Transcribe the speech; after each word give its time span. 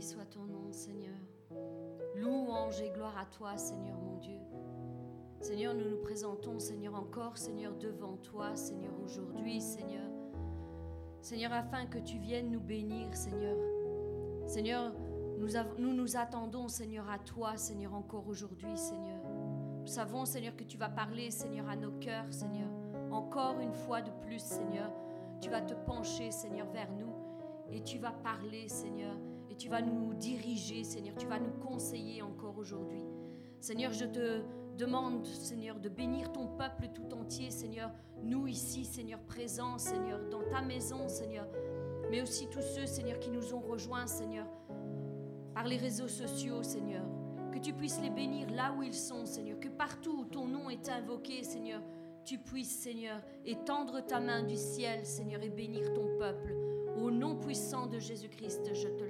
Soit 0.00 0.26
ton 0.26 0.44
nom, 0.44 0.72
Seigneur. 0.72 1.16
Louange 2.16 2.80
et 2.82 2.90
gloire 2.90 3.16
à 3.18 3.24
toi, 3.24 3.56
Seigneur 3.56 3.98
mon 3.98 4.18
Dieu. 4.18 4.38
Seigneur, 5.40 5.74
nous 5.74 5.88
nous 5.88 6.02
présentons, 6.02 6.58
Seigneur, 6.58 6.94
encore, 6.94 7.38
Seigneur, 7.38 7.74
devant 7.76 8.16
toi, 8.18 8.54
Seigneur, 8.56 8.92
aujourd'hui, 9.02 9.60
Seigneur. 9.60 10.08
Seigneur, 11.22 11.52
afin 11.52 11.86
que 11.86 11.98
tu 11.98 12.18
viennes 12.18 12.50
nous 12.50 12.60
bénir, 12.60 13.16
Seigneur. 13.16 13.56
Seigneur, 14.46 14.92
nous, 15.38 15.94
nous 15.94 16.16
attendons, 16.16 16.68
Seigneur, 16.68 17.08
à 17.08 17.18
toi, 17.18 17.56
Seigneur, 17.56 17.94
encore 17.94 18.28
aujourd'hui, 18.28 18.76
Seigneur. 18.76 19.22
Nous 19.80 19.86
savons, 19.86 20.24
Seigneur, 20.24 20.54
que 20.56 20.64
tu 20.64 20.76
vas 20.76 20.90
parler, 20.90 21.30
Seigneur, 21.30 21.68
à 21.68 21.76
nos 21.76 21.92
cœurs, 21.92 22.32
Seigneur. 22.32 22.68
Encore 23.10 23.60
une 23.60 23.74
fois 23.74 24.02
de 24.02 24.10
plus, 24.26 24.40
Seigneur, 24.40 24.90
tu 25.40 25.48
vas 25.48 25.62
te 25.62 25.74
pencher, 25.74 26.30
Seigneur, 26.30 26.66
vers 26.70 26.92
nous 26.92 27.14
et 27.70 27.82
tu 27.82 27.98
vas 27.98 28.12
parler, 28.12 28.68
Seigneur, 28.68 29.16
tu 29.58 29.68
vas 29.68 29.82
nous 29.82 30.14
diriger, 30.14 30.84
Seigneur, 30.84 31.14
tu 31.16 31.26
vas 31.26 31.38
nous 31.38 31.52
conseiller 31.60 32.22
encore 32.22 32.58
aujourd'hui. 32.58 33.02
Seigneur, 33.60 33.92
je 33.92 34.04
te 34.04 34.42
demande, 34.76 35.24
Seigneur, 35.26 35.80
de 35.80 35.88
bénir 35.88 36.32
ton 36.32 36.46
peuple 36.46 36.88
tout 36.94 37.14
entier, 37.14 37.50
Seigneur, 37.50 37.90
nous 38.22 38.46
ici, 38.46 38.84
Seigneur, 38.84 39.20
présents, 39.20 39.78
Seigneur, 39.78 40.20
dans 40.30 40.42
ta 40.42 40.60
maison, 40.60 41.08
Seigneur, 41.08 41.48
mais 42.10 42.22
aussi 42.22 42.48
tous 42.48 42.62
ceux, 42.62 42.86
Seigneur, 42.86 43.18
qui 43.18 43.30
nous 43.30 43.54
ont 43.54 43.60
rejoints, 43.60 44.06
Seigneur, 44.06 44.46
par 45.54 45.66
les 45.66 45.78
réseaux 45.78 46.08
sociaux, 46.08 46.62
Seigneur. 46.62 47.04
Que 47.50 47.58
tu 47.58 47.72
puisses 47.72 48.00
les 48.02 48.10
bénir 48.10 48.50
là 48.50 48.74
où 48.76 48.82
ils 48.82 48.92
sont, 48.92 49.24
Seigneur. 49.24 49.58
Que 49.58 49.68
partout 49.68 50.18
où 50.20 50.24
ton 50.26 50.46
nom 50.46 50.68
est 50.68 50.90
invoqué, 50.90 51.42
Seigneur, 51.42 51.80
tu 52.26 52.38
puisses, 52.38 52.76
Seigneur, 52.80 53.22
étendre 53.46 54.04
ta 54.04 54.20
main 54.20 54.42
du 54.42 54.56
ciel, 54.56 55.06
Seigneur, 55.06 55.42
et 55.42 55.48
bénir 55.48 55.94
ton 55.94 56.18
peuple. 56.18 56.54
Au 57.02 57.10
nom 57.10 57.36
puissant 57.36 57.86
de 57.86 57.98
Jésus-Christ, 57.98 58.74
je 58.74 58.88
te 58.88 59.04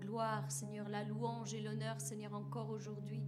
gloire, 0.00 0.50
Seigneur, 0.50 0.88
la 0.88 1.04
louange 1.04 1.54
et 1.54 1.60
l'honneur, 1.60 2.00
Seigneur, 2.00 2.34
encore 2.34 2.70
aujourd'hui. 2.70 3.22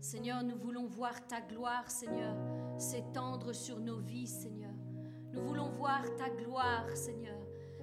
Seigneur, 0.00 0.42
nous 0.42 0.56
voulons 0.56 0.86
voir 0.86 1.26
ta 1.26 1.40
gloire, 1.40 1.90
Seigneur, 1.90 2.36
s'étendre 2.78 3.54
sur 3.54 3.78
nos 3.78 3.98
vies, 3.98 4.26
Seigneur. 4.26 4.72
Nous 5.32 5.42
voulons 5.42 5.68
voir 5.70 6.02
ta 6.16 6.30
gloire, 6.30 6.88
Seigneur. 6.96 7.38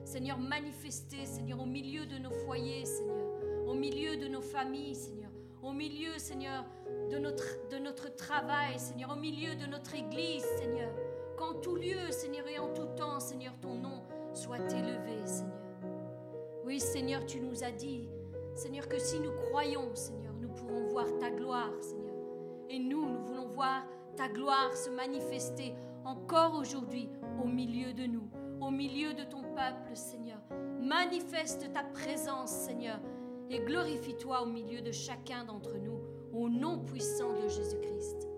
Seigneur, 0.05 0.37
manifester, 0.37 1.25
Seigneur, 1.25 1.59
au 1.59 1.65
milieu 1.65 2.05
de 2.05 2.17
nos 2.17 2.31
foyers, 2.31 2.85
Seigneur, 2.85 3.27
au 3.67 3.73
milieu 3.73 4.17
de 4.17 4.27
nos 4.27 4.41
familles, 4.41 4.95
Seigneur, 4.95 5.31
au 5.63 5.73
milieu, 5.73 6.17
Seigneur, 6.17 6.63
de 7.09 7.17
notre, 7.17 7.67
de 7.69 7.77
notre 7.77 8.15
travail, 8.15 8.79
Seigneur, 8.79 9.11
au 9.11 9.19
milieu 9.19 9.55
de 9.55 9.65
notre 9.65 9.95
Église, 9.95 10.45
Seigneur. 10.57 10.91
Qu'en 11.37 11.55
tout 11.55 11.75
lieu, 11.75 12.11
Seigneur, 12.11 12.47
et 12.47 12.59
en 12.59 12.71
tout 12.73 12.85
temps, 12.95 13.19
Seigneur, 13.19 13.53
ton 13.59 13.75
nom 13.75 14.03
soit 14.33 14.71
élevé, 14.71 15.25
Seigneur. 15.25 15.54
Seigneur, 16.95 17.25
tu 17.25 17.41
nous 17.41 17.61
as 17.61 17.71
dit, 17.71 18.07
Seigneur, 18.53 18.87
que 18.87 18.97
si 18.97 19.19
nous 19.19 19.33
croyons, 19.49 19.93
Seigneur, 19.95 20.31
nous 20.39 20.47
pourrons 20.47 20.87
voir 20.87 21.05
ta 21.19 21.29
gloire, 21.29 21.73
Seigneur. 21.81 22.15
Et 22.69 22.79
nous, 22.79 23.05
nous 23.05 23.19
voulons 23.19 23.47
voir 23.47 23.85
ta 24.15 24.29
gloire 24.29 24.73
se 24.73 24.89
manifester 24.89 25.73
encore 26.05 26.55
aujourd'hui 26.55 27.09
au 27.43 27.47
milieu 27.47 27.91
de 27.91 28.05
nous, 28.05 28.29
au 28.61 28.71
milieu 28.71 29.13
de 29.13 29.25
ton 29.25 29.41
peuple, 29.41 29.93
Seigneur. 29.93 30.39
Manifeste 30.79 31.69
ta 31.73 31.83
présence, 31.83 32.51
Seigneur, 32.51 33.01
et 33.49 33.59
glorifie-toi 33.59 34.43
au 34.43 34.45
milieu 34.45 34.79
de 34.79 34.93
chacun 34.93 35.43
d'entre 35.43 35.75
nous, 35.77 35.99
au 36.31 36.47
nom 36.47 36.79
puissant 36.79 37.33
de 37.33 37.49
Jésus-Christ. 37.49 38.34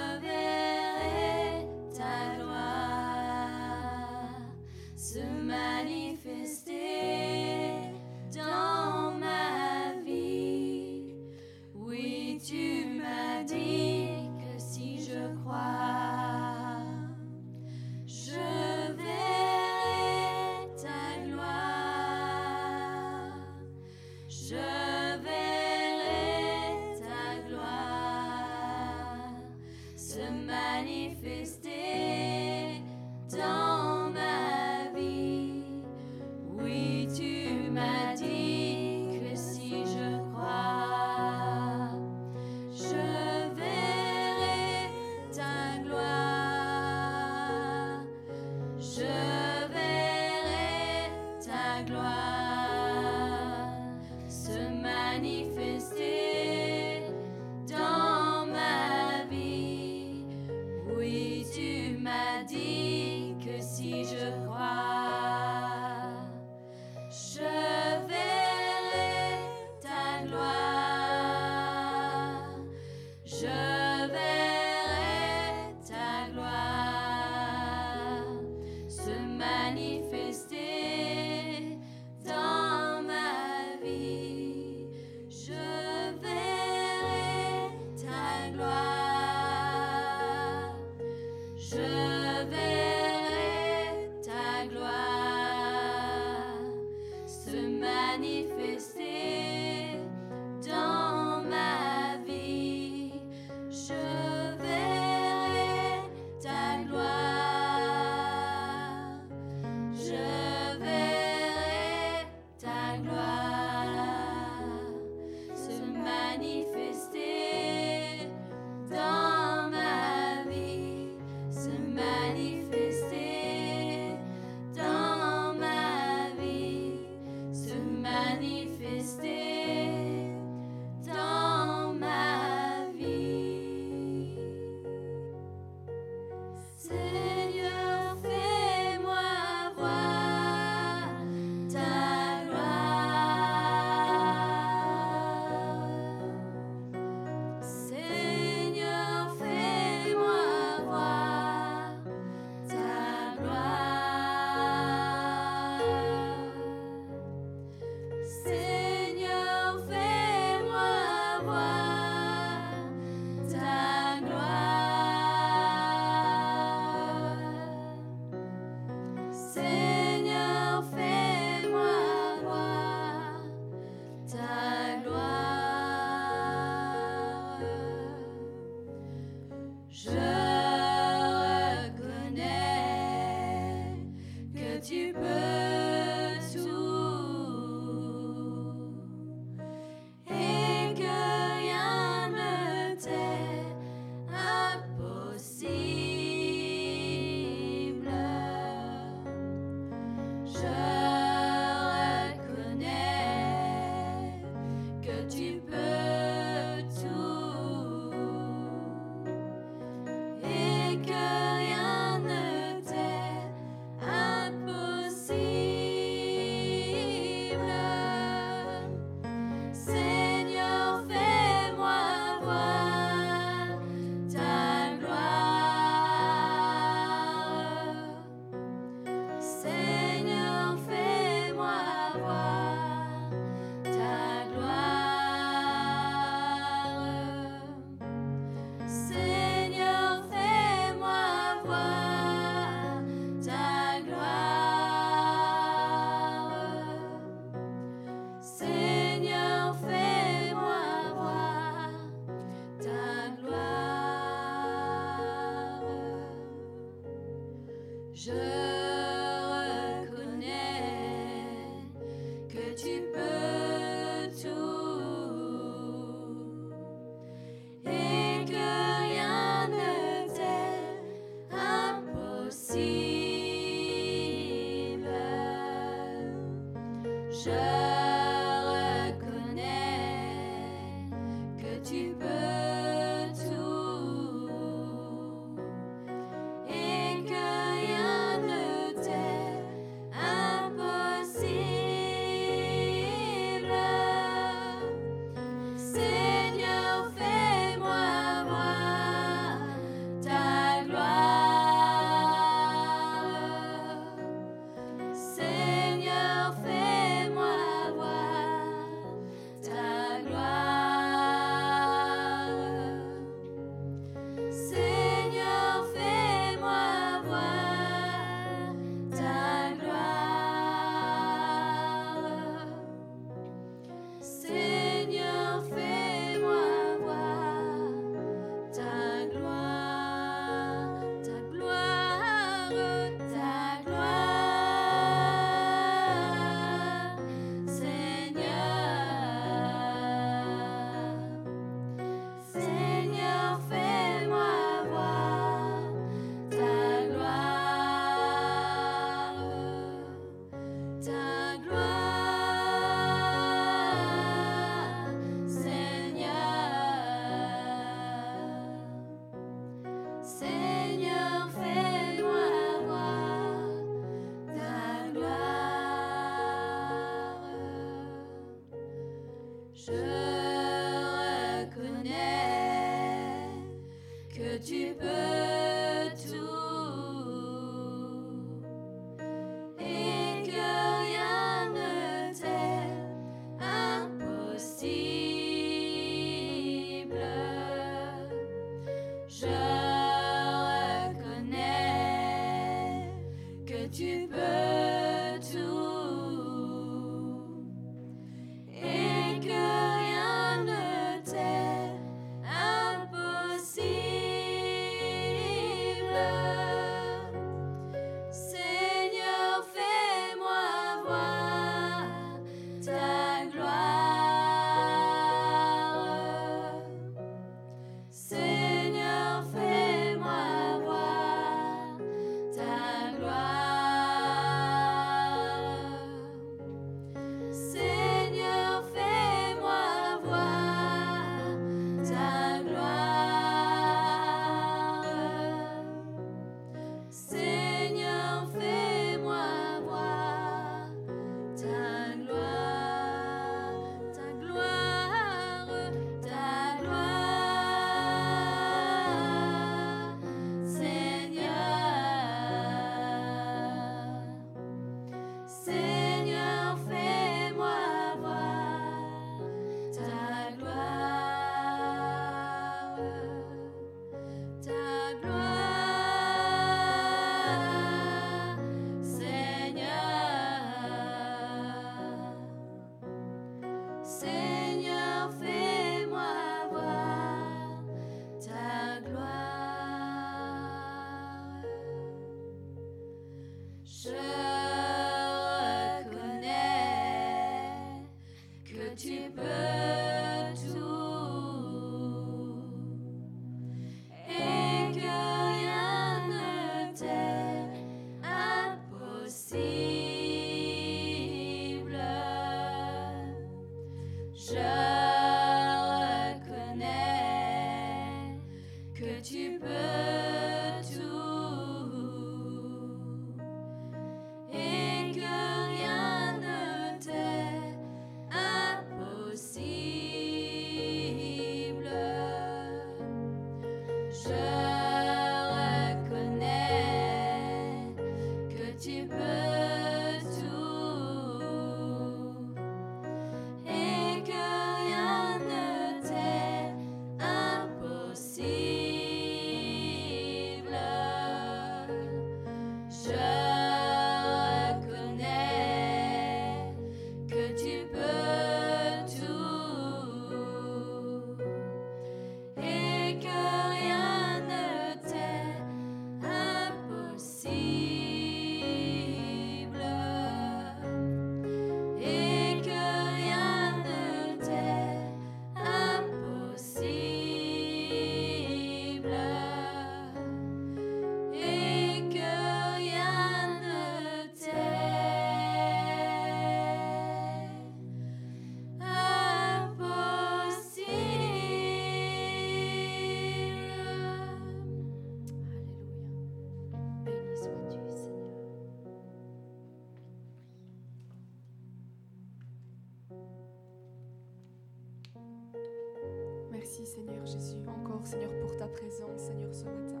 Présence, 598.68 599.20
Seigneur, 599.20 599.54
ce 599.54 599.64
matin. 599.64 600.00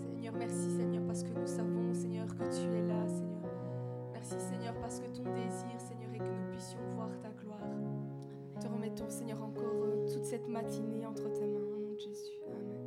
Seigneur, 0.00 0.34
merci, 0.34 0.70
Seigneur, 0.70 1.02
parce 1.06 1.22
que 1.22 1.32
nous 1.32 1.46
savons, 1.46 1.94
Seigneur, 1.94 2.26
que 2.26 2.44
tu 2.44 2.76
es 2.76 2.82
là, 2.86 3.06
Seigneur. 3.08 3.50
Merci, 4.12 4.34
Seigneur, 4.38 4.74
parce 4.80 5.00
que 5.00 5.06
ton 5.06 5.24
désir, 5.34 5.78
Seigneur, 5.78 6.12
est 6.14 6.18
que 6.18 6.24
nous 6.24 6.50
puissions 6.50 6.80
voir 6.94 7.10
ta 7.20 7.30
gloire. 7.30 7.58
Te 8.60 8.68
remettons, 8.68 9.10
Seigneur, 9.10 9.42
encore 9.42 9.82
euh, 9.84 10.06
toute 10.12 10.24
cette 10.24 10.48
matinée 10.48 11.04
entre 11.06 11.28
tes 11.32 11.46
mains, 11.46 11.60
au 11.60 11.78
nom 11.78 11.92
de 11.94 11.98
Jésus. 11.98 12.38
Amen. 12.48 12.82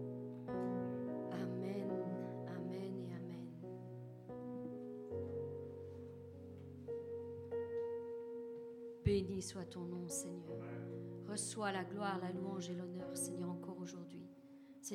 Amen, 1.33 1.89
Amen 2.47 2.93
et 2.99 3.13
Amen. 3.13 3.49
Béni 9.03 9.41
soit 9.41 9.65
ton 9.65 9.81
nom, 9.81 10.07
Seigneur. 10.07 10.59
Reçois 11.29 11.71
la 11.71 11.83
gloire, 11.83 12.19
la 12.21 12.31
louange 12.31 12.69
et 12.69 12.73
l'honneur. 12.73 12.84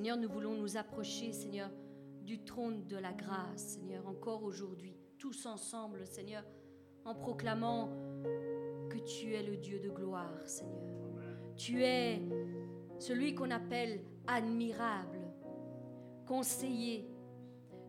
Seigneur, 0.01 0.17
nous 0.17 0.31
voulons 0.31 0.55
nous 0.55 0.79
approcher, 0.79 1.31
Seigneur, 1.31 1.71
du 2.23 2.43
trône 2.43 2.87
de 2.87 2.97
la 2.97 3.13
grâce, 3.13 3.75
Seigneur, 3.75 4.07
encore 4.07 4.45
aujourd'hui, 4.45 4.97
tous 5.19 5.45
ensemble, 5.45 6.07
Seigneur, 6.07 6.43
en 7.05 7.15
proclamant 7.15 7.91
que 8.89 8.97
tu 8.97 9.35
es 9.35 9.43
le 9.43 9.59
Dieu 9.59 9.79
de 9.79 9.91
gloire, 9.91 10.41
Seigneur. 10.47 10.81
Tu 11.55 11.85
es 11.85 12.19
celui 12.99 13.35
qu'on 13.35 13.51
appelle 13.51 14.01
admirable, 14.27 15.21
conseiller, 16.27 17.07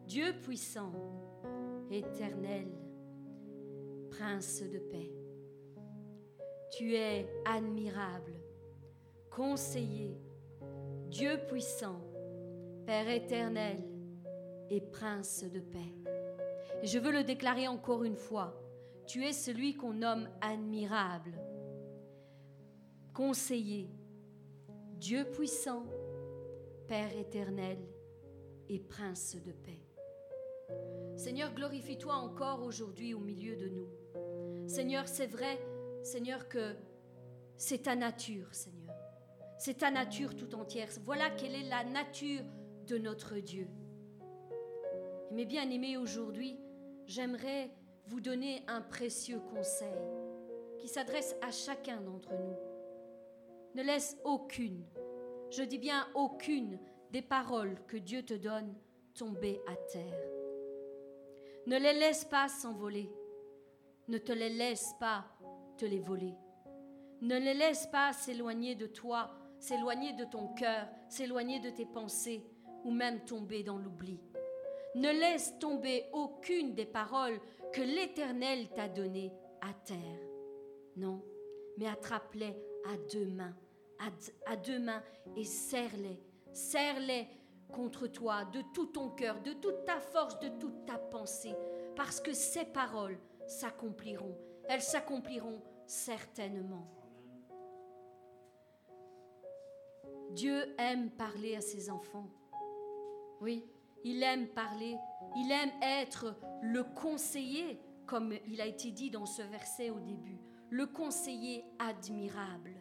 Dieu 0.05 0.33
puissant, 0.41 0.91
éternel, 1.89 2.67
prince 4.09 4.61
de 4.61 4.79
paix. 4.79 5.13
Tu 6.77 6.93
es 6.93 7.25
admirable, 7.45 8.33
conseiller, 9.29 10.19
Dieu 11.11 11.37
puissant, 11.45 11.99
Père 12.85 13.09
éternel 13.09 13.83
et 14.69 14.79
Prince 14.79 15.43
de 15.43 15.59
paix. 15.59 15.93
Et 16.81 16.87
je 16.87 16.99
veux 16.99 17.11
le 17.11 17.25
déclarer 17.25 17.67
encore 17.67 18.05
une 18.05 18.15
fois, 18.15 18.57
tu 19.05 19.25
es 19.25 19.33
celui 19.33 19.75
qu'on 19.75 19.91
nomme 19.91 20.29
admirable, 20.39 21.33
conseiller, 23.13 23.89
Dieu 24.93 25.25
puissant, 25.25 25.83
Père 26.87 27.13
éternel 27.17 27.77
et 28.69 28.79
Prince 28.79 29.35
de 29.35 29.51
paix. 29.51 29.85
Seigneur, 31.17 31.53
glorifie-toi 31.53 32.13
encore 32.13 32.63
aujourd'hui 32.63 33.13
au 33.13 33.19
milieu 33.19 33.57
de 33.57 33.67
nous. 33.67 33.89
Seigneur, 34.65 35.09
c'est 35.09 35.27
vrai, 35.27 35.59
Seigneur, 36.03 36.47
que 36.47 36.73
c'est 37.57 37.79
ta 37.79 37.97
nature, 37.97 38.47
Seigneur. 38.55 38.80
C'est 39.63 39.77
ta 39.77 39.91
nature 39.91 40.35
tout 40.35 40.55
entière. 40.55 40.89
Voilà 41.05 41.29
quelle 41.29 41.53
est 41.53 41.69
la 41.69 41.83
nature 41.83 42.41
de 42.87 42.97
notre 42.97 43.37
Dieu. 43.37 43.67
Mes 45.29 45.45
bien-aimés, 45.45 45.97
aujourd'hui, 45.97 46.57
j'aimerais 47.05 47.69
vous 48.07 48.21
donner 48.21 48.63
un 48.67 48.81
précieux 48.81 49.39
conseil 49.53 50.01
qui 50.79 50.87
s'adresse 50.87 51.35
à 51.43 51.51
chacun 51.51 52.01
d'entre 52.01 52.31
nous. 52.33 52.55
Ne 53.75 53.83
laisse 53.83 54.17
aucune, 54.25 54.83
je 55.51 55.61
dis 55.61 55.77
bien 55.77 56.07
aucune, 56.15 56.79
des 57.11 57.21
paroles 57.21 57.77
que 57.87 57.97
Dieu 57.97 58.23
te 58.23 58.33
donne 58.33 58.73
tomber 59.13 59.61
à 59.67 59.75
terre. 59.75 60.23
Ne 61.67 61.77
les 61.77 61.93
laisse 61.93 62.25
pas 62.25 62.47
s'envoler. 62.47 63.11
Ne 64.07 64.17
te 64.17 64.31
les 64.31 64.49
laisse 64.49 64.91
pas 64.99 65.25
les 65.85 65.99
voler. 65.99 66.35
Ne 67.21 67.37
les 67.37 67.53
laisse 67.53 67.87
pas 67.87 68.13
s'éloigner 68.13 68.75
de 68.75 68.87
toi, 68.87 69.29
s'éloigner 69.61 70.13
de 70.13 70.25
ton 70.25 70.47
cœur, 70.47 70.87
s'éloigner 71.07 71.59
de 71.59 71.69
tes 71.69 71.85
pensées 71.85 72.43
ou 72.83 72.91
même 72.91 73.23
tomber 73.23 73.63
dans 73.63 73.77
l'oubli. 73.77 74.19
Ne 74.95 75.09
laisse 75.09 75.57
tomber 75.59 76.05
aucune 76.11 76.73
des 76.73 76.85
paroles 76.85 77.39
que 77.71 77.81
l'Éternel 77.81 78.67
t'a 78.75 78.89
données 78.89 79.31
à 79.61 79.73
terre. 79.85 80.19
Non, 80.97 81.23
mais 81.77 81.87
attrape-les 81.87 82.57
à 82.85 82.97
deux 83.13 83.27
mains, 83.27 83.55
à, 84.47 84.55
deux 84.57 84.79
mains 84.79 85.03
et 85.37 85.45
serre-les, 85.45 86.19
serre-les 86.51 87.27
contre 87.71 88.07
toi 88.07 88.43
de 88.45 88.61
tout 88.73 88.87
ton 88.87 89.09
cœur, 89.09 89.41
de 89.41 89.53
toute 89.53 89.85
ta 89.85 89.99
force, 89.99 90.39
de 90.39 90.49
toute 90.59 90.85
ta 90.85 90.97
pensée, 90.97 91.55
parce 91.95 92.19
que 92.19 92.33
ces 92.33 92.65
paroles 92.65 93.19
s'accompliront. 93.45 94.35
Elles 94.67 94.81
s'accompliront 94.81 95.61
certainement. 95.85 97.00
Dieu 100.33 100.73
aime 100.77 101.09
parler 101.11 101.55
à 101.55 101.61
ses 101.61 101.89
enfants. 101.89 102.27
Oui, 103.41 103.65
il 104.03 104.23
aime 104.23 104.47
parler, 104.47 104.97
il 105.35 105.51
aime 105.51 105.71
être 105.81 106.35
le 106.61 106.83
conseiller, 106.83 107.79
comme 108.05 108.33
il 108.47 108.61
a 108.61 108.65
été 108.65 108.91
dit 108.91 109.09
dans 109.09 109.25
ce 109.25 109.41
verset 109.41 109.89
au 109.89 109.99
début, 109.99 110.39
le 110.69 110.85
conseiller 110.85 111.65
admirable. 111.79 112.71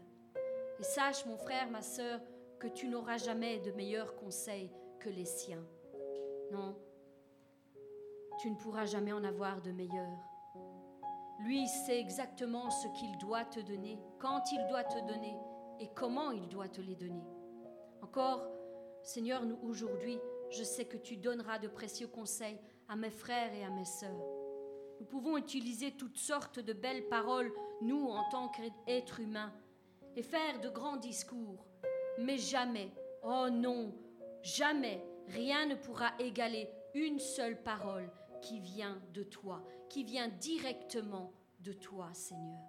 Et 0.79 0.83
sache, 0.83 1.27
mon 1.27 1.37
frère, 1.37 1.71
ma 1.71 1.83
sœur, 1.83 2.21
que 2.61 2.69
tu 2.69 2.89
n'auras 2.89 3.19
jamais 3.19 3.59
de 3.59 3.73
meilleurs 3.73 4.15
conseils 4.17 4.71
que 5.01 5.09
les 5.09 5.25
siens. 5.25 5.65
Non, 6.53 6.77
tu 8.39 8.51
ne 8.51 8.57
pourras 8.57 8.87
jamais 8.87 9.13
en 9.13 9.25
avoir 9.25 9.61
de 9.61 9.73
meilleurs. 9.73 10.19
Lui 11.41 11.67
sait 11.67 11.99
exactement 11.99 12.71
ce 12.71 12.87
qu'il 12.89 13.17
doit 13.19 13.45
te 13.45 13.61
donner, 13.61 13.99
quand 14.19 14.53
il 14.53 14.65
doit 14.69 14.85
te 14.85 15.01
donner 15.01 15.37
et 15.81 15.89
comment 15.95 16.31
il 16.31 16.49
doit 16.49 16.69
te 16.69 16.81
les 16.81 16.95
donner. 16.95 17.25
Encore, 18.03 18.47
Seigneur, 19.03 19.45
nous 19.45 19.59
aujourd'hui, 19.63 20.19
je 20.51 20.65
sais 20.65 20.85
que 20.85 20.97
tu 20.97 21.17
donneras 21.17 21.59
de 21.59 21.69
précieux 21.69 22.09
conseils 22.09 22.59
à 22.89 22.97
mes 22.97 23.11
frères 23.11 23.55
et 23.55 23.65
à 23.65 23.71
mes 23.71 23.85
sœurs. 23.85 24.25
Nous 24.99 25.07
pouvons 25.07 25.37
utiliser 25.37 25.93
toutes 25.93 26.19
sortes 26.19 26.59
de 26.59 26.73
belles 26.73 27.09
paroles, 27.09 27.53
nous, 27.81 28.09
en 28.09 28.29
tant 28.31 28.49
qu'êtres 28.49 29.21
humains, 29.21 29.53
et 30.17 30.23
faire 30.23 30.61
de 30.61 30.69
grands 30.69 30.97
discours. 30.97 31.67
Mais 32.19 32.37
jamais, 32.37 32.91
oh 33.23 33.49
non, 33.51 33.95
jamais, 34.43 35.03
rien 35.29 35.67
ne 35.67 35.75
pourra 35.75 36.11
égaler 36.19 36.69
une 36.95 37.19
seule 37.19 37.63
parole 37.63 38.11
qui 38.43 38.61
vient 38.61 39.01
de 39.15 39.23
toi, 39.23 39.65
qui 39.89 40.05
vient 40.05 40.29
directement 40.29 41.33
de 41.61 41.73
toi, 41.73 42.09
Seigneur. 42.13 42.61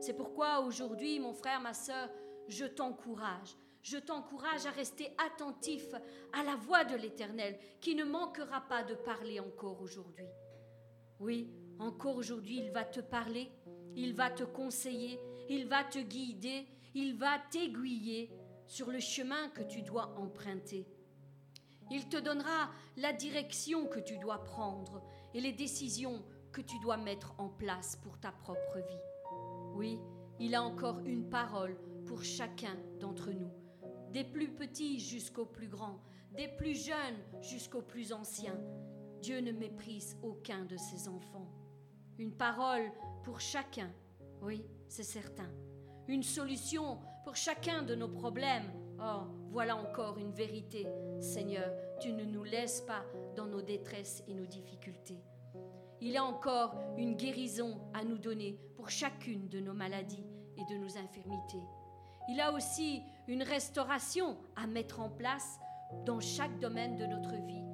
C'est 0.00 0.14
pourquoi 0.14 0.60
aujourd'hui, 0.60 1.18
mon 1.18 1.32
frère, 1.32 1.60
ma 1.60 1.72
sœur, 1.74 2.10
je 2.48 2.66
t'encourage. 2.66 3.56
Je 3.84 3.98
t'encourage 3.98 4.64
à 4.64 4.70
rester 4.70 5.12
attentif 5.18 5.84
à 6.32 6.42
la 6.42 6.56
voix 6.56 6.84
de 6.84 6.96
l'Éternel, 6.96 7.58
qui 7.82 7.94
ne 7.94 8.04
manquera 8.04 8.62
pas 8.62 8.82
de 8.82 8.94
parler 8.94 9.40
encore 9.40 9.82
aujourd'hui. 9.82 10.24
Oui, 11.20 11.50
encore 11.78 12.16
aujourd'hui, 12.16 12.60
il 12.60 12.70
va 12.70 12.84
te 12.84 13.00
parler, 13.00 13.52
il 13.94 14.14
va 14.14 14.30
te 14.30 14.42
conseiller, 14.42 15.20
il 15.50 15.68
va 15.68 15.84
te 15.84 15.98
guider, 15.98 16.66
il 16.94 17.18
va 17.18 17.38
t'aiguiller 17.50 18.30
sur 18.66 18.90
le 18.90 19.00
chemin 19.00 19.50
que 19.50 19.62
tu 19.62 19.82
dois 19.82 20.14
emprunter. 20.18 20.86
Il 21.90 22.08
te 22.08 22.16
donnera 22.16 22.70
la 22.96 23.12
direction 23.12 23.86
que 23.86 24.00
tu 24.00 24.16
dois 24.16 24.44
prendre 24.44 25.02
et 25.34 25.42
les 25.42 25.52
décisions 25.52 26.24
que 26.52 26.62
tu 26.62 26.78
dois 26.78 26.96
mettre 26.96 27.34
en 27.36 27.50
place 27.50 27.96
pour 27.96 28.18
ta 28.18 28.32
propre 28.32 28.78
vie. 28.78 29.74
Oui, 29.74 30.00
il 30.40 30.54
a 30.54 30.62
encore 30.62 31.00
une 31.00 31.28
parole 31.28 31.76
pour 32.06 32.24
chacun 32.24 32.78
d'entre 32.98 33.30
nous, 33.30 33.50
des 34.14 34.22
plus 34.22 34.48
petits 34.48 35.00
jusqu'aux 35.00 35.44
plus 35.44 35.66
grands, 35.66 35.98
des 36.36 36.46
plus 36.46 36.86
jeunes 36.86 37.18
jusqu'aux 37.42 37.82
plus 37.82 38.12
anciens. 38.12 38.56
Dieu 39.20 39.40
ne 39.40 39.50
méprise 39.50 40.16
aucun 40.22 40.64
de 40.66 40.76
ses 40.76 41.08
enfants. 41.08 41.50
Une 42.18 42.32
parole 42.32 42.92
pour 43.24 43.40
chacun, 43.40 43.90
oui, 44.40 44.64
c'est 44.86 45.02
certain. 45.02 45.50
Une 46.06 46.22
solution 46.22 47.00
pour 47.24 47.34
chacun 47.34 47.82
de 47.82 47.96
nos 47.96 48.08
problèmes. 48.08 48.70
Oh, 49.00 49.24
voilà 49.50 49.76
encore 49.76 50.16
une 50.18 50.32
vérité. 50.32 50.86
Seigneur, 51.18 51.72
tu 52.00 52.12
ne 52.12 52.24
nous 52.24 52.44
laisses 52.44 52.82
pas 52.82 53.04
dans 53.34 53.46
nos 53.46 53.62
détresses 53.62 54.22
et 54.28 54.34
nos 54.34 54.46
difficultés. 54.46 55.24
Il 56.00 56.16
a 56.16 56.22
encore 56.22 56.76
une 56.96 57.16
guérison 57.16 57.80
à 57.92 58.04
nous 58.04 58.18
donner 58.18 58.60
pour 58.76 58.90
chacune 58.90 59.48
de 59.48 59.58
nos 59.58 59.74
maladies 59.74 60.24
et 60.56 60.72
de 60.72 60.78
nos 60.78 60.98
infirmités. 60.98 61.64
Il 62.28 62.40
a 62.40 62.52
aussi 62.52 63.02
une 63.28 63.42
restauration 63.42 64.38
à 64.56 64.66
mettre 64.66 65.00
en 65.00 65.10
place 65.10 65.58
dans 66.06 66.20
chaque 66.20 66.58
domaine 66.58 66.96
de 66.96 67.04
notre 67.04 67.34
vie 67.34 67.64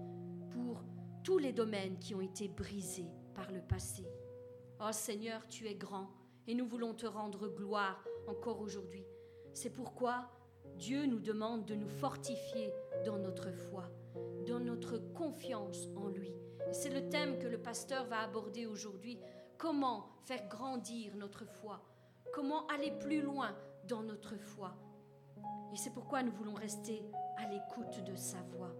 pour 0.51 0.83
tous 1.23 1.39
les 1.39 1.53
domaines 1.53 1.99
qui 1.99 2.15
ont 2.15 2.21
été 2.21 2.49
brisés 2.49 3.11
par 3.35 3.51
le 3.53 3.61
passé. 3.61 4.05
Oh 4.81 4.93
Seigneur, 4.93 5.47
tu 5.49 5.69
es 5.69 5.75
grand 5.75 6.09
et 6.49 6.55
nous 6.55 6.67
voulons 6.67 6.95
te 6.95 7.07
rendre 7.07 7.49
gloire 7.49 8.05
encore 8.27 8.61
aujourd'hui. 8.61 9.05
C'est 9.53 9.71
pourquoi 9.71 10.31
Dieu 10.77 11.07
nous 11.07 11.21
demande 11.21 11.65
de 11.67 11.75
nous 11.75 11.89
fortifier 11.89 12.73
dans 13.05 13.19
notre 13.19 13.53
foi, 13.53 13.85
dans 14.47 14.61
notre 14.61 14.99
confiance 15.15 15.89
en 15.97 16.09
lui. 16.09 16.33
C'est 16.73 16.91
le 16.91 17.09
thème 17.09 17.39
que 17.39 17.47
le 17.47 17.59
pasteur 17.59 18.05
va 18.07 18.21
aborder 18.21 18.67
aujourd'hui. 18.67 19.19
Comment 19.59 20.09
faire 20.25 20.49
grandir 20.49 21.15
notre 21.17 21.45
foi? 21.45 21.81
Comment 22.33 22.67
aller 22.69 22.93
plus 22.93 23.21
loin 23.21 23.55
dans 23.91 24.03
notre 24.03 24.37
foi 24.37 24.73
Et 25.73 25.77
c'est 25.77 25.93
pourquoi 25.93 26.23
nous 26.23 26.33
voulons 26.33 26.55
rester 26.55 27.03
à 27.37 27.47
l'écoute 27.49 28.05
de 28.05 28.15
sa 28.15 28.41
voix. 28.43 28.75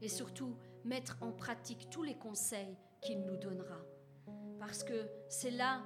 Et 0.00 0.08
surtout, 0.08 0.56
mettre 0.84 1.16
en 1.20 1.32
pratique 1.32 1.88
tous 1.90 2.02
les 2.02 2.16
conseils 2.16 2.76
qu'il 3.00 3.22
nous 3.22 3.36
donnera. 3.36 3.80
Parce 4.60 4.84
que 4.84 5.08
c'est 5.28 5.50
là 5.50 5.82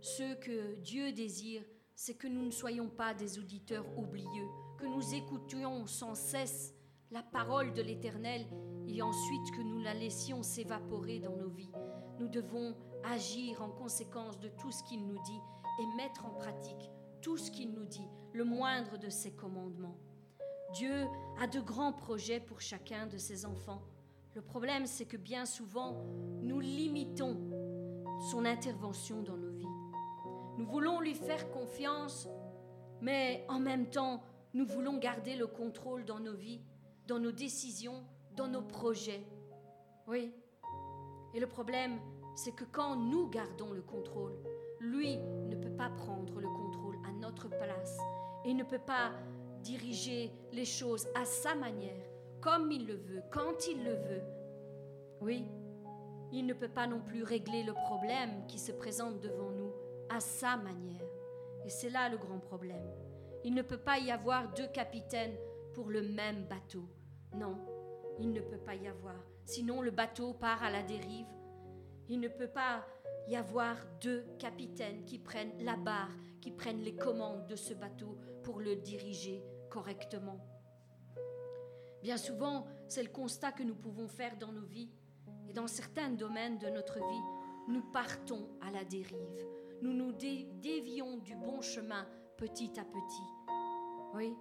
ce 0.00 0.34
que 0.34 0.76
Dieu 0.76 1.12
désire, 1.12 1.64
c'est 1.96 2.14
que 2.14 2.28
nous 2.28 2.44
ne 2.44 2.50
soyons 2.50 2.88
pas 2.88 3.14
des 3.14 3.38
auditeurs 3.38 3.86
oublieux, 3.98 4.48
que 4.78 4.86
nous 4.86 5.14
écoutions 5.14 5.86
sans 5.86 6.14
cesse 6.14 6.74
la 7.10 7.22
parole 7.22 7.72
de 7.72 7.82
l'Éternel 7.82 8.46
et 8.86 9.02
ensuite 9.02 9.50
que 9.56 9.62
nous 9.62 9.80
la 9.80 9.94
laissions 9.94 10.42
s'évaporer 10.42 11.18
dans 11.18 11.36
nos 11.36 11.50
vies. 11.50 11.72
Nous 12.18 12.28
devons 12.28 12.76
agir 13.04 13.62
en 13.62 13.70
conséquence 13.70 14.38
de 14.38 14.48
tout 14.48 14.70
ce 14.70 14.82
qu'il 14.84 15.06
nous 15.06 15.22
dit 15.22 15.40
et 15.80 15.86
mettre 15.96 16.26
en 16.26 16.30
pratique 16.30 16.90
tout 17.20 17.36
ce 17.36 17.50
qu'il 17.50 17.72
nous 17.72 17.86
dit, 17.86 18.08
le 18.32 18.44
moindre 18.44 18.98
de 18.98 19.08
ses 19.08 19.32
commandements. 19.32 19.96
Dieu 20.74 21.06
a 21.40 21.46
de 21.46 21.60
grands 21.60 21.92
projets 21.92 22.40
pour 22.40 22.60
chacun 22.60 23.06
de 23.06 23.16
ses 23.16 23.46
enfants. 23.46 23.82
Le 24.34 24.42
problème, 24.42 24.86
c'est 24.86 25.06
que 25.06 25.16
bien 25.16 25.46
souvent, 25.46 26.04
nous 26.42 26.60
limitons 26.60 27.38
son 28.30 28.44
intervention 28.44 29.22
dans 29.22 29.36
nos 29.36 29.52
vies. 29.52 29.64
Nous 30.58 30.66
voulons 30.66 31.00
lui 31.00 31.14
faire 31.14 31.50
confiance, 31.50 32.28
mais 33.00 33.44
en 33.48 33.60
même 33.60 33.88
temps, 33.88 34.22
nous 34.52 34.66
voulons 34.66 34.98
garder 34.98 35.36
le 35.36 35.46
contrôle 35.46 36.04
dans 36.04 36.20
nos 36.20 36.34
vies, 36.34 36.60
dans 37.06 37.18
nos 37.18 37.32
décisions, 37.32 38.04
dans 38.36 38.48
nos 38.48 38.62
projets. 38.62 39.24
Oui. 40.06 40.32
Et 41.34 41.40
le 41.40 41.46
problème, 41.46 41.98
c'est 42.36 42.54
que 42.54 42.64
quand 42.64 42.96
nous 42.96 43.28
gardons 43.28 43.72
le 43.72 43.82
contrôle, 43.82 44.36
lui 44.80 45.18
peut 45.74 45.78
pas 45.78 45.90
prendre 45.90 46.40
le 46.40 46.48
contrôle 46.48 46.96
à 47.04 47.12
notre 47.12 47.48
place 47.48 47.98
et 48.44 48.54
ne 48.54 48.62
peut 48.62 48.78
pas 48.78 49.10
diriger 49.60 50.30
les 50.52 50.64
choses 50.64 51.08
à 51.16 51.24
sa 51.24 51.54
manière, 51.54 52.06
comme 52.40 52.70
il 52.70 52.86
le 52.86 52.94
veut, 52.94 53.22
quand 53.32 53.66
il 53.66 53.82
le 53.82 53.94
veut. 53.94 54.22
Oui, 55.20 55.46
il 56.32 56.46
ne 56.46 56.54
peut 56.54 56.68
pas 56.68 56.86
non 56.86 57.00
plus 57.00 57.24
régler 57.24 57.64
le 57.64 57.72
problème 57.72 58.46
qui 58.46 58.58
se 58.58 58.70
présente 58.72 59.20
devant 59.20 59.50
nous 59.50 59.72
à 60.10 60.20
sa 60.20 60.56
manière. 60.56 61.08
Et 61.64 61.70
c'est 61.70 61.90
là 61.90 62.08
le 62.08 62.18
grand 62.18 62.38
problème. 62.38 62.86
Il 63.42 63.54
ne 63.54 63.62
peut 63.62 63.78
pas 63.78 63.98
y 63.98 64.10
avoir 64.10 64.52
deux 64.54 64.68
capitaines 64.68 65.36
pour 65.72 65.90
le 65.90 66.02
même 66.02 66.44
bateau. 66.44 66.88
Non, 67.34 67.58
il 68.20 68.32
ne 68.32 68.40
peut 68.40 68.58
pas 68.58 68.74
y 68.74 68.86
avoir. 68.86 69.16
Sinon, 69.44 69.82
le 69.82 69.90
bateau 69.90 70.34
part 70.34 70.62
à 70.62 70.70
la 70.70 70.82
dérive. 70.82 71.26
Il 72.08 72.20
ne 72.20 72.28
peut 72.28 72.48
pas 72.48 72.84
y 73.28 73.36
avoir 73.36 73.76
deux 74.00 74.24
capitaines 74.38 75.04
qui 75.04 75.18
prennent 75.18 75.62
la 75.64 75.76
barre, 75.76 76.12
qui 76.40 76.50
prennent 76.50 76.82
les 76.82 76.94
commandes 76.94 77.46
de 77.46 77.56
ce 77.56 77.74
bateau 77.74 78.18
pour 78.42 78.60
le 78.60 78.76
diriger 78.76 79.42
correctement. 79.70 80.38
Bien 82.02 82.18
souvent, 82.18 82.66
c'est 82.86 83.02
le 83.02 83.08
constat 83.08 83.52
que 83.52 83.62
nous 83.62 83.74
pouvons 83.74 84.08
faire 84.08 84.36
dans 84.36 84.52
nos 84.52 84.66
vies. 84.66 84.90
Et 85.48 85.54
dans 85.54 85.66
certains 85.66 86.10
domaines 86.10 86.58
de 86.58 86.68
notre 86.68 86.98
vie, 86.98 87.24
nous 87.68 87.82
partons 87.92 88.46
à 88.60 88.70
la 88.70 88.84
dérive. 88.84 89.46
Nous 89.80 89.94
nous 89.94 90.12
dévions 90.12 91.16
du 91.18 91.34
bon 91.34 91.62
chemin 91.62 92.06
petit 92.36 92.72
à 92.78 92.84
petit. 92.84 93.54
Oui? 94.14 94.34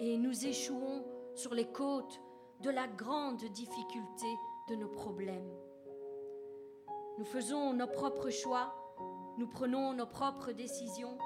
Et 0.00 0.16
nous 0.16 0.46
échouons 0.46 1.04
sur 1.34 1.54
les 1.54 1.70
côtes 1.70 2.20
de 2.62 2.70
la 2.70 2.88
grande 2.88 3.44
difficulté 3.44 4.26
de 4.68 4.74
nos 4.74 4.88
problèmes. 4.88 5.50
Nous 7.18 7.24
faisons 7.24 7.72
nos 7.72 7.88
propres 7.88 8.30
choix, 8.30 8.72
nous 9.38 9.48
prenons 9.48 9.92
nos 9.92 10.06
propres 10.06 10.52
décisions 10.52 11.18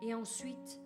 et 0.00 0.14
ensuite 0.14 0.80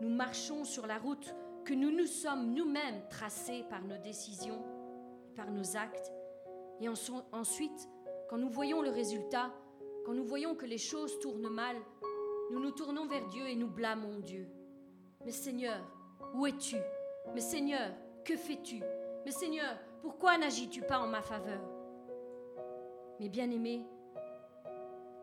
nous 0.00 0.10
marchons 0.10 0.64
sur 0.64 0.86
la 0.86 0.98
route 0.98 1.34
que 1.64 1.72
nous 1.72 1.90
nous 1.90 2.06
sommes 2.06 2.52
nous-mêmes 2.52 3.08
tracés 3.08 3.64
par 3.70 3.82
nos 3.82 3.96
décisions, 3.96 4.62
par 5.34 5.50
nos 5.50 5.78
actes. 5.78 6.12
Et 6.82 6.90
ensuite, 6.90 7.88
quand 8.28 8.36
nous 8.36 8.50
voyons 8.50 8.82
le 8.82 8.90
résultat, 8.90 9.50
quand 10.04 10.12
nous 10.12 10.26
voyons 10.26 10.54
que 10.54 10.66
les 10.66 10.76
choses 10.76 11.18
tournent 11.20 11.48
mal, 11.48 11.76
nous 12.50 12.60
nous 12.60 12.72
tournons 12.72 13.06
vers 13.06 13.26
Dieu 13.28 13.48
et 13.48 13.56
nous 13.56 13.68
blâmons 13.68 14.18
Dieu. 14.18 14.46
Mais 15.24 15.32
Seigneur, 15.32 15.80
où 16.34 16.46
es-tu? 16.46 16.76
Mais 17.34 17.40
Seigneur, 17.40 17.94
que 18.26 18.36
fais-tu? 18.36 18.82
Mais 19.24 19.32
Seigneur, 19.32 19.74
pourquoi 20.02 20.36
n'agis-tu 20.36 20.82
pas 20.82 20.98
en 20.98 21.06
ma 21.06 21.22
faveur? 21.22 21.75
Mais 23.20 23.28
bien-aimés, 23.28 23.84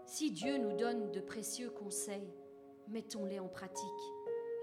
si 0.06 0.32
Dieu 0.32 0.58
nous 0.58 0.76
donne 0.76 1.12
de 1.12 1.20
précieux 1.20 1.70
conseils, 1.70 2.34
mettons-les 2.88 3.40
en 3.40 3.48
pratique 3.48 3.84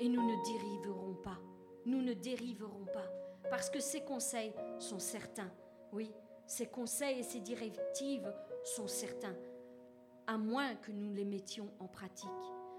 et 0.01 0.09
nous 0.09 0.23
ne 0.23 0.45
dériverons 0.45 1.15
pas. 1.15 1.39
Nous 1.87 2.03
ne 2.03 2.13
dériverons 2.13 2.85
pas 2.93 3.11
parce 3.51 3.71
que 3.71 3.81
ces 3.81 4.03
conseils 4.03 4.53
sont 4.79 4.99
certains. 4.99 5.51
Oui, 5.93 6.13
ces 6.47 6.67
conseils 6.67 7.21
et 7.21 7.23
ces 7.23 7.41
directives 7.41 8.33
sont 8.65 8.87
certains, 8.87 9.37
à 10.27 10.37
moins 10.37 10.75
que 10.77 10.93
nous 10.93 11.13
les 11.15 11.25
mettions 11.25 11.71
en 11.79 11.87
pratique. 11.87 12.29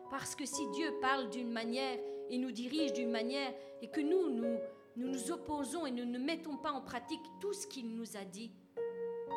Parce 0.10 0.36
que 0.36 0.46
si 0.46 0.70
Dieu 0.72 0.94
parle 1.02 1.30
d'une 1.30 1.52
manière 1.52 1.98
et 2.30 2.38
nous 2.38 2.52
dirige 2.52 2.94
d'une 2.94 3.12
manière 3.12 3.54
et 3.82 3.90
que 3.90 4.02
nous, 4.02 4.30
nous 4.30 4.58
nous, 4.98 5.08
nous 5.08 5.32
opposons 5.32 5.86
et 5.86 5.92
nous 5.92 6.06
ne 6.06 6.20
mettons 6.20 6.58
pas 6.58 6.72
en 6.72 6.82
pratique 6.82 7.22
tout 7.40 7.54
ce 7.54 7.68
qu'il 7.68 7.96
nous 7.96 8.18
a 8.18 8.26
dit, 8.26 8.52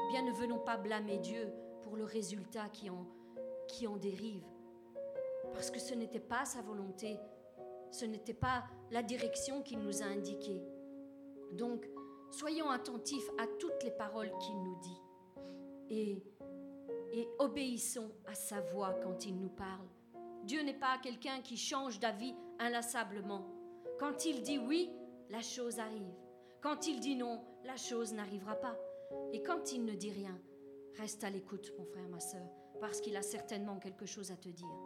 bien 0.08 0.22
ne 0.22 0.32
venons 0.32 0.58
pas 0.58 0.76
blâmer 0.76 1.18
Dieu 1.18 1.52
pour 1.82 1.96
le 1.96 2.04
résultat 2.04 2.68
qui 2.68 2.90
en, 2.90 3.06
qui 3.68 3.86
en 3.86 3.96
dérive. 3.96 4.44
Parce 5.52 5.70
que 5.70 5.78
ce 5.78 5.94
n'était 5.94 6.20
pas 6.20 6.44
sa 6.44 6.62
volonté, 6.62 7.18
ce 7.90 8.04
n'était 8.04 8.34
pas 8.34 8.64
la 8.90 9.02
direction 9.02 9.62
qu'il 9.62 9.78
nous 9.78 10.02
a 10.02 10.06
indiquée. 10.06 10.62
Donc, 11.52 11.88
soyons 12.30 12.70
attentifs 12.70 13.28
à 13.38 13.46
toutes 13.58 13.82
les 13.84 13.92
paroles 13.92 14.32
qu'il 14.38 14.60
nous 14.62 14.76
dit 14.80 15.00
et, 15.90 16.22
et 17.12 17.28
obéissons 17.38 18.10
à 18.26 18.34
sa 18.34 18.60
voix 18.60 18.94
quand 19.02 19.26
il 19.26 19.38
nous 19.38 19.50
parle. 19.50 19.88
Dieu 20.42 20.62
n'est 20.62 20.78
pas 20.78 20.98
quelqu'un 21.02 21.40
qui 21.40 21.56
change 21.56 22.00
d'avis 22.00 22.34
inlassablement. 22.58 23.46
Quand 23.98 24.26
il 24.26 24.42
dit 24.42 24.58
oui, 24.58 24.90
la 25.30 25.40
chose 25.40 25.78
arrive. 25.78 26.14
Quand 26.60 26.86
il 26.86 27.00
dit 27.00 27.16
non, 27.16 27.40
la 27.64 27.76
chose 27.76 28.12
n'arrivera 28.12 28.56
pas. 28.56 28.76
Et 29.33 29.42
quand 29.42 29.72
il 29.72 29.85
ne 29.85 29.94
dit 29.94 30.11
rien, 30.11 30.38
reste 30.98 31.24
à 31.24 31.31
l'écoute, 31.31 31.72
mon 31.79 31.85
frère, 31.85 32.09
ma 32.09 32.20
soeur, 32.20 32.48
parce 32.81 33.00
qu'il 33.00 33.16
a 33.16 33.22
certainement 33.22 33.79
quelque 33.79 34.07
chose 34.07 34.31
à 34.31 34.37
te 34.37 34.48
dire. 34.48 34.77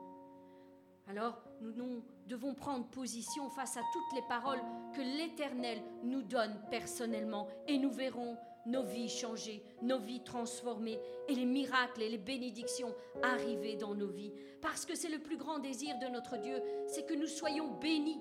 Alors, 1.09 1.43
nous, 1.63 1.73
nous, 1.73 2.03
devons 2.27 2.55
prendre 2.55 2.87
position 2.87 3.49
face 3.49 3.77
à 3.79 3.83
toutes 3.93 4.15
les 4.15 4.27
paroles 4.29 4.61
que 4.95 5.01
l'Éternel 5.01 5.83
nous 6.03 6.23
donne 6.23 6.61
personnellement 6.71 7.49
et 7.67 7.79
nous 7.79 7.91
verrons 7.91 8.37
nos 8.67 8.83
vies 8.83 9.09
changer, 9.09 9.63
nos 9.81 9.99
vies 9.99 10.23
transformées 10.23 11.01
et 11.27 11.35
les 11.35 11.47
miracles 11.47 12.03
et 12.03 12.11
les 12.11 12.19
bénédictions 12.19 12.95
arriver 13.23 13.77
dans 13.77 13.95
nos 13.95 14.09
vies. 14.09 14.33
Parce 14.61 14.85
que 14.85 14.95
c'est 14.95 15.09
le 15.09 15.19
plus 15.19 15.39
grand 15.39 15.59
désir 15.59 15.99
de 15.99 16.07
notre 16.07 16.37
Dieu, 16.37 16.61
c'est 16.87 17.07
que 17.07 17.15
nous 17.15 17.27
soyons 17.27 17.79
bénis, 17.79 18.21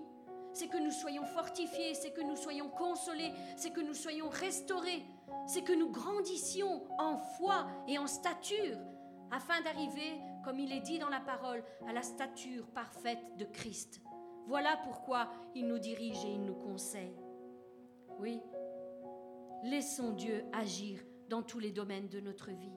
c'est 0.54 0.70
que 0.70 0.78
nous 0.78 0.92
soyons 0.92 1.26
fortifiés, 1.26 1.94
c'est 1.94 2.12
que 2.12 2.22
nous 2.22 2.38
soyons 2.38 2.70
consolés, 2.70 3.34
c'est 3.58 3.72
que 3.72 3.82
nous 3.82 3.94
soyons 3.94 4.30
restaurés 4.30 5.04
c'est 5.48 5.64
que 5.64 5.74
nous 5.74 5.92
grandissions 5.92 6.84
en 7.00 7.18
foi 7.18 7.68
et 7.88 7.98
en 7.98 8.08
stature, 8.08 8.78
afin 9.32 9.62
d'arriver, 9.62 10.20
comme 10.44 10.60
il 10.60 10.72
est 10.72 10.82
dit 10.82 11.00
dans 11.00 11.10
la 11.10 11.20
parole, 11.20 11.64
à 11.88 11.94
la 11.94 12.02
stature 12.02 12.68
parfaite 12.68 13.38
de 13.38 13.46
Christ. 13.46 14.02
Voilà 14.48 14.78
pourquoi 14.84 15.30
il 15.56 15.68
nous 15.68 15.80
dirige 15.80 16.24
et 16.24 16.32
il 16.32 16.44
nous 16.44 16.56
conseille. 16.56 17.18
Oui, 18.20 18.42
laissons 19.64 20.12
Dieu 20.12 20.46
agir 20.54 21.00
dans 21.30 21.44
tous 21.44 21.60
les 21.60 21.72
domaines 21.72 22.08
de 22.08 22.20
notre 22.20 22.52
vie. 22.52 22.72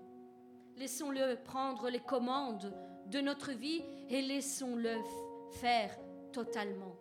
Laissons-le 0.77 1.37
prendre 1.45 1.89
les 1.89 2.01
commandes 2.01 2.75
de 3.07 3.21
notre 3.21 3.53
vie 3.53 3.85
et 4.09 4.23
laissons-le 4.23 4.97
faire 5.61 5.97
totalement 6.33 6.97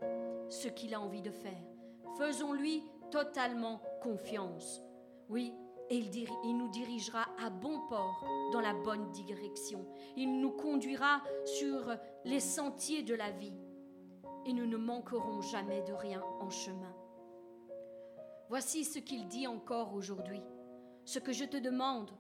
ce 0.50 0.68
qu'il 0.68 0.94
a 0.94 1.02
envie 1.02 1.22
de 1.22 1.32
faire. 1.32 1.64
Faisons-lui 2.18 2.84
totalement 3.12 3.82
confiance. 4.02 4.82
Oui, 5.30 5.54
et 5.89 5.98
il, 5.98 6.58
nous 6.58 6.70
dirigera 6.70 7.26
à 7.44 7.50
bon 7.50 7.80
port 7.88 8.24
dans 8.52 8.62
la 8.62 8.74
bonne 8.74 9.12
direction. 9.12 9.88
Il 10.15 10.39
nous 10.39 10.52
conduira 10.52 11.22
sur 11.46 11.96
les 12.26 12.39
sentiers 12.39 13.04
de 13.04 13.15
la 13.15 13.32
vie 13.32 13.58
et 14.46 14.54
nous 14.54 14.68
ne 14.68 14.78
manquerons 14.78 15.42
jamais 15.42 15.82
de 15.84 15.94
rien 15.94 16.24
en 16.39 16.50
chemin. 16.50 16.96
Voici 18.50 18.84
ce 18.84 19.00
qu'il 19.00 19.28
dit 19.28 19.48
encore 19.48 19.94
aujourd'hui. 19.94 20.42
Ce 21.06 21.20
que 21.20 21.32
je 21.32 21.46
te 21.46 21.58
demande, 21.58 22.12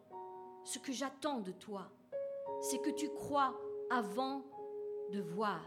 ce 0.63 0.79
que 0.79 0.91
j'attends 0.91 1.39
de 1.39 1.51
toi, 1.51 1.91
c'est 2.61 2.79
que 2.79 2.91
tu 2.91 3.09
crois 3.09 3.55
avant 3.89 4.43
de 5.11 5.21
voir. 5.21 5.61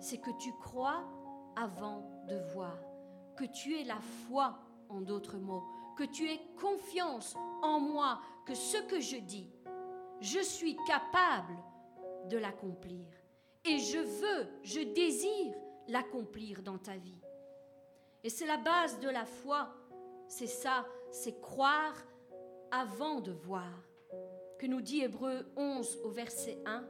C'est 0.00 0.18
que 0.18 0.30
tu 0.38 0.52
crois 0.60 1.04
avant 1.56 2.24
de 2.28 2.36
voir. 2.54 2.78
Que 3.36 3.44
tu 3.44 3.78
aies 3.78 3.84
la 3.84 4.00
foi, 4.00 4.58
en 4.88 5.00
d'autres 5.00 5.38
mots. 5.38 5.64
Que 5.96 6.04
tu 6.04 6.28
aies 6.30 6.40
confiance 6.60 7.34
en 7.62 7.80
moi, 7.80 8.20
que 8.46 8.54
ce 8.54 8.78
que 8.78 9.00
je 9.00 9.16
dis, 9.16 9.50
je 10.20 10.40
suis 10.40 10.76
capable 10.86 11.56
de 12.28 12.38
l'accomplir. 12.38 13.06
Et 13.64 13.78
je 13.78 13.98
veux, 13.98 14.48
je 14.62 14.80
désire 14.80 15.54
l'accomplir 15.88 16.62
dans 16.62 16.78
ta 16.78 16.96
vie. 16.96 17.20
Et 18.24 18.30
c'est 18.30 18.46
la 18.46 18.56
base 18.56 18.98
de 19.00 19.08
la 19.08 19.24
foi. 19.24 19.74
C'est 20.28 20.46
ça, 20.46 20.86
c'est 21.10 21.40
croire 21.40 21.94
avant 22.70 23.20
de 23.20 23.32
voir. 23.32 23.72
Que 24.58 24.66
nous 24.66 24.80
dit 24.80 25.02
Hébreu 25.02 25.52
11 25.56 25.98
au 26.04 26.10
verset 26.10 26.58
1. 26.66 26.84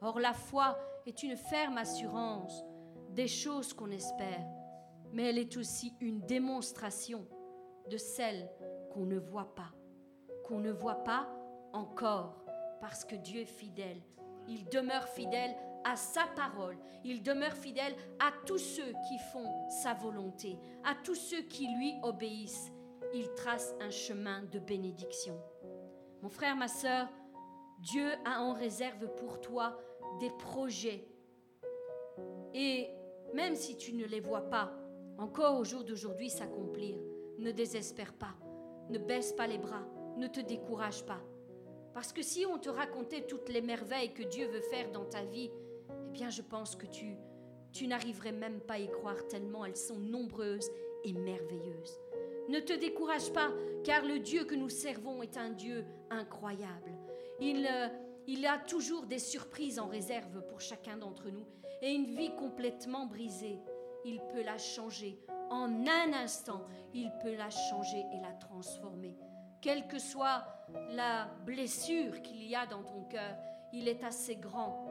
Or 0.00 0.20
la 0.20 0.32
foi 0.32 0.78
est 1.06 1.22
une 1.22 1.36
ferme 1.36 1.78
assurance 1.78 2.64
des 3.10 3.28
choses 3.28 3.72
qu'on 3.72 3.90
espère, 3.90 4.44
mais 5.12 5.24
elle 5.24 5.38
est 5.38 5.56
aussi 5.56 5.94
une 6.00 6.20
démonstration 6.20 7.26
de 7.90 7.96
celles 7.96 8.48
qu'on 8.92 9.04
ne 9.04 9.18
voit 9.18 9.54
pas, 9.54 9.72
qu'on 10.44 10.58
ne 10.58 10.72
voit 10.72 11.04
pas 11.04 11.28
encore, 11.72 12.44
parce 12.80 13.04
que 13.04 13.16
Dieu 13.16 13.42
est 13.42 13.44
fidèle. 13.44 14.00
Il 14.48 14.68
demeure 14.68 15.08
fidèle 15.08 15.54
à 15.84 15.96
sa 15.96 16.26
parole, 16.34 16.76
il 17.04 17.22
demeure 17.22 17.52
fidèle 17.52 17.94
à 18.18 18.32
tous 18.44 18.58
ceux 18.58 18.92
qui 19.08 19.18
font 19.32 19.48
sa 19.70 19.94
volonté, 19.94 20.58
à 20.84 20.94
tous 21.04 21.14
ceux 21.14 21.42
qui 21.42 21.68
lui 21.68 21.94
obéissent. 22.02 22.72
Il 23.14 23.32
trace 23.34 23.74
un 23.80 23.90
chemin 23.90 24.42
de 24.50 24.58
bénédiction. 24.58 25.40
Mon 26.22 26.28
frère, 26.28 26.56
ma 26.56 26.68
sœur, 26.68 27.08
Dieu 27.78 28.10
a 28.24 28.42
en 28.42 28.52
réserve 28.52 29.08
pour 29.16 29.40
toi 29.40 29.78
des 30.18 30.30
projets. 30.30 31.06
Et 32.54 32.88
même 33.34 33.54
si 33.54 33.76
tu 33.76 33.92
ne 33.92 34.06
les 34.06 34.20
vois 34.20 34.48
pas 34.48 34.72
encore 35.18 35.58
au 35.58 35.64
jour 35.64 35.84
d'aujourd'hui 35.84 36.30
s'accomplir, 36.30 36.96
ne 37.38 37.50
désespère 37.50 38.12
pas, 38.12 38.34
ne 38.90 38.98
baisse 38.98 39.32
pas 39.32 39.46
les 39.46 39.58
bras, 39.58 39.86
ne 40.16 40.26
te 40.26 40.40
décourage 40.40 41.04
pas. 41.04 41.20
Parce 41.94 42.12
que 42.12 42.22
si 42.22 42.44
on 42.46 42.58
te 42.58 42.68
racontait 42.68 43.26
toutes 43.26 43.48
les 43.48 43.62
merveilles 43.62 44.12
que 44.12 44.22
Dieu 44.22 44.46
veut 44.48 44.60
faire 44.70 44.90
dans 44.90 45.04
ta 45.04 45.24
vie, 45.24 45.50
eh 45.90 46.10
bien 46.12 46.30
je 46.30 46.42
pense 46.42 46.76
que 46.76 46.86
tu, 46.86 47.16
tu 47.72 47.86
n'arriverais 47.86 48.32
même 48.32 48.60
pas 48.60 48.74
à 48.74 48.78
y 48.78 48.90
croire 48.90 49.26
tellement 49.28 49.64
elles 49.64 49.76
sont 49.76 49.98
nombreuses 49.98 50.70
et 51.04 51.12
merveilleuses. 51.12 51.98
Ne 52.48 52.60
te 52.60 52.72
décourage 52.72 53.32
pas, 53.32 53.50
car 53.82 54.04
le 54.04 54.18
Dieu 54.18 54.44
que 54.44 54.54
nous 54.54 54.68
servons 54.68 55.22
est 55.22 55.36
un 55.36 55.50
Dieu 55.50 55.84
incroyable. 56.10 56.92
Il, 57.40 57.66
euh, 57.66 57.88
il 58.26 58.46
a 58.46 58.58
toujours 58.58 59.06
des 59.06 59.18
surprises 59.18 59.78
en 59.78 59.88
réserve 59.88 60.42
pour 60.48 60.60
chacun 60.60 60.96
d'entre 60.96 61.30
nous. 61.30 61.46
Et 61.82 61.92
une 61.92 62.06
vie 62.06 62.34
complètement 62.36 63.06
brisée, 63.06 63.58
il 64.06 64.20
peut 64.32 64.42
la 64.42 64.56
changer. 64.56 65.18
En 65.50 65.86
un 65.86 66.12
instant, 66.14 66.62
il 66.94 67.12
peut 67.20 67.34
la 67.34 67.50
changer 67.50 68.06
et 68.12 68.20
la 68.20 68.32
transformer. 68.32 69.16
Quelle 69.60 69.86
que 69.88 69.98
soit 69.98 70.44
la 70.92 71.26
blessure 71.44 72.22
qu'il 72.22 72.42
y 72.44 72.54
a 72.54 72.66
dans 72.66 72.82
ton 72.82 73.02
cœur, 73.04 73.36
il 73.72 73.88
est 73.88 74.04
assez 74.04 74.36
grand 74.36 74.86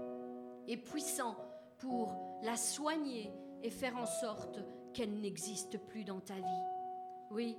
et 0.68 0.78
puissant 0.78 1.36
pour 1.78 2.14
la 2.44 2.58
soigner 2.58 3.32
et 3.64 3.70
faire 3.70 3.98
en 3.98 4.06
sorte 4.06 4.60
qu'elle 4.94 5.20
n'existe 5.20 5.78
plus 5.78 6.04
dans 6.04 6.20
ta 6.20 6.36
vie. 6.36 6.64
Oui, 7.32 7.58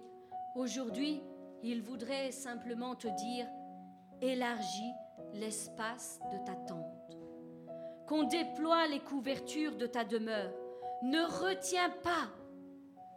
aujourd'hui, 0.54 1.22
il 1.62 1.82
voudrait 1.82 2.32
simplement 2.32 2.94
te 2.94 3.08
dire, 3.08 3.46
élargis 4.20 4.92
l'espace 5.32 6.20
de 6.32 6.38
ta 6.44 6.54
tente, 6.54 7.16
qu'on 8.06 8.24
déploie 8.24 8.86
les 8.88 9.00
couvertures 9.00 9.76
de 9.76 9.86
ta 9.86 10.04
demeure. 10.04 10.52
Ne 11.02 11.22
retiens 11.24 11.90
pas, 12.02 12.28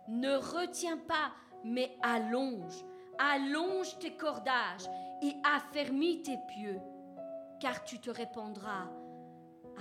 ne 0.10 0.36
retiens 0.36 0.98
pas, 0.98 1.32
mais 1.64 1.98
allonge, 2.02 2.86
allonge 3.18 3.98
tes 4.00 4.16
cordages 4.18 4.90
et 5.22 5.34
affermis 5.44 6.22
tes 6.22 6.38
pieux, 6.50 6.80
car 7.60 7.84
tu 7.84 8.00
te 8.00 8.10
répandras 8.10 8.90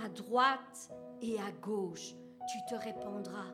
à 0.03 0.07
droite 0.09 0.91
et 1.21 1.37
à 1.39 1.51
gauche, 1.61 2.15
tu 2.47 2.57
te 2.69 2.75
répandras. 2.75 3.53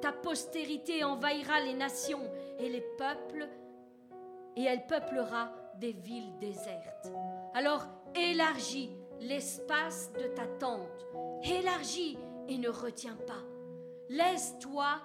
Ta 0.00 0.12
postérité 0.12 1.04
envahira 1.04 1.60
les 1.60 1.74
nations 1.74 2.28
et 2.58 2.68
les 2.68 2.84
peuples, 2.98 3.48
et 4.56 4.64
elle 4.64 4.86
peuplera 4.86 5.52
des 5.76 5.92
villes 5.92 6.36
désertes. 6.38 7.12
Alors 7.54 7.86
élargis 8.14 8.90
l'espace 9.20 10.12
de 10.14 10.26
ta 10.34 10.46
tente, 10.58 11.06
élargis 11.44 12.18
et 12.48 12.58
ne 12.58 12.68
retiens 12.68 13.16
pas. 13.26 13.53
Laisse-toi 14.08 15.00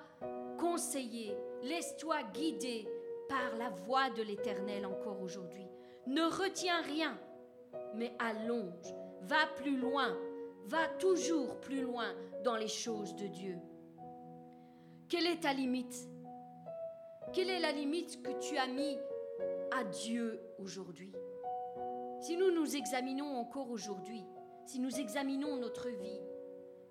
conseiller, 0.58 1.36
laisse-toi 1.64 2.18
guider 2.34 2.88
par 3.30 3.58
la 3.58 3.70
voix 3.70 4.10
de 4.10 4.22
l'Éternel 4.22 4.86
encore 4.86 5.22
aujourd'hui. 5.22 5.68
Ne 6.08 6.24
retiens 6.24 6.82
rien, 6.82 7.18
mais 7.96 8.14
allonge, 8.20 8.94
va 9.22 9.46
plus 9.56 9.78
loin, 9.78 10.18
va 10.66 10.88
toujours 11.00 11.60
plus 11.60 11.82
loin 11.82 12.14
dans 12.44 12.56
les 12.56 12.68
choses 12.68 13.16
de 13.16 13.28
Dieu. 13.28 13.58
Quelle 15.08 15.28
est 15.28 15.42
ta 15.42 15.54
limite? 15.54 16.10
Quelle 17.34 17.50
est 17.50 17.60
la 17.60 17.72
limite 17.72 18.22
que 18.22 18.32
tu 18.40 18.58
as 18.58 18.68
mis 18.68 18.98
à 19.72 19.84
Dieu 19.84 20.42
aujourd'hui? 20.60 21.14
Si 22.22 22.36
nous 22.36 22.52
nous 22.52 22.76
examinons 22.76 23.38
encore 23.38 23.72
aujourd'hui, 23.72 24.26
si 24.66 24.80
nous 24.80 25.00
examinons 25.00 25.56
notre 25.56 25.90
vie, 25.90 26.20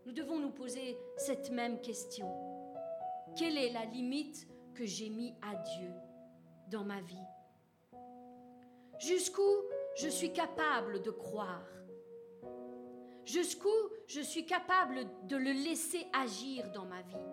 nous 0.08 0.14
devons 0.14 0.38
nous 0.38 0.50
poser 0.50 0.96
cette 1.18 1.50
même 1.50 1.82
question. 1.82 2.26
Quelle 3.36 3.58
est 3.58 3.72
la 3.74 3.84
limite 3.84 4.48
que 4.74 4.86
j'ai 4.86 5.10
mis 5.10 5.34
à 5.42 5.54
Dieu 5.54 5.90
dans 6.70 6.82
ma 6.82 7.02
vie? 7.02 7.26
Jusqu'où 8.98 9.42
je 10.00 10.08
suis 10.08 10.32
capable 10.32 11.02
de 11.02 11.10
croire? 11.10 11.68
Jusqu'où 13.26 13.68
je 14.06 14.22
suis 14.22 14.46
capable 14.46 15.04
de 15.26 15.36
le 15.36 15.52
laisser 15.52 16.06
agir 16.14 16.72
dans 16.72 16.86
ma 16.86 17.02
vie? 17.02 17.26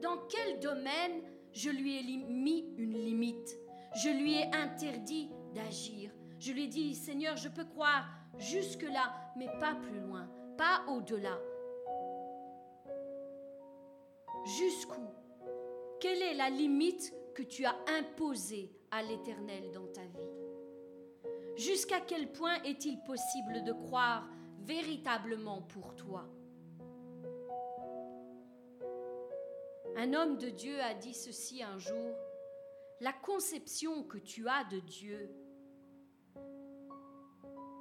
Dans 0.00 0.18
quel 0.28 0.60
domaine 0.60 1.22
je 1.52 1.70
lui 1.70 1.96
ai 1.98 2.26
mis 2.28 2.64
une 2.78 2.96
limite? 2.96 3.58
Je 3.96 4.08
lui 4.08 4.34
ai 4.34 4.54
interdit 4.54 5.30
d'agir. 5.52 6.12
Je 6.38 6.52
lui 6.52 6.66
ai 6.66 6.68
dit, 6.68 6.94
Seigneur, 6.94 7.36
je 7.36 7.48
peux 7.48 7.64
croire 7.64 8.06
jusque-là, 8.38 9.12
mais 9.36 9.48
pas 9.58 9.74
plus 9.74 9.98
loin, 9.98 10.30
pas 10.56 10.84
au-delà. 10.86 11.36
Jusqu'où? 14.44 15.06
Quelle 16.00 16.22
est 16.22 16.34
la 16.34 16.50
limite 16.50 17.14
que 17.34 17.42
tu 17.42 17.64
as 17.64 17.76
imposée 17.98 18.72
à 18.90 19.02
l'Éternel 19.02 19.70
dans 19.72 19.86
ta 19.86 20.02
vie? 20.02 20.40
Jusqu'à 21.56 22.00
quel 22.00 22.32
point 22.32 22.62
est-il 22.62 23.02
possible 23.02 23.62
de 23.64 23.72
croire 23.72 24.26
véritablement 24.60 25.62
pour 25.62 25.94
toi? 25.94 26.26
Un 29.96 30.14
homme 30.14 30.38
de 30.38 30.48
Dieu 30.48 30.80
a 30.80 30.94
dit 30.94 31.12
ceci 31.12 31.62
un 31.62 31.78
jour, 31.78 32.16
la 33.00 33.12
conception 33.12 34.04
que 34.04 34.18
tu 34.18 34.48
as 34.48 34.64
de 34.64 34.78
Dieu 34.80 35.30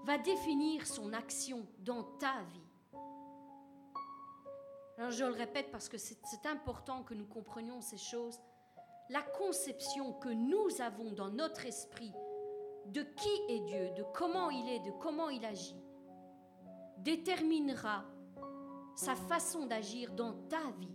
va 0.04 0.18
définir 0.18 0.86
son 0.86 1.14
action 1.14 1.66
dans 1.80 2.04
ta 2.18 2.42
vie. 2.52 2.69
Alors 5.00 5.12
je 5.12 5.24
le 5.24 5.32
répète 5.32 5.72
parce 5.72 5.88
que 5.88 5.98
c'est 5.98 6.46
important 6.46 7.04
que 7.04 7.14
nous 7.14 7.26
comprenions 7.26 7.80
ces 7.80 7.98
choses. 7.98 8.38
la 9.10 9.22
conception 9.22 10.14
que 10.14 10.30
nous 10.30 10.82
avons 10.82 11.12
dans 11.14 11.30
notre 11.32 11.66
esprit 11.66 12.14
de 12.88 13.02
qui 13.02 13.54
est 13.54 13.62
Dieu, 13.62 13.90
de 13.96 14.04
comment 14.14 14.50
il 14.50 14.68
est, 14.70 14.80
de 14.80 14.92
comment 15.00 15.30
il 15.30 15.44
agit, 15.46 15.82
déterminera 16.98 18.06
sa 18.96 19.16
façon 19.16 19.66
d'agir 19.66 20.14
dans 20.14 20.34
ta 20.48 20.70
vie. 20.80 20.94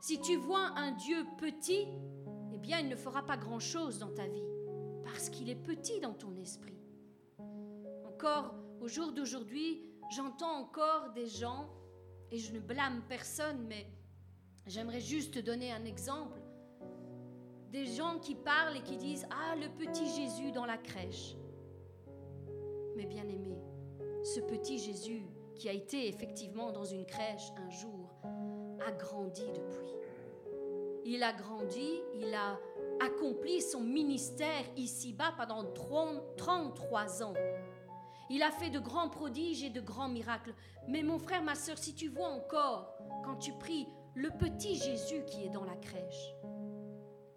Si 0.00 0.20
tu 0.20 0.36
vois 0.36 0.70
un 0.76 0.92
Dieu 0.92 1.26
petit, 1.36 1.88
eh 2.54 2.58
bien, 2.58 2.78
il 2.78 2.88
ne 2.88 2.96
fera 2.96 3.22
pas 3.22 3.36
grand-chose 3.36 3.98
dans 3.98 4.14
ta 4.14 4.26
vie, 4.26 4.48
parce 5.04 5.28
qu'il 5.28 5.50
est 5.50 5.56
petit 5.56 6.00
dans 6.00 6.14
ton 6.14 6.36
esprit. 6.36 6.78
Encore 8.06 8.54
au 8.80 8.88
jour 8.88 9.12
d'aujourd'hui, 9.12 9.82
j'entends 10.10 10.58
encore 10.58 11.10
des 11.12 11.26
gens, 11.26 11.68
et 12.32 12.38
je 12.38 12.52
ne 12.52 12.58
blâme 12.58 13.02
personne, 13.08 13.66
mais 13.68 13.86
j'aimerais 14.66 15.00
juste 15.00 15.38
donner 15.38 15.70
un 15.70 15.84
exemple, 15.84 16.40
des 17.70 17.86
gens 17.86 18.18
qui 18.18 18.34
parlent 18.34 18.76
et 18.76 18.82
qui 18.82 18.96
disent 18.96 19.26
Ah, 19.30 19.54
le 19.54 19.68
petit 19.68 20.06
Jésus 20.06 20.50
dans 20.50 20.64
la 20.64 20.78
crèche. 20.78 21.36
Mais 22.96 23.04
bien 23.04 23.28
aimé, 23.28 23.56
ce 24.24 24.40
petit 24.40 24.78
Jésus 24.78 25.26
qui 25.54 25.68
a 25.68 25.72
été 25.72 26.08
effectivement 26.08 26.72
dans 26.72 26.84
une 26.84 27.04
crèche 27.04 27.52
un 27.56 27.70
jour 27.70 28.18
a 28.86 28.90
grandi 28.92 29.46
depuis. 29.46 29.94
Il 31.04 31.22
a 31.22 31.32
grandi, 31.32 32.00
il 32.14 32.32
a 32.34 32.58
accompli 33.04 33.60
son 33.60 33.80
ministère 33.80 34.64
ici-bas 34.76 35.34
pendant 35.36 35.64
33 35.64 37.22
ans. 37.22 37.34
Il 38.34 38.42
a 38.42 38.50
fait 38.50 38.70
de 38.70 38.78
grands 38.78 39.10
prodiges 39.10 39.62
et 39.62 39.68
de 39.68 39.82
grands 39.82 40.08
miracles. 40.08 40.54
Mais 40.88 41.02
mon 41.02 41.18
frère, 41.18 41.42
ma 41.42 41.54
soeur, 41.54 41.76
si 41.76 41.94
tu 41.94 42.08
vois 42.08 42.28
encore, 42.28 42.88
quand 43.22 43.36
tu 43.36 43.52
pries, 43.52 43.86
le 44.14 44.30
petit 44.30 44.74
Jésus 44.76 45.22
qui 45.26 45.44
est 45.44 45.50
dans 45.50 45.64
la 45.64 45.76
crèche, 45.76 46.34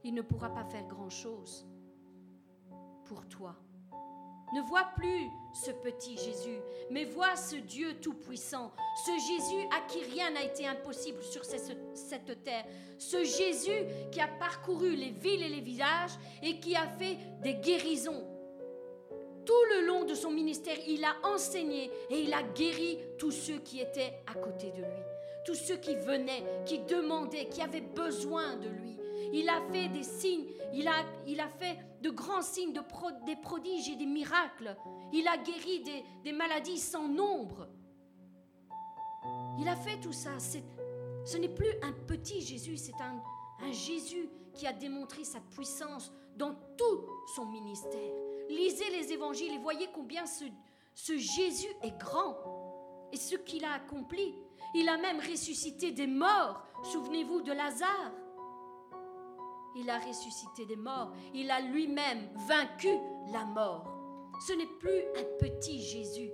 il 0.06 0.14
ne 0.14 0.22
pourra 0.22 0.54
pas 0.54 0.64
faire 0.64 0.88
grand-chose 0.88 1.68
pour 3.04 3.28
toi. 3.28 3.58
Ne 4.54 4.62
vois 4.62 4.88
plus 4.96 5.28
ce 5.54 5.72
petit 5.72 6.16
Jésus, 6.16 6.60
mais 6.90 7.04
vois 7.04 7.36
ce 7.36 7.58
Dieu 7.58 8.00
tout-puissant, 8.00 8.72
ce 9.06 9.12
Jésus 9.12 9.68
à 9.76 9.82
qui 9.90 10.02
rien 10.02 10.32
n'a 10.32 10.44
été 10.44 10.66
impossible 10.66 11.22
sur 11.24 11.44
cette 11.44 12.44
terre, 12.44 12.66
ce 13.00 13.22
Jésus 13.22 13.84
qui 14.14 14.22
a 14.22 14.30
parcouru 14.30 14.96
les 14.96 15.12
villes 15.12 15.44
et 15.44 15.50
les 15.50 15.62
villages 15.62 16.18
et 16.42 16.62
qui 16.62 16.74
a 16.78 16.88
fait 16.88 17.18
des 17.42 17.56
guérisons. 17.56 18.35
Tout 19.46 19.54
le 19.76 19.86
long 19.86 20.06
de 20.06 20.14
son 20.14 20.32
ministère, 20.32 20.78
il 20.88 21.04
a 21.04 21.16
enseigné 21.24 21.92
et 22.10 22.20
il 22.20 22.34
a 22.34 22.42
guéri 22.42 22.98
tous 23.18 23.32
ceux 23.32 23.60
qui 23.60 23.80
étaient 23.80 24.14
à 24.28 24.34
côté 24.34 24.72
de 24.72 24.78
lui, 24.78 25.04
tous 25.46 25.56
ceux 25.56 25.78
qui 25.78 25.96
venaient, 25.96 26.44
qui 26.66 26.80
demandaient, 26.80 27.48
qui 27.48 27.62
avaient 27.62 27.82
besoin 27.82 28.56
de 28.56 28.68
lui. 28.70 28.98
Il 29.34 29.50
a 29.50 29.62
fait 29.72 29.90
des 29.90 30.04
signes, 30.04 30.46
il 30.74 30.88
a, 30.88 31.48
fait 31.60 31.78
de 32.02 32.10
grands 32.10 32.42
signes, 32.42 32.74
de 32.74 32.82
des 33.26 33.36
prodiges 33.36 33.90
et 33.90 33.96
des 33.96 34.06
miracles. 34.06 34.76
Il 35.14 35.28
a 35.28 35.38
guéri 35.38 35.84
des, 36.24 36.32
maladies 36.32 36.80
sans 36.80 37.08
nombre. 37.08 37.68
Il 39.60 39.68
a 39.68 39.76
fait 39.76 40.00
tout 40.00 40.14
ça. 40.14 40.32
Ce 40.40 41.38
n'est 41.38 41.50
plus 41.50 41.72
un 41.82 41.92
petit 41.92 42.42
Jésus, 42.42 42.78
c'est 42.78 42.94
un 43.02 43.72
Jésus 43.72 44.30
qui 44.54 44.66
a 44.66 44.74
démontré 44.74 45.24
sa 45.24 45.40
puissance 45.40 46.12
dans 46.36 46.56
tout 46.78 47.06
son 47.36 47.46
ministère. 47.46 48.25
Lisez 48.50 48.90
les 48.92 49.12
évangiles 49.12 49.54
et 49.54 49.58
voyez 49.58 49.88
combien 49.94 50.26
ce, 50.26 50.46
Jésus 51.18 51.74
est 51.82 51.98
grand 51.98 52.36
et 53.12 53.18
ce 53.18 53.36
qu'il 53.36 53.66
a 53.66 53.74
accompli. 53.74 54.36
Il 54.74 54.90
a 54.90 54.98
même 54.98 55.20
ressuscité 55.20 55.92
des 55.92 56.08
morts. 56.08 56.62
Souvenez-vous 56.84 57.42
de 57.42 57.54
Lazare. 57.54 58.12
Il 59.78 59.90
a 59.90 60.00
ressuscité 60.00 60.66
des 60.66 60.76
morts. 60.76 61.12
Il 61.34 61.52
a 61.52 61.60
lui-même 61.60 62.30
vaincu 62.48 62.92
la 63.32 63.46
mort. 63.46 63.86
Ce 64.46 64.54
n'est 64.54 64.66
plus 64.80 65.02
un 65.18 65.24
petit 65.40 65.82
Jésus. 65.82 66.30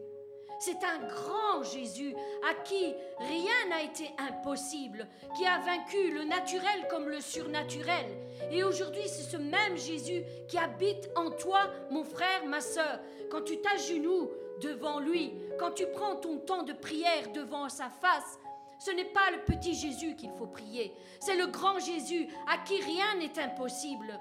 C'est 0.64 0.84
un 0.84 0.99
grand 1.07 1.64
Jésus 1.64 2.14
à 2.47 2.53
qui 2.53 2.93
rien 3.18 3.70
n'a 3.70 3.82
été 3.82 4.12
impossible, 4.20 5.07
qui 5.36 5.43
a 5.43 5.57
vaincu 5.57 6.12
le 6.12 6.24
naturel 6.24 6.88
comme 6.88 7.09
le 7.09 7.20
surnaturel. 7.20 8.05
Et 8.51 8.64
aujourd'hui, 8.64 9.01
c'est 9.07 9.32
ce 9.32 9.38
même 9.38 9.76
Jésus 9.76 10.24
qui 10.47 10.59
habite 10.59 11.09
en 11.16 11.32
toi, 11.32 11.62
mon 11.89 12.03
frère, 12.03 12.45
ma 12.45 12.62
soeur. 12.62 12.99
Quand 13.32 13.41
tu 13.41 13.59
t'agenouilles 13.59 14.30
devant 14.62 14.99
lui, 14.99 15.34
quand 15.57 15.72
tu 15.72 15.88
prends 15.88 16.18
ton 16.18 16.38
temps 16.38 16.62
de 16.62 16.74
prière 16.74 17.32
devant 17.34 17.68
sa 17.68 17.89
face, 17.89 18.38
ce 18.78 18.91
n'est 18.91 19.05
pas 19.05 19.32
le 19.32 19.39
petit 19.39 19.74
Jésus 19.74 20.16
qu'il 20.16 20.32
faut 20.38 20.45
prier, 20.45 20.93
c'est 21.22 21.38
le 21.38 21.47
grand 21.47 21.80
Jésus 21.80 22.28
à 22.47 22.59
qui 22.59 22.80
rien 22.84 23.16
n'est 23.18 23.39
impossible, 23.39 24.20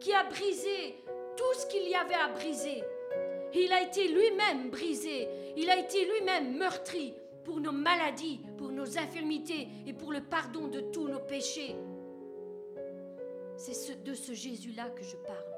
qui 0.00 0.12
a 0.12 0.24
brisé 0.24 1.04
tout 1.36 1.60
ce 1.60 1.66
qu'il 1.66 1.88
y 1.88 1.94
avait 1.94 2.14
à 2.14 2.26
briser. 2.26 2.82
Il 3.54 3.72
a 3.72 3.82
été 3.82 4.08
lui-même 4.08 4.70
brisé, 4.70 5.28
il 5.56 5.68
a 5.68 5.78
été 5.78 6.04
lui-même 6.04 6.56
meurtri 6.56 7.14
pour 7.44 7.60
nos 7.60 7.72
maladies, 7.72 8.40
pour 8.56 8.70
nos 8.70 8.98
infirmités 8.98 9.68
et 9.86 9.92
pour 9.92 10.12
le 10.12 10.22
pardon 10.22 10.68
de 10.68 10.80
tous 10.80 11.08
nos 11.08 11.20
péchés. 11.20 11.76
C'est 13.56 14.02
de 14.02 14.14
ce 14.14 14.32
Jésus-là 14.32 14.90
que 14.90 15.02
je 15.02 15.16
parle. 15.16 15.52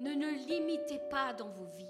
Ne 0.00 0.14
ne 0.14 0.30
limitez 0.48 1.00
pas 1.10 1.32
dans 1.32 1.48
vos 1.48 1.66
vies, 1.76 1.86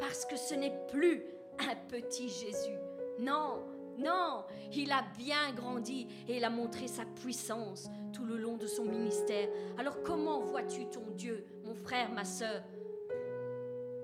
parce 0.00 0.24
que 0.24 0.36
ce 0.36 0.54
n'est 0.54 0.76
plus 0.88 1.24
un 1.58 1.76
petit 1.88 2.28
Jésus. 2.28 2.78
Non, 3.18 3.62
non, 3.98 4.44
il 4.72 4.92
a 4.92 5.04
bien 5.16 5.52
grandi 5.54 6.06
et 6.28 6.36
il 6.36 6.44
a 6.44 6.50
montré 6.50 6.86
sa 6.86 7.04
puissance 7.04 7.88
tout 8.12 8.24
le 8.24 8.36
long 8.36 8.56
de 8.56 8.66
son 8.66 8.84
ministère. 8.84 9.48
Alors 9.78 10.02
comment 10.02 10.40
vois-tu 10.40 10.86
ton 10.86 11.04
Dieu, 11.14 11.46
mon 11.64 11.74
frère, 11.74 12.10
ma 12.10 12.24
sœur? 12.24 12.62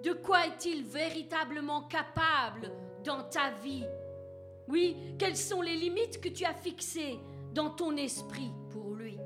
De 0.02 0.12
quoi 0.12 0.46
est-il 0.46 0.84
véritablement 0.84 1.82
capable 1.82 2.72
dans 3.04 3.24
ta 3.24 3.50
vie? 3.62 3.84
Oui, 4.68 4.96
quelles 5.18 5.36
sont 5.36 5.62
les 5.62 5.76
limites 5.76 6.20
que 6.20 6.28
tu 6.28 6.44
as 6.44 6.54
fixées 6.54 7.18
dans 7.52 7.70
ton 7.70 7.96
esprit 7.96 8.52
pour 8.70 8.94
lui? 8.94 9.18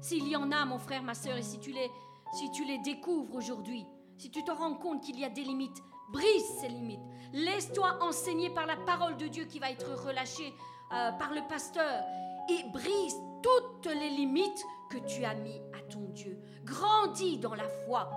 S'il 0.00 0.28
y 0.28 0.36
en 0.36 0.50
a, 0.52 0.64
mon 0.64 0.78
frère, 0.78 1.02
ma 1.02 1.14
sœur, 1.14 1.36
et 1.36 1.42
si 1.42 1.58
tu 1.60 1.72
les, 1.72 1.90
si 2.32 2.50
tu 2.50 2.64
les 2.64 2.78
découvres 2.78 3.34
aujourd'hui, 3.34 3.84
si 4.16 4.30
tu 4.30 4.42
te 4.44 4.50
rends 4.50 4.74
compte 4.74 5.02
qu'il 5.02 5.18
y 5.18 5.24
a 5.24 5.30
des 5.30 5.42
limites, 5.42 5.82
Brise 6.10 6.44
ces 6.60 6.68
limites. 6.68 7.00
Laisse-toi 7.32 7.98
enseigner 8.00 8.50
par 8.50 8.66
la 8.66 8.76
parole 8.76 9.16
de 9.16 9.28
Dieu 9.28 9.44
qui 9.44 9.60
va 9.60 9.70
être 9.70 9.94
relâchée 10.04 10.52
euh, 10.92 11.12
par 11.12 11.32
le 11.32 11.40
pasteur. 11.48 12.02
Et 12.48 12.68
brise 12.70 13.14
toutes 13.42 13.86
les 13.86 14.10
limites 14.10 14.64
que 14.90 14.98
tu 14.98 15.24
as 15.24 15.34
mis 15.34 15.60
à 15.72 15.80
ton 15.88 16.00
Dieu. 16.08 16.36
Grandis 16.64 17.38
dans 17.38 17.54
la 17.54 17.68
foi. 17.86 18.10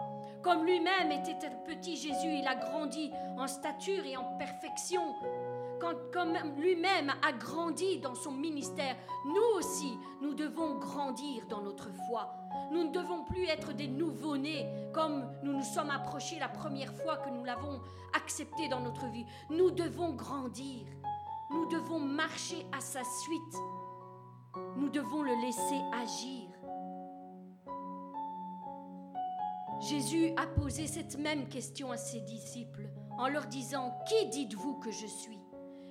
Comme 0.43 0.65
lui-même 0.65 1.11
était 1.11 1.47
un 1.47 1.55
petit 1.65 1.95
Jésus, 1.95 2.39
il 2.39 2.47
a 2.47 2.55
grandi 2.55 3.11
en 3.37 3.47
stature 3.47 4.05
et 4.05 4.17
en 4.17 4.37
perfection 4.37 5.15
comme 6.11 6.37
lui-même 6.57 7.11
a 7.21 7.31
grandi 7.33 7.99
dans 7.99 8.15
son 8.15 8.31
ministère, 8.31 8.95
nous 9.25 9.57
aussi, 9.57 9.97
nous 10.21 10.33
devons 10.33 10.75
grandir 10.79 11.45
dans 11.49 11.61
notre 11.61 11.89
foi. 12.07 12.33
Nous 12.71 12.85
ne 12.85 12.91
devons 12.91 13.23
plus 13.25 13.45
être 13.45 13.73
des 13.73 13.87
nouveau-nés 13.87 14.67
comme 14.93 15.25
nous 15.43 15.53
nous 15.53 15.63
sommes 15.63 15.89
approchés 15.89 16.39
la 16.39 16.47
première 16.47 16.93
fois 16.93 17.17
que 17.17 17.29
nous 17.29 17.43
l'avons 17.43 17.81
accepté 18.13 18.67
dans 18.69 18.79
notre 18.79 19.07
vie. 19.07 19.25
Nous 19.49 19.71
devons 19.71 20.13
grandir. 20.13 20.85
Nous 21.49 21.65
devons 21.67 21.99
marcher 21.99 22.65
à 22.71 22.79
sa 22.79 23.03
suite. 23.03 23.57
Nous 24.77 24.89
devons 24.89 25.21
le 25.21 25.35
laisser 25.41 25.81
agir. 25.93 26.42
Jésus 29.89 30.31
a 30.37 30.47
posé 30.47 30.87
cette 30.87 31.17
même 31.17 31.49
question 31.49 31.91
à 31.91 31.97
ses 31.97 32.21
disciples 32.21 32.87
en 33.17 33.27
leur 33.27 33.47
disant, 33.47 33.93
Qui 34.07 34.27
dites-vous 34.29 34.75
que 34.75 34.91
je 34.91 35.07
suis? 35.07 35.39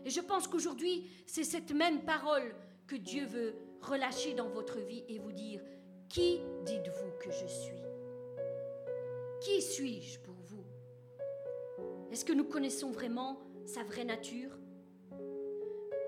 Et 0.07 0.11
je 0.11 0.21
pense 0.21 0.49
qu'aujourd'hui, 0.49 1.11
c'est 1.27 1.45
cette 1.45 1.73
même 1.73 2.03
parole 2.05 2.55
que 2.87 2.97
Dieu 2.97 3.27
veut 3.27 3.55
relâcher 3.83 4.33
dans 4.33 4.49
votre 4.49 4.79
vie 4.79 5.05
et 5.09 5.19
vous 5.19 5.33
dire, 5.33 5.61
qui 6.09 6.41
dites-vous 6.65 7.13
que 7.21 7.31
je 7.31 7.47
suis? 7.47 7.83
Qui 9.43 9.61
suis-je 9.61 10.21
pour 10.21 10.35
vous? 10.35 10.65
Est-ce 12.11 12.25
que 12.25 12.33
nous 12.33 12.45
connaissons 12.45 12.93
vraiment 12.93 13.41
sa 13.67 13.85
vraie 13.85 14.05
nature? 14.05 14.59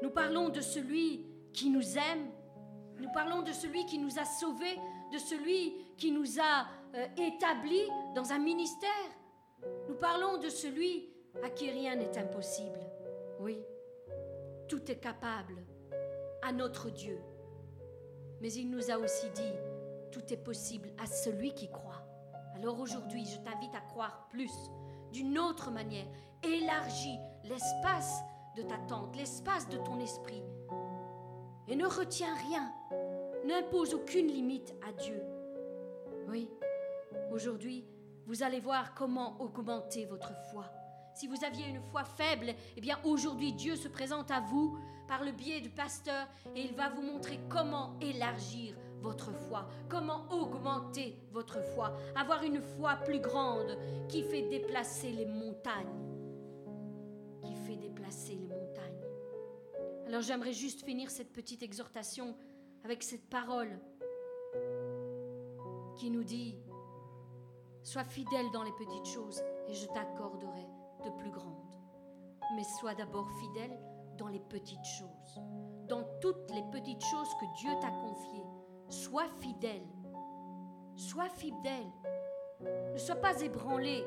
Nous 0.03 0.11
parlons 0.11 0.49
de 0.49 0.61
celui 0.61 1.27
qui 1.53 1.69
nous 1.69 1.99
aime, 1.99 2.31
nous 2.99 3.13
parlons 3.13 3.43
de 3.43 3.53
celui 3.53 3.85
qui 3.85 3.99
nous 3.99 4.19
a 4.19 4.25
sauvés, 4.25 4.79
de 5.15 5.19
celui 5.19 5.73
qui 5.97 6.11
nous 6.11 6.41
a 6.41 6.67
euh, 6.97 7.07
établis 7.17 7.89
dans 8.17 8.33
un 8.33 8.39
ministère. 8.41 8.91
Nous 9.89 9.95
parlons 9.95 10.39
de 10.39 10.49
celui 10.49 11.09
à 11.45 11.51
qui 11.51 11.71
rien 11.71 11.95
n'est 11.95 12.19
impossible. 12.19 12.81
Oui. 13.39 13.63
Tout 14.69 14.91
est 14.91 14.99
capable 14.99 15.55
à 16.43 16.53
notre 16.53 16.91
Dieu. 16.91 17.21
Mais 18.41 18.53
il 18.55 18.71
nous 18.71 18.91
a 18.91 18.99
aussi 18.99 19.31
dit, 19.31 19.53
tout 20.11 20.33
est 20.33 20.43
possible 20.43 20.91
à 20.99 21.07
celui 21.07 21.55
qui 21.55 21.71
croit. 21.71 22.03
Alors 22.57 22.81
aujourd'hui, 22.81 23.25
je 23.25 23.39
t'invite 23.39 23.75
à 23.75 23.81
croire 23.81 24.27
plus, 24.31 24.53
d'une 25.13 25.39
autre 25.39 25.71
manière. 25.71 26.07
Élargis 26.43 27.19
l'espace 27.45 28.21
de 28.57 28.63
ta 28.63 28.79
tente, 28.89 29.17
l'espace 29.17 29.69
de 29.69 29.79
ton 29.79 30.01
esprit. 30.01 30.43
Et 31.69 31.77
ne 31.77 31.87
retiens 31.87 32.35
rien. 32.49 32.73
N'impose 33.45 33.95
aucune 33.95 34.29
limite 34.29 34.75
à 34.87 34.93
Dieu. 34.93 35.23
Oui, 36.29 36.49
aujourd'hui, 37.31 37.85
vous 38.27 38.43
allez 38.43 38.61
voir 38.61 38.95
comment 38.95 39.41
augmenter 39.41 40.07
votre 40.07 40.33
foi. 40.51 40.71
Si 41.15 41.29
vous 41.29 41.45
aviez 41.45 41.69
une 41.69 41.81
foi 41.81 42.05
faible, 42.05 42.55
eh 42.77 42.81
bien 42.81 42.99
aujourd'hui 43.05 43.53
Dieu 43.53 43.77
se 43.77 43.87
présente 43.87 44.31
à 44.31 44.41
vous 44.41 44.77
par 45.07 45.23
le 45.23 45.31
biais 45.31 45.61
du 45.61 45.71
pasteur 45.71 46.27
et 46.57 46.63
il 46.63 46.75
va 46.75 46.89
vous 46.89 47.03
montrer 47.03 47.39
comment 47.49 47.97
élargir 48.01 48.75
votre 49.01 49.33
foi, 49.33 49.69
comment 49.89 50.27
augmenter 50.31 51.17
votre 51.31 51.63
foi, 51.75 51.95
avoir 52.17 52.43
une 52.43 52.61
foi 52.61 52.97
plus 52.97 53.21
grande 53.21 53.79
qui 54.09 54.23
fait 54.23 54.49
déplacer 54.49 55.13
les 55.13 55.27
montagnes, 55.27 55.87
qui 57.45 57.55
fait 57.55 57.77
déplacer 57.77 58.35
les 58.35 58.49
montagnes. 58.49 59.05
Alors 60.07 60.23
j'aimerais 60.23 60.55
juste 60.55 60.85
finir 60.85 61.11
cette 61.11 61.33
petite 61.33 61.63
exhortation 61.63 62.35
avec 62.85 63.03
cette 63.03 63.29
parole 63.31 63.81
qui 65.97 66.11
nous 66.11 66.23
dit, 66.23 66.59
sois 67.83 68.05
fidèle 68.05 68.51
dans 68.53 68.63
les 68.63 68.73
petites 68.73 69.07
choses 69.07 69.43
et 69.69 69.73
je 69.73 69.87
t'accorderai 69.87 70.67
de 71.05 71.11
plus 71.19 71.31
grandes. 71.31 71.79
Mais 72.55 72.65
sois 72.79 72.95
d'abord 72.95 73.29
fidèle 73.41 73.79
dans 74.19 74.29
les 74.29 74.41
petites 74.41 74.85
choses, 74.85 75.41
dans 75.89 76.05
toutes 76.21 76.51
les 76.51 76.63
petites 76.71 77.03
choses 77.03 77.29
que 77.41 77.59
Dieu 77.59 77.71
t'a 77.81 77.91
confiées. 77.91 78.47
Sois 78.91 79.29
fidèle. 79.41 79.87
Sois 80.95 81.31
fidèle. 81.31 81.91
Ne 82.93 82.99
sois 82.99 83.17
pas 83.17 83.41
ébranlé 83.41 84.05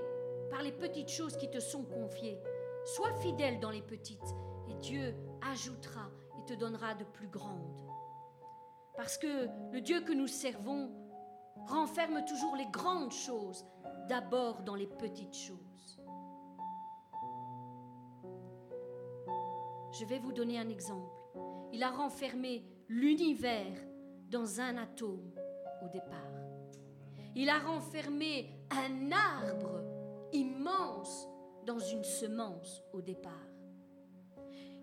par 0.52 0.62
les 0.62 0.72
petites 0.72 1.10
choses 1.10 1.36
qui 1.36 1.50
te 1.50 1.60
sont 1.60 1.84
confiées. 1.84 2.40
Sois 2.86 3.14
fidèle 3.16 3.60
dans 3.60 3.72
les 3.72 3.82
petites 3.82 4.36
et 4.70 4.76
Dieu 4.76 5.16
ajoutera 5.42 6.10
et 6.40 6.46
te 6.46 6.54
donnera 6.54 6.94
de 6.94 7.04
plus 7.04 7.28
grandes. 7.28 7.87
Parce 8.98 9.18
que 9.20 9.48
le 9.72 9.80
Dieu 9.80 10.02
que 10.02 10.12
nous 10.12 10.28
servons 10.28 10.92
renferme 11.68 12.26
toujours 12.26 12.56
les 12.56 12.66
grandes 12.66 13.14
choses, 13.14 13.64
d'abord 14.10 14.64
dans 14.64 14.76
les 14.76 14.88
petites 14.88 15.36
choses. 15.36 16.02
Je 19.92 20.06
vais 20.06 20.20
vous 20.20 20.34
donner 20.34 20.58
un 20.58 20.70
exemple. 20.70 21.12
Il 21.74 21.84
a 21.84 21.92
renfermé 21.92 22.66
l'univers 22.90 23.82
dans 24.30 24.60
un 24.60 24.78
atome 24.78 25.32
au 25.84 25.90
départ. 25.90 26.18
Il 27.36 27.50
a 27.50 27.60
renfermé 27.60 28.50
un 28.72 29.12
arbre 29.12 29.84
immense 30.34 31.28
dans 31.66 31.80
une 31.80 32.04
semence 32.04 32.84
au 32.94 33.02
départ. 33.02 33.32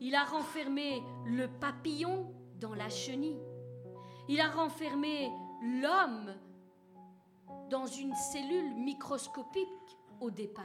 Il 0.00 0.14
a 0.14 0.24
renfermé 0.24 1.02
le 1.26 1.48
papillon 1.48 2.32
dans 2.60 2.74
la 2.74 2.88
chenille. 2.88 3.53
Il 4.29 4.41
a 4.41 4.51
renfermé 4.51 5.31
l'homme 5.62 6.35
dans 7.70 7.87
une 7.87 8.14
cellule 8.14 8.75
microscopique 8.75 9.68
au 10.20 10.31
départ. 10.31 10.64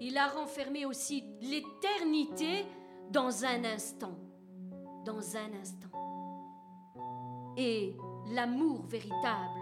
Il 0.00 0.16
a 0.16 0.28
renfermé 0.28 0.86
aussi 0.86 1.24
l'éternité 1.40 2.64
dans 3.10 3.44
un 3.44 3.64
instant. 3.64 4.16
Dans 5.04 5.36
un 5.36 5.54
instant 5.60 5.90
et 7.56 7.96
l'amour 8.28 8.82
véritable 8.86 9.60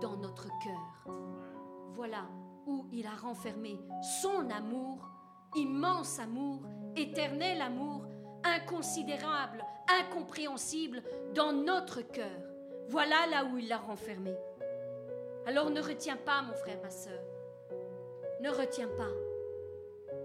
dans 0.00 0.16
notre 0.16 0.48
cœur. 0.60 1.14
Voilà 1.94 2.24
où 2.66 2.86
il 2.92 3.06
a 3.06 3.16
renfermé 3.16 3.80
son 4.22 4.48
amour, 4.50 5.08
immense 5.56 6.18
amour, 6.18 6.60
éternel 6.96 7.60
amour, 7.60 8.06
inconsidérable, 8.44 9.64
incompréhensible 10.00 11.02
dans 11.34 11.52
notre 11.52 12.02
cœur. 12.02 12.30
Voilà 12.88 13.26
là 13.30 13.44
où 13.44 13.58
il 13.58 13.68
l'a 13.68 13.78
renfermé. 13.78 14.34
Alors 15.46 15.70
ne 15.70 15.80
retiens 15.80 16.16
pas, 16.16 16.42
mon 16.42 16.54
frère, 16.54 16.80
ma 16.82 16.90
soeur. 16.90 17.20
Ne 18.40 18.50
retiens 18.50 18.88
pas. 18.88 19.10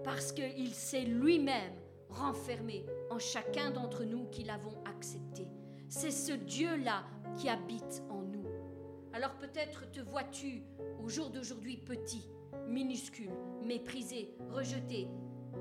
Parce 0.03 0.31
qu'il 0.31 0.73
s'est 0.73 1.01
lui-même 1.01 1.73
renfermé 2.09 2.85
en 3.09 3.19
chacun 3.19 3.71
d'entre 3.71 4.03
nous 4.03 4.25
qui 4.29 4.43
l'avons 4.43 4.73
accepté. 4.85 5.47
C'est 5.89 6.11
ce 6.11 6.33
Dieu-là 6.33 7.03
qui 7.37 7.49
habite 7.49 8.03
en 8.09 8.21
nous. 8.21 8.45
Alors 9.13 9.35
peut-être 9.37 9.89
te 9.91 10.01
vois-tu 10.01 10.63
au 11.03 11.09
jour 11.09 11.29
d'aujourd'hui 11.29 11.77
petit, 11.77 12.29
minuscule, 12.67 13.31
méprisé, 13.63 14.35
rejeté, 14.51 15.07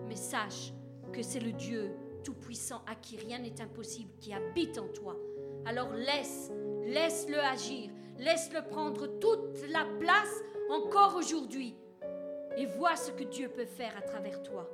mais 0.07 0.17
sache 0.17 0.73
que 1.13 1.23
c'est 1.23 1.41
le 1.41 1.53
Dieu 1.53 1.95
Tout-Puissant 2.27 2.83
à 2.89 2.97
qui 2.97 3.17
rien 3.17 3.39
n'est 3.39 3.61
impossible 3.61 4.11
qui 4.19 4.33
habite 4.35 4.79
en 4.79 4.89
toi. 4.89 5.17
Alors 5.65 5.93
laisse, 5.93 6.51
laisse-le 6.85 7.39
agir, 7.39 7.89
laisse-le 8.19 8.63
prendre 8.69 9.07
toute 9.21 9.65
la 9.71 9.85
place 10.01 10.43
encore 10.69 11.15
aujourd'hui 11.15 11.77
et 12.57 12.67
vois 12.67 12.97
ce 12.97 13.13
que 13.13 13.23
Dieu 13.23 13.49
peut 13.49 13.65
faire 13.65 13.97
à 13.97 14.03
travers 14.03 14.43
toi. 14.43 14.69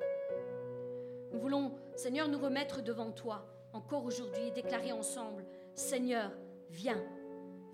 Nous 1.31 1.41
voulons, 1.41 1.75
Seigneur, 1.95 2.27
nous 2.27 2.39
remettre 2.39 2.81
devant 2.81 3.13
toi 3.13 3.47
encore 3.75 4.07
aujourd'hui 4.07 4.49
et 4.49 4.51
déclarer 4.53 4.93
ensemble, 4.93 5.45
Seigneur, 5.75 6.31
viens, 6.71 7.05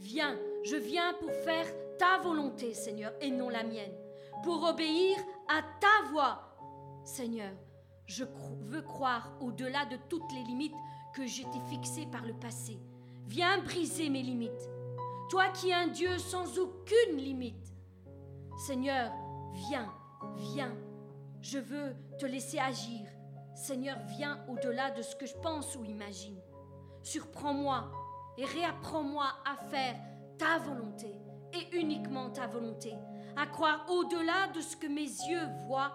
viens, 0.01 0.37
je 0.64 0.74
viens 0.74 1.14
pour 1.14 1.31
faire 1.31 1.66
ta 1.99 2.18
volonté, 2.18 2.74
Seigneur, 2.74 3.12
et 3.20 3.31
non 3.31 3.49
la 3.49 3.62
mienne, 3.62 3.95
pour 4.43 4.64
obéir 4.64 5.16
à 5.47 5.62
ta 5.81 6.11
voix. 6.11 6.57
Seigneur, 7.05 7.53
je 8.09 8.25
veux 8.63 8.83
croire 8.83 9.31
au-delà 9.41 9.85
de 9.85 9.97
toutes 10.09 10.33
les 10.33 10.43
limites 10.43 10.75
que 11.15 11.27
j'étais 11.27 11.61
fixées 11.69 12.07
par 12.07 12.25
le 12.25 12.33
passé. 12.33 12.81
Viens 13.27 13.63
briser 13.63 14.09
mes 14.09 14.23
limites. 14.23 14.71
Toi 15.29 15.49
qui 15.49 15.69
es 15.69 15.75
un 15.75 15.89
Dieu 15.89 16.19
sans 16.19 16.59
aucune 16.59 17.19
limite. 17.19 17.75
Seigneur, 18.67 19.13
viens, 19.53 19.93
viens. 20.37 20.75
Je 21.43 21.59
veux 21.59 21.95
te 22.19 22.25
laisser 22.25 22.59
agir. 22.59 23.07
Seigneur, 23.55 23.99
viens 24.17 24.43
au-delà 24.49 24.91
de 24.91 25.03
ce 25.03 25.15
que 25.15 25.27
je 25.27 25.37
pense 25.37 25.77
ou 25.77 25.85
imagine. 25.85 26.41
Surprends-moi 27.03 27.93
et 28.39 28.45
réapprends-moi 28.47 29.27
à 29.45 29.57
faire 29.69 29.97
ta 30.39 30.59
volonté 30.59 31.15
et 31.53 31.77
uniquement 31.77 32.31
ta 32.31 32.47
volonté, 32.47 32.95
à 33.37 33.47
croire 33.47 33.85
au-delà 33.91 34.49
de 34.55 34.61
ce 34.61 34.77
que 34.77 34.87
mes 34.87 35.03
yeux 35.03 35.47
voient. 35.67 35.93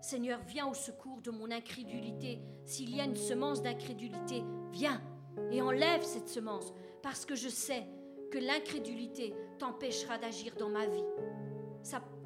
Seigneur, 0.00 0.40
viens 0.46 0.68
au 0.68 0.74
secours 0.74 1.20
de 1.22 1.30
mon 1.30 1.50
incrédulité. 1.50 2.40
S'il 2.64 2.94
y 2.94 3.00
a 3.00 3.04
une 3.04 3.16
semence 3.16 3.62
d'incrédulité, 3.62 4.42
viens 4.72 5.02
et 5.50 5.62
enlève 5.62 6.02
cette 6.02 6.28
semence, 6.28 6.72
parce 7.02 7.24
que 7.24 7.34
je 7.34 7.48
sais 7.48 7.86
que 8.30 8.38
l'incrédulité 8.38 9.34
t'empêchera 9.58 10.18
d'agir 10.18 10.54
dans 10.56 10.68
ma 10.68 10.86
vie. 10.86 11.04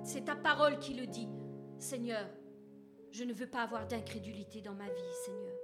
C'est 0.02 0.24
ta 0.24 0.34
parole 0.34 0.78
qui 0.78 0.94
le 0.94 1.06
dit. 1.06 1.28
Seigneur, 1.78 2.26
je 3.10 3.24
ne 3.24 3.32
veux 3.32 3.46
pas 3.46 3.62
avoir 3.62 3.86
d'incrédulité 3.86 4.60
dans 4.60 4.74
ma 4.74 4.88
vie, 4.88 5.14
Seigneur. 5.24 5.54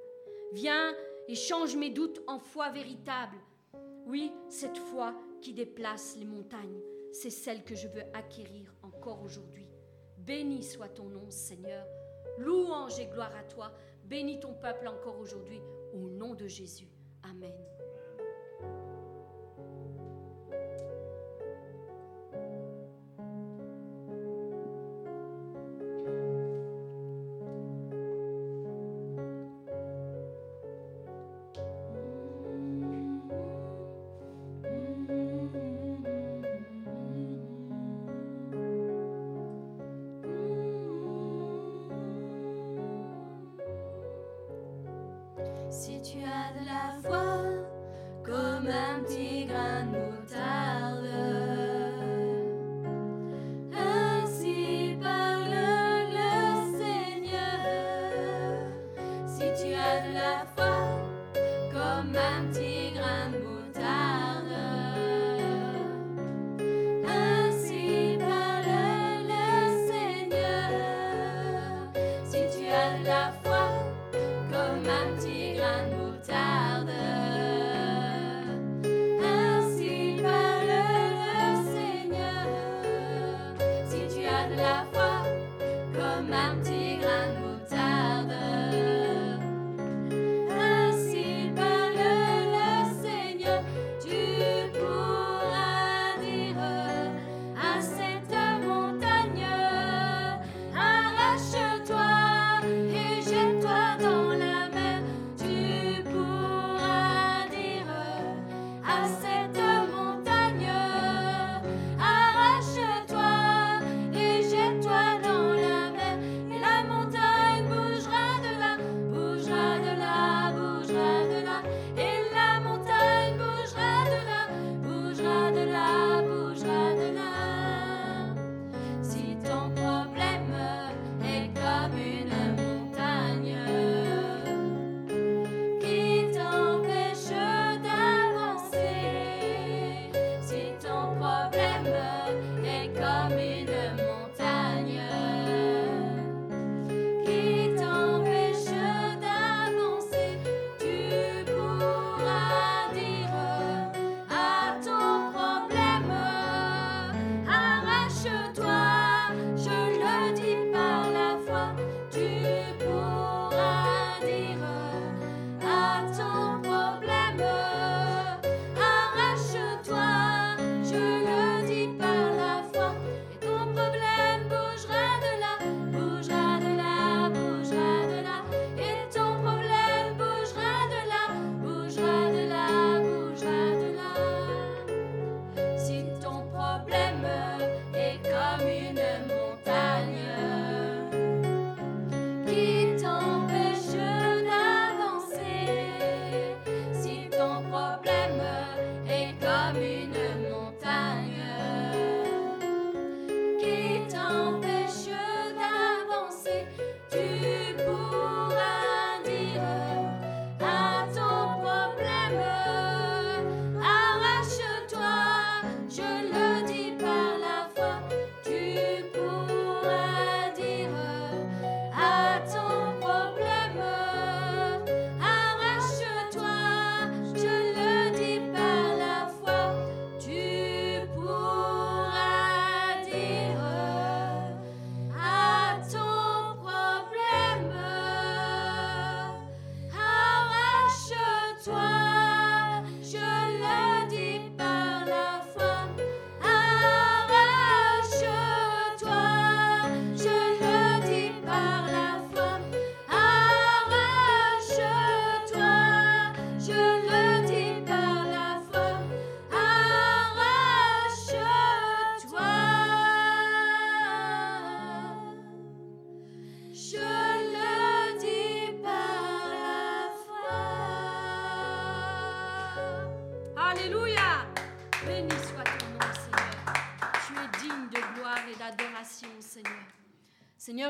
Viens 0.53 0.95
et 1.29 1.35
change 1.35 1.77
mes 1.77 1.91
doutes 1.91 2.23
en 2.27 2.39
foi 2.39 2.71
véritable. 2.71 3.37
Oui, 4.07 4.33
cette 4.49 4.79
foi 4.79 5.15
qui 5.41 5.53
déplace 5.53 6.17
les 6.17 6.25
montagnes, 6.25 6.81
c'est 7.13 7.31
celle 7.31 7.65
que 7.65 7.75
je 7.75 7.89
veux 7.89 8.05
acquérir 8.15 8.75
encore 8.83 9.23
aujourd'hui. 9.23 9.69
Béni 10.19 10.63
soit 10.63 10.89
ton 10.89 11.09
nom, 11.09 11.31
Seigneur. 11.31 11.87
Louange 12.39 12.99
et 12.99 13.07
gloire 13.07 13.34
à 13.36 13.43
toi. 13.45 13.72
Bénis 14.05 14.41
ton 14.41 14.55
peuple 14.55 14.89
encore 14.89 15.18
aujourd'hui, 15.18 15.61
au 15.93 16.09
nom 16.09 16.34
de 16.34 16.47
Jésus. 16.47 16.89
Amen. 17.22 17.78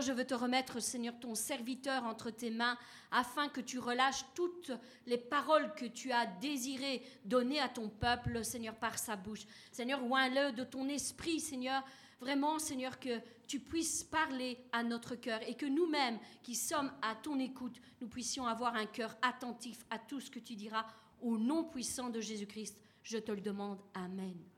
Je 0.09 0.13
veux 0.15 0.27
te 0.27 0.33
remettre, 0.33 0.81
Seigneur, 0.81 1.21
ton 1.21 1.35
serviteur 1.35 2.05
entre 2.05 2.31
tes 2.31 2.49
mains, 2.49 2.79
afin 3.11 3.51
que 3.51 3.61
tu 3.61 3.79
relâches 3.79 4.25
toutes 4.35 4.73
les 5.05 5.19
paroles 5.19 5.75
que 5.75 5.85
tu 5.85 6.13
as 6.13 6.25
désiré 6.25 7.03
donner 7.27 7.61
à 7.61 7.69
ton 7.69 7.91
peuple, 7.91 8.43
Seigneur, 8.43 8.75
par 8.75 8.99
sa 8.99 9.17
bouche. 9.17 9.45
Seigneur, 9.71 10.03
oins-le 10.03 10.53
de 10.53 10.65
ton 10.65 10.89
esprit, 10.89 11.41
Seigneur. 11.41 11.85
Vraiment, 12.21 12.59
Seigneur, 12.59 12.99
que 12.99 13.21
tu 13.47 13.61
puisses 13.61 14.03
parler 14.03 14.57
à 14.73 14.83
notre 14.83 15.15
cœur 15.15 15.47
et 15.47 15.55
que 15.55 15.67
nous-mêmes, 15.67 16.19
qui 16.43 16.55
sommes 16.55 16.91
à 17.03 17.15
ton 17.15 17.39
écoute, 17.39 17.79
nous 18.01 18.09
puissions 18.09 18.47
avoir 18.47 18.77
un 18.77 18.87
cœur 18.87 19.15
attentif 19.21 19.85
à 19.91 19.99
tout 19.99 20.21
ce 20.21 20.31
que 20.31 20.39
tu 20.39 20.55
diras. 20.55 20.87
Au 21.21 21.37
nom 21.37 21.65
puissant 21.65 22.09
de 22.09 22.23
Jésus-Christ, 22.23 22.79
je 23.03 23.19
te 23.19 23.31
le 23.31 23.43
demande. 23.43 23.79
Amen. 23.93 24.58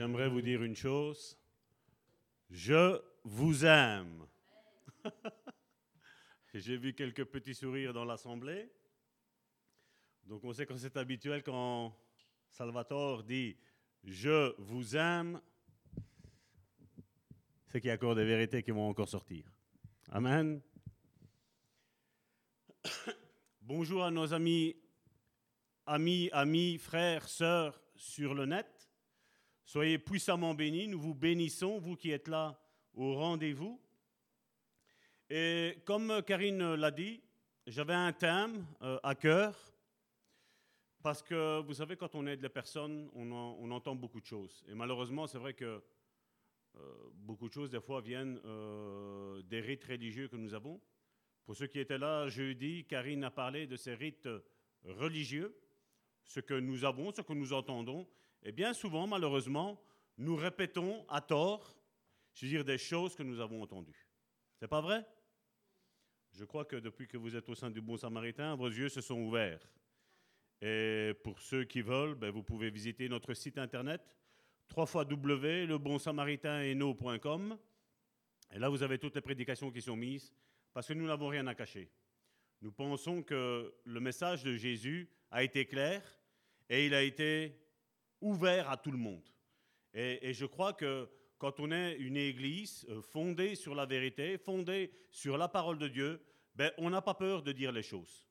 J'aimerais 0.00 0.30
vous 0.30 0.40
dire 0.40 0.62
une 0.62 0.74
chose. 0.74 1.38
Je 2.48 2.98
vous 3.22 3.66
aime. 3.66 4.26
J'ai 6.54 6.78
vu 6.78 6.94
quelques 6.94 7.26
petits 7.26 7.54
sourires 7.54 7.92
dans 7.92 8.06
l'assemblée. 8.06 8.72
Donc 10.24 10.42
on 10.42 10.54
sait 10.54 10.64
que 10.64 10.74
c'est 10.78 10.96
habituel 10.96 11.42
quand 11.42 11.94
Salvatore 12.48 13.24
dit 13.24 13.58
Je 14.02 14.54
vous 14.56 14.96
aime, 14.96 15.38
c'est 17.66 17.82
qu'il 17.82 17.88
y 17.88 17.90
a 17.90 17.96
encore 17.96 18.14
des 18.14 18.24
vérités 18.24 18.62
qui 18.62 18.70
vont 18.70 18.88
encore 18.88 19.10
sortir. 19.10 19.52
Amen. 20.08 20.62
Bonjour 23.60 24.02
à 24.02 24.10
nos 24.10 24.32
amis, 24.32 24.76
amis, 25.84 26.30
amis, 26.32 26.78
frères, 26.78 27.28
sœurs 27.28 27.78
sur 27.96 28.32
le 28.32 28.46
net. 28.46 28.79
Soyez 29.70 30.00
puissamment 30.00 30.52
bénis. 30.52 30.88
Nous 30.88 30.98
vous 30.98 31.14
bénissons, 31.14 31.78
vous 31.78 31.94
qui 31.94 32.10
êtes 32.10 32.26
là 32.26 32.60
au 32.92 33.14
rendez-vous. 33.14 33.80
Et 35.30 35.76
comme 35.84 36.24
Karine 36.26 36.74
l'a 36.74 36.90
dit, 36.90 37.22
j'avais 37.68 37.94
un 37.94 38.12
thème 38.12 38.66
euh, 38.82 38.98
à 39.04 39.14
cœur. 39.14 39.56
Parce 41.04 41.22
que 41.22 41.60
vous 41.60 41.74
savez, 41.74 41.96
quand 41.96 42.16
on 42.16 42.26
aide 42.26 42.42
les 42.42 42.48
personnes, 42.48 43.08
on, 43.14 43.70
entend 43.70 43.94
beaucoup 43.94 44.20
de 44.20 44.26
choses. 44.26 44.64
Et 44.66 44.74
malheureusement, 44.74 45.28
c'est 45.28 45.38
vrai 45.38 45.54
que 45.54 45.80
euh, 46.74 47.10
beaucoup 47.14 47.46
de 47.48 47.54
choses, 47.54 47.70
des 47.70 47.80
fois, 47.80 48.00
viennent 48.00 48.40
euh, 48.44 49.40
des 49.42 49.60
rites 49.60 49.84
religieux 49.84 50.26
que 50.26 50.34
nous 50.34 50.52
avons. 50.52 50.80
Pour 51.44 51.54
ceux 51.54 51.68
qui 51.68 51.78
étaient 51.78 51.96
là 51.96 52.26
jeudi, 52.26 52.86
Karine 52.86 53.22
a 53.22 53.30
parlé 53.30 53.68
de 53.68 53.76
ces 53.76 53.94
rites 53.94 54.28
religieux, 54.82 55.56
ce 56.24 56.40
que 56.40 56.54
nous 56.54 56.84
avons, 56.84 57.12
ce 57.14 57.22
que 57.22 57.34
nous 57.34 57.52
entendons. 57.52 58.08
Et 58.42 58.52
bien 58.52 58.72
souvent, 58.72 59.06
malheureusement, 59.06 59.82
nous 60.16 60.36
répétons 60.36 61.04
à 61.08 61.20
tort, 61.20 61.76
je 62.34 62.46
veux 62.46 62.50
dire, 62.50 62.64
des 62.64 62.78
choses 62.78 63.14
que 63.14 63.22
nous 63.22 63.40
avons 63.40 63.62
entendues. 63.62 64.08
C'est 64.58 64.68
pas 64.68 64.80
vrai? 64.80 65.06
Je 66.32 66.44
crois 66.44 66.64
que 66.64 66.76
depuis 66.76 67.08
que 67.08 67.16
vous 67.16 67.36
êtes 67.36 67.48
au 67.48 67.54
sein 67.54 67.70
du 67.70 67.80
Bon 67.80 67.96
Samaritain, 67.96 68.54
vos 68.54 68.68
yeux 68.68 68.88
se 68.88 69.00
sont 69.00 69.20
ouverts. 69.20 69.66
Et 70.62 71.12
pour 71.24 71.40
ceux 71.40 71.64
qui 71.64 71.80
veulent, 71.80 72.14
ben, 72.14 72.30
vous 72.30 72.42
pouvez 72.42 72.70
visiter 72.70 73.08
notre 73.08 73.34
site 73.34 73.58
internet 73.58 74.02
www.lebonsamaritaineno.com. 74.76 77.58
Et 78.52 78.58
là, 78.58 78.68
vous 78.68 78.82
avez 78.82 78.98
toutes 78.98 79.14
les 79.14 79.20
prédications 79.20 79.70
qui 79.70 79.80
sont 79.80 79.96
mises, 79.96 80.34
parce 80.72 80.86
que 80.86 80.92
nous 80.92 81.06
n'avons 81.06 81.28
rien 81.28 81.46
à 81.46 81.54
cacher. 81.54 81.90
Nous 82.60 82.72
pensons 82.72 83.22
que 83.22 83.74
le 83.84 84.00
message 84.00 84.44
de 84.44 84.54
Jésus 84.54 85.08
a 85.30 85.42
été 85.42 85.64
clair 85.66 86.02
et 86.68 86.86
il 86.86 86.94
a 86.94 87.02
été 87.02 87.56
ouvert 88.20 88.70
à 88.70 88.76
tout 88.76 88.90
le 88.90 88.98
monde. 88.98 89.28
Et, 89.92 90.32
je 90.32 90.46
crois 90.46 90.72
que 90.72 91.08
quand 91.38 91.58
on 91.58 91.72
est 91.72 91.96
une 91.96 92.16
église 92.16 92.86
euh, 92.88 93.00
fondée 93.02 93.54
sur 93.54 93.74
la 93.74 93.86
vérité, 93.86 94.38
fondée 94.38 94.92
sur 95.10 95.36
la 95.36 95.48
parole 95.48 95.78
de 95.78 95.88
Dieu, 95.88 96.22
ben, 96.54 96.70
on 96.78 96.90
n'a 96.90 97.02
pas 97.02 97.14
peur 97.14 97.42
de 97.42 97.52
dire 97.52 97.72
les 97.72 97.82
choses. 97.82 98.26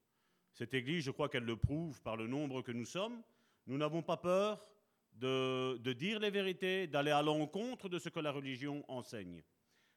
Cette 0.53 0.73
église, 0.73 1.03
je 1.03 1.11
crois 1.11 1.29
qu'elle 1.29 1.43
le 1.43 1.57
prouve 1.57 2.01
par 2.01 2.15
le 2.15 2.27
nombre 2.27 2.61
que 2.61 2.71
nous 2.71 2.85
sommes. 2.85 3.21
Nous 3.67 3.77
n'avons 3.77 4.01
pas 4.01 4.17
peur 4.17 4.65
de, 5.13 5.77
de, 5.77 5.93
dire 5.93 6.19
les 6.19 6.29
vérités, 6.29 6.87
d'aller 6.87 7.11
à 7.11 7.21
l'encontre 7.21 7.89
de 7.89 7.99
ce 7.99 8.09
que 8.09 8.19
la 8.19 8.31
religion 8.31 8.85
enseigne. 8.87 9.43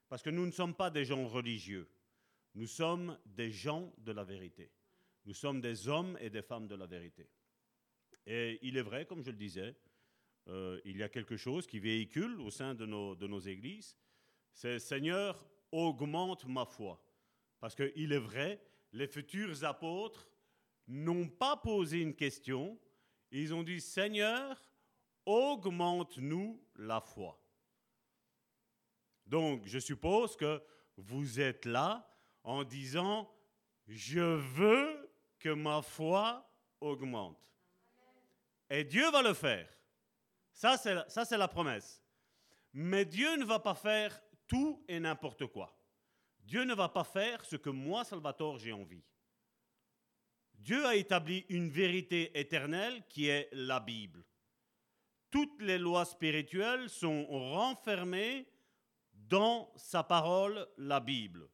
Parce 0.08 0.22
que 0.22 0.30
nous 0.30 0.46
ne 0.46 0.50
sommes 0.50 0.74
pas 0.74 0.90
des 0.90 1.04
gens 1.04 1.26
religieux. 1.26 1.88
Nous 2.54 2.66
sommes 2.66 3.18
des 3.24 3.50
gens 3.50 3.92
de 3.98 4.12
la 4.12 4.24
vérité. 4.24 4.70
Nous 5.24 5.34
sommes 5.34 5.60
des 5.60 5.88
hommes 5.88 6.18
et 6.20 6.30
des 6.30 6.42
femmes 6.42 6.66
de 6.66 6.74
la 6.74 6.86
vérité. 6.86 7.28
Et 8.26 8.58
il 8.62 8.76
est 8.76 8.82
vrai, 8.82 9.06
comme 9.06 9.22
je 9.22 9.30
le 9.30 9.36
disais, 9.36 9.76
euh, 10.48 10.80
il 10.84 10.96
y 10.96 11.02
a 11.02 11.08
quelque 11.08 11.36
chose 11.36 11.66
qui 11.66 11.78
véhicule 11.78 12.40
au 12.40 12.50
sein 12.50 12.74
de 12.74 12.86
nos, 12.86 13.14
de 13.14 13.26
nos 13.26 13.40
églises. 13.40 13.96
C'est 14.52 14.78
Seigneur, 14.78 15.44
augmente 15.70 16.46
ma 16.46 16.64
foi. 16.64 17.02
Parce 17.60 17.74
qu'il 17.74 18.12
est 18.12 18.18
vrai, 18.18 18.60
les 18.92 19.06
futurs 19.06 19.64
apôtres 19.64 20.28
n'ont 20.88 21.28
pas 21.28 21.56
posé 21.56 22.00
une 22.00 22.14
question, 22.14 22.78
ils 23.30 23.54
ont 23.54 23.62
dit 23.62 23.80
Seigneur, 23.80 24.60
augmente-nous 25.24 26.62
la 26.76 27.00
foi. 27.00 27.38
Donc, 29.26 29.66
je 29.66 29.78
suppose 29.78 30.36
que 30.36 30.62
vous 30.96 31.40
êtes 31.40 31.64
là 31.64 32.08
en 32.42 32.64
disant, 32.64 33.32
je 33.86 34.20
veux 34.20 35.10
que 35.38 35.50
ma 35.50 35.82
foi 35.82 36.48
augmente. 36.80 37.51
Et 38.72 38.84
Dieu 38.84 39.10
va 39.10 39.20
le 39.20 39.34
faire. 39.34 39.68
Ça, 40.50 40.78
c'est 40.78 40.94
la, 40.94 41.06
ça, 41.06 41.26
c'est 41.26 41.36
la 41.36 41.46
promesse. 41.46 42.02
Mais 42.72 43.04
Dieu 43.04 43.36
ne 43.36 43.44
va 43.44 43.58
pas 43.58 43.74
faire 43.74 44.18
tout 44.46 44.82
et 44.88 44.98
n'importe 44.98 45.46
quoi. 45.48 45.78
Dieu 46.40 46.64
ne 46.64 46.74
va 46.74 46.88
pas 46.88 47.04
faire 47.04 47.44
ce 47.44 47.56
que 47.56 47.68
moi, 47.68 48.02
Salvatore, 48.02 48.56
j'ai 48.56 48.72
envie. 48.72 49.04
Dieu 50.54 50.86
a 50.86 50.96
établi 50.96 51.44
une 51.50 51.68
vérité 51.68 52.38
éternelle 52.38 53.06
qui 53.10 53.28
est 53.28 53.50
la 53.52 53.78
Bible. 53.78 54.24
Toutes 55.30 55.60
les 55.60 55.78
lois 55.78 56.06
spirituelles 56.06 56.88
sont 56.88 57.26
renfermées 57.26 58.48
dans 59.12 59.70
sa 59.76 60.02
parole, 60.02 60.66
la 60.78 61.00
Bible. 61.00 61.46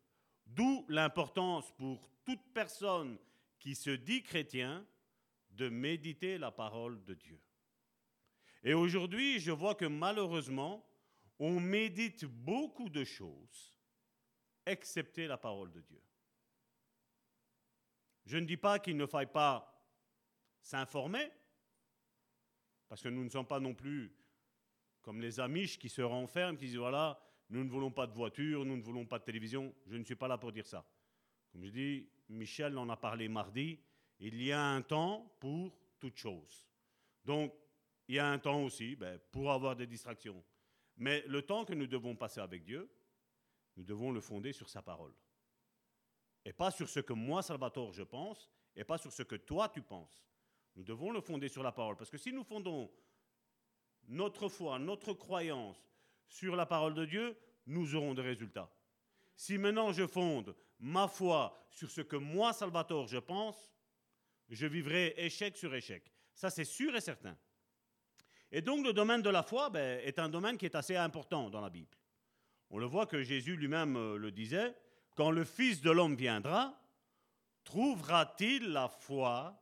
D'où 0.47 0.87
l'importance 0.89 1.73
pour 1.73 2.09
toute 2.25 2.53
personne 2.55 3.19
qui 3.59 3.75
se 3.75 3.91
dit 3.91 4.23
chrétien 4.23 4.87
de 5.59 5.69
méditer 5.69 6.39
la 6.39 6.53
parole 6.53 7.05
de 7.05 7.15
Dieu. 7.15 7.41
Et 8.63 8.75
aujourd'hui, 8.75 9.41
je 9.41 9.51
vois 9.51 9.75
que 9.75 9.85
malheureusement, 9.85 10.89
on 11.39 11.61
médite 11.61 12.25
beaucoup 12.25 12.89
de 12.89 13.05
choses, 13.05 13.79
excepté 14.65 15.27
la 15.27 15.37
parole 15.37 15.71
de 15.73 15.81
Dieu. 15.81 16.01
Je 18.25 18.39
ne 18.39 18.47
dis 18.47 18.57
pas 18.57 18.79
qu'il 18.79 18.97
ne 18.97 19.07
faille 19.07 19.33
pas 19.33 19.85
s'informer, 20.61 21.31
parce 22.89 23.03
que 23.03 23.09
nous 23.09 23.25
ne 23.25 23.31
sommes 23.31 23.47
pas 23.47 23.61
non 23.61 23.75
plus 23.75 24.15
comme 25.03 25.21
les 25.21 25.41
Amish 25.41 25.79
qui 25.79 25.89
se 25.89 26.03
renferment, 26.03 26.57
qui 26.57 26.67
disent 26.67 26.77
voilà, 26.77 27.19
nous 27.51 27.65
ne 27.65 27.71
voulons 27.71 27.91
pas 27.91 28.07
de 28.07 28.13
voiture, 28.13 28.65
nous 28.65 28.77
ne 28.77 28.83
voulons 28.83 29.07
pas 29.07 29.19
de 29.19 29.25
télévision. 29.25 29.75
Je 29.87 29.97
ne 29.97 30.05
suis 30.05 30.17
pas 30.17 30.29
là 30.29 30.37
pour 30.37 30.53
dire 30.53 30.67
ça. 30.67 30.87
Comme 31.51 31.65
je 31.65 31.71
dis, 31.71 32.09
Michel 32.29 32.77
en 32.77 32.89
a 32.91 32.97
parlé 32.97 33.29
mardi. 33.29 33.81
Il 34.21 34.43
y 34.43 34.53
a 34.53 34.63
un 34.63 34.83
temps 34.83 35.33
pour 35.39 35.73
toute 35.99 36.17
chose. 36.17 36.67
Donc, 37.25 37.53
il 38.09 38.17
y 38.17 38.19
a 38.19 38.29
un 38.29 38.39
temps 38.39 38.63
aussi 38.65 38.97
ben, 38.97 39.19
pour 39.31 39.53
avoir 39.53 39.77
des 39.77 39.87
distractions. 39.87 40.43
Mais 40.97 41.23
le 41.27 41.43
temps 41.43 41.65
que 41.65 41.75
nous 41.75 41.87
devons 41.87 42.17
passer 42.17 42.41
avec 42.41 42.65
Dieu, 42.65 42.91
nous 43.77 43.85
devons 43.85 44.11
le 44.11 44.21
fonder 44.21 44.53
sur 44.53 44.69
sa 44.69 44.83
parole. 44.83 45.15
Et 46.45 46.53
pas 46.53 46.71
sur 46.71 46.89
ce 46.89 47.01
que 47.01 47.13
moi, 47.13 47.43
Salvatore, 47.43 47.93
je 47.93 48.03
pense, 48.03 48.51
et 48.75 48.85
pas 48.85 48.99
sur 48.99 49.13
ce 49.13 49.23
que 49.23 49.37
toi, 49.37 49.69
tu 49.69 49.83
penses. 49.83 50.27
Nous 50.75 50.83
devons 50.83 51.11
le 51.11 51.21
fonder 51.21 51.49
sur 51.49 51.63
la 51.63 51.73
parole. 51.73 51.97
Parce 51.97 52.11
que 52.11 52.19
si 52.19 52.33
nous 52.33 52.45
fondons 52.45 52.91
notre 54.09 54.49
foi, 54.49 54.79
notre 54.79 55.13
croyance 55.13 55.77
sur 56.29 56.57
la 56.57 56.67
parole 56.67 56.95
de 56.95 57.05
Dieu, 57.05 57.37
nous 57.67 57.95
aurons 57.95 58.15
des 58.15 58.23
résultats. 58.23 58.73
Si 59.37 59.59
maintenant 59.59 59.93
je 59.93 60.07
fonde 60.07 60.57
ma 60.81 61.07
foi 61.07 61.57
sur 61.71 61.91
ce 61.91 62.01
que 62.01 62.17
moi, 62.17 62.53
Salvatore, 62.53 63.07
je 63.07 63.19
pense, 63.19 63.71
je 64.55 64.67
vivrai 64.67 65.15
échec 65.17 65.57
sur 65.57 65.75
échec. 65.75 66.13
Ça, 66.35 66.51
c'est 66.51 66.65
sûr 66.65 66.95
et 66.95 67.01
certain. 67.01 67.37
Et 68.51 68.63
donc, 68.63 68.85
le 68.85 68.93
domaine 68.93 69.23
de 69.23 69.31
la 69.31 69.43
foi 69.43 69.71
ben, 69.71 70.01
est 70.01 70.19
un 70.19 70.29
domaine 70.29 70.57
qui 70.57 70.65
est 70.65 70.75
assez 70.75 70.97
important 70.97 71.51
dans 71.51 71.61
la 71.61 71.71
Bible. 71.71 71.97
On 72.71 72.79
le 72.79 72.87
voit 72.87 73.07
que 73.07 73.23
Jésus 73.23 73.57
lui-même 73.57 73.97
euh, 73.97 74.17
le 74.17 74.31
disait, 74.31 74.75
quand 75.17 75.31
le 75.31 75.45
Fils 75.45 75.81
de 75.81 75.91
l'homme 75.91 76.17
viendra, 76.17 76.81
trouvera-t-il 77.65 78.71
la 78.71 78.89
foi 78.89 79.61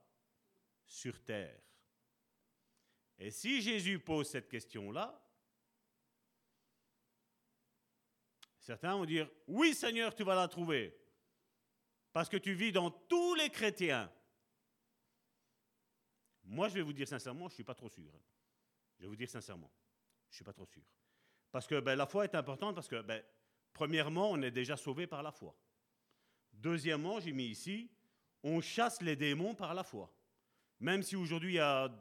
sur 0.84 1.22
terre? 1.22 1.60
Et 3.18 3.30
si 3.30 3.62
Jésus 3.62 3.98
pose 3.98 4.28
cette 4.28 4.48
question-là, 4.48 5.26
Certains 8.66 8.96
vont 8.96 9.04
dire, 9.04 9.30
oui 9.46 9.74
Seigneur, 9.74 10.12
tu 10.12 10.24
vas 10.24 10.34
la 10.34 10.48
trouver. 10.48 10.92
Parce 12.12 12.28
que 12.28 12.36
tu 12.36 12.52
vis 12.52 12.72
dans 12.72 12.90
tous 12.90 13.36
les 13.36 13.48
chrétiens. 13.48 14.10
Moi, 16.46 16.68
je 16.68 16.74
vais 16.74 16.82
vous 16.82 16.92
dire 16.92 17.08
sincèrement, 17.08 17.48
je 17.48 17.52
ne 17.52 17.54
suis 17.54 17.64
pas 17.64 17.74
trop 17.74 17.88
sûr. 17.88 18.10
Je 18.96 19.02
vais 19.02 19.08
vous 19.08 19.16
dire 19.16 19.28
sincèrement, 19.28 19.70
je 20.28 20.34
ne 20.34 20.36
suis 20.36 20.44
pas 20.44 20.52
trop 20.52 20.66
sûr. 20.66 20.82
Parce 21.50 21.66
que 21.66 21.80
ben, 21.80 21.96
la 21.96 22.06
foi 22.06 22.24
est 22.24 22.34
importante 22.34 22.74
parce 22.74 22.88
que, 22.88 23.02
ben, 23.02 23.22
premièrement, 23.72 24.30
on 24.30 24.40
est 24.42 24.50
déjà 24.50 24.76
sauvé 24.76 25.06
par 25.06 25.22
la 25.22 25.32
foi. 25.32 25.54
Deuxièmement, 26.52 27.20
j'ai 27.20 27.32
mis 27.32 27.46
ici, 27.46 27.90
on 28.42 28.60
chasse 28.60 29.02
les 29.02 29.16
démons 29.16 29.54
par 29.54 29.74
la 29.74 29.82
foi. 29.82 30.12
Même 30.80 31.02
si 31.02 31.16
aujourd'hui, 31.16 31.54
la 31.54 31.92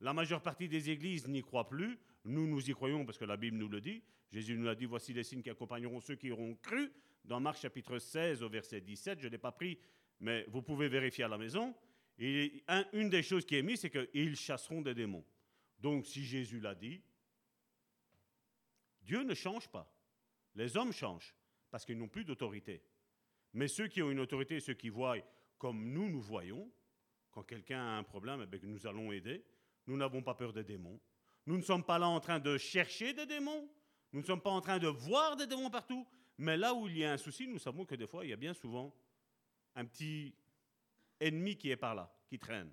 majeure 0.00 0.42
partie 0.42 0.68
des 0.68 0.90
églises 0.90 1.28
n'y 1.28 1.42
croient 1.42 1.68
plus, 1.68 1.98
nous, 2.24 2.46
nous 2.46 2.70
y 2.70 2.72
croyons 2.72 3.04
parce 3.04 3.18
que 3.18 3.24
la 3.24 3.36
Bible 3.36 3.56
nous 3.56 3.68
le 3.68 3.80
dit. 3.80 4.02
Jésus 4.32 4.56
nous 4.56 4.68
a 4.68 4.74
dit, 4.74 4.86
voici 4.86 5.12
les 5.12 5.22
signes 5.22 5.42
qui 5.42 5.50
accompagneront 5.50 6.00
ceux 6.00 6.16
qui 6.16 6.30
auront 6.30 6.54
cru. 6.56 6.92
Dans 7.24 7.40
Marc 7.40 7.60
chapitre 7.60 7.98
16 7.98 8.42
au 8.42 8.48
verset 8.48 8.80
17, 8.80 9.20
je 9.20 9.26
ne 9.26 9.32
l'ai 9.32 9.38
pas 9.38 9.52
pris, 9.52 9.78
mais 10.20 10.44
vous 10.48 10.62
pouvez 10.62 10.88
vérifier 10.88 11.24
à 11.24 11.28
la 11.28 11.38
maison. 11.38 11.74
Et 12.18 12.64
une 12.92 13.10
des 13.10 13.22
choses 13.22 13.44
qui 13.44 13.56
est 13.56 13.62
mise, 13.62 13.80
c'est 13.80 13.90
qu'ils 13.90 14.36
chasseront 14.36 14.80
des 14.80 14.94
démons. 14.94 15.24
Donc 15.78 16.06
si 16.06 16.24
Jésus 16.24 16.60
l'a 16.60 16.74
dit, 16.74 17.02
Dieu 19.02 19.22
ne 19.22 19.34
change 19.34 19.68
pas. 19.68 19.92
Les 20.54 20.76
hommes 20.76 20.92
changent 20.92 21.34
parce 21.70 21.84
qu'ils 21.84 21.98
n'ont 21.98 22.08
plus 22.08 22.24
d'autorité. 22.24 22.82
Mais 23.52 23.68
ceux 23.68 23.88
qui 23.88 24.02
ont 24.02 24.10
une 24.10 24.20
autorité, 24.20 24.60
ceux 24.60 24.74
qui 24.74 24.88
voient 24.88 25.16
comme 25.58 25.92
nous, 25.92 26.08
nous 26.08 26.20
voyons, 26.20 26.70
quand 27.30 27.42
quelqu'un 27.42 27.80
a 27.80 27.98
un 27.98 28.02
problème, 28.02 28.46
eh 28.50 28.66
nous 28.66 28.86
allons 28.86 29.12
aider. 29.12 29.44
Nous 29.86 29.96
n'avons 29.96 30.22
pas 30.22 30.34
peur 30.34 30.52
des 30.52 30.64
démons. 30.64 30.98
Nous 31.46 31.56
ne 31.56 31.62
sommes 31.62 31.84
pas 31.84 31.98
là 31.98 32.08
en 32.08 32.18
train 32.18 32.40
de 32.40 32.58
chercher 32.58 33.12
des 33.12 33.26
démons. 33.26 33.68
Nous 34.12 34.20
ne 34.20 34.26
sommes 34.26 34.40
pas 34.40 34.50
en 34.50 34.60
train 34.60 34.78
de 34.78 34.88
voir 34.88 35.36
des 35.36 35.46
démons 35.46 35.70
partout, 35.70 36.06
mais 36.38 36.56
là 36.56 36.74
où 36.74 36.88
il 36.88 36.98
y 36.98 37.04
a 37.04 37.12
un 37.12 37.18
souci, 37.18 37.46
nous 37.46 37.58
savons 37.58 37.84
que 37.84 37.94
des 37.94 38.06
fois, 38.06 38.24
il 38.24 38.30
y 38.30 38.32
a 38.32 38.36
bien 38.36 38.54
souvent 38.54 38.94
un 39.74 39.84
petit 39.84 40.34
ennemi 41.20 41.56
qui 41.56 41.70
est 41.70 41.76
par 41.76 41.94
là, 41.94 42.10
qui 42.28 42.38
traîne. 42.38 42.70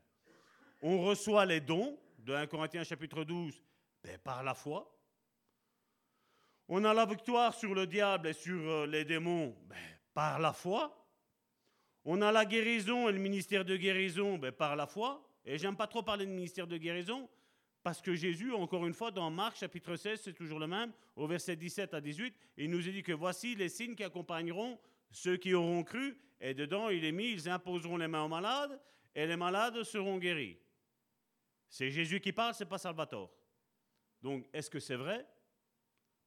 On 0.82 1.02
reçoit 1.02 1.46
les 1.46 1.62
dons 1.62 1.98
de 2.20 2.34
1 2.34 2.48
Corinthiens 2.48 2.84
chapitre 2.84 3.24
12 3.24 3.64
ben, 4.04 4.18
par 4.20 4.44
la 4.44 4.54
foi. 4.54 4.90
On 6.68 6.84
a 6.84 6.94
la 6.94 7.06
victoire 7.06 7.54
sur 7.54 7.74
le 7.74 7.88
diable 7.88 8.28
et 8.30 8.34
sur 8.34 8.60
euh, 8.70 8.88
les 8.88 9.06
démons 9.06 9.56
ben, 9.68 9.78
par 10.14 10.40
la 10.40 10.54
foi. 10.54 11.08
On 12.06 12.22
a 12.22 12.32
la 12.32 12.46
guérison 12.46 13.08
et 13.08 13.12
le 13.12 13.20
ministère 13.20 13.64
de 13.64 13.78
guérison 13.78 14.38
ben, 14.38 14.52
par 14.52 14.76
la 14.76 14.88
foi. 14.88 15.26
Et 15.46 15.58
j'aime 15.58 15.76
pas 15.76 15.88
trop 15.88 16.04
parler 16.04 16.26
de 16.26 16.32
ministère 16.32 16.68
de 16.68 16.78
guérison 16.78 17.30
parce 17.84 18.02
que 18.02 18.16
Jésus, 18.16 18.54
encore 18.54 18.88
une 18.88 18.94
fois, 18.94 19.12
dans 19.12 19.30
Marc 19.30 19.58
chapitre 19.58 19.98
16, 19.98 20.22
c'est 20.24 20.34
toujours 20.34 20.58
le 20.58 20.68
même, 20.68 20.94
au 21.18 21.28
verset 21.28 21.58
17 21.58 21.94
à 21.94 22.00
18, 22.00 22.34
il 22.58 22.70
nous 22.70 22.88
a 22.88 22.92
dit 22.92 23.04
que 23.04 23.12
voici 23.12 23.56
les 23.56 23.68
signes 23.68 23.94
qui 23.94 24.06
accompagneront 24.06 24.80
ceux 25.14 25.38
qui 25.38 25.54
auront 25.54 25.84
cru, 25.84 26.18
et 26.42 26.54
dedans 26.54 26.90
il 26.90 27.06
est 27.06 27.12
mis, 27.12 27.32
ils 27.32 27.48
imposeront 27.48 27.98
les 27.98 28.08
mains 28.08 28.24
aux 28.24 28.30
malades, 28.30 28.80
et 29.16 29.26
les 29.26 29.38
malades 29.38 29.84
seront 29.84 30.18
guéris. 30.18 30.58
C'est 31.70 31.90
Jésus 31.90 32.20
qui 32.20 32.34
parle, 32.34 32.54
c'est 32.54 32.66
pas 32.66 32.78
Salvatore. 32.78 33.32
Donc, 34.22 34.48
est-ce 34.54 34.70
que 34.70 34.80
c'est 34.80 34.96
vrai? 34.96 35.26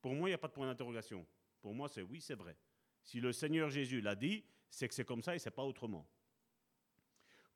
Pour 0.01 0.14
moi, 0.14 0.28
il 0.28 0.32
n'y 0.32 0.34
a 0.34 0.39
pas 0.39 0.49
de 0.49 0.53
point 0.53 0.66
d'interrogation. 0.66 1.26
Pour 1.61 1.74
moi, 1.74 1.89
c'est 1.89 2.03
oui, 2.03 2.20
c'est 2.20 2.34
vrai. 2.34 2.57
Si 3.03 3.20
le 3.20 3.32
Seigneur 3.32 3.70
Jésus 3.70 4.01
l'a 4.01 4.14
dit, 4.14 4.45
c'est 4.70 4.89
que 4.89 4.95
c'est 4.95 5.05
comme 5.05 5.22
ça 5.22 5.34
et 5.34 5.39
c'est 5.39 5.51
pas 5.51 5.64
autrement. 5.64 6.09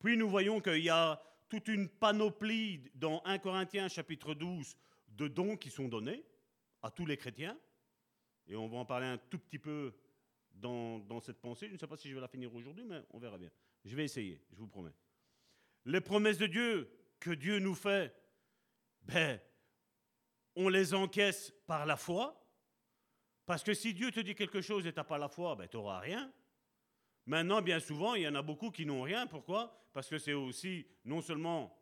Puis 0.01 0.16
nous 0.16 0.28
voyons 0.28 0.61
qu'il 0.61 0.83
y 0.83 0.89
a 0.89 1.22
toute 1.49 1.68
une 1.68 1.89
panoplie 1.89 2.91
dans 2.95 3.22
1 3.24 3.39
Corinthiens 3.39 3.89
chapitre 3.89 4.35
12 4.35 4.76
de 5.09 5.28
dons 5.28 5.57
qui 5.57 5.70
sont 5.70 5.89
donnés 5.89 6.24
à 6.83 6.91
tous 6.91 7.07
les 7.07 7.16
chrétiens. 7.16 7.59
Et 8.47 8.57
on 8.57 8.68
va 8.68 8.78
en 8.78 8.85
parler 8.85 9.07
un 9.07 9.18
tout 9.18 9.39
petit 9.39 9.59
peu 9.59 9.95
dans, 10.61 11.20
cette 11.20 11.40
pensée. 11.40 11.68
Je 11.68 11.74
ne 11.74 11.78
sais 11.78 11.86
pas 11.86 11.96
si 11.96 12.08
je 12.08 12.14
vais 12.14 12.20
la 12.20 12.28
finir 12.28 12.54
aujourd'hui, 12.54 12.84
mais 12.84 13.02
on 13.11 13.18
verra 13.18 13.38
bien. 13.38 13.50
Je 13.84 13.96
vais 13.96 14.04
essayer, 14.04 14.40
je 14.52 14.58
vous 14.58 14.68
promets. 14.68 14.94
Les 15.84 16.00
promesses 16.00 16.38
de 16.38 16.46
Dieu 16.46 16.90
que 17.18 17.30
Dieu 17.30 17.58
nous 17.58 17.74
fait, 17.74 18.14
ben, 19.02 19.40
on 20.56 20.68
les 20.68 20.94
encaisse 20.94 21.52
par 21.66 21.86
la 21.86 21.96
foi. 21.96 22.36
Parce 23.46 23.62
que 23.64 23.74
si 23.74 23.94
Dieu 23.94 24.11
te 24.12 24.20
dit 24.20 24.34
quelque 24.34 24.61
chose 24.61 24.86
et 24.86 24.92
tu 24.92 24.98
n'as 24.98 25.04
pas 25.04 25.18
la 25.18 25.28
foi, 25.28 25.56
ben, 25.56 25.66
tu 25.66 25.76
n'auras 25.76 25.98
rien. 25.98 26.32
Maintenant, 27.26 27.62
bien 27.62 27.80
souvent, 27.80 28.14
il 28.14 28.22
y 28.22 28.28
en 28.28 28.34
a 28.34 28.42
beaucoup 28.42 28.70
qui 28.70 28.86
n'ont 28.86 29.02
rien. 29.02 29.26
Pourquoi? 29.26 29.88
Parce 29.92 30.08
que 30.08 30.18
c'est 30.18 30.32
aussi, 30.32 30.86
non 31.04 31.20
seulement, 31.20 31.76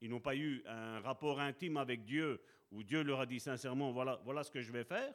ils 0.00 0.10
n'ont 0.10 0.20
pas 0.20 0.36
eu 0.36 0.62
un 0.66 1.00
rapport 1.00 1.40
intime 1.40 1.76
avec 1.76 2.04
Dieu, 2.04 2.40
où 2.70 2.82
Dieu 2.82 3.02
leur 3.02 3.20
a 3.20 3.26
dit 3.26 3.40
sincèrement, 3.40 3.92
voilà, 3.92 4.20
voilà 4.24 4.44
ce 4.44 4.50
que 4.50 4.60
je 4.60 4.70
vais 4.70 4.84
faire, 4.84 5.12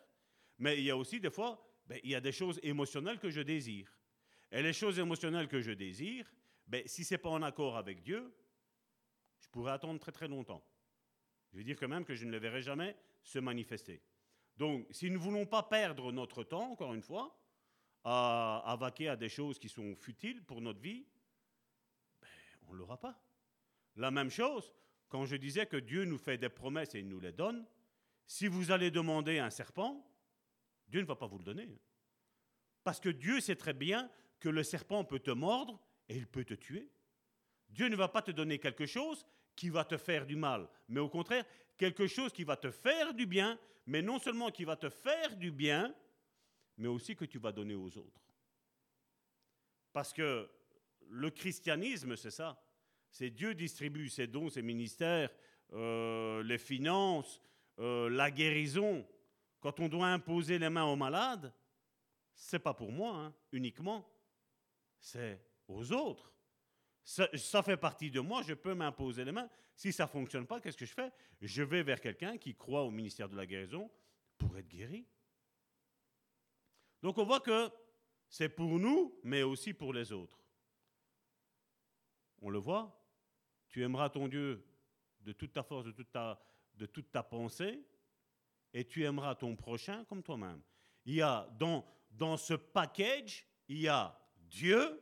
mais 0.58 0.78
il 0.78 0.84
y 0.84 0.92
a 0.92 0.98
aussi 0.98 1.20
des 1.20 1.30
fois, 1.30 1.64
ben, 1.88 2.00
il 2.04 2.12
y 2.12 2.16
a 2.16 2.22
des 2.22 2.32
choses 2.32 2.60
émotionnelles 2.64 3.20
que 3.20 3.30
je 3.30 3.42
désire. 3.42 3.92
Et 4.52 4.62
les 4.62 4.74
choses 4.74 5.00
émotionnelles 5.00 5.48
que 5.48 5.62
je 5.62 5.72
désire, 5.72 6.32
ben, 6.68 6.84
si 6.86 7.04
ce 7.04 7.14
n'est 7.14 7.18
pas 7.18 7.30
en 7.30 7.42
accord 7.42 7.78
avec 7.78 8.02
Dieu, 8.02 8.34
je 9.40 9.48
pourrais 9.50 9.72
attendre 9.72 10.00
très 10.00 10.12
très 10.12 10.28
longtemps. 10.28 10.64
Je 11.52 11.58
veux 11.58 11.64
dire 11.64 11.78
quand 11.80 11.88
même 11.88 12.06
que 12.06 12.16
je 12.16 12.26
ne 12.26 12.32
les 12.32 12.40
verrai 12.40 12.62
jamais 12.62 12.96
se 13.24 13.40
manifester. 13.40 14.02
Donc, 14.58 14.88
si 14.92 15.10
nous 15.10 15.18
ne 15.18 15.24
voulons 15.24 15.46
pas 15.46 15.64
perdre 15.64 16.12
notre 16.12 16.44
temps, 16.44 16.72
encore 16.72 16.94
une 16.94 17.02
fois, 17.02 17.38
à, 18.04 18.76
vaquer 18.80 19.10
à 19.10 19.16
des 19.16 19.30
choses 19.30 19.58
qui 19.58 19.70
sont 19.70 19.96
futiles 19.96 20.44
pour 20.44 20.62
notre 20.62 20.80
vie, 20.80 21.06
ben, 22.22 22.28
on 22.68 22.74
ne 22.74 22.80
l'aura 22.80 23.00
pas. 23.00 23.20
La 23.96 24.12
même 24.12 24.30
chose, 24.30 24.74
quand 25.10 25.26
je 25.26 25.36
disais 25.36 25.66
que 25.66 25.78
Dieu 25.78 26.06
nous 26.06 26.18
fait 26.18 26.38
des 26.38 26.50
promesses 26.50 26.96
et 26.96 27.00
il 27.00 27.08
nous 27.08 27.20
les 27.20 27.32
donne, 27.32 27.66
si 28.26 28.48
vous 28.48 28.72
allez 28.72 28.92
demander 28.92 29.40
un 29.40 29.50
serpent, 29.50 30.06
Dieu 30.88 31.02
ne 31.02 31.06
va 31.06 31.16
pas 31.16 31.28
vous 31.28 31.38
le 31.38 31.44
donner. 31.44 31.70
Parce 32.84 33.00
que 33.00 33.10
Dieu 33.10 33.40
sait 33.40 33.56
très 33.56 33.74
bien 33.74 34.10
que 34.40 34.50
le 34.50 34.64
serpent 34.64 35.04
peut 35.06 35.20
te 35.20 35.32
mordre 35.32 35.80
et 36.10 36.18
il 36.18 36.28
peut 36.28 36.44
te 36.44 36.54
tuer. 36.54 36.92
Dieu 37.70 37.88
ne 37.88 37.96
va 37.96 38.08
pas 38.08 38.22
te 38.22 38.32
donner 38.32 38.60
quelque 38.60 38.86
chose 38.86 39.26
qui 39.56 39.70
va 39.70 39.86
te 39.86 39.98
faire 39.98 40.26
du 40.26 40.36
mal, 40.36 40.68
mais 40.88 41.00
au 41.00 41.10
contraire, 41.10 41.46
quelque 41.78 42.08
chose 42.08 42.34
qui 42.34 42.44
va 42.44 42.58
te 42.58 42.72
faire 42.72 43.14
du 43.14 43.26
bien, 43.26 43.60
mais 43.86 44.02
non 44.02 44.20
seulement 44.20 44.52
qui 44.52 44.66
va 44.66 44.76
te 44.76 44.90
faire 44.90 45.36
du 45.38 45.52
bien, 45.52 45.94
mais 46.78 46.88
aussi 46.88 47.16
que 47.16 47.26
tu 47.26 47.40
vas 47.40 47.52
donner 47.52 47.76
aux 47.76 47.98
autres. 47.98 48.22
Parce 49.92 50.12
que 50.12 50.50
le 51.10 51.30
christianisme, 51.30 52.16
c'est 52.16 52.32
ça. 52.32 52.64
C'est 53.12 53.30
Dieu 53.30 53.54
distribue 53.54 54.10
ses 54.10 54.26
dons, 54.28 54.50
ses 54.50 54.64
ministères, 54.64 55.30
euh, 55.74 56.42
les 56.44 56.58
finances, 56.58 57.40
euh, 57.80 58.10
la 58.10 58.32
guérison. 58.32 59.06
Quand 59.64 59.80
on 59.80 59.88
doit 59.88 60.08
imposer 60.08 60.60
les 60.60 60.70
mains 60.70 60.84
aux 60.84 60.98
malades, 60.98 61.54
c'est 62.34 62.60
pas 62.60 62.74
pour 62.74 62.92
moi 62.92 63.16
hein, 63.16 63.34
uniquement, 63.54 64.06
c'est 65.00 65.42
aux 65.70 65.94
autres. 65.94 66.34
Ça, 67.06 67.64
fait 67.64 67.78
partie 67.78 68.12
de 68.12 68.20
moi, 68.20 68.42
je 68.42 68.56
peux 68.56 68.74
m'imposer 68.74 69.24
les 69.24 69.32
mains. 69.32 69.50
Si 69.74 69.94
ça 69.94 70.04
ne 70.04 70.10
fonctionne 70.10 70.46
pas, 70.46 70.60
qu'est-ce 70.60 70.76
que 70.76 70.86
je 70.86 70.94
fais? 70.94 71.14
Je 71.40 71.64
vais 71.64 71.82
vers 71.82 72.02
quelqu'un 72.02 72.38
qui 72.38 72.56
croit 72.56 72.84
au 72.84 72.92
ministère 72.92 73.30
de 73.30 73.38
la 73.38 73.46
guérison 73.46 73.90
pour 74.38 74.58
être 74.58 74.68
guéri. 74.68 75.08
Donc 77.02 77.18
on 77.18 77.24
voit 77.24 77.40
que 77.40 77.72
c'est 78.28 78.50
pour 78.50 78.78
nous, 78.80 79.18
mais 79.24 79.44
aussi 79.44 79.74
pour 79.74 79.94
les 79.94 80.12
autres. 80.12 80.44
On 82.42 82.50
le 82.50 82.60
voit 82.60 83.02
Tu 83.70 83.82
aimeras 83.82 84.10
ton 84.10 84.28
Dieu 84.28 84.68
de 85.22 85.32
toute 85.32 85.54
ta 85.54 85.64
force, 85.64 85.86
de 85.86 85.92
toute 85.92 86.12
ta, 86.12 86.44
de 86.74 86.86
toute 86.86 87.14
ta 87.14 87.24
pensée, 87.24 87.82
et 88.74 88.86
tu 88.86 89.04
aimeras 89.04 89.36
ton 89.36 89.56
prochain 89.56 90.04
comme 90.06 90.24
toi-même. 90.24 90.62
Il 91.06 91.16
y 91.16 91.22
a 91.22 91.48
dans, 91.60 91.86
dans 92.12 92.38
ce 92.38 92.54
package, 92.54 93.46
il 93.68 93.82
y 93.82 93.88
a 93.88 94.20
Dieu, 94.36 95.02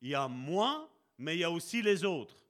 il 0.00 0.10
y 0.10 0.14
a 0.14 0.28
moi, 0.28 0.92
mais 1.18 1.36
il 1.36 1.40
y 1.40 1.44
a 1.44 1.50
aussi 1.50 1.82
les 1.82 2.04
autres. 2.04 2.46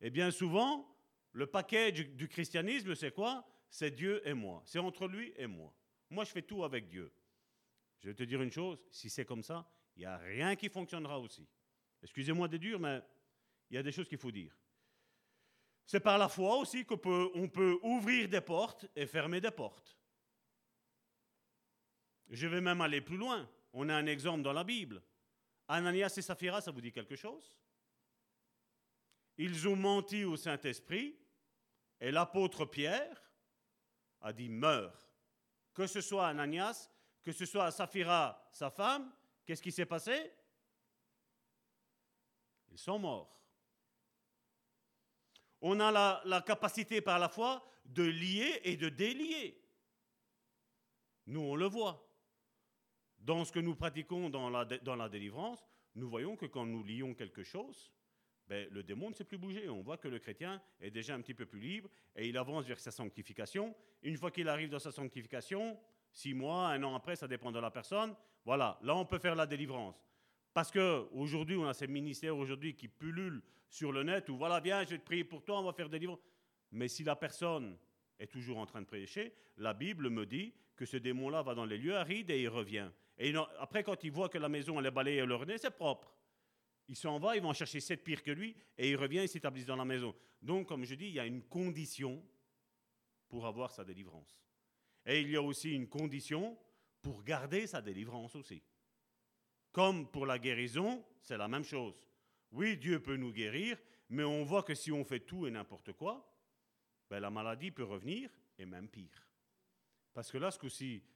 Et 0.00 0.10
bien 0.10 0.30
souvent, 0.30 0.88
le 1.32 1.46
package 1.46 2.10
du 2.10 2.28
christianisme, 2.28 2.94
c'est 2.94 3.12
quoi? 3.12 3.46
C'est 3.70 3.90
Dieu 3.90 4.26
et 4.28 4.34
moi. 4.34 4.62
C'est 4.66 4.78
entre 4.78 5.06
lui 5.06 5.32
et 5.36 5.46
moi. 5.46 5.72
Moi, 6.10 6.24
je 6.24 6.30
fais 6.30 6.42
tout 6.42 6.62
avec 6.62 6.88
Dieu. 6.88 7.10
Je 8.00 8.08
vais 8.08 8.14
te 8.14 8.22
dire 8.24 8.42
une 8.42 8.52
chose, 8.52 8.84
si 8.90 9.08
c'est 9.08 9.24
comme 9.24 9.42
ça, 9.42 9.66
il 9.96 10.00
n'y 10.00 10.06
a 10.06 10.18
rien 10.18 10.56
qui 10.56 10.68
fonctionnera 10.68 11.18
aussi. 11.18 11.48
Excusez-moi 12.02 12.48
de 12.48 12.56
dire, 12.56 12.78
mais 12.78 13.00
il 13.70 13.76
y 13.76 13.78
a 13.78 13.82
des 13.82 13.92
choses 13.92 14.08
qu'il 14.08 14.18
faut 14.18 14.32
dire. 14.32 14.54
C'est 15.86 16.00
par 16.00 16.18
la 16.18 16.28
foi 16.28 16.56
aussi 16.56 16.84
qu'on 16.84 17.30
on 17.34 17.48
peut 17.48 17.78
ouvrir 17.82 18.28
des 18.28 18.40
portes 18.40 18.86
et 18.94 19.06
fermer 19.06 19.40
des 19.40 19.50
portes. 19.50 19.96
Je 22.32 22.48
vais 22.48 22.60
même 22.60 22.80
aller 22.80 23.00
plus 23.00 23.16
loin. 23.16 23.48
On 23.72 23.88
a 23.88 23.94
un 23.94 24.06
exemple 24.06 24.42
dans 24.42 24.52
la 24.52 24.64
Bible. 24.64 25.00
Ananias 25.68 26.14
et 26.16 26.22
Saphira, 26.22 26.60
ça 26.60 26.72
vous 26.72 26.80
dit 26.80 26.90
quelque 26.90 27.14
chose? 27.14 27.56
Ils 29.38 29.68
ont 29.68 29.76
menti 29.76 30.24
au 30.24 30.36
Saint-Esprit 30.36 31.16
et 32.00 32.10
l'apôtre 32.10 32.64
Pierre 32.64 33.22
a 34.20 34.32
dit 34.32 34.48
meurs. 34.48 35.08
Que 35.72 35.86
ce 35.86 36.00
soit 36.00 36.26
Ananias 36.26 36.90
que 37.22 37.32
ce 37.32 37.46
soit 37.46 37.70
Saphira, 37.70 38.48
sa 38.50 38.70
femme, 38.70 39.12
qu'est-ce 39.46 39.62
qui 39.62 39.72
s'est 39.72 39.86
passé? 39.86 40.32
Ils 42.70 42.78
sont 42.78 42.98
morts. 42.98 43.38
On 45.60 45.78
a 45.78 46.20
la, 46.24 46.42
capacité 46.42 47.00
par 47.00 47.18
la 47.20 47.28
foi 47.28 47.64
de 47.84 48.02
lier 48.02 48.60
et 48.64 48.76
de 48.76 48.88
délier. 48.88 49.62
Nous, 51.26 51.40
on 51.40 51.54
le 51.54 51.66
voit. 51.66 52.11
Dans 53.22 53.44
ce 53.44 53.52
que 53.52 53.60
nous 53.60 53.76
pratiquons 53.76 54.30
dans 54.30 54.50
la, 54.50 54.64
dans 54.64 54.96
la 54.96 55.08
délivrance, 55.08 55.64
nous 55.94 56.08
voyons 56.08 56.36
que 56.36 56.46
quand 56.46 56.66
nous 56.66 56.82
lions 56.82 57.14
quelque 57.14 57.44
chose, 57.44 57.92
ben, 58.48 58.68
le 58.70 58.82
démon 58.82 59.10
ne 59.10 59.14
sait 59.14 59.24
plus 59.24 59.38
bouger. 59.38 59.68
On 59.68 59.80
voit 59.80 59.96
que 59.96 60.08
le 60.08 60.18
chrétien 60.18 60.60
est 60.80 60.90
déjà 60.90 61.14
un 61.14 61.20
petit 61.20 61.34
peu 61.34 61.46
plus 61.46 61.60
libre 61.60 61.88
et 62.16 62.28
il 62.28 62.36
avance 62.36 62.66
vers 62.66 62.80
sa 62.80 62.90
sanctification. 62.90 63.74
Une 64.02 64.16
fois 64.16 64.32
qu'il 64.32 64.48
arrive 64.48 64.70
dans 64.70 64.80
sa 64.80 64.90
sanctification, 64.90 65.78
six 66.10 66.34
mois, 66.34 66.68
un 66.68 66.82
an 66.82 66.96
après, 66.96 67.14
ça 67.14 67.28
dépend 67.28 67.52
de 67.52 67.60
la 67.60 67.70
personne. 67.70 68.14
Voilà, 68.44 68.78
là 68.82 68.96
on 68.96 69.04
peut 69.04 69.20
faire 69.20 69.36
la 69.36 69.46
délivrance. 69.46 70.04
Parce 70.52 70.70
qu'aujourd'hui, 70.70 71.56
on 71.56 71.66
a 71.66 71.74
ces 71.74 71.86
ministères 71.86 72.36
aujourd'hui 72.36 72.74
qui 72.74 72.88
pullulent 72.88 73.42
sur 73.68 73.92
le 73.92 74.02
net 74.02 74.28
où 74.28 74.36
voilà, 74.36 74.58
viens, 74.58 74.82
je 74.82 74.90
vais 74.90 74.98
te 74.98 75.04
prier 75.04 75.24
pour 75.24 75.44
toi, 75.44 75.60
on 75.60 75.64
va 75.64 75.72
faire 75.72 75.88
délivrance. 75.88 76.20
Mais 76.72 76.88
si 76.88 77.04
la 77.04 77.16
personne 77.16 77.78
est 78.18 78.26
toujours 78.26 78.58
en 78.58 78.66
train 78.66 78.82
de 78.82 78.86
prêcher, 78.86 79.32
la 79.56 79.74
Bible 79.74 80.10
me 80.10 80.26
dit 80.26 80.52
que 80.76 80.84
ce 80.84 80.96
démon-là 80.96 81.42
va 81.42 81.54
dans 81.54 81.64
les 81.64 81.78
lieux 81.78 81.96
arides 81.96 82.30
et 82.30 82.42
il 82.42 82.48
revient. 82.48 82.90
Et 83.24 83.32
après, 83.60 83.84
quand 83.84 84.02
il 84.02 84.10
voit 84.10 84.28
que 84.28 84.36
la 84.36 84.48
maison 84.48 84.80
elle 84.80 84.86
est 84.86 84.90
balayée 84.90 85.18
et 85.18 85.26
leur 85.26 85.46
nez, 85.46 85.56
c'est 85.56 85.70
propre. 85.70 86.12
Il 86.88 86.96
s'en 86.96 87.20
va, 87.20 87.36
ils 87.36 87.42
vont 87.42 87.52
chercher 87.52 87.78
sept 87.78 88.02
pires 88.02 88.20
que 88.20 88.32
lui, 88.32 88.56
et 88.76 88.90
il 88.90 88.96
revient, 88.96 89.20
il 89.22 89.28
s'établissent 89.28 89.66
dans 89.66 89.76
la 89.76 89.84
maison. 89.84 90.12
Donc, 90.42 90.66
comme 90.66 90.84
je 90.84 90.96
dis, 90.96 91.06
il 91.06 91.14
y 91.14 91.20
a 91.20 91.24
une 91.24 91.44
condition 91.44 92.20
pour 93.28 93.46
avoir 93.46 93.70
sa 93.70 93.84
délivrance. 93.84 94.36
Et 95.06 95.20
il 95.20 95.30
y 95.30 95.36
a 95.36 95.42
aussi 95.42 95.72
une 95.72 95.88
condition 95.88 96.58
pour 97.00 97.22
garder 97.22 97.68
sa 97.68 97.80
délivrance 97.80 98.34
aussi. 98.34 98.60
Comme 99.70 100.10
pour 100.10 100.26
la 100.26 100.40
guérison, 100.40 101.04
c'est 101.20 101.38
la 101.38 101.46
même 101.46 101.64
chose. 101.64 101.94
Oui, 102.50 102.76
Dieu 102.76 103.00
peut 103.00 103.16
nous 103.16 103.32
guérir, 103.32 103.78
mais 104.08 104.24
on 104.24 104.42
voit 104.42 104.64
que 104.64 104.74
si 104.74 104.90
on 104.90 105.04
fait 105.04 105.20
tout 105.20 105.46
et 105.46 105.52
n'importe 105.52 105.92
quoi, 105.92 106.28
ben 107.08 107.20
la 107.20 107.30
maladie 107.30 107.70
peut 107.70 107.84
revenir, 107.84 108.30
et 108.58 108.66
même 108.66 108.88
pire. 108.88 109.28
Parce 110.12 110.32
que 110.32 110.38
là, 110.38 110.50
ce 110.50 110.58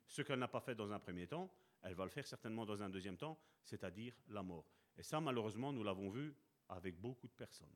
ce 0.07 0.23
qu'elle 0.23 0.39
n'a 0.39 0.47
pas 0.47 0.61
fait 0.61 0.77
dans 0.77 0.93
un 0.93 1.01
premier 1.01 1.27
temps, 1.27 1.51
elle 1.87 1.95
va 1.95 2.05
le 2.05 2.11
faire 2.11 2.27
certainement 2.27 2.67
dans 2.67 2.83
un 2.83 2.89
deuxième 2.89 3.17
temps, 3.17 3.39
c'est-à-dire 3.63 4.13
la 4.29 4.43
mort. 4.43 4.67
Et 4.97 5.03
ça, 5.03 5.21
malheureusement, 5.21 5.73
nous 5.73 5.85
l'avons 5.85 6.11
vu 6.11 6.35
avec 6.69 7.01
beaucoup 7.01 7.29
de 7.29 7.33
personnes. 7.33 7.75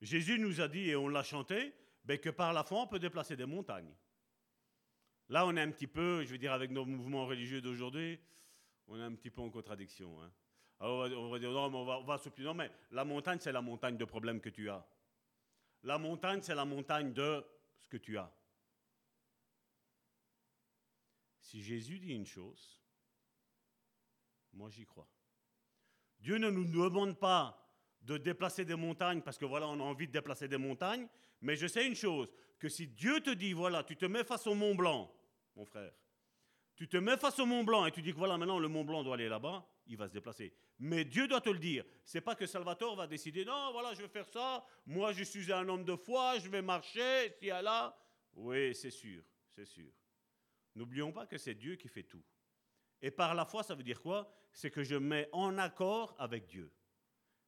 Jésus 0.00 0.38
nous 0.38 0.60
a 0.60 0.68
dit, 0.68 0.88
et 0.88 0.96
on 0.96 1.08
l'a 1.08 1.22
chanté, 1.22 1.74
ben, 2.04 2.18
que 2.18 2.30
par 2.30 2.52
la 2.52 2.64
foi, 2.64 2.82
on 2.82 2.86
peut 2.86 2.98
déplacer 2.98 3.36
des 3.36 3.44
montagnes. 3.44 3.94
Là, 5.28 5.44
on 5.44 5.54
est 5.56 5.60
un 5.60 5.70
petit 5.70 5.86
peu, 5.86 6.24
je 6.24 6.30
veux 6.30 6.38
dire, 6.38 6.52
avec 6.52 6.70
nos 6.70 6.86
mouvements 6.86 7.26
religieux 7.26 7.60
d'aujourd'hui, 7.60 8.18
on 8.86 8.98
est 8.98 9.02
un 9.02 9.14
petit 9.14 9.30
peu 9.30 9.42
en 9.42 9.50
contradiction. 9.50 10.22
Hein. 10.22 10.32
Alors, 10.80 11.10
on 11.18 11.28
va 11.28 11.38
dire, 11.38 11.50
non, 11.50 11.68
mais 11.68 11.76
on 11.76 11.84
va, 11.84 11.98
on 11.98 12.04
va 12.04 12.20
Non, 12.38 12.54
mais 12.54 12.70
la 12.92 13.04
montagne, 13.04 13.38
c'est 13.40 13.52
la 13.52 13.60
montagne 13.60 13.98
de 13.98 14.04
problèmes 14.04 14.40
que 14.40 14.48
tu 14.48 14.70
as. 14.70 14.86
La 15.82 15.98
montagne, 15.98 16.40
c'est 16.40 16.54
la 16.54 16.64
montagne 16.64 17.12
de 17.12 17.44
ce 17.80 17.88
que 17.88 17.98
tu 17.98 18.16
as. 18.16 18.32
Si 21.48 21.62
Jésus 21.62 21.98
dit 21.98 22.12
une 22.12 22.26
chose, 22.26 22.78
Moi, 24.52 24.68
j'y 24.68 24.84
crois. 24.84 25.08
Dieu 26.20 26.36
ne 26.36 26.50
nous 26.50 26.66
demande 26.66 27.18
pas 27.18 27.58
de 28.02 28.18
déplacer 28.18 28.66
des 28.66 28.74
montagnes 28.74 29.22
parce 29.22 29.38
que 29.38 29.46
voilà, 29.46 29.66
on 29.66 29.80
a 29.80 29.82
envie 29.82 30.06
de 30.06 30.12
déplacer 30.12 30.46
des 30.46 30.58
montagnes, 30.58 31.08
mais 31.40 31.56
je 31.56 31.66
sais 31.66 31.86
une 31.86 31.94
chose, 31.94 32.30
que 32.58 32.68
si 32.68 32.86
Dieu 32.86 33.20
te 33.20 33.30
dit, 33.30 33.54
voilà, 33.54 33.82
tu 33.82 33.96
te 33.96 34.04
mets 34.04 34.24
face 34.24 34.46
au 34.46 34.54
Mont 34.54 34.74
Blanc, 34.74 35.10
mon 35.56 35.64
frère, 35.64 35.94
tu 36.76 36.86
te 36.86 36.98
mets 36.98 37.16
face 37.16 37.38
au 37.38 37.46
Mont 37.46 37.64
Blanc 37.64 37.86
et 37.86 37.92
tu 37.92 38.02
dis 38.02 38.12
que 38.12 38.18
voilà, 38.18 38.36
maintenant 38.36 38.58
le 38.58 38.68
Mont 38.68 38.84
Blanc 38.84 39.02
doit 39.02 39.14
aller 39.14 39.30
là-bas, 39.30 39.66
il 39.86 39.96
va 39.96 40.06
se 40.06 40.12
déplacer. 40.12 40.52
Mais 40.78 41.06
Dieu 41.06 41.28
doit 41.28 41.40
te 41.40 41.50
le 41.50 41.58
dire. 41.58 41.84
C'est 42.04 42.20
pas 42.20 42.34
que 42.34 42.46
Salvatore 42.46 42.94
va 42.94 43.06
décider, 43.06 43.46
non, 43.46 43.72
voilà, 43.72 43.94
je 43.94 44.02
vais 44.02 44.08
faire 44.08 44.28
ça, 44.28 44.66
moi 44.84 45.12
je 45.12 45.24
suis 45.24 45.50
un 45.50 45.66
homme 45.66 45.84
de 45.84 45.96
foi, 45.96 46.38
je 46.40 46.48
vais 46.50 46.62
marcher, 46.62 47.34
si 47.38 47.46
là. 47.46 47.96
Oui, 48.34 48.74
c'est 48.74 48.90
sûr, 48.90 49.22
c'est 49.48 49.64
sûr. 49.64 49.90
N'oublions 50.78 51.10
pas 51.10 51.26
que 51.26 51.38
c'est 51.38 51.56
Dieu 51.56 51.74
qui 51.74 51.88
fait 51.88 52.04
tout. 52.04 52.22
Et 53.02 53.10
par 53.10 53.34
la 53.34 53.44
foi, 53.44 53.64
ça 53.64 53.74
veut 53.74 53.82
dire 53.82 54.00
quoi? 54.00 54.32
C'est 54.52 54.70
que 54.70 54.84
je 54.84 54.94
mets 54.94 55.28
en 55.32 55.58
accord 55.58 56.14
avec 56.20 56.46
Dieu. 56.46 56.72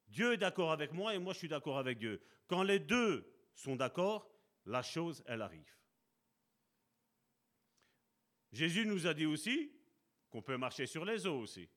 Dieu 0.08 0.32
est 0.32 0.36
d'accord 0.36 0.72
avec 0.72 0.92
moi 0.92 1.14
et 1.14 1.20
moi 1.20 1.32
je 1.32 1.38
suis 1.38 1.48
d'accord 1.48 1.78
avec 1.78 1.98
Dieu. 1.98 2.20
Quand 2.48 2.64
les 2.64 2.80
deux 2.80 3.32
sont 3.54 3.76
d'accord, 3.76 4.28
la 4.66 4.82
chose, 4.82 5.22
elle 5.26 5.42
arrive. 5.42 5.72
Jésus 8.50 8.84
nous 8.84 9.06
a 9.06 9.14
dit 9.14 9.26
aussi 9.26 9.72
qu'on 10.28 10.42
peut 10.42 10.56
marcher 10.56 10.86
sur 10.86 11.04
les 11.04 11.24
eaux 11.24 11.38
aussi. 11.38 11.68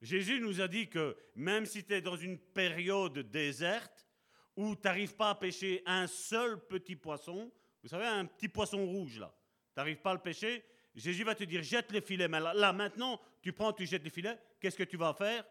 Jésus 0.00 0.40
nous 0.40 0.60
a 0.60 0.68
dit 0.68 0.88
que 0.88 1.16
même 1.34 1.66
si 1.66 1.84
tu 1.84 1.92
es 1.92 2.00
dans 2.00 2.16
une 2.16 2.38
période 2.38 3.18
déserte 3.18 4.06
où 4.54 4.76
tu 4.76 4.82
n'arrives 4.84 5.16
pas 5.16 5.30
à 5.30 5.34
pêcher 5.34 5.82
un 5.86 6.06
seul 6.06 6.64
petit 6.68 6.94
poisson, 6.94 7.52
vous 7.82 7.88
savez, 7.88 8.06
un 8.06 8.26
petit 8.26 8.48
poisson 8.48 8.86
rouge 8.86 9.18
là, 9.18 9.36
n'arrives 9.78 10.00
pas 10.00 10.10
à 10.10 10.14
le 10.14 10.20
pêcher, 10.20 10.64
Jésus 10.94 11.24
va 11.24 11.34
te 11.34 11.44
dire 11.44 11.62
jette 11.62 11.92
les 11.92 12.00
filets. 12.00 12.28
Mais 12.28 12.40
là, 12.40 12.72
maintenant, 12.72 13.20
tu 13.40 13.52
prends, 13.52 13.72
tu 13.72 13.86
jettes 13.86 14.04
les 14.04 14.10
filets, 14.10 14.38
qu'est-ce 14.60 14.76
que 14.76 14.82
tu 14.82 14.96
vas 14.96 15.14
faire? 15.14 15.44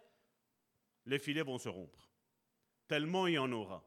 Les 1.06 1.20
filets 1.20 1.42
vont 1.42 1.58
se 1.58 1.70
rompre. 1.70 2.12
Tellement 2.88 3.28
il 3.28 3.34
y 3.34 3.38
en 3.38 3.52
aura. 3.52 3.84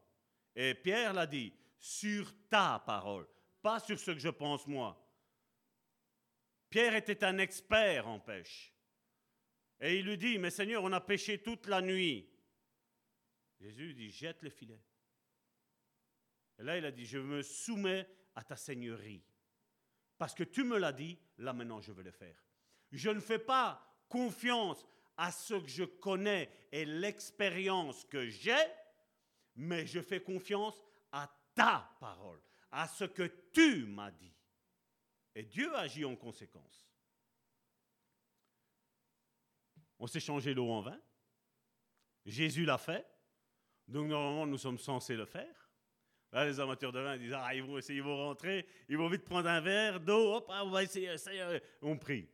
Et 0.55 0.73
Pierre 0.73 1.13
l'a 1.13 1.27
dit, 1.27 1.53
sur 1.77 2.33
ta 2.49 2.83
parole, 2.85 3.27
pas 3.61 3.79
sur 3.79 3.99
ce 3.99 4.11
que 4.11 4.19
je 4.19 4.29
pense 4.29 4.67
moi. 4.67 4.97
Pierre 6.69 6.95
était 6.95 7.23
un 7.23 7.37
expert 7.37 8.07
en 8.07 8.19
pêche. 8.19 8.73
Et 9.79 9.97
il 9.97 10.05
lui 10.05 10.17
dit, 10.17 10.37
mais 10.37 10.51
Seigneur, 10.51 10.83
on 10.83 10.91
a 10.91 11.01
pêché 11.01 11.41
toute 11.41 11.67
la 11.67 11.81
nuit. 11.81 12.29
Jésus 13.59 13.93
dit, 13.93 14.09
jette 14.09 14.41
le 14.41 14.49
filet. 14.49 14.81
Et 16.59 16.63
là, 16.63 16.77
il 16.77 16.85
a 16.85 16.91
dit, 16.91 17.05
je 17.05 17.17
me 17.17 17.41
soumets 17.41 18.07
à 18.35 18.43
ta 18.43 18.55
seigneurie. 18.55 19.23
Parce 20.21 20.35
que 20.35 20.43
tu 20.43 20.63
me 20.63 20.77
l'as 20.77 20.93
dit, 20.93 21.17
là 21.39 21.51
maintenant, 21.51 21.81
je 21.81 21.91
veux 21.91 22.03
le 22.03 22.11
faire. 22.11 22.45
Je 22.91 23.09
ne 23.09 23.19
fais 23.19 23.39
pas 23.39 23.83
confiance 24.07 24.85
à 25.17 25.31
ce 25.31 25.55
que 25.55 25.67
je 25.67 25.83
connais 25.83 26.47
et 26.71 26.85
l'expérience 26.85 28.05
que 28.05 28.27
j'ai, 28.29 28.63
mais 29.55 29.87
je 29.87 29.99
fais 29.99 30.21
confiance 30.21 30.79
à 31.11 31.27
ta 31.55 31.91
parole, 31.99 32.39
à 32.69 32.87
ce 32.87 33.05
que 33.05 33.23
tu 33.51 33.87
m'as 33.87 34.11
dit. 34.11 34.31
Et 35.33 35.41
Dieu 35.41 35.75
agit 35.75 36.05
en 36.05 36.15
conséquence. 36.15 36.87
On 39.97 40.05
s'est 40.05 40.19
changé 40.19 40.53
l'eau 40.53 40.69
en 40.69 40.81
vin. 40.81 41.01
Jésus 42.27 42.65
l'a 42.65 42.77
fait. 42.77 43.07
Donc 43.87 44.05
normalement, 44.07 44.45
nous 44.45 44.59
sommes 44.59 44.77
censés 44.77 45.15
le 45.15 45.25
faire. 45.25 45.60
Les 46.33 46.59
amateurs 46.59 46.93
de 46.93 46.99
vin 46.99 47.17
disent 47.17 47.35
Ah, 47.35 47.53
ils 47.53 47.63
vont 47.63 47.77
essayer, 47.77 47.97
ils 47.97 48.03
vont 48.03 48.17
rentrer, 48.17 48.65
ils 48.87 48.97
vont 48.97 49.09
vite 49.09 49.25
prendre 49.25 49.49
un 49.49 49.59
verre 49.59 49.99
d'eau, 49.99 50.35
hop, 50.35 50.47
ah, 50.49 50.63
on 50.63 50.69
va 50.69 50.83
essayer, 50.83 51.17
ça 51.17 51.31
on 51.81 51.97
prie. 51.97 52.27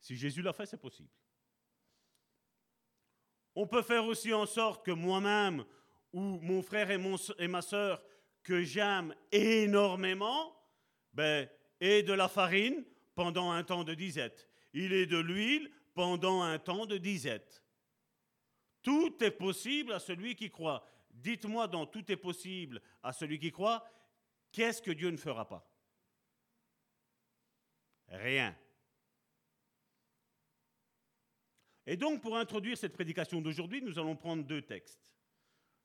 Si 0.00 0.16
Jésus 0.16 0.40
l'a 0.40 0.52
fait, 0.52 0.66
c'est 0.66 0.80
possible. 0.80 1.10
On 3.54 3.66
peut 3.66 3.82
faire 3.82 4.06
aussi 4.06 4.32
en 4.32 4.46
sorte 4.46 4.86
que 4.86 4.92
moi-même, 4.92 5.64
ou 6.12 6.20
mon 6.20 6.62
frère 6.62 6.90
et, 6.90 6.96
mon, 6.96 7.16
et 7.38 7.48
ma 7.48 7.60
soeur, 7.60 8.02
que 8.42 8.62
j'aime 8.62 9.14
énormément, 9.30 10.56
ben, 11.12 11.48
ait 11.80 12.02
de 12.02 12.12
la 12.12 12.28
farine 12.28 12.84
pendant 13.14 13.50
un 13.50 13.62
temps 13.64 13.84
de 13.84 13.94
disette. 13.94 14.48
Il 14.72 14.92
est 14.92 15.06
de 15.06 15.18
l'huile 15.18 15.70
pendant 15.92 16.42
un 16.42 16.58
temps 16.58 16.86
de 16.86 16.96
disette. 16.96 17.62
Tout 18.82 19.22
est 19.22 19.32
possible 19.32 19.92
à 19.92 19.98
celui 19.98 20.34
qui 20.34 20.50
croit. 20.50 20.86
Dites-moi 21.18 21.66
dans 21.68 21.86
tout 21.86 22.10
est 22.10 22.16
possible 22.16 22.80
à 23.02 23.12
celui 23.12 23.38
qui 23.38 23.50
croit, 23.50 23.84
qu'est-ce 24.52 24.80
que 24.80 24.90
Dieu 24.90 25.10
ne 25.10 25.16
fera 25.16 25.46
pas? 25.46 25.68
Rien. 28.08 28.56
Et 31.86 31.96
donc, 31.96 32.20
pour 32.20 32.36
introduire 32.36 32.76
cette 32.76 32.92
prédication 32.92 33.40
d'aujourd'hui, 33.40 33.82
nous 33.82 33.98
allons 33.98 34.16
prendre 34.16 34.44
deux 34.44 34.62
textes. 34.62 35.12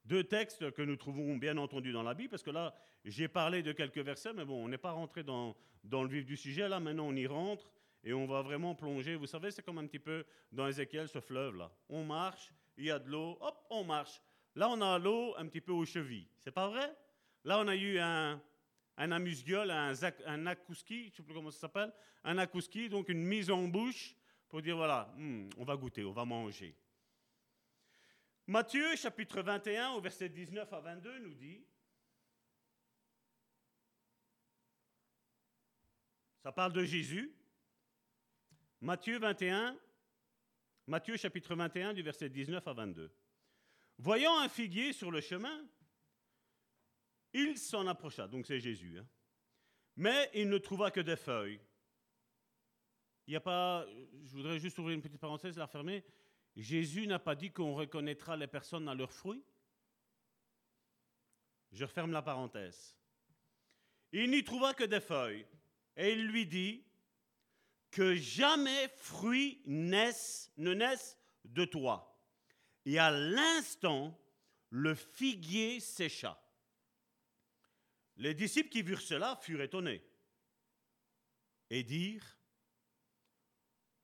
Deux 0.06 0.24
textes 0.24 0.72
que 0.72 0.82
nous 0.82 0.98
trouvons 0.98 1.38
bien 1.38 1.58
entendu 1.58 1.94
dans 1.94 2.04
la 2.04 2.14
Bible, 2.14 2.30
parce 2.30 2.44
que 2.44 2.50
là, 2.52 2.76
j'ai 3.06 3.28
parlé 3.28 3.64
de 3.64 3.72
quelques 3.72 4.00
versets, 4.00 4.34
mais 4.34 4.44
bon, 4.44 4.64
on 4.64 4.68
n'est 4.68 4.78
pas 4.78 4.92
rentré 4.92 5.24
dans, 5.24 5.56
dans 5.84 6.04
le 6.04 6.10
vif 6.10 6.26
du 6.26 6.36
sujet. 6.36 6.68
Là, 6.68 6.80
maintenant, 6.80 7.08
on 7.08 7.16
y 7.16 7.26
rentre 7.26 7.72
et 8.04 8.14
on 8.14 8.26
va 8.26 8.42
vraiment 8.42 8.76
plonger. 8.76 9.16
Vous 9.16 9.28
savez, 9.28 9.52
c'est 9.52 9.64
comme 9.64 9.78
un 9.78 9.88
petit 9.88 10.00
peu 10.00 10.26
dans 10.52 10.68
Ézéchiel, 10.68 11.08
ce 11.08 11.22
fleuve-là. 11.22 11.72
On 11.88 12.04
marche, 12.04 12.54
il 12.78 12.86
y 12.86 12.92
a 12.92 13.00
de 13.00 13.10
l'eau, 13.10 13.38
hop, 13.40 13.66
on 13.70 13.84
marche. 13.84 14.22
Là, 14.56 14.70
on 14.70 14.82
a 14.82 15.00
l'eau 15.00 15.34
un 15.38 15.48
petit 15.48 15.62
peu 15.62 15.72
aux 15.72 15.86
chevilles. 15.86 16.28
C'est 16.44 16.52
pas 16.52 16.70
vrai? 16.70 16.96
Là, 17.44 17.60
on 17.60 17.68
a 17.68 17.76
eu 17.76 17.98
un, 18.00 18.42
un 18.98 19.12
amuse-gueule, 19.12 19.72
un, 19.72 20.46
akouski, 20.46 21.06
je 21.06 21.10
ne 21.10 21.16
sais 21.16 21.24
plus 21.24 21.34
comment 21.34 21.52
ça 21.52 21.60
s'appelle, 21.60 21.92
un 22.24 22.38
akouski, 22.38 22.90
donc 22.90 23.10
une 23.10 23.24
mise 23.24 23.50
en 23.50 23.68
bouche 23.68 24.16
pour 24.48 24.62
dire 24.62 24.78
voilà, 24.78 25.12
hmm, 25.18 25.50
on 25.58 25.64
va 25.64 25.76
goûter, 25.76 26.04
on 26.04 26.12
va 26.12 26.26
manger. 26.26 26.76
Matthieu 28.46 28.96
chapitre 28.96 29.42
21 29.42 29.92
au 29.92 30.02
verset 30.02 30.30
19 30.30 30.72
à 30.72 30.80
22 30.80 31.20
nous 31.20 31.34
dit, 31.34 31.66
ça 36.44 36.52
parle 36.52 36.74
de 36.74 36.84
Jésus, 36.84 37.34
Matthieu 38.82 39.18
21, 39.18 39.78
Matthieu 40.88 41.18
chapitre 41.18 41.56
21 41.56 41.94
du 41.94 42.04
verset 42.04 42.30
19 42.30 42.68
à 42.68 42.74
22. 42.74 43.12
Voyant 43.98 44.40
un 44.40 44.50
figuier 44.50 44.94
sur 44.94 45.12
le 45.12 45.22
chemin, 45.22 45.66
il 47.34 47.58
s'en 47.58 47.88
approcha, 47.88 48.28
donc 48.28 48.46
c'est 48.46 48.60
Jésus, 48.60 49.00
hein. 49.00 49.08
mais 49.96 50.30
il 50.34 50.50
ne 50.50 50.58
trouva 50.58 50.92
que 50.92 51.00
des 51.00 51.16
feuilles. 51.16 51.60
Il 53.26 53.32
n'y 53.32 53.38
a 53.38 53.42
pas, 53.42 53.86
je 54.24 54.36
voudrais 54.36 54.60
juste 54.60 54.78
ouvrir 54.78 54.96
une 54.96 55.02
petite 55.02 55.22
parenthèse, 55.22 55.58
la 55.58 55.66
refermer. 55.66 56.04
Jésus 56.56 57.08
n'a 57.08 57.20
pas 57.20 57.36
dit 57.36 57.52
qu'on 57.52 57.74
reconnaîtra 57.74 58.36
les 58.36 58.48
personnes 58.48 58.88
à 58.90 58.94
leurs 58.94 59.12
fruits. 59.12 59.44
Je 61.72 61.86
referme 61.86 62.12
la 62.12 62.22
parenthèse. 62.22 62.96
Il 64.12 64.30
n'y 64.30 64.44
trouva 64.44 64.74
que 64.74 64.84
des 64.84 65.00
feuilles, 65.00 65.48
et 65.96 66.12
il 66.12 66.28
lui 66.28 66.46
dit, 66.46 66.84
que 67.94 68.16
jamais 68.16 68.88
fruit 68.98 69.62
naisse, 69.66 70.52
ne 70.58 70.74
naisse 70.74 71.18
de 71.46 71.64
toi. 71.64 72.13
Et 72.86 73.00
à 73.00 73.12
l'instant, 73.12 74.20
le 74.70 74.96
figuier 74.96 75.80
sécha. 75.80 76.40
Les 78.18 78.34
disciples 78.34 78.70
qui 78.70 78.82
virent 78.82 79.02
cela 79.02 79.40
furent 79.42 79.62
étonnés 79.62 80.04
et 81.70 81.84
dirent, 81.84 82.38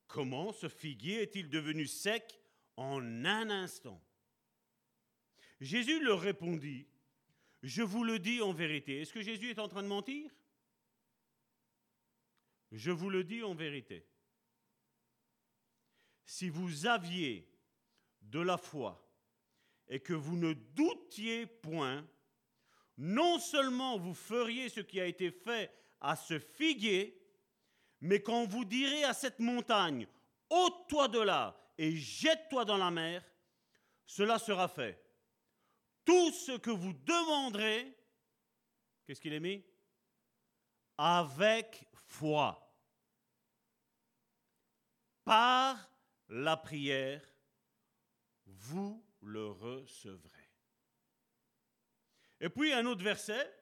comment 0.07 0.51
ce 0.53 0.69
figuier 0.69 1.21
est-il 1.21 1.49
devenu 1.49 1.85
sec 1.85 2.39
en 2.77 3.25
un 3.25 3.49
instant? 3.49 4.03
Jésus 5.59 6.01
leur 6.03 6.21
répondit, 6.21 6.87
je 7.61 7.81
vous 7.81 8.03
le 8.03 8.19
dis 8.19 8.41
en 8.41 8.53
vérité. 8.53 9.01
Est-ce 9.01 9.13
que 9.13 9.21
Jésus 9.21 9.49
est 9.49 9.59
en 9.59 9.67
train 9.67 9.83
de 9.83 9.87
mentir? 9.87 10.31
Je 12.71 12.91
vous 12.91 13.09
le 13.09 13.23
dis 13.23 13.43
en 13.43 13.55
vérité. 13.55 14.07
Si 16.23 16.49
vous 16.49 16.85
aviez 16.85 17.48
de 18.29 18.39
la 18.39 18.57
foi 18.57 19.05
et 19.87 19.99
que 19.99 20.13
vous 20.13 20.37
ne 20.37 20.53
doutiez 20.53 21.45
point, 21.45 22.07
non 22.97 23.39
seulement 23.39 23.97
vous 23.97 24.13
feriez 24.13 24.69
ce 24.69 24.81
qui 24.81 24.99
a 24.99 25.05
été 25.05 25.31
fait 25.31 25.71
à 25.99 26.15
ce 26.15 26.37
figuier, 26.39 27.19
mais 28.01 28.21
quand 28.21 28.45
vous 28.45 28.65
direz 28.65 29.03
à 29.03 29.13
cette 29.13 29.39
montagne, 29.39 30.07
ôte-toi 30.49 31.07
de 31.07 31.19
là 31.19 31.57
et 31.77 31.95
jette-toi 31.95 32.65
dans 32.65 32.77
la 32.77 32.91
mer, 32.91 33.23
cela 34.05 34.37
sera 34.39 34.67
fait. 34.67 35.03
Tout 36.05 36.31
ce 36.31 36.57
que 36.57 36.71
vous 36.71 36.93
demanderez, 36.93 37.95
qu'est-ce 39.05 39.21
qu'il 39.21 39.33
est 39.33 39.39
mis? 39.39 39.63
Avec 40.97 41.85
foi. 41.93 42.65
Par 45.23 45.89
la 46.27 46.57
prière, 46.57 47.21
vous 48.49 49.03
le 49.21 49.47
recevrez. 49.47 50.49
Et 52.41 52.49
puis 52.49 52.73
un 52.73 52.85
autre 52.85 53.03
verset, 53.03 53.53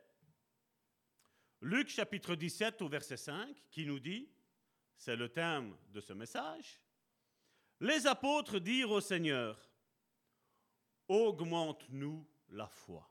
Luc 1.62 1.90
chapitre 1.90 2.36
17 2.36 2.82
au 2.82 2.88
verset 2.88 3.18
5, 3.18 3.56
qui 3.72 3.86
nous 3.86 4.00
dit, 4.00 4.30
c'est 4.96 5.16
le 5.16 5.30
thème 5.30 5.76
de 5.90 6.00
ce 6.00 6.14
message, 6.14 6.80
Les 7.80 8.08
apôtres 8.08 8.60
dirent 8.60 8.92
au 8.92 9.02
Seigneur, 9.02 9.70
augmente-nous 11.08 12.28
la 12.50 12.68
foi. 12.68 13.08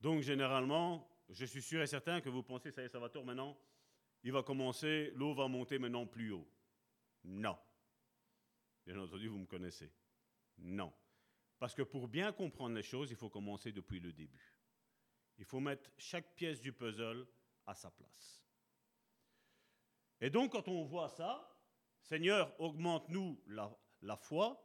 Donc 0.00 0.22
généralement, 0.22 1.06
je 1.28 1.44
suis 1.44 1.62
sûr 1.62 1.82
et 1.82 1.86
certain 1.86 2.20
que 2.20 2.30
vous 2.30 2.42
pensez, 2.42 2.70
ça 2.70 2.82
y 2.82 2.86
est, 2.86 2.88
Salvatore, 2.88 3.24
maintenant, 3.24 3.58
il 4.22 4.32
va 4.32 4.42
commencer, 4.42 5.12
l'eau 5.14 5.34
va 5.34 5.48
monter 5.48 5.78
maintenant 5.78 6.06
plus 6.06 6.32
haut. 6.32 6.48
Non. 7.24 7.58
Bien 8.84 8.98
entendu, 8.98 9.28
vous 9.28 9.38
me 9.38 9.46
connaissez. 9.46 9.92
Non. 10.58 10.92
Parce 11.58 11.74
que 11.74 11.82
pour 11.82 12.08
bien 12.08 12.32
comprendre 12.32 12.74
les 12.74 12.82
choses, 12.82 13.10
il 13.10 13.16
faut 13.16 13.30
commencer 13.30 13.72
depuis 13.72 14.00
le 14.00 14.12
début. 14.12 14.58
Il 15.38 15.44
faut 15.44 15.60
mettre 15.60 15.90
chaque 15.96 16.34
pièce 16.34 16.60
du 16.60 16.72
puzzle 16.72 17.26
à 17.66 17.74
sa 17.74 17.90
place. 17.90 18.44
Et 20.20 20.30
donc, 20.30 20.52
quand 20.52 20.68
on 20.68 20.84
voit 20.84 21.08
ça, 21.08 21.48
Seigneur, 22.00 22.54
augmente-nous 22.60 23.42
la, 23.46 24.16
foi, 24.16 24.62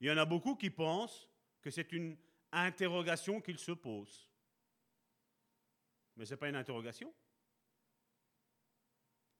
il 0.00 0.08
y 0.08 0.10
en 0.10 0.16
a 0.16 0.24
beaucoup 0.24 0.56
qui 0.56 0.70
pensent 0.70 1.28
que 1.62 1.70
c'est 1.70 1.92
une 1.92 2.16
interrogation 2.52 3.40
qu'ils 3.40 3.58
se 3.58 3.72
posent. 3.72 4.28
Mais 6.16 6.26
ce 6.26 6.32
n'est 6.32 6.36
pas 6.36 6.48
une 6.48 6.56
interrogation. 6.56 7.14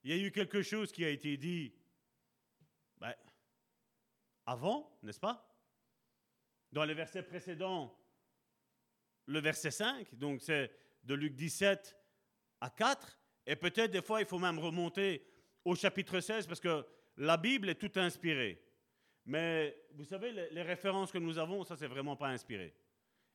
Il 0.03 0.11
y 0.11 0.12
a 0.12 0.16
eu 0.16 0.31
quelque 0.31 0.62
chose 0.62 0.93
qui 0.93 1.05
a 1.05 1.11
été 1.11 1.37
dit 1.37 1.74
ben, 2.99 3.14
avant, 4.51 4.98
n'est-ce 5.05 5.20
pas? 5.20 5.48
Dans 6.72 6.85
les 6.85 6.94
versets 6.94 7.22
précédents, 7.22 7.97
le 9.27 9.39
verset 9.39 9.70
5, 9.70 10.16
donc 10.16 10.40
c'est 10.43 10.72
de 11.05 11.14
Luc 11.14 11.36
17 11.36 11.97
à 12.60 12.68
4, 12.68 13.20
et 13.47 13.55
peut-être 13.55 13.93
des 13.93 14.02
fois 14.02 14.20
il 14.20 14.27
faut 14.27 14.40
même 14.40 14.59
remonter 14.59 15.24
au 15.64 15.77
chapitre 15.77 16.18
16 16.18 16.48
parce 16.48 16.59
que 16.59 16.85
la 17.16 17.36
Bible 17.36 17.68
est 17.68 17.77
toute 17.77 17.97
inspirée. 17.97 18.60
Mais 19.24 19.81
vous 19.93 20.05
savez, 20.05 20.32
les, 20.32 20.62
références 20.62 21.12
que 21.12 21.18
nous 21.18 21.39
avons, 21.39 21.62
ça 21.62 21.77
c'est 21.77 21.86
vraiment 21.86 22.16
pas 22.16 22.28
inspiré. 22.28 22.74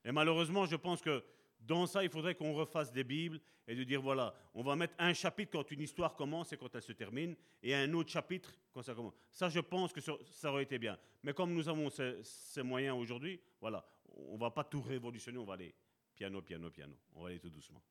Et 0.04 0.12
malheureusement, 0.12 0.66
je 0.66 0.76
pense 0.76 1.00
que 1.00 1.24
dans 1.60 1.86
ça, 1.86 2.04
il 2.04 2.10
faudrait 2.10 2.34
qu'on 2.34 2.54
refasse 2.54 2.92
des 2.92 3.04
Bibles 3.04 3.40
et 3.66 3.74
de 3.74 3.82
dire 3.84 4.00
voilà, 4.00 4.34
on 4.54 4.62
va 4.62 4.76
mettre 4.76 4.94
un 4.98 5.12
chapitre 5.12 5.52
quand 5.52 5.70
une 5.70 5.80
histoire 5.80 6.14
commence 6.14 6.52
et 6.52 6.56
quand 6.56 6.74
elle 6.74 6.82
se 6.82 6.92
termine, 6.92 7.34
et 7.62 7.74
un 7.74 7.92
autre 7.94 8.10
chapitre 8.10 8.52
quand 8.72 8.82
ça 8.82 8.94
commence. 8.94 9.14
Ça, 9.32 9.48
je 9.48 9.60
pense 9.60 9.92
que 9.92 10.00
ça 10.00 10.50
aurait 10.50 10.62
été 10.62 10.78
bien. 10.78 10.98
Mais 11.22 11.32
comme 11.32 11.52
nous 11.52 11.68
avons 11.68 11.90
ces, 11.90 12.62
moyens 12.62 12.96
aujourd'hui, 12.96 13.40
voilà, 13.60 13.84
on 14.14 14.36
va 14.36 14.50
pas 14.50 14.64
tout 14.64 14.82
révolutionner, 14.82 15.38
on 15.38 15.44
va 15.44 15.54
aller 15.54 15.74
piano, 16.14 16.40
piano, 16.42 16.70
piano. 16.70 16.96
On 17.14 17.22
va 17.22 17.28
aller 17.28 17.40
tout 17.40 17.50
doucement. 17.50 17.82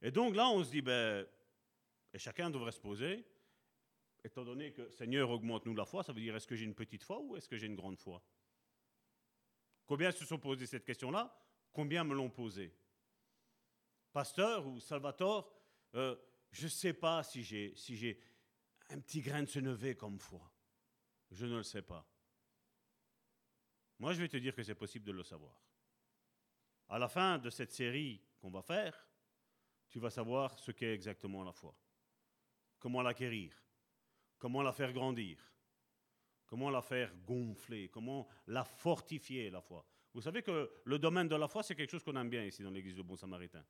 Et 0.00 0.10
donc 0.10 0.34
là, 0.34 0.48
on 0.48 0.64
se 0.64 0.70
dit, 0.70 0.82
ben, 0.82 1.24
et 2.12 2.18
chacun 2.18 2.50
devrait 2.50 2.72
se 2.72 2.80
poser, 2.80 3.24
étant 4.24 4.44
donné 4.44 4.72
que 4.72 4.90
Seigneur 4.90 5.30
augmente-nous 5.30 5.74
la 5.74 5.84
foi, 5.84 6.02
ça 6.02 6.12
veut 6.12 6.20
dire 6.20 6.36
est-ce 6.36 6.46
que 6.46 6.56
j'ai 6.56 6.64
une 6.64 6.74
petite 6.74 7.02
foi 7.02 7.20
ou 7.20 7.36
est-ce 7.36 7.48
que 7.48 7.56
j'ai 7.56 7.66
une 7.66 7.76
grande 7.76 7.98
foi? 7.98 8.22
Combien 9.86 10.10
se 10.10 10.24
sont 10.24 10.38
posés 10.38 10.66
cette 10.66 10.84
question-là? 10.84 11.34
Combien 11.72 12.04
me 12.04 12.14
l'ont 12.14 12.30
posée 12.30 12.74
Pasteur 14.12 14.66
ou 14.66 14.78
Salvatore, 14.78 15.50
euh, 15.94 16.16
je 16.50 16.64
ne 16.64 16.70
sais 16.70 16.92
pas 16.92 17.22
si 17.22 17.42
j'ai 17.42 18.20
un 18.90 19.00
petit 19.00 19.22
grain 19.22 19.42
de 19.42 19.48
senevé 19.48 19.96
comme 19.96 20.18
foi. 20.18 20.52
Je 21.30 21.46
ne 21.46 21.56
le 21.56 21.62
sais 21.62 21.82
pas. 21.82 22.06
Moi, 23.98 24.12
je 24.12 24.20
vais 24.20 24.28
te 24.28 24.36
dire 24.36 24.54
que 24.54 24.62
c'est 24.62 24.74
possible 24.74 25.06
de 25.06 25.12
le 25.12 25.22
savoir. 25.22 25.58
À 26.88 26.98
la 26.98 27.08
fin 27.08 27.38
de 27.38 27.48
cette 27.48 27.72
série 27.72 28.22
qu'on 28.38 28.50
va 28.50 28.60
faire, 28.60 29.08
tu 29.88 29.98
vas 29.98 30.10
savoir 30.10 30.58
ce 30.58 30.72
qu'est 30.72 30.92
exactement 30.92 31.42
la 31.42 31.52
foi. 31.52 31.74
Comment 32.78 33.00
l'acquérir, 33.00 33.62
comment 34.38 34.62
la 34.62 34.72
faire 34.72 34.92
grandir, 34.92 35.38
comment 36.46 36.68
la 36.68 36.82
faire 36.82 37.14
gonfler, 37.24 37.88
comment 37.88 38.28
la 38.46 38.64
fortifier, 38.64 39.50
la 39.50 39.62
foi. 39.62 39.86
Vous 40.14 40.20
savez 40.20 40.42
que 40.42 40.70
le 40.84 40.98
domaine 40.98 41.28
de 41.28 41.36
la 41.36 41.48
foi, 41.48 41.62
c'est 41.62 41.74
quelque 41.74 41.90
chose 41.90 42.02
qu'on 42.02 42.16
aime 42.16 42.28
bien 42.28 42.44
ici 42.44 42.62
dans 42.62 42.70
l'église 42.70 42.96
de 42.96 43.02
Bon 43.02 43.16
Samaritain. 43.16 43.64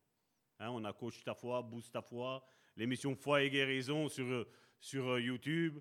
Hein, 0.59 0.71
on 0.71 0.85
a 0.85 0.93
Coach 0.93 1.23
ta 1.23 1.35
foi, 1.35 1.63
Boost 1.63 1.93
ta 1.93 2.03
foi, 2.03 2.45
l'émission 2.77 3.15
Foi 3.15 3.43
et 3.43 3.51
guérison 3.51 4.09
sur, 4.09 4.47
sur 4.81 5.09
euh, 5.09 5.21
YouTube. 5.21 5.79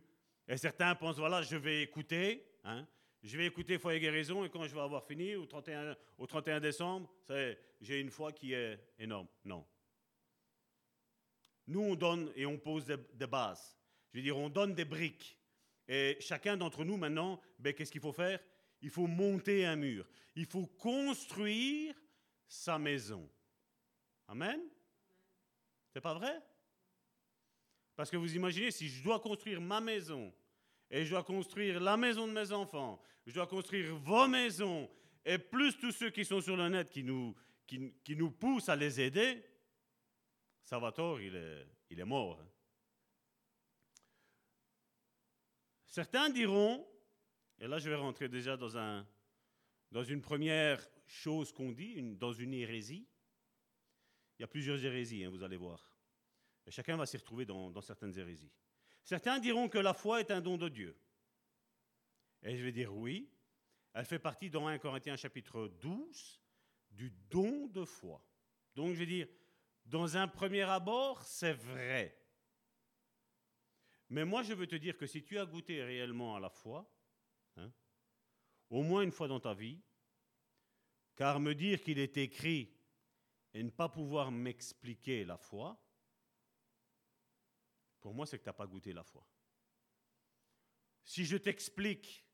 Et 0.47 0.57
certains 0.57 0.93
pensent, 0.95 1.17
voilà, 1.17 1.41
je 1.41 1.55
vais 1.55 1.81
écouter. 1.81 2.45
Hein, 2.63 2.87
je 3.23 3.37
vais 3.37 3.45
écouter 3.45 3.77
Foi 3.77 3.95
et 3.95 3.99
guérison 3.99 4.43
et 4.43 4.49
quand 4.49 4.63
je 4.67 4.73
vais 4.73 4.81
avoir 4.81 5.05
fini, 5.05 5.35
au 5.35 5.45
31, 5.45 5.95
au 6.17 6.27
31 6.27 6.59
décembre, 6.59 7.09
j'ai 7.79 7.99
une 7.99 8.09
foi 8.09 8.31
qui 8.31 8.53
est 8.53 8.79
énorme. 8.97 9.27
Non. 9.45 9.65
Nous, 11.67 11.81
on 11.81 11.95
donne 11.95 12.31
et 12.35 12.45
on 12.45 12.57
pose 12.57 12.85
des, 12.85 13.27
bases. 13.27 13.77
Je 14.11 14.17
veux 14.17 14.23
dire, 14.23 14.37
on 14.37 14.49
donne 14.49 14.73
des 14.73 14.85
briques. 14.85 15.37
Et 15.87 16.17
chacun 16.19 16.57
d'entre 16.57 16.83
nous, 16.83 16.97
maintenant, 16.97 17.39
ben, 17.59 17.73
qu'est-ce 17.73 17.91
qu'il 17.91 18.01
faut 18.01 18.11
faire? 18.11 18.39
Il 18.81 18.89
faut 18.89 19.07
monter 19.07 19.65
un 19.65 19.75
mur. 19.75 20.07
Il 20.35 20.45
faut 20.45 20.65
construire 20.65 21.95
sa 22.47 22.79
maison. 22.79 23.29
Amen? 24.27 24.61
C'est 25.93 26.01
pas 26.01 26.13
vrai? 26.13 26.41
Parce 27.95 28.09
que 28.09 28.17
vous 28.17 28.35
imaginez, 28.35 28.71
si 28.71 28.87
je 28.87 29.03
dois 29.03 29.19
construire 29.19 29.61
ma 29.61 29.81
maison, 29.81 30.33
et 30.89 31.05
je 31.05 31.11
dois 31.11 31.23
construire 31.23 31.79
la 31.79 31.97
maison 31.97 32.27
de 32.27 32.33
mes 32.33 32.51
enfants, 32.51 33.01
je 33.25 33.33
dois 33.33 33.47
construire 33.47 33.95
vos 33.95 34.27
maisons, 34.27 34.89
et 35.23 35.37
plus 35.37 35.77
tous 35.77 35.91
ceux 35.91 36.09
qui 36.09 36.25
sont 36.25 36.41
sur 36.41 36.57
le 36.57 36.67
net 36.69 36.89
qui 36.89 37.03
nous, 37.03 38.31
poussent 38.31 38.69
à 38.69 38.75
les 38.75 38.99
aider, 38.99 39.43
Salvatore, 40.63 41.21
il 41.21 41.35
est, 41.35 41.67
il 41.89 41.99
est 41.99 42.05
mort. 42.05 42.39
Hein. 42.41 42.47
Certains 45.85 46.29
diront, 46.29 46.87
et 47.61 47.67
là 47.67 47.79
je 47.79 47.89
vais 47.89 47.95
rentrer 47.95 48.27
déjà 48.27 48.57
dans, 48.57 48.77
un, 48.77 49.07
dans 49.91 50.03
une 50.03 50.21
première 50.21 50.85
chose 51.07 51.53
qu'on 51.53 51.71
dit, 51.71 52.01
dans 52.17 52.33
une 52.33 52.53
hérésie. 52.53 53.07
Il 54.37 54.41
y 54.41 54.43
a 54.43 54.47
plusieurs 54.47 54.83
hérésies, 54.83 55.23
hein, 55.23 55.29
vous 55.29 55.43
allez 55.43 55.55
voir. 55.55 55.95
Chacun 56.67 56.97
va 56.97 57.05
s'y 57.05 57.15
retrouver 57.15 57.45
dans 57.45 57.81
certaines 57.81 58.17
hérésies. 58.17 58.51
Certains 59.03 59.39
diront 59.39 59.69
que 59.69 59.77
la 59.77 59.93
foi 59.93 60.19
est 60.19 60.31
un 60.31 60.41
don 60.41 60.57
de 60.57 60.67
Dieu. 60.67 60.97
Et 62.43 62.57
je 62.57 62.63
vais 62.63 62.71
dire 62.71 62.93
oui, 62.95 63.31
elle 63.93 64.05
fait 64.05 64.19
partie 64.19 64.49
dans 64.49 64.67
1 64.67 64.77
Corinthiens 64.79 65.15
chapitre 65.15 65.67
12 65.79 66.41
du 66.91 67.11
don 67.29 67.67
de 67.67 67.85
foi. 67.85 68.23
Donc 68.75 68.93
je 68.93 68.99
vais 68.99 69.05
dire, 69.05 69.27
dans 69.85 70.17
un 70.17 70.27
premier 70.27 70.61
abord, 70.61 71.23
c'est 71.23 71.53
vrai. 71.53 72.17
Mais 74.09 74.25
moi, 74.25 74.43
je 74.43 74.53
veux 74.53 74.67
te 74.67 74.75
dire 74.75 74.97
que 74.97 75.05
si 75.05 75.23
tu 75.23 75.37
as 75.37 75.45
goûté 75.45 75.83
réellement 75.83 76.35
à 76.35 76.39
la 76.39 76.49
foi, 76.49 76.89
hein, 77.57 77.71
au 78.69 78.81
moins 78.83 79.01
une 79.01 79.11
fois 79.11 79.27
dans 79.27 79.39
ta 79.39 79.53
vie, 79.53 79.79
car 81.15 81.39
me 81.39 81.53
dire 81.53 81.81
qu'il 81.81 81.99
est 81.99 82.17
écrit 82.17 82.73
et 83.53 83.63
ne 83.63 83.69
pas 83.69 83.89
pouvoir 83.89 84.31
m'expliquer 84.31 85.25
la 85.25 85.37
foi, 85.37 85.79
pour 87.99 88.13
moi, 88.13 88.25
c'est 88.25 88.39
que 88.39 88.43
tu 88.43 88.49
n'as 88.49 88.53
pas 88.53 88.65
goûté 88.65 88.93
la 88.93 89.03
foi. 89.03 89.25
Si 91.03 91.25
je 91.25 91.37
t'explique, 91.37 92.25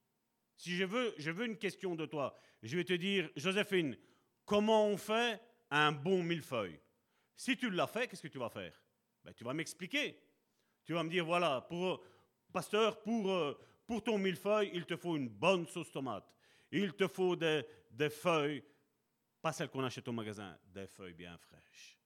si 0.56 0.76
je 0.76 0.86
veux, 0.86 1.14
je 1.18 1.32
veux 1.32 1.46
une 1.46 1.58
question 1.58 1.96
de 1.96 2.06
toi, 2.06 2.36
je 2.64 2.78
vais 2.78 2.84
te 2.84 2.94
dire, 2.94 3.30
Joséphine, 3.36 3.98
comment 4.46 4.88
on 4.88 4.98
fait 4.98 5.42
un 5.70 5.92
bon 5.92 6.24
millefeuille? 6.24 6.80
Si 7.36 7.58
tu 7.58 7.70
l'as 7.70 7.88
fait, 7.88 8.08
qu'est-ce 8.08 8.24
que 8.24 8.28
tu 8.28 8.40
vas 8.40 8.50
faire? 8.50 8.82
Ben, 9.24 9.34
Tu 9.34 9.44
vas 9.44 9.54
m'expliquer. 9.54 10.20
Tu 10.86 10.94
vas 10.94 11.04
me 11.04 11.10
dire, 11.10 11.26
voilà, 11.26 11.62
pour, 11.62 12.02
pasteur, 12.52 13.02
pour, 13.02 13.30
euh, 13.30 13.54
pour 13.88 14.04
ton 14.04 14.18
millefeuille, 14.18 14.70
il 14.74 14.86
te 14.86 14.96
faut 14.96 15.16
une 15.16 15.30
bonne 15.30 15.66
sauce 15.66 15.92
tomate. 15.92 16.32
Il 16.72 16.94
te 16.94 17.08
faut 17.08 17.36
des, 17.36 17.66
des 17.90 18.10
feuilles, 18.10 18.64
pas 19.42 19.54
celles 19.54 19.70
qu'on 19.70 19.84
achète 19.84 20.08
au 20.08 20.12
magasin, 20.12 20.60
des 20.66 20.88
feuilles 20.88 21.14
bien 21.14 21.38
fraîches 21.38 21.98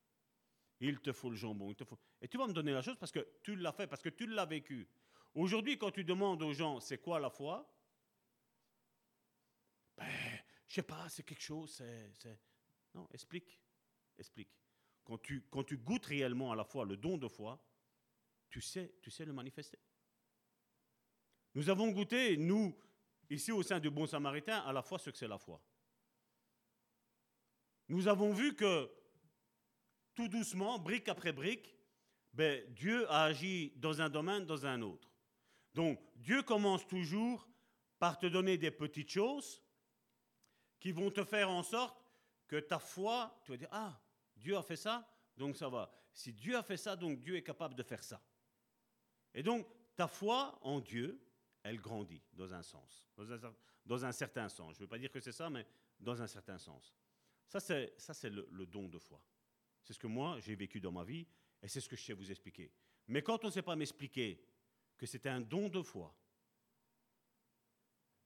il 0.82 1.00
te 1.00 1.14
faut 1.14 1.30
le 1.30 1.36
jambon. 1.36 1.74
Et 2.22 2.28
tu 2.28 2.38
vas 2.38 2.48
me 2.48 2.54
donner 2.54 2.74
la 2.74 2.82
chose 2.82 2.98
parce 2.98 3.12
que 3.12 3.26
tu 3.44 3.56
l'as 3.56 3.72
fait, 3.72 3.88
parce 3.88 4.02
que 4.02 4.10
tu 4.10 4.26
l'as 4.26 4.46
vécu. 4.46 4.90
Aujourd'hui, 5.36 5.78
quand 5.78 5.92
tu 5.92 6.04
demandes 6.04 6.42
aux 6.42 6.54
gens, 6.54 6.80
c'est 6.80 6.98
quoi 6.98 7.20
la 7.20 7.30
foi? 7.30 7.72
Ben, 9.96 10.08
je 10.68 10.74
sais 10.74 10.84
pas, 10.84 11.08
c'est 11.08 11.24
quelque 11.24 11.42
chose, 11.42 11.72
c'est... 11.72 12.40
Non, 12.94 13.08
explique, 13.14 13.62
explique. 14.18 14.50
Quand 15.04 15.20
tu, 15.20 15.44
quand 15.50 15.64
tu 15.64 15.78
goûtes 15.78 16.08
réellement 16.08 16.52
à 16.52 16.56
la 16.56 16.66
foi, 16.66 16.84
le 16.84 16.98
don 16.98 17.18
de 17.18 17.28
foi, 17.28 17.64
tu 18.50 18.60
sais, 18.60 18.96
tu 19.02 19.12
sais 19.12 19.24
le 19.24 19.34
manifester. 19.34 19.80
Nous 21.54 21.70
avons 21.70 21.90
goûté, 21.90 22.38
nous, 22.38 22.76
ici 23.30 23.52
au 23.52 23.64
sein 23.64 23.80
du 23.80 23.90
Bon 23.90 24.06
Samaritain, 24.06 24.60
à 24.60 24.72
la 24.72 24.82
fois 24.82 25.00
ce 25.00 25.10
que 25.10 25.18
c'est 25.18 25.28
la 25.28 25.38
foi. 25.38 25.62
Nous 27.90 28.08
avons 28.08 28.34
vu 28.34 28.56
que 28.56 28.90
tout 30.14 30.28
doucement, 30.28 30.80
brique 30.80 31.10
après 31.10 31.34
brique, 31.34 31.76
ben, 32.34 32.66
Dieu 32.74 33.10
a 33.12 33.24
agi 33.24 33.74
dans 33.76 34.02
un 34.02 34.10
domaine, 34.10 34.46
dans 34.46 34.66
un 34.66 34.82
autre. 34.82 35.10
Donc, 35.74 36.00
Dieu 36.16 36.42
commence 36.44 36.88
toujours 36.88 37.48
par 38.00 38.18
te 38.18 38.26
donner 38.26 38.58
des 38.58 38.72
petites 38.72 39.10
choses 39.10 39.62
qui 40.80 40.92
vont 40.92 41.12
te 41.12 41.24
faire 41.24 41.50
en 41.50 41.64
sorte 41.64 42.04
que 42.48 42.60
ta 42.60 42.80
foi, 42.80 43.40
tu 43.44 43.52
vas 43.52 43.58
dire, 43.58 43.70
ah, 43.72 44.02
Dieu 44.36 44.58
a 44.58 44.64
fait 44.64 44.76
ça, 44.76 45.08
donc 45.38 45.56
ça 45.56 45.70
va. 45.70 45.92
Si 46.14 46.34
Dieu 46.34 46.58
a 46.58 46.64
fait 46.64 46.78
ça, 46.78 46.96
donc 46.96 47.20
Dieu 47.20 47.36
est 47.36 47.44
capable 47.44 47.76
de 47.76 47.84
faire 47.84 48.04
ça. 48.04 48.22
Et 49.34 49.44
donc, 49.44 49.68
ta 49.96 50.08
foi 50.08 50.58
en 50.62 50.80
Dieu, 50.80 51.22
elle 51.64 51.80
grandit 51.80 52.22
dans 52.34 52.54
un 52.54 52.64
sens, 52.64 53.06
dans 53.86 54.06
un, 54.06 54.12
certain 54.12 54.50
sens. 54.50 54.76
Je 54.76 54.80
ne 54.80 54.84
veux 54.86 54.90
pas 54.90 54.98
dire 54.98 55.12
que 55.12 55.20
c'est 55.20 55.32
ça, 55.32 55.50
mais 55.50 55.66
dans 56.00 56.22
un 56.22 56.28
certain 56.28 56.58
sens. 56.58 56.96
Ça, 57.48 57.60
c'est, 57.60 57.94
ça, 57.98 58.14
c'est 58.14 58.30
le, 58.30 58.66
don 58.66 58.88
de 58.88 58.98
foi. 58.98 59.22
C'est 59.84 59.94
ce 59.94 60.00
que 60.00 60.08
moi, 60.08 60.40
j'ai 60.40 60.56
vécu 60.56 60.80
dans 60.80 60.92
ma 60.92 61.04
vie, 61.04 61.28
et 61.62 61.68
c'est 61.68 61.82
ce 61.82 61.90
que 61.90 61.96
je 61.96 62.04
sais 62.04 62.14
vous 62.14 62.30
expliquer. 62.30 62.72
Mais 63.08 63.22
quand 63.22 63.44
on 63.44 63.48
ne 63.48 63.52
sait 63.52 63.62
pas 63.62 63.76
m'expliquer 63.76 64.44
que 64.98 65.06
c'était 65.06 65.30
un 65.30 65.42
don 65.42 65.70
de 65.70 65.82
foi, 65.82 66.16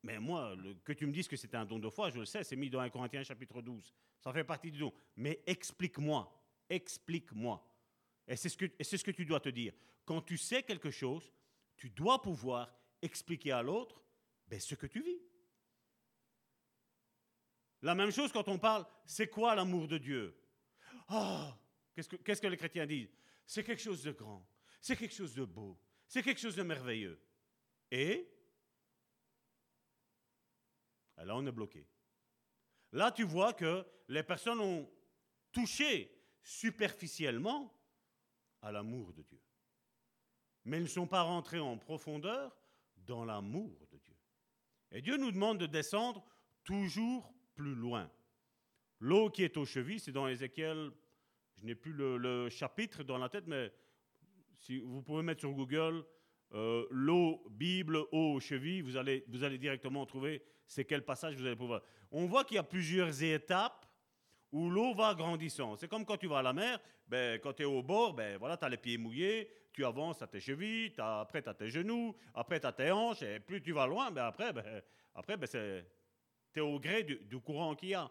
mais 0.04 0.20
moi, 0.20 0.56
que 0.84 0.94
tu 0.94 1.08
me 1.08 1.12
dises 1.12 1.28
que 1.28 1.36
c'était 1.36 1.58
un 1.58 1.66
don 1.66 1.80
de 1.80 1.90
foi, 1.90 2.12
je 2.12 2.20
le 2.20 2.26
sais, 2.26 2.44
c'est 2.44 2.56
mis 2.56 2.70
dans 2.70 2.80
1 2.80 2.90
Corinthiens 2.90 3.24
chapitre 3.24 3.62
12. 3.62 3.94
Ça 4.20 4.32
fait 4.32 4.44
partie 4.44 4.70
du 4.70 4.78
don. 4.78 4.94
Mais 5.16 5.42
explique-moi, 5.48 6.32
explique-moi. 6.70 7.66
Et 8.28 8.36
c'est 8.36 8.50
ce, 8.50 8.58
que- 8.58 8.72
et 8.78 8.84
c'est 8.84 8.98
ce 8.98 9.04
que 9.04 9.12
tu 9.12 9.26
dois 9.26 9.40
te 9.40 9.50
dire. 9.50 9.74
Quand 10.06 10.22
tu 10.22 10.38
sais 10.38 10.62
quelque 10.62 10.92
chose, 10.92 11.32
tu 11.76 11.90
dois 11.90 12.22
pouvoir 12.22 12.72
expliquer 13.02 13.52
à 13.52 13.62
l'autre 13.62 14.02
ben, 14.48 14.60
ce 14.60 14.76
que 14.76 14.88
tu 14.88 15.02
vis. 15.02 15.22
La 17.82 17.96
même 17.96 18.12
chose 18.12 18.32
quand 18.32 18.48
on 18.48 18.58
parle, 18.58 18.86
c'est 19.06 19.28
quoi 19.28 19.56
l'amour 19.56 19.88
de 19.88 19.98
Dieu? 19.98 20.36
Ah 21.08 21.58
Qu'est-ce 21.94 22.42
que, 22.42 22.48
les 22.48 22.58
chrétiens 22.58 22.86
disent? 22.86 23.14
C'est 23.46 23.64
quelque 23.64 23.82
chose 23.82 24.04
de 24.04 24.12
grand, 24.12 24.46
c'est 24.82 24.98
quelque 24.98 25.14
chose 25.14 25.34
de 25.34 25.46
beau, 25.46 25.80
c'est 26.08 26.22
quelque 26.22 26.42
chose 26.42 26.56
de 26.56 26.64
merveilleux. 26.64 27.22
Et 27.92 28.36
Là, 31.24 31.36
on 31.36 31.46
est 31.46 31.52
bloqué. 31.52 31.88
Là, 32.92 33.12
tu 33.12 33.24
vois 33.24 33.54
que 33.54 33.86
les 34.10 34.24
personnes 34.24 34.60
ont 34.60 34.90
touché 35.52 36.12
superficiellement 36.44 37.74
à 38.62 38.72
l'amour 38.72 39.14
de 39.14 39.24
Dieu. 39.24 39.42
Mais 40.66 40.78
elles 40.78 40.84
ne 40.84 40.88
sont 40.88 41.08
pas 41.08 41.22
rentrées 41.22 41.60
en 41.60 41.78
profondeur 41.78 42.56
dans 43.06 43.26
l'amour 43.26 43.88
de 43.92 43.98
Dieu. 43.98 44.16
Et 44.92 45.02
Dieu 45.02 45.18
nous 45.18 45.32
demande 45.32 45.58
de 45.60 45.66
descendre 45.66 46.24
toujours 46.64 47.34
plus 47.56 47.76
loin. 47.76 48.10
L'eau 49.00 49.30
qui 49.30 49.44
est 49.44 49.58
aux 49.58 49.66
chevilles, 49.66 50.00
c'est 50.00 50.12
dans 50.12 50.28
Ézéchiel, 50.28 50.92
je 51.58 51.66
n'ai 51.66 51.76
plus 51.76 51.94
le, 51.94 52.50
chapitre 52.50 53.04
dans 53.04 53.18
la 53.18 53.30
tête, 53.30 53.48
mais 53.48 53.72
si 54.54 54.80
vous 54.80 55.02
pouvez 55.02 55.24
mettre 55.24 55.42
sur 55.42 55.52
Google 55.52 56.06
euh, 56.54 56.86
l'eau, 56.92 57.44
Bible, 57.50 57.98
eau 57.98 58.36
aux 58.36 58.40
chevilles, 58.40 58.82
vous 58.82 58.98
allez, 58.98 59.24
vous 59.28 59.44
allez 59.44 59.58
directement 59.58 60.06
trouver 60.06 60.44
c'est 60.68 60.86
quel 60.86 61.04
passage 61.04 61.36
vous 61.36 61.46
allez 61.46 61.56
pouvoir. 61.56 61.82
On 62.12 62.26
voit 62.26 62.44
qu'il 62.44 62.56
y 62.56 62.60
a 62.60 62.64
plusieurs 62.64 63.22
étapes 63.24 63.86
où 64.52 64.70
l'eau 64.70 64.94
va 64.94 65.14
grandissant. 65.14 65.76
C'est 65.76 65.88
comme 65.88 66.06
quand 66.06 66.18
tu 66.18 66.28
vas 66.28 66.40
à 66.40 66.44
la 66.44 66.54
mer, 66.54 66.80
ben, 67.08 67.40
quand 67.40 67.54
tu 67.54 67.64
es 67.64 67.66
au 67.66 67.84
bord, 67.84 68.14
ben, 68.14 68.38
voilà, 68.38 68.58
tu 68.58 68.66
as 68.66 68.70
les 68.70 68.78
pieds 68.78 68.98
mouillés, 68.98 69.50
tu 69.76 69.84
avances 69.84 70.22
à 70.22 70.28
tes 70.28 70.40
chevilles, 70.40 70.94
après 70.98 71.42
tu 71.42 71.50
as 71.50 71.54
tes 71.54 71.68
genoux, 71.68 72.16
après 72.34 72.62
tu 72.62 72.66
as 72.66 72.72
tes 72.72 72.92
hanches, 72.92 73.22
et 73.24 73.42
plus 73.42 73.62
tu 73.62 73.74
vas 73.74 73.86
loin, 73.86 74.10
ben, 74.10 74.24
après, 74.24 74.54
ben, 74.54 74.82
après 75.14 75.36
ben, 75.36 75.50
tu 75.50 76.60
es 76.60 76.62
au 76.62 76.80
gré 76.80 77.04
du, 77.04 77.40
courant 77.42 77.76
qu'il 77.76 77.90
y 77.90 77.94
a. 77.94 78.10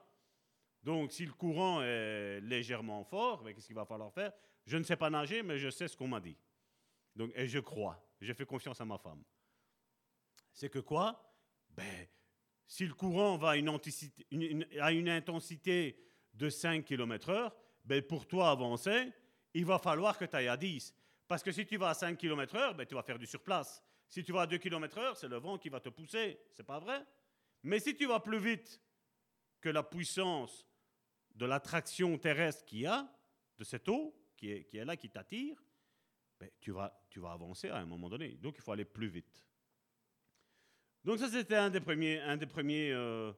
Donc 0.83 1.11
si 1.11 1.25
le 1.25 1.33
courant 1.33 1.81
est 1.81 2.43
légèrement 2.43 3.03
fort, 3.05 3.43
ben, 3.43 3.55
qu'est-ce 3.55 3.67
qu'il 3.67 3.77
va 3.77 3.87
falloir 3.87 4.13
faire? 4.13 4.31
Je 4.67 4.77
ne 4.77 4.83
sais 4.83 4.97
pas 4.97 5.09
nager, 5.09 5.43
mais 5.43 5.59
je 5.59 5.71
sais 5.71 5.89
ce 5.89 5.97
qu'on 5.97 6.09
m'a 6.09 6.21
dit. 6.21 6.37
Donc, 7.17 7.31
et 7.35 7.49
je 7.49 7.61
crois, 7.61 8.07
j'ai 8.21 8.35
fait 8.35 8.45
confiance 8.45 8.79
à 8.83 8.85
ma 8.85 8.99
femme. 8.99 9.23
C'est 10.53 10.69
que 10.69 10.81
quoi? 10.81 11.35
Si 12.67 12.87
le 12.87 12.93
courant 12.93 13.39
va 13.39 13.51
à 13.51 13.57
une, 13.57 15.09
intensité 15.09 15.99
de 16.35 16.51
5 16.51 16.85
km/h, 16.85 18.03
pour 18.03 18.27
toi 18.27 18.51
avancer, 18.51 19.13
il 19.55 19.65
va 19.65 19.79
falloir 19.79 20.19
que 20.19 20.27
tu 20.27 20.37
ailles 20.37 20.49
à 20.49 20.59
10. 20.59 20.95
Parce 21.27 21.43
que 21.43 21.53
si 21.53 21.65
tu 21.67 21.77
vas 21.77 21.91
à 21.91 21.95
5 21.95 22.19
km/h, 22.19 22.75
ben, 22.77 22.87
tu 22.87 22.95
vas 22.95 23.03
faire 23.03 23.19
du 23.19 23.27
surplace. 23.27 23.83
Si 24.09 24.23
tu 24.23 24.33
vas 24.33 24.43
à 24.43 24.47
2 24.47 24.59
km/h, 24.59 25.15
c'est 25.17 25.29
le 25.29 25.37
vent 25.37 25.59
qui 25.59 25.69
va 25.69 25.81
te 25.81 25.89
pousser. 25.89 26.39
C'est 26.53 26.63
pas 26.65 26.79
vrai 26.79 27.05
Mais 27.63 27.81
si 27.81 27.97
tu 27.97 28.07
vas 28.07 28.21
plus 28.21 28.39
vite 28.39 28.81
que 29.61 29.71
la 29.71 29.83
puissance 29.83 30.67
de 31.35 31.47
l'attraction 31.47 32.17
terrestre 32.19 32.65
qu'il 32.65 32.81
y 32.81 32.87
a, 32.87 33.11
de 33.59 33.65
cette 33.65 33.89
eau 33.89 34.15
qui 34.37 34.51
est, 34.51 34.65
qui 34.65 34.77
est 34.77 34.85
là, 34.85 34.97
qui 34.97 35.09
t'attire, 35.09 35.57
ben, 36.39 36.51
tu, 36.61 36.71
vas, 36.73 37.07
tu 37.09 37.21
vas 37.21 37.33
avancer 37.33 37.69
à 37.71 37.77
un 37.79 37.87
moment 37.87 38.09
donné. 38.09 38.37
Donc 38.37 38.57
il 38.59 38.63
faut 38.63 38.73
aller 38.73 38.85
plus 38.85 39.09
vite. 39.09 39.47
Donc 41.05 41.19
ça, 41.19 41.29
c'était 41.29 41.57
un 41.57 41.71
des 41.71 41.81
premiers, 41.81 42.21
un 42.21 42.37
des 42.37 42.47
premiers, 42.47 42.91
euh, 42.93 43.33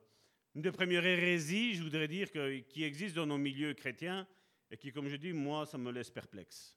une 0.55 0.63
des 0.63 0.73
premières 0.73 1.05
hérésies, 1.05 1.75
je 1.75 1.83
voudrais 1.83 2.09
dire, 2.09 2.31
que- 2.31 2.59
qui 2.61 2.85
existe 2.85 3.15
dans 3.17 3.27
nos 3.27 3.39
milieux 3.39 3.75
chrétiens 3.75 4.27
et 4.71 4.77
qui, 4.77 4.93
comme 4.93 5.09
je 5.09 5.17
dis, 5.17 5.33
moi, 5.33 5.67
ça 5.67 5.77
me 5.79 5.91
laisse 5.91 6.11
perplexe. 6.11 6.77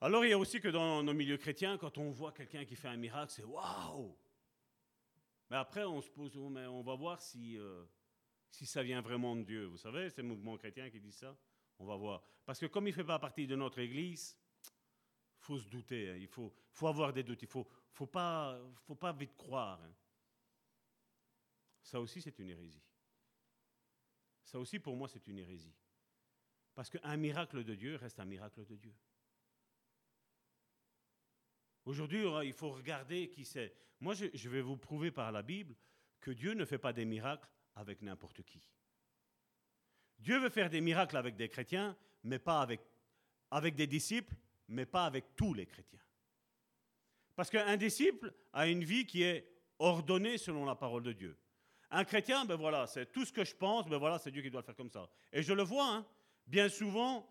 Alors 0.00 0.24
il 0.24 0.30
y 0.30 0.32
a 0.32 0.38
aussi 0.38 0.60
que 0.60 0.68
dans 0.68 1.02
nos 1.02 1.14
milieux 1.14 1.38
chrétiens, 1.38 1.78
quand 1.78 1.96
on 1.98 2.10
voit 2.10 2.32
quelqu'un 2.32 2.64
qui 2.64 2.76
fait 2.76 2.88
un 2.88 2.96
miracle, 2.96 3.32
c'est 3.32 3.44
waouh 3.44 4.16
Mais 5.50 5.56
après, 5.56 5.84
on 5.84 6.00
se 6.00 6.10
pose, 6.10 6.36
mais 6.36 6.66
on 6.66 6.82
va 6.82 6.94
voir 6.94 7.22
si, 7.22 7.58
euh, 7.58 7.84
si 8.50 8.66
ça 8.66 8.82
vient 8.82 9.00
vraiment 9.00 9.34
de 9.36 9.42
Dieu. 9.42 9.64
Vous 9.66 9.78
savez, 9.78 10.10
ces 10.10 10.22
mouvements 10.22 10.56
chrétiens 10.56 10.90
qui 10.90 11.00
disent 11.00 11.18
ça, 11.18 11.36
on 11.78 11.86
va 11.86 11.96
voir. 11.96 12.22
Parce 12.44 12.58
que 12.58 12.66
comme 12.66 12.86
il 12.86 12.90
ne 12.90 12.96
fait 12.96 13.04
pas 13.04 13.18
partie 13.18 13.46
de 13.46 13.56
notre 13.56 13.78
Église, 13.78 14.36
faut 15.38 15.58
se 15.58 15.68
douter, 15.68 16.10
hein. 16.10 16.16
il 16.16 16.28
faut, 16.28 16.52
faut 16.72 16.88
avoir 16.88 17.12
des 17.12 17.22
doutes, 17.22 17.42
il 17.42 17.46
ne 17.46 17.50
faut, 17.50 17.66
faut, 17.92 18.06
pas, 18.06 18.58
faut 18.86 18.94
pas 18.94 19.12
vite 19.12 19.36
croire. 19.36 19.80
hein. 19.82 19.94
Ça 21.82 22.00
aussi, 22.00 22.20
c'est 22.20 22.38
une 22.38 22.48
hérésie. 22.50 22.82
Ça 24.42 24.58
aussi, 24.58 24.78
pour 24.78 24.96
moi, 24.96 25.08
c'est 25.08 25.26
une 25.26 25.38
hérésie. 25.38 25.74
Parce 26.74 26.90
qu'un 26.90 27.16
miracle 27.16 27.62
de 27.62 27.74
Dieu 27.74 27.96
reste 27.96 28.18
un 28.20 28.24
miracle 28.24 28.64
de 28.64 28.76
Dieu. 28.76 28.94
Aujourd'hui, 31.84 32.24
il 32.44 32.52
faut 32.52 32.70
regarder 32.70 33.28
qui 33.28 33.44
c'est. 33.44 33.74
Moi, 34.00 34.14
je, 34.14 34.26
je 34.32 34.48
vais 34.48 34.62
vous 34.62 34.76
prouver 34.76 35.10
par 35.10 35.30
la 35.32 35.42
Bible 35.42 35.74
que 36.20 36.30
Dieu 36.30 36.54
ne 36.54 36.64
fait 36.64 36.78
pas 36.78 36.92
des 36.92 37.04
miracles 37.04 37.48
avec 37.74 38.02
n'importe 38.02 38.42
qui. 38.42 38.70
Dieu 40.18 40.38
veut 40.38 40.50
faire 40.50 40.70
des 40.70 40.80
miracles 40.80 41.16
avec 41.16 41.36
des 41.36 41.48
chrétiens, 41.48 41.96
mais 42.22 42.38
pas 42.38 42.60
avec, 42.60 42.80
avec 43.50 43.74
des 43.74 43.86
disciples, 43.86 44.34
mais 44.68 44.86
pas 44.86 45.04
avec 45.04 45.36
tous 45.36 45.52
les 45.52 45.66
chrétiens. 45.66 46.00
Parce 47.36 47.50
qu'un 47.50 47.76
disciple 47.76 48.32
a 48.52 48.66
une 48.66 48.84
vie 48.84 49.06
qui 49.06 49.22
est 49.22 49.46
ordonnée 49.78 50.38
selon 50.38 50.64
la 50.64 50.74
parole 50.74 51.02
de 51.02 51.12
Dieu. 51.12 51.36
Un 51.90 52.04
chrétien, 52.04 52.44
ben 52.44 52.56
voilà, 52.56 52.86
c'est 52.86 53.12
tout 53.12 53.24
ce 53.24 53.32
que 53.32 53.44
je 53.44 53.54
pense, 53.54 53.86
ben 53.86 53.98
voilà, 53.98 54.18
c'est 54.18 54.30
Dieu 54.30 54.42
qui 54.42 54.50
doit 54.50 54.60
le 54.60 54.66
faire 54.66 54.76
comme 54.76 54.90
ça. 54.90 55.08
Et 55.32 55.42
je 55.42 55.52
le 55.52 55.62
vois, 55.62 55.86
hein, 55.86 56.06
bien 56.46 56.68
souvent, 56.68 57.28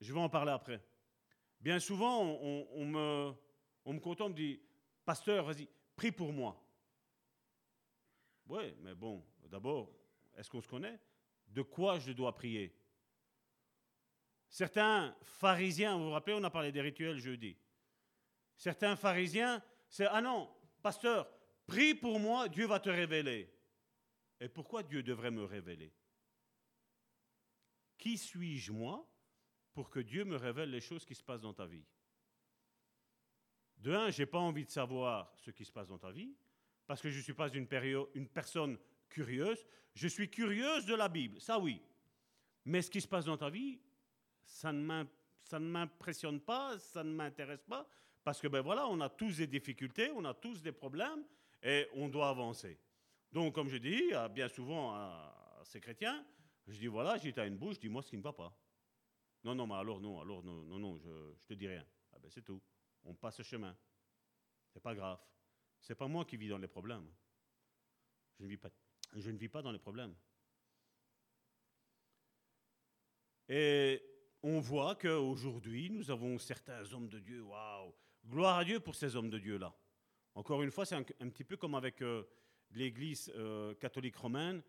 je 0.00 0.12
vais 0.12 0.20
en 0.20 0.28
parler 0.28 0.52
après. 0.52 0.82
Bien 1.60 1.78
souvent, 1.78 2.22
on, 2.22 2.86
me 2.86 3.98
contente, 4.00 4.20
on 4.22 4.28
me 4.30 4.34
dit, 4.34 4.60
pasteur, 5.04 5.44
vas-y, 5.44 5.68
prie 5.94 6.10
pour 6.10 6.32
moi. 6.32 6.58
Oui, 8.46 8.74
mais 8.80 8.94
bon, 8.94 9.24
d'abord, 9.44 9.92
est-ce 10.36 10.48
qu'on 10.48 10.62
se 10.62 10.68
connaît? 10.68 10.98
De 11.46 11.62
quoi 11.62 11.98
je 11.98 12.12
dois 12.12 12.34
prier? 12.34 12.74
Certains 14.48 15.14
pharisiens, 15.22 15.96
vous 15.96 16.04
vous 16.04 16.10
rappelez, 16.10 16.34
on 16.34 16.44
a 16.44 16.50
parlé 16.50 16.72
des 16.72 16.80
rituels 16.80 17.18
jeudi. 17.18 17.56
Certains 18.56 18.96
pharisiens, 18.96 19.62
c'est 19.88 20.06
Ah 20.06 20.20
non, 20.20 20.50
pasteur, 20.82 21.30
prie 21.66 21.94
pour 21.94 22.18
moi, 22.18 22.48
Dieu 22.48 22.66
va 22.66 22.80
te 22.80 22.90
révéler. 22.90 23.52
Et 24.40 24.48
pourquoi 24.48 24.82
Dieu 24.82 25.02
devrait 25.02 25.30
me 25.30 25.44
révéler? 25.44 25.92
Qui 27.98 28.16
suis-je 28.16 28.72
moi? 28.72 29.09
Pour 29.72 29.90
que 29.90 30.00
Dieu 30.00 30.24
me 30.24 30.36
révèle 30.36 30.70
les 30.70 30.80
choses 30.80 31.04
qui 31.04 31.14
se 31.14 31.22
passent 31.22 31.40
dans 31.40 31.54
ta 31.54 31.66
vie 31.66 31.84
De 33.78 33.92
un, 33.92 34.10
je 34.10 34.22
n'ai 34.22 34.26
pas 34.26 34.38
envie 34.38 34.64
de 34.64 34.70
savoir 34.70 35.32
ce 35.36 35.50
qui 35.50 35.64
se 35.64 35.72
passe 35.72 35.88
dans 35.88 35.98
ta 35.98 36.10
vie, 36.10 36.34
parce 36.86 37.00
que 37.00 37.10
je 37.10 37.18
ne 37.18 37.22
suis 37.22 37.34
pas 37.34 37.48
une, 37.48 37.66
personne 38.28 38.78
curieuse. 39.08 39.64
Je 39.94 40.08
suis 40.08 40.28
curieuse 40.28 40.86
de 40.86 40.94
la 40.94 41.08
Bible, 41.08 41.40
ça 41.40 41.58
oui. 41.58 41.80
Mais 42.64 42.82
ce 42.82 42.90
qui 42.90 43.00
se 43.00 43.08
passe 43.08 43.24
dans 43.24 43.36
ta 43.36 43.48
vie, 43.48 43.80
ça 44.42 44.72
ne 44.72 45.58
m'impressionne 45.58 46.40
pas, 46.40 46.78
ça 46.78 47.04
ne 47.04 47.12
m'intéresse 47.12 47.62
pas, 47.62 47.88
parce 48.24 48.40
que 48.40 48.48
ben 48.48 48.60
voilà, 48.60 48.86
on 48.88 49.00
a 49.00 49.08
tous 49.08 49.36
des 49.36 49.46
difficultés, 49.46 50.10
on 50.14 50.24
a 50.24 50.34
tous 50.34 50.62
des 50.62 50.72
problèmes, 50.72 51.24
et 51.62 51.86
on 51.94 52.08
doit 52.08 52.28
avancer. 52.28 52.78
Donc, 53.32 53.54
comme 53.54 53.68
je 53.68 53.76
dis 53.76 54.10
bien 54.32 54.48
souvent 54.48 54.92
à, 54.92 55.58
à 55.60 55.64
ces 55.64 55.80
chrétiens, 55.80 56.24
je 56.66 56.78
dis 56.78 56.86
voilà, 56.86 57.16
j'ai 57.16 57.36
à 57.38 57.46
une 57.46 57.56
bouche, 57.56 57.78
dis-moi 57.78 58.02
ce 58.02 58.10
qui 58.10 58.16
ne 58.16 58.22
va 58.22 58.32
pas. 58.32 58.52
Non, 59.44 59.54
non, 59.54 59.66
mais 59.66 59.74
alors 59.74 60.00
non, 60.00 60.20
alors 60.20 60.42
non, 60.42 60.62
non, 60.64 60.78
non, 60.78 60.98
je, 60.98 61.34
je 61.38 61.46
te 61.46 61.54
dis 61.54 61.66
rien. 61.66 61.86
Ah 62.12 62.18
ben 62.18 62.30
c'est 62.30 62.42
tout. 62.42 62.60
On 63.04 63.14
passe 63.14 63.36
ce 63.36 63.42
chemin. 63.42 63.76
C'est 64.72 64.82
pas 64.82 64.94
grave. 64.94 65.18
C'est 65.80 65.94
pas 65.94 66.08
moi 66.08 66.24
qui 66.24 66.36
vis 66.36 66.48
dans 66.48 66.58
les 66.58 66.68
problèmes. 66.68 67.08
Je 68.38 68.44
ne 68.44 68.48
vis 68.48 68.56
pas, 68.56 68.70
je 69.14 69.30
ne 69.30 69.38
vis 69.38 69.48
pas 69.48 69.62
dans 69.62 69.72
les 69.72 69.78
problèmes. 69.78 70.14
Et 73.48 74.02
on 74.42 74.60
voit 74.60 74.94
qu'aujourd'hui, 74.94 75.90
nous 75.90 76.10
avons 76.10 76.38
certains 76.38 76.92
hommes 76.92 77.08
de 77.08 77.18
Dieu. 77.18 77.42
Waouh 77.42 77.94
Gloire 78.26 78.58
à 78.58 78.64
Dieu 78.64 78.80
pour 78.80 78.94
ces 78.94 79.16
hommes 79.16 79.30
de 79.30 79.38
Dieu-là. 79.38 79.74
Encore 80.34 80.62
une 80.62 80.70
fois, 80.70 80.84
c'est 80.86 80.94
un, 80.94 81.02
petit 81.02 81.44
peu 81.44 81.56
comme 81.56 81.74
avec 81.74 82.02
euh, 82.02 82.22
l'Église 82.70 83.32
euh, 83.34 83.74
catholique 83.74 84.16
romaine, 84.16 84.62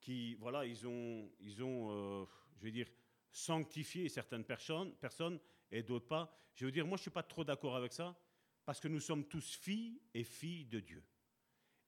qui, 0.00 0.34
voilà, 0.34 0.66
ils 0.66 0.86
ont, 0.86 1.30
ils 1.40 1.62
ont 1.62 1.90
euh, 1.90 2.26
je 2.58 2.64
vais 2.64 2.70
dire, 2.70 2.88
sanctifié 3.36 4.08
certaines 4.08 4.44
personnes, 4.44 4.94
personnes 4.96 5.38
et 5.70 5.82
d'autres 5.82 6.06
pas. 6.06 6.34
Je 6.54 6.64
veux 6.64 6.72
dire, 6.72 6.86
moi, 6.86 6.96
je 6.96 7.00
ne 7.00 7.02
suis 7.02 7.10
pas 7.10 7.22
trop 7.22 7.44
d'accord 7.44 7.76
avec 7.76 7.92
ça, 7.92 8.18
parce 8.64 8.80
que 8.80 8.88
nous 8.88 9.00
sommes 9.00 9.26
tous 9.26 9.54
filles 9.56 10.00
et 10.14 10.24
filles 10.24 10.64
de 10.64 10.80
Dieu. 10.80 11.04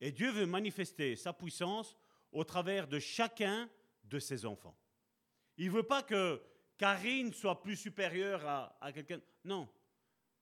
Et 0.01 0.13
Dieu 0.13 0.31
veut 0.31 0.45
manifester 0.45 1.17
sa 1.17 1.33
puissance 1.33 1.97
au 2.33 2.45
travers 2.45 2.87
de 2.87 2.99
chacun 2.99 3.69
de 4.05 4.19
ses 4.19 4.45
enfants. 4.45 4.79
Il 5.57 5.67
ne 5.67 5.73
veut 5.73 5.83
pas 5.83 6.03
que 6.03 6.41
Karine 6.77 7.33
soit 7.33 7.63
plus 7.63 7.77
supérieure 7.77 8.47
à, 8.47 8.93
quelqu'un. 8.93 9.21
Non. 9.45 9.69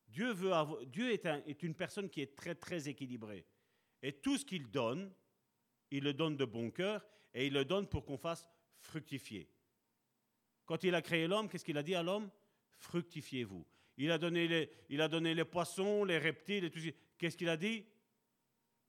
Dieu, 0.08 0.32
veut 0.32 0.52
Dieu 0.86 1.12
est, 1.12 1.24
est 1.24 1.62
une 1.62 1.74
personne 1.74 2.10
qui 2.10 2.20
est 2.20 2.34
très, 2.36 2.56
très 2.56 2.88
équilibrée. 2.88 3.46
Et 4.02 4.12
tout 4.12 4.36
ce 4.36 4.44
qu'il 4.44 4.70
donne, 4.70 5.14
il 5.92 6.02
le 6.02 6.12
donne 6.12 6.36
de 6.36 6.44
bon 6.44 6.70
cœur 6.70 7.06
et 7.32 7.46
il 7.46 7.52
le 7.52 7.64
donne 7.64 7.86
pour 7.86 8.04
qu'on 8.04 8.18
fasse 8.18 8.46
fructifier. 8.80 9.48
Quand 10.66 10.84
il 10.84 10.94
a 10.94 11.02
créé 11.02 11.26
l'homme, 11.26 11.48
qu'est-ce 11.48 11.64
qu'il 11.64 11.78
a 11.78 11.82
dit 11.82 11.94
à 11.94 12.02
l'homme? 12.02 12.30
Fructifiez-vous. 12.78 13.64
Il 13.96 14.10
a 14.10 14.18
donné 14.18 14.46
les, 14.46 14.70
il 14.90 15.00
a 15.00 15.08
donné 15.08 15.34
les 15.34 15.44
poissons, 15.44 16.04
les 16.04 16.18
reptiles 16.18 16.64
et 16.64 16.70
tout 16.70 16.80
ça. 16.80 16.90
Qu'est-ce 17.16 17.36
qu'il 17.36 17.48
a 17.48 17.56
dit? 17.56 17.86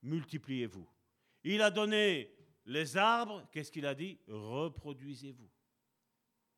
Multipliez-vous. 0.01 0.87
Il 1.43 1.61
a 1.61 1.71
donné 1.71 2.35
les 2.65 2.97
arbres, 2.97 3.47
qu'est-ce 3.51 3.71
qu'il 3.71 3.85
a 3.85 3.95
dit? 3.95 4.19
Reproduisez-vous. 4.27 5.49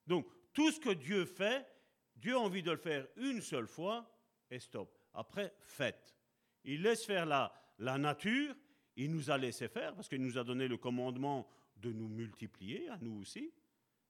Donc, 0.07 0.27
tout 0.53 0.71
ce 0.71 0.79
que 0.79 0.89
Dieu 0.89 1.25
fait, 1.25 1.67
Dieu 2.15 2.35
a 2.35 2.39
envie 2.39 2.63
de 2.63 2.71
le 2.71 2.77
faire 2.77 3.07
une 3.17 3.41
seule 3.41 3.67
fois 3.67 4.09
et 4.49 4.59
stop. 4.59 4.97
Après, 5.13 5.53
faites. 5.59 6.15
Il 6.63 6.81
laisse 6.81 7.05
faire 7.05 7.25
la, 7.25 7.53
la 7.77 7.97
nature, 7.97 8.55
il 8.95 9.11
nous 9.11 9.29
a 9.29 9.37
laissé 9.37 9.67
faire 9.67 9.93
parce 9.93 10.09
qu'il 10.09 10.21
nous 10.21 10.37
a 10.37 10.43
donné 10.43 10.67
le 10.67 10.77
commandement 10.77 11.47
de 11.77 11.91
nous 11.93 12.07
multiplier, 12.07 12.89
à 12.89 12.97
nous 12.97 13.21
aussi. 13.21 13.53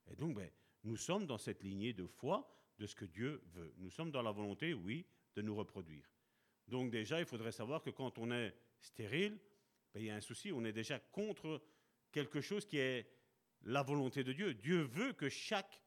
Et 0.09 0.15
donc, 0.15 0.35
ben, 0.35 0.49
nous 0.83 0.97
sommes 0.97 1.25
dans 1.25 1.37
cette 1.37 1.63
lignée 1.63 1.93
de 1.93 2.05
foi 2.05 2.49
de 2.77 2.85
ce 2.85 2.95
que 2.95 3.05
Dieu 3.05 3.43
veut. 3.53 3.73
Nous 3.77 3.89
sommes 3.89 4.11
dans 4.11 4.21
la 4.21 4.31
volonté, 4.31 4.73
oui, 4.73 5.05
de 5.35 5.41
nous 5.41 5.55
reproduire. 5.55 6.09
Donc 6.67 6.91
déjà, 6.91 7.19
il 7.19 7.25
faudrait 7.25 7.51
savoir 7.51 7.81
que 7.81 7.89
quand 7.89 8.17
on 8.17 8.31
est 8.31 8.55
stérile, 8.79 9.39
ben, 9.93 10.01
il 10.01 10.05
y 10.05 10.09
a 10.09 10.15
un 10.15 10.21
souci, 10.21 10.51
on 10.51 10.63
est 10.63 10.71
déjà 10.71 10.99
contre 10.99 11.61
quelque 12.11 12.41
chose 12.41 12.65
qui 12.65 12.77
est 12.77 13.11
la 13.63 13.83
volonté 13.83 14.23
de 14.23 14.33
Dieu. 14.33 14.53
Dieu 14.53 14.81
veut 14.81 15.13
que 15.13 15.29
chaque 15.29 15.81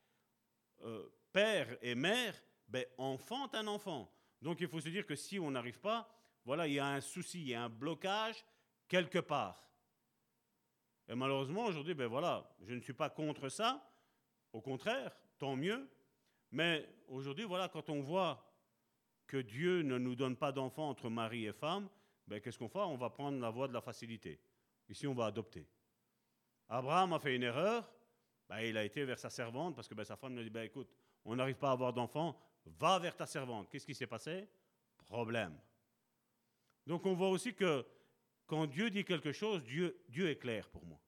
euh, 0.83 1.09
père 1.33 1.77
et 1.81 1.95
mère 1.95 2.35
ben, 2.69 2.85
enfante 2.99 3.55
un 3.55 3.67
enfant. 3.67 4.13
Donc 4.41 4.61
il 4.61 4.69
faut 4.69 4.81
se 4.81 4.89
dire 4.89 5.07
que 5.07 5.17
si 5.17 5.39
on 5.39 5.51
n'arrive 5.51 5.81
pas, 5.81 6.09
voilà, 6.45 6.67
il 6.67 6.75
y 6.75 6.79
a 6.79 6.87
un 6.87 7.01
souci, 7.01 7.41
il 7.41 7.49
y 7.49 7.55
a 7.55 7.63
un 7.63 7.69
blocage 7.69 8.45
quelque 8.89 9.21
part. 9.21 9.71
Et 11.09 11.15
malheureusement, 11.15 11.67
aujourd'hui, 11.67 11.95
ben 11.95 12.07
voilà, 12.07 12.55
je 12.67 12.75
ne 12.75 12.81
suis 12.81 12.93
pas 12.93 13.11
contre 13.11 13.49
ça. 13.49 13.89
Au 14.53 14.61
contraire, 14.61 15.15
tant 15.39 15.57
mieux. 15.57 15.89
Mais 16.51 16.89
aujourd'hui, 17.09 17.45
voilà, 17.45 17.69
quand 17.69 17.89
on 17.89 18.01
voit 18.01 18.47
que 19.27 19.39
Dieu 19.39 19.83
ne 19.83 19.99
nous 19.99 20.15
donne 20.15 20.37
pas 20.37 20.53
d'enfants 20.53 20.91
entre 20.91 21.09
mari 21.09 21.47
et 21.47 21.53
femme, 21.53 21.89
ben, 22.27 22.41
qu'est-ce 22.41 22.59
qu'on 22.59 22.69
fait? 22.69 22.79
On 22.79 22.97
va 22.97 23.11
prendre 23.11 23.41
la 23.41 23.51
voie 23.51 23.69
de 23.69 23.73
la 23.73 23.81
facilité. 23.81 24.41
Ici, 24.89 25.07
on 25.07 25.15
va 25.15 25.27
adopter. 25.27 25.67
Abraham 26.69 27.15
a 27.15 27.19
fait 27.19 27.35
une 27.35 27.43
erreur. 27.43 27.91
Ben, 28.49 28.61
il 28.61 28.77
a 28.77 28.85
été 28.85 29.05
vers 29.05 29.19
sa 29.19 29.31
servante 29.31 29.75
parce 29.75 29.89
que 29.89 29.95
ben, 29.95 30.05
sa 30.05 30.17
femme 30.17 30.35
lui 30.35 30.41
a 30.41 30.45
dit 30.45 30.51
ben, 30.51 30.65
écoute, 30.65 30.89
on 31.25 31.37
n'arrive 31.37 31.57
pas 31.57 31.71
à 31.71 31.73
avoir 31.73 31.93
d'enfants, 31.93 32.39
va 32.67 32.99
vers 32.99 33.17
ta 33.17 33.27
servante. 33.27 33.71
Qu'est-ce 33.71 33.87
qui 33.87 33.95
s'est 33.95 34.07
passé? 34.07 34.49
Problème. 35.07 35.59
Donc 36.87 37.07
on 37.07 37.15
voit 37.15 37.29
aussi 37.29 37.55
que 37.55 37.87
quand 38.47 38.67
Dieu 38.67 38.91
dit 38.91 39.05
quelque 39.05 39.33
chose, 39.33 39.63
Dieu, 39.63 40.03
Dieu 40.09 40.29
est 40.29 40.37
clair 40.37 40.69
pour 40.69 40.85
moi. 40.85 41.01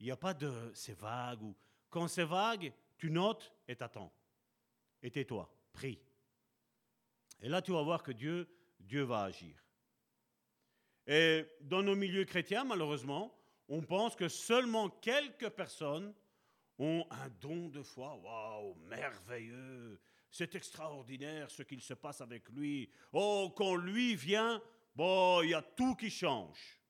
Il 0.00 0.06
n'y 0.06 0.10
a 0.10 0.16
pas 0.16 0.34
de 0.34 0.72
c'est 0.74 0.98
vague 0.98 1.42
ou 1.42 1.54
quand 1.92 2.08
c'est 2.08 2.24
vague, 2.24 2.72
tu 2.96 3.10
notes 3.10 3.52
et 3.68 3.76
t'attends. 3.76 4.12
Et 5.02 5.10
tais-toi, 5.10 5.48
prie. 5.72 6.00
Et 7.40 7.48
là, 7.48 7.60
tu 7.60 7.70
vas 7.72 7.82
voir 7.82 8.02
que 8.02 8.12
Dieu, 8.12 8.48
Dieu 8.80 9.02
va 9.02 9.24
agir. 9.24 9.62
Et 11.06 11.44
dans 11.60 11.82
nos 11.82 11.94
milieux 11.94 12.24
chrétiens, 12.24 12.64
malheureusement, 12.64 13.36
on 13.68 13.82
pense 13.82 14.16
que 14.16 14.28
seulement 14.28 14.88
quelques 14.88 15.50
personnes 15.50 16.14
ont 16.78 17.04
un 17.10 17.28
don 17.28 17.68
de 17.68 17.82
foi. 17.82 18.14
Waouh, 18.16 18.74
merveilleux! 18.86 20.00
C'est 20.30 20.54
extraordinaire 20.54 21.50
ce 21.50 21.62
qu'il 21.62 21.82
se 21.82 21.92
passe 21.92 22.22
avec 22.22 22.48
lui. 22.48 22.90
Oh, 23.12 23.52
quand 23.54 23.74
lui 23.76 24.14
vient, 24.14 24.62
bon, 24.94 25.42
il 25.42 25.50
y 25.50 25.54
a 25.54 25.60
tout 25.60 25.94
qui 25.94 26.08
change. 26.08 26.80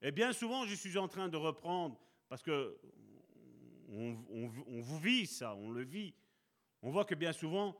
Et 0.00 0.12
bien 0.12 0.32
souvent, 0.32 0.64
je 0.64 0.76
suis 0.76 0.96
en 0.96 1.08
train 1.08 1.28
de 1.28 1.36
reprendre, 1.36 1.98
parce 2.28 2.42
que 2.42 2.78
on, 3.92 4.80
vous 4.80 4.98
vit 4.98 5.26
ça, 5.26 5.54
on 5.54 5.70
le 5.70 5.82
vit. 5.82 6.14
On 6.82 6.90
voit 6.90 7.04
que 7.04 7.14
bien 7.14 7.32
souvent, 7.32 7.76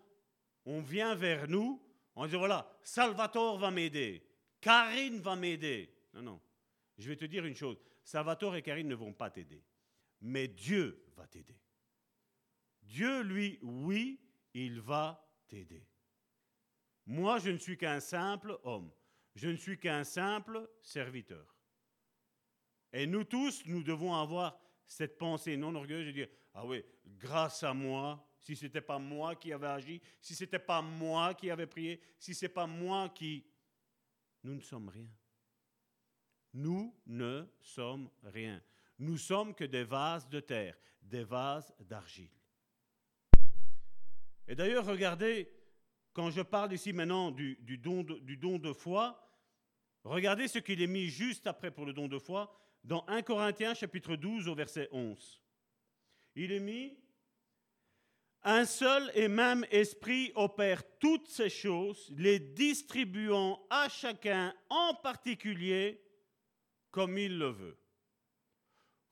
on 0.65 0.81
vient 0.81 1.15
vers 1.15 1.49
nous, 1.49 1.83
on 2.15 2.27
dit 2.27 2.37
voilà, 2.37 2.71
Salvatore 2.83 3.59
va 3.59 3.71
m'aider, 3.71 4.23
Karine 4.61 5.19
va 5.21 5.37
m'aider. 5.37 5.93
Non, 6.15 6.23
non. 6.23 6.41
Je 6.99 7.09
vais 7.09 7.17
te 7.17 7.25
dire 7.25 7.45
une 7.47 7.57
chose, 7.57 7.81
Salvatore 8.05 8.57
et 8.57 8.63
Karine 8.63 8.89
ne 8.89 8.95
vont 8.95 9.13
pas 9.13 9.31
t'aider, 9.31 9.65
mais 10.21 10.49
Dieu 10.49 11.05
va 11.17 11.27
t'aider. 11.27 11.59
Dieu, 12.83 13.23
lui, 13.23 13.59
oui, 13.63 14.21
il 14.55 14.81
va 14.81 15.27
t'aider. 15.49 15.87
Moi, 17.07 17.39
je 17.39 17.51
ne 17.51 17.59
suis 17.59 17.79
qu'un 17.79 18.01
simple 18.01 18.59
homme. 18.65 18.93
Je 19.35 19.49
ne 19.49 19.57
suis 19.57 19.79
qu'un 19.79 20.05
simple 20.05 20.69
serviteur. 20.83 21.57
Et 22.93 23.07
nous 23.07 23.25
tous, 23.25 23.65
nous 23.65 23.83
devons 23.83 24.15
avoir 24.15 24.62
cette 24.87 25.19
pensée 25.19 25.57
non 25.57 25.75
orgueilleuse 25.75 26.07
de 26.07 26.13
dire, 26.13 26.29
ah 26.55 26.67
oui, 26.67 26.85
grâce 27.19 27.63
à 27.63 27.73
moi, 27.73 28.27
si 28.39 28.57
ce 28.57 28.65
n'était 28.65 28.81
pas 28.81 28.99
moi 28.99 29.37
qui 29.37 29.53
avais 29.53 29.69
agi, 29.69 30.01
si 30.21 30.35
ce 30.35 30.45
n'était 30.45 30.59
pas 30.59 30.83
moi 30.83 31.35
qui 31.35 31.51
avais 31.51 31.67
prié, 31.67 32.01
si 32.19 32.35
ce 32.35 32.45
n'est 32.45 32.51
pas 32.51 32.67
moi 32.67 33.09
qui... 33.11 33.45
Nous 34.45 34.55
ne 34.55 34.61
sommes 34.61 34.89
rien. 34.89 35.09
Nous 36.55 36.95
ne 37.07 37.45
sommes 37.61 38.11
rien. 38.25 38.61
Nous 38.99 39.17
sommes 39.17 39.55
que 39.55 39.65
des 39.65 39.85
vases 39.85 40.29
de 40.29 40.41
terre, 40.41 40.77
des 41.01 41.25
vases 41.25 41.73
d'argile. 41.81 42.31
Et 44.49 44.55
d'ailleurs, 44.55 44.85
regardez, 44.85 45.49
quand 46.13 46.31
je 46.31 46.43
parle 46.43 46.73
ici 46.73 46.93
maintenant 46.93 47.31
du, 47.31 47.57
don 47.79 48.03
du 48.03 48.37
don 48.37 48.59
de 48.59 48.73
foi, 48.73 49.19
regardez 50.05 50.49
ce 50.49 50.59
qu'il 50.59 50.83
est 50.83 50.87
mis 50.87 51.07
juste 51.07 51.47
après 51.47 51.71
pour 51.71 51.87
le 51.87 51.93
don 51.93 52.09
de 52.09 52.19
foi 52.19 52.53
dans 52.85 53.05
1 53.07 53.23
Corinthiens 53.23 53.75
chapitre 53.75 54.17
12 54.17 54.49
au 54.49 54.55
verset 54.55 54.89
11. 54.93 55.43
Il 56.35 56.53
est 56.53 56.61
mis 56.61 56.99
un 58.45 58.65
seul 58.65 59.11
et 59.15 59.29
même 59.29 59.65
esprit 59.71 60.33
opère 60.35 60.83
toutes 60.99 61.29
ces 61.29 61.49
choses, 61.49 62.13
les 62.17 62.41
distribuant 62.41 63.65
à 63.71 63.89
chacun 63.89 64.53
en 64.69 64.95
particulier 64.95 66.03
comme 66.91 67.17
il 67.19 67.39
le 67.39 67.51
veut. 67.51 67.79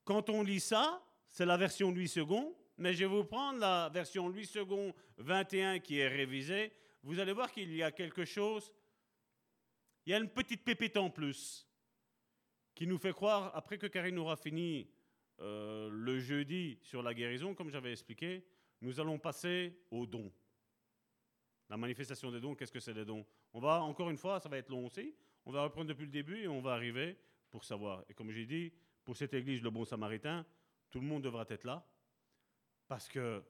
Quand 0.04 0.28
on 0.30 0.42
lit 0.42 0.60
ça, 0.60 1.00
c'est 1.28 1.46
la 1.46 1.56
version 1.56 1.92
Louis 1.92 2.12
II, 2.16 2.26
mais 2.76 2.92
je 2.92 3.00
vais 3.00 3.06
vous 3.06 3.24
prendre 3.24 3.60
la 3.60 3.88
version 3.88 4.28
Louis 4.28 4.50
II 4.52 4.92
21 5.18 5.78
qui 5.78 5.98
est 5.98 6.08
révisée. 6.08 6.72
Vous 7.04 7.20
allez 7.20 7.32
voir 7.32 7.52
qu'il 7.52 7.72
y 7.72 7.84
a 7.84 7.92
quelque 7.92 8.24
chose, 8.24 8.72
il 10.04 10.10
y 10.10 10.14
a 10.14 10.18
une 10.18 10.28
petite 10.28 10.64
pépite 10.64 10.96
en 10.96 11.08
plus 11.08 11.69
qui 12.80 12.86
nous 12.86 12.96
fait 12.96 13.12
croire, 13.12 13.54
après 13.54 13.76
que 13.76 13.86
Karine 13.86 14.16
aura 14.16 14.36
fini 14.36 14.88
euh, 15.40 15.90
le 15.92 16.18
jeudi 16.18 16.78
sur 16.80 17.02
la 17.02 17.12
guérison, 17.12 17.54
comme 17.54 17.68
j'avais 17.68 17.92
expliqué, 17.92 18.42
nous 18.80 18.98
allons 18.98 19.18
passer 19.18 19.82
aux 19.90 20.06
dons. 20.06 20.32
La 21.68 21.76
manifestation 21.76 22.30
des 22.30 22.40
dons, 22.40 22.54
qu'est-ce 22.54 22.72
que 22.72 22.80
c'est 22.80 22.94
les 22.94 23.04
dons? 23.04 23.26
On 23.52 23.60
va, 23.60 23.82
encore 23.82 24.08
une 24.08 24.16
fois, 24.16 24.40
ça 24.40 24.48
va 24.48 24.56
être 24.56 24.70
long 24.70 24.86
aussi, 24.86 25.14
on 25.44 25.52
va 25.52 25.62
reprendre 25.62 25.88
depuis 25.88 26.06
le 26.06 26.10
début 26.10 26.38
et 26.38 26.48
on 26.48 26.62
va 26.62 26.72
arriver 26.72 27.18
pour 27.50 27.64
savoir. 27.64 28.02
Et 28.08 28.14
comme 28.14 28.30
j'ai 28.30 28.46
dit, 28.46 28.72
pour 29.04 29.14
cette 29.14 29.34
église, 29.34 29.60
le 29.60 29.68
bon 29.68 29.84
samaritain, 29.84 30.46
tout 30.90 31.00
le 31.00 31.06
monde 31.06 31.22
devra 31.22 31.44
être 31.50 31.64
là, 31.64 31.86
parce 32.88 33.10
que 33.10 33.44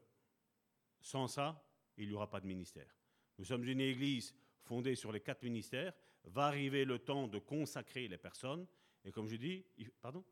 sans 1.01 1.29
ça, 1.29 1.65
il 1.97 2.09
n'y 2.09 2.15
aura 2.15 2.29
pas 2.29 2.41
de 2.41 2.49
ministère. 2.49 2.99
Nous 3.39 3.45
sommes 3.45 3.63
une 3.63 3.81
église 3.81 4.35
fondée 4.65 4.97
sur 4.97 5.13
les 5.13 5.21
quatre 5.21 5.45
ministères. 5.45 5.93
Va 6.25 6.47
arriver 6.47 6.85
le 6.85 6.99
temps 6.99 7.29
de 7.29 7.39
consacrer 7.39 8.09
les 8.09 8.19
personnes. 8.19 8.67
Et 9.05 9.13
comme 9.13 9.27
je 9.29 9.37
dis, 9.37 9.65
pardon? 10.01 10.25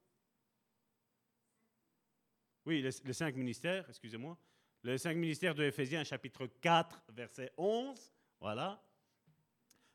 Oui, 2.65 2.82
les, 2.82 2.90
les 3.05 3.12
cinq 3.12 3.35
ministères, 3.36 3.89
excusez-moi 3.89 4.39
le 4.82 4.97
cinq 4.97 5.16
ministères 5.16 5.55
de 5.55 5.65
Éphésiens, 5.65 6.05
chapitre 6.05 6.47
4, 6.47 7.05
verset 7.11 7.53
11. 7.57 8.12
Voilà. 8.40 8.82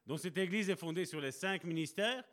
Donc 0.05 0.19
cette 0.19 0.37
église 0.37 0.69
est 0.69 0.75
fondée 0.75 1.05
sur 1.05 1.21
les 1.21 1.31
cinq 1.31 1.63
ministères. 1.63 2.23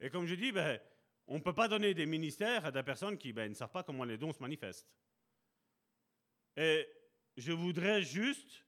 Et 0.00 0.10
comme 0.10 0.26
je 0.26 0.34
dis, 0.34 0.50
ben, 0.52 0.80
on 1.26 1.34
ne 1.36 1.40
peut 1.40 1.54
pas 1.54 1.68
donner 1.68 1.94
des 1.94 2.06
ministères 2.06 2.64
à 2.64 2.72
des 2.72 2.82
personnes 2.82 3.16
qui 3.16 3.32
ben, 3.32 3.48
ne 3.48 3.54
savent 3.54 3.70
pas 3.70 3.82
comment 3.82 4.04
les 4.04 4.18
dons 4.18 4.32
se 4.32 4.40
manifestent. 4.40 4.88
Et 6.56 6.86
je 7.36 7.52
voudrais 7.52 8.02
juste... 8.02 8.66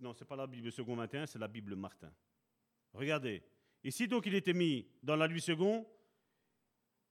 Non, 0.00 0.12
ce 0.12 0.20
n'est 0.20 0.26
pas 0.26 0.36
la 0.36 0.48
Bible 0.48 0.72
second 0.72 0.96
21, 0.96 1.26
c'est 1.26 1.38
la 1.38 1.48
Bible 1.48 1.76
Martin. 1.76 2.12
Regardez. 2.92 3.42
Ici, 3.84 4.08
donc, 4.08 4.26
il 4.26 4.34
était 4.34 4.52
mis 4.52 4.88
dans 5.02 5.16
la 5.16 5.28
Bible 5.28 5.40
second. 5.40 5.86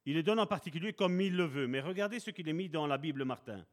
Il 0.05 0.15
les 0.15 0.23
donne 0.23 0.39
en 0.39 0.47
particulier 0.47 0.91
comme 0.93 1.21
il 1.21 1.35
le 1.35 1.45
veut. 1.45 1.67
Mais 1.67 1.79
regardez 1.79 2.19
ce 2.19 2.31
qu'il 2.31 2.49
est 2.49 2.53
mis 2.53 2.67
dans 2.67 2.87
la 2.87 2.97
Bible 2.97 3.23
Martin 3.23 3.65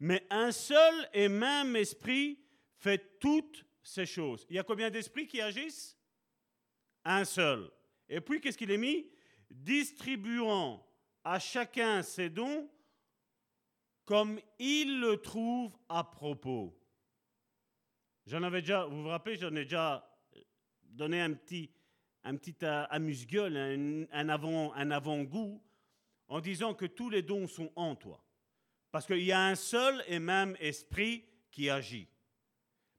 mais 0.00 0.26
un 0.30 0.52
seul 0.52 1.08
et 1.12 1.28
même 1.28 1.76
esprit 1.76 2.38
fait 2.76 3.18
toutes 3.18 3.64
ces 3.82 4.06
choses. 4.06 4.46
Il 4.50 4.56
y 4.56 4.58
a 4.58 4.62
combien 4.62 4.90
d'esprits 4.90 5.26
qui 5.26 5.40
agissent? 5.40 5.98
Un 7.04 7.24
seul. 7.24 7.70
Et 8.08 8.20
puis, 8.20 8.40
qu'est-ce 8.40 8.58
qu'il 8.58 8.70
est 8.70 8.78
mis? 8.78 9.06
Distribuant 9.50 10.84
à 11.22 11.38
chacun 11.38 12.02
ses 12.02 12.28
dons 12.28 12.68
comme 14.04 14.38
il 14.58 15.00
le 15.00 15.16
trouve 15.16 15.74
à 15.88 16.04
propos. 16.04 16.78
J'en 18.26 18.42
avais 18.42 18.60
déjà, 18.60 18.84
vous 18.84 19.02
vous 19.02 19.08
rappelez, 19.08 19.36
j'en 19.36 19.54
ai 19.54 19.64
déjà 19.64 20.06
donné 20.82 21.20
un 21.20 21.32
petit, 21.32 21.70
un 22.24 22.36
petit 22.36 22.64
amuse-gueule, 22.64 23.56
un, 23.56 24.06
un 24.12 24.90
avant-goût, 24.90 25.62
en 26.28 26.40
disant 26.40 26.74
que 26.74 26.86
tous 26.86 27.10
les 27.10 27.22
dons 27.22 27.46
sont 27.46 27.70
en 27.76 27.94
toi. 27.94 28.24
Parce 28.90 29.06
qu'il 29.06 29.22
y 29.22 29.32
a 29.32 29.46
un 29.46 29.54
seul 29.54 30.02
et 30.06 30.18
même 30.18 30.56
esprit 30.58 31.24
qui 31.50 31.68
agit. 31.68 32.08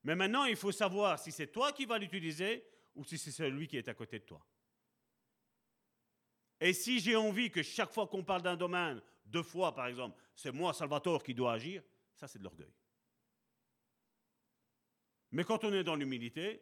Mais 0.04 0.16
maintenant, 0.16 0.46
il 0.46 0.56
faut 0.56 0.72
savoir 0.72 1.18
si 1.20 1.32
c'est 1.32 1.48
toi 1.48 1.72
qui 1.72 1.86
vas 1.86 1.98
l'utiliser 1.98 2.64
ou 2.94 3.04
si 3.04 3.18
c'est 3.18 3.32
celui 3.32 3.68
qui 3.68 3.78
est 3.78 3.88
à 3.88 3.94
côté 3.94 4.20
de 4.20 4.26
toi. 4.26 4.46
Et 6.60 6.74
si 6.74 7.00
j'ai 7.00 7.16
envie 7.16 7.50
que 7.50 7.64
chaque 7.64 7.92
fois 7.92 8.08
qu'on 8.08 8.24
parle 8.24 8.44
d'un 8.44 8.56
domaine, 8.56 9.02
deux 9.26 9.44
fois 9.44 9.74
par 9.74 9.88
exemple, 9.88 10.22
c'est 10.36 10.52
moi, 10.52 10.74
Salvatore, 10.74 11.24
qui 11.24 11.34
dois 11.34 11.54
agir, 11.54 11.84
ça 12.14 12.28
c'est 12.28 12.40
de 12.40 12.44
l'orgueil. 12.44 12.74
Mais 15.32 15.44
quand 15.44 15.64
on 15.64 15.74
est 15.74 15.84
dans 15.84 15.96
l'humilité, 15.96 16.62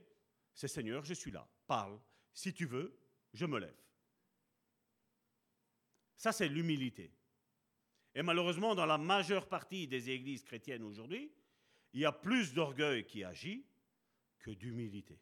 c'est 0.53 0.67
Seigneur, 0.67 1.03
je 1.03 1.13
suis 1.13 1.31
là, 1.31 1.47
parle. 1.67 1.99
Si 2.33 2.53
tu 2.53 2.65
veux, 2.65 2.97
je 3.33 3.45
me 3.45 3.59
lève. 3.59 3.75
Ça 6.17 6.31
c'est 6.31 6.47
l'humilité. 6.47 7.11
Et 8.15 8.21
malheureusement, 8.21 8.75
dans 8.75 8.85
la 8.85 8.97
majeure 8.97 9.47
partie 9.47 9.87
des 9.87 10.09
églises 10.09 10.43
chrétiennes 10.43 10.83
aujourd'hui, 10.83 11.31
il 11.93 12.01
y 12.01 12.05
a 12.05 12.11
plus 12.11 12.53
d'orgueil 12.53 13.05
qui 13.05 13.23
agit 13.23 13.65
que 14.39 14.51
d'humilité. 14.51 15.19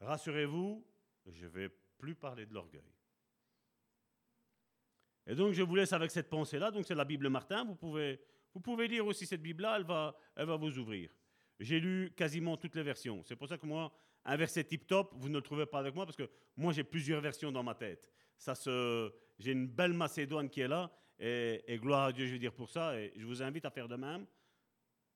Rassurez-vous, 0.00 0.86
je 1.26 1.44
ne 1.44 1.50
vais 1.50 1.68
plus 1.98 2.14
parler 2.14 2.46
de 2.46 2.54
l'orgueil. 2.54 2.92
Et 5.26 5.34
donc, 5.34 5.52
je 5.52 5.62
vous 5.62 5.74
laisse 5.74 5.92
avec 5.92 6.10
cette 6.10 6.28
pensée-là. 6.28 6.70
Donc, 6.70 6.86
c'est 6.86 6.94
la 6.94 7.04
Bible 7.04 7.28
Martin. 7.28 7.64
Vous 7.64 7.74
pouvez, 7.74 8.20
vous 8.54 8.60
pouvez 8.60 8.86
lire 8.86 9.06
aussi 9.06 9.26
cette 9.26 9.42
Bible-là, 9.42 9.76
elle 9.78 9.84
va, 9.84 10.16
elle 10.36 10.46
va 10.46 10.56
vous 10.56 10.78
ouvrir. 10.78 11.10
J'ai 11.58 11.80
lu 11.80 12.12
quasiment 12.16 12.56
toutes 12.56 12.76
les 12.76 12.82
versions. 12.82 13.22
C'est 13.24 13.34
pour 13.34 13.48
ça 13.48 13.58
que 13.58 13.66
moi, 13.66 13.92
un 14.26 14.36
verset 14.36 14.64
tip-top, 14.64 15.12
vous 15.14 15.28
ne 15.28 15.36
le 15.36 15.42
trouvez 15.42 15.66
pas 15.66 15.78
avec 15.78 15.94
moi, 15.94 16.04
parce 16.04 16.16
que 16.16 16.28
moi, 16.56 16.72
j'ai 16.72 16.84
plusieurs 16.84 17.20
versions 17.20 17.52
dans 17.52 17.62
ma 17.62 17.74
tête. 17.74 18.10
Ça 18.36 18.54
se, 18.54 19.12
j'ai 19.38 19.52
une 19.52 19.68
belle 19.68 19.92
Macédoine 19.92 20.50
qui 20.50 20.60
est 20.60 20.68
là, 20.68 20.90
et, 21.18 21.78
gloire 21.80 22.06
à 22.06 22.12
Dieu, 22.12 22.26
je 22.26 22.32
veux 22.32 22.38
dire 22.38 22.52
pour 22.52 22.68
ça, 22.68 23.00
et 23.00 23.12
je 23.16 23.24
vous 23.24 23.42
invite 23.42 23.64
à 23.64 23.70
faire 23.70 23.88
de 23.88 23.96
même. 23.96 24.26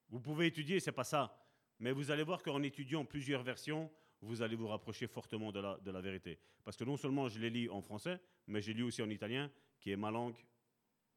Vous 0.09 0.20
pouvez 0.20 0.47
étudier, 0.47 0.81
c'est 0.81 0.93
pas 0.93 1.05
ça, 1.05 1.37
mais 1.78 1.93
vous 1.93 2.11
allez 2.11 2.23
voir 2.23 2.43
qu'en 2.43 2.62
étudiant 2.62 3.05
plusieurs 3.05 3.43
versions, 3.43 3.91
vous 4.23 4.43
allez 4.43 4.55
vous 4.55 4.69
rapprocher 4.69 5.07
fortement 5.07 5.51
de 5.51 5.91
la, 5.91 6.01
vérité. 6.01 6.39
Parce 6.65 6.77
que 6.77 6.85
non 6.85 6.97
seulement 6.97 7.28
je 7.28 7.39
les 7.39 7.51
lis 7.51 7.69
en 7.69 7.82
français, 7.82 8.20
mais 8.47 8.62
je 8.62 8.73
lis 8.73 8.82
aussi 8.82 9.03
en 9.03 9.11
italien, 9.11 9.51
qui 9.81 9.91
est 9.91 9.97
ma 9.97 10.11
langue 10.11 10.37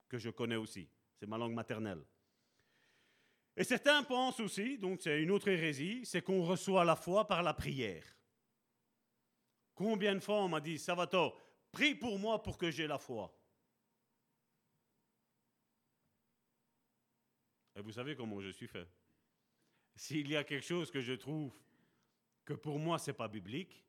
que 0.07 0.17
je 0.17 0.29
connais 0.29 0.55
aussi. 0.55 0.87
C'est 1.15 1.27
ma 1.27 1.37
langue 1.37 1.53
maternelle. 1.53 2.03
Et 3.55 3.63
certains 3.63 4.03
pensent 4.03 4.39
aussi, 4.39 4.77
donc 4.77 5.01
c'est 5.01 5.21
une 5.21 5.31
autre 5.31 5.47
hérésie, 5.47 6.05
c'est 6.05 6.23
qu'on 6.23 6.43
reçoit 6.43 6.85
la 6.85 6.95
foi 6.95 7.27
par 7.27 7.43
la 7.43 7.53
prière. 7.53 8.03
Combien 9.75 10.15
de 10.15 10.19
fois 10.19 10.43
on 10.43 10.49
m'a 10.49 10.59
dit, 10.59 10.79
Salvatore, 10.79 11.39
prie 11.71 11.95
pour 11.95 12.17
moi 12.17 12.41
pour 12.41 12.57
que 12.57 12.71
j'ai 12.71 12.87
la 12.87 12.97
foi. 12.97 13.35
Et 17.75 17.81
vous 17.81 17.91
savez 17.91 18.15
comment 18.15 18.41
je 18.41 18.49
suis 18.49 18.67
fait. 18.67 18.87
S'il 19.95 20.27
y 20.29 20.35
a 20.35 20.43
quelque 20.43 20.65
chose 20.65 20.91
que 20.91 21.01
je 21.01 21.13
trouve 21.13 21.53
que 22.45 22.53
pour 22.53 22.79
moi 22.79 22.97
c'est 22.97 23.13
pas 23.13 23.27
biblique, 23.27 23.83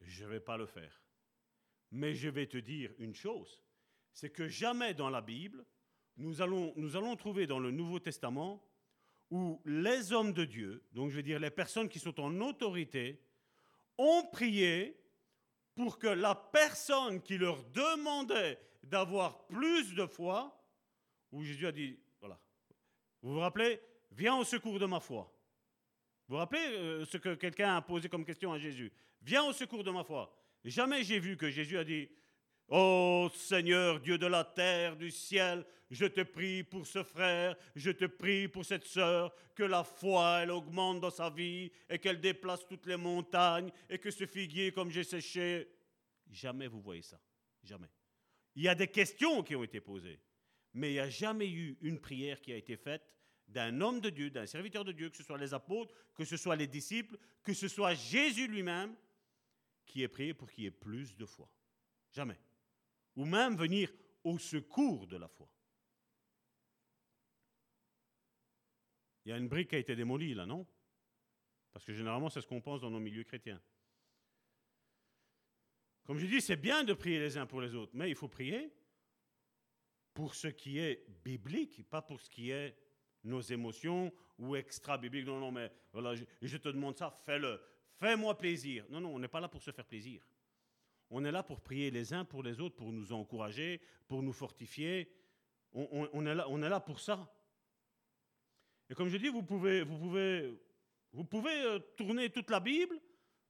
je 0.00 0.24
ne 0.24 0.30
vais 0.30 0.40
pas 0.40 0.56
le 0.56 0.66
faire. 0.66 1.00
Mais 1.92 2.14
je 2.14 2.28
vais 2.28 2.46
te 2.46 2.58
dire 2.58 2.92
une 2.98 3.14
chose, 3.14 3.62
c'est 4.12 4.30
que 4.30 4.48
jamais 4.48 4.94
dans 4.94 5.10
la 5.10 5.20
Bible, 5.20 5.64
nous 6.16 6.40
allons, 6.42 6.72
nous 6.76 6.96
allons 6.96 7.16
trouver 7.16 7.46
dans 7.46 7.58
le 7.58 7.70
Nouveau 7.70 7.98
Testament 7.98 8.62
où 9.30 9.60
les 9.64 10.12
hommes 10.12 10.32
de 10.32 10.44
Dieu, 10.44 10.82
donc 10.92 11.10
je 11.10 11.16
veux 11.16 11.22
dire 11.22 11.40
les 11.40 11.50
personnes 11.50 11.88
qui 11.88 11.98
sont 11.98 12.18
en 12.20 12.40
autorité, 12.40 13.20
ont 13.98 14.24
prié 14.32 14.96
pour 15.74 15.98
que 15.98 16.06
la 16.06 16.34
personne 16.34 17.20
qui 17.20 17.36
leur 17.36 17.62
demandait 17.64 18.58
d'avoir 18.82 19.46
plus 19.46 19.94
de 19.94 20.06
foi, 20.06 20.56
où 21.32 21.42
Jésus 21.42 21.66
a 21.66 21.72
dit, 21.72 21.98
voilà, 22.20 22.38
vous 23.22 23.32
vous 23.32 23.40
rappelez, 23.40 23.80
viens 24.12 24.36
au 24.36 24.44
secours 24.44 24.78
de 24.78 24.86
ma 24.86 25.00
foi. 25.00 25.32
Vous 26.28 26.34
vous 26.34 26.38
rappelez 26.38 26.60
euh, 26.60 27.04
ce 27.04 27.16
que 27.16 27.34
quelqu'un 27.34 27.76
a 27.76 27.82
posé 27.82 28.08
comme 28.08 28.24
question 28.24 28.52
à 28.52 28.58
Jésus? 28.58 28.92
Viens 29.22 29.44
au 29.44 29.52
secours 29.52 29.82
de 29.82 29.90
ma 29.90 30.04
foi. 30.04 30.34
Jamais 30.64 31.02
j'ai 31.02 31.18
vu 31.18 31.36
que 31.36 31.50
Jésus 31.50 31.76
a 31.76 31.84
dit, 31.84 32.08
Ô 32.68 33.28
Seigneur, 33.34 34.00
Dieu 34.00 34.16
de 34.16 34.26
la 34.26 34.42
terre, 34.42 34.96
du 34.96 35.10
ciel, 35.10 35.66
je 35.90 36.06
te 36.06 36.22
prie 36.22 36.64
pour 36.64 36.86
ce 36.86 37.02
frère, 37.02 37.56
je 37.76 37.90
te 37.90 38.06
prie 38.06 38.48
pour 38.48 38.64
cette 38.64 38.84
sœur, 38.84 39.34
que 39.54 39.62
la 39.62 39.84
foi, 39.84 40.40
elle 40.42 40.50
augmente 40.50 41.00
dans 41.00 41.10
sa 41.10 41.28
vie 41.28 41.70
et 41.88 41.98
qu'elle 41.98 42.20
déplace 42.20 42.66
toutes 42.66 42.86
les 42.86 42.96
montagnes 42.96 43.70
et 43.88 43.98
que 43.98 44.10
ce 44.10 44.26
figuier, 44.26 44.72
comme 44.72 44.90
j'ai 44.90 45.04
séché, 45.04 45.68
jamais 46.30 46.66
vous 46.66 46.80
voyez 46.80 47.02
ça. 47.02 47.20
Jamais. 47.62 47.90
Il 48.56 48.62
y 48.62 48.68
a 48.68 48.74
des 48.74 48.88
questions 48.88 49.42
qui 49.42 49.54
ont 49.54 49.64
été 49.64 49.80
posées, 49.80 50.20
mais 50.72 50.90
il 50.90 50.94
n'y 50.94 51.00
a 51.00 51.10
jamais 51.10 51.50
eu 51.50 51.76
une 51.82 52.00
prière 52.00 52.40
qui 52.40 52.52
a 52.52 52.56
été 52.56 52.76
faite 52.76 53.02
d'un 53.46 53.78
homme 53.82 54.00
de 54.00 54.08
Dieu, 54.08 54.30
d'un 54.30 54.46
serviteur 54.46 54.84
de 54.84 54.92
Dieu, 54.92 55.10
que 55.10 55.16
ce 55.16 55.22
soit 55.22 55.38
les 55.38 55.52
apôtres, 55.52 55.94
que 56.14 56.24
ce 56.24 56.38
soit 56.38 56.56
les 56.56 56.66
disciples, 56.66 57.18
que 57.42 57.52
ce 57.52 57.68
soit 57.68 57.94
Jésus 57.94 58.48
lui-même, 58.48 58.96
qui 59.84 60.02
ait 60.02 60.08
prié 60.08 60.32
pour 60.32 60.50
qu'il 60.50 60.64
y 60.64 60.66
ait 60.66 60.70
plus 60.70 61.14
de 61.14 61.26
foi. 61.26 61.48
Jamais 62.10 62.38
ou 63.16 63.24
même 63.24 63.56
venir 63.56 63.92
au 64.22 64.38
secours 64.38 65.06
de 65.06 65.16
la 65.16 65.28
foi. 65.28 65.48
Il 69.24 69.30
y 69.30 69.32
a 69.32 69.38
une 69.38 69.48
brique 69.48 69.70
qui 69.70 69.76
a 69.76 69.78
été 69.78 69.96
démolie 69.96 70.34
là, 70.34 70.46
non? 70.46 70.66
Parce 71.72 71.84
que 71.84 71.92
généralement, 71.92 72.28
c'est 72.28 72.40
ce 72.40 72.46
qu'on 72.46 72.60
pense 72.60 72.80
dans 72.80 72.90
nos 72.90 73.00
milieux 73.00 73.24
chrétiens. 73.24 73.60
Comme 76.04 76.18
je 76.18 76.26
dis, 76.26 76.40
c'est 76.40 76.56
bien 76.56 76.84
de 76.84 76.92
prier 76.92 77.18
les 77.18 77.38
uns 77.38 77.46
pour 77.46 77.60
les 77.60 77.74
autres, 77.74 77.92
mais 77.94 78.10
il 78.10 78.14
faut 78.14 78.28
prier 78.28 78.72
pour 80.12 80.34
ce 80.34 80.48
qui 80.48 80.78
est 80.78 81.06
biblique, 81.24 81.88
pas 81.88 82.02
pour 82.02 82.20
ce 82.20 82.28
qui 82.28 82.50
est 82.50 82.76
nos 83.24 83.40
émotions 83.40 84.12
ou 84.38 84.54
extra-biblique. 84.54 85.26
Non, 85.26 85.40
non, 85.40 85.50
mais 85.50 85.72
voilà, 85.92 86.14
je, 86.14 86.24
je 86.42 86.56
te 86.58 86.68
demande 86.68 86.96
ça, 86.96 87.10
fais-le. 87.24 87.60
Fais-moi 87.98 88.36
plaisir. 88.36 88.86
Non, 88.90 89.00
non, 89.00 89.14
on 89.14 89.18
n'est 89.18 89.28
pas 89.28 89.40
là 89.40 89.48
pour 89.48 89.62
se 89.62 89.70
faire 89.70 89.86
plaisir. 89.86 90.22
On 91.16 91.24
est 91.24 91.30
là 91.30 91.44
pour 91.44 91.60
prier 91.60 91.92
les 91.92 92.12
uns 92.12 92.24
pour 92.24 92.42
les 92.42 92.58
autres, 92.60 92.74
pour 92.74 92.92
nous 92.92 93.12
encourager, 93.12 93.80
pour 94.08 94.20
nous 94.20 94.32
fortifier. 94.32 95.14
On, 95.72 96.26
est, 96.26 96.34
là, 96.34 96.46
on 96.48 96.60
est 96.60 96.68
là 96.68 96.80
pour 96.80 96.98
ça. 96.98 97.32
Et 98.90 98.94
comme 98.94 99.08
je 99.08 99.16
dis, 99.16 99.28
vous 99.28 99.44
pouvez, 99.44 99.84
vous 99.84 99.96
pouvez, 99.96 100.60
vous 101.12 101.22
pouvez 101.22 101.54
euh, 101.62 101.78
tourner 101.96 102.30
toute 102.30 102.50
la 102.50 102.58
Bible 102.58 103.00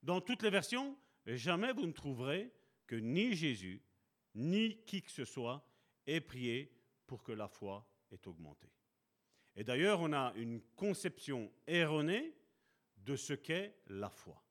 dans 0.02 0.20
toutes 0.20 0.42
les 0.42 0.50
versions, 0.50 0.94
et 1.24 1.38
jamais 1.38 1.72
vous 1.72 1.86
ne 1.86 1.92
trouverez 1.92 2.52
que 2.86 2.96
ni 2.96 3.34
Jésus, 3.34 3.82
ni 4.34 4.84
qui 4.84 5.00
que 5.00 5.10
ce 5.10 5.24
soit 5.24 5.66
ait 6.06 6.20
prié 6.20 6.70
pour 7.06 7.22
que 7.22 7.32
la 7.32 7.48
foi 7.48 7.88
ait 8.12 8.28
augmenté. 8.28 8.68
Et 9.56 9.64
d'ailleurs, 9.64 10.02
on 10.02 10.12
a 10.12 10.34
une 10.36 10.60
conception 10.76 11.50
erronée 11.66 12.36
de 12.98 13.16
ce 13.16 13.32
qu'est 13.32 13.74
la 13.86 14.10
foi, 14.10 14.44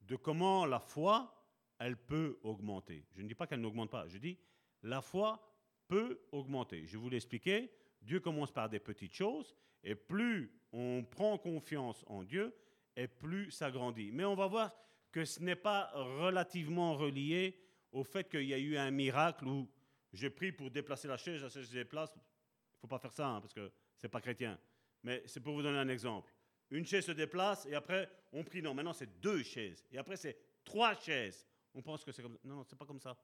de 0.00 0.16
comment 0.16 0.64
la 0.64 0.80
foi 0.80 1.37
elle 1.78 1.96
peut 1.96 2.38
augmenter. 2.42 3.04
Je 3.14 3.22
ne 3.22 3.28
dis 3.28 3.34
pas 3.34 3.46
qu'elle 3.46 3.60
n'augmente 3.60 3.90
pas, 3.90 4.08
je 4.08 4.18
dis 4.18 4.38
la 4.82 5.02
foi 5.02 5.44
peut 5.88 6.20
augmenter. 6.32 6.86
Je 6.86 6.98
vous 6.98 7.08
l'expliquais, 7.08 7.72
Dieu 8.02 8.20
commence 8.20 8.52
par 8.52 8.68
des 8.68 8.78
petites 8.78 9.14
choses, 9.14 9.54
et 9.82 9.94
plus 9.94 10.52
on 10.72 11.04
prend 11.04 11.38
confiance 11.38 12.04
en 12.06 12.22
Dieu, 12.22 12.54
et 12.96 13.08
plus 13.08 13.50
ça 13.50 13.70
grandit. 13.70 14.10
Mais 14.12 14.24
on 14.24 14.34
va 14.34 14.46
voir 14.46 14.74
que 15.10 15.24
ce 15.24 15.40
n'est 15.40 15.56
pas 15.56 15.90
relativement 15.94 16.96
relié 16.96 17.58
au 17.92 18.04
fait 18.04 18.28
qu'il 18.28 18.44
y 18.44 18.54
a 18.54 18.58
eu 18.58 18.76
un 18.76 18.90
miracle 18.90 19.46
où 19.46 19.68
j'ai 20.12 20.30
pris 20.30 20.52
pour 20.52 20.70
déplacer 20.70 21.08
la 21.08 21.16
chaise, 21.16 21.42
la 21.42 21.48
chaise 21.48 21.66
se 21.66 21.72
déplace. 21.74 22.12
Il 22.14 22.18
ne 22.18 22.80
faut 22.82 22.86
pas 22.86 22.98
faire 22.98 23.12
ça, 23.12 23.28
hein, 23.28 23.40
parce 23.40 23.54
que 23.54 23.72
ce 23.96 24.06
n'est 24.06 24.10
pas 24.10 24.20
chrétien. 24.20 24.58
Mais 25.02 25.22
c'est 25.26 25.40
pour 25.40 25.54
vous 25.54 25.62
donner 25.62 25.78
un 25.78 25.88
exemple. 25.88 26.32
Une 26.70 26.84
chaise 26.84 27.06
se 27.06 27.12
déplace, 27.12 27.66
et 27.66 27.74
après, 27.74 28.10
on 28.32 28.44
prie. 28.44 28.62
Non, 28.62 28.74
maintenant 28.74 28.92
c'est 28.92 29.20
deux 29.20 29.42
chaises. 29.42 29.86
Et 29.90 29.98
après, 29.98 30.16
c'est 30.16 30.36
trois 30.64 30.94
chaises. 30.94 31.46
On 31.74 31.82
pense 31.82 32.04
que 32.04 32.12
c'est 32.12 32.22
comme 32.22 32.34
ça. 32.34 32.40
Non, 32.44 32.56
non, 32.56 32.64
c'est 32.64 32.76
pas 32.76 32.86
comme 32.86 33.00
ça. 33.00 33.16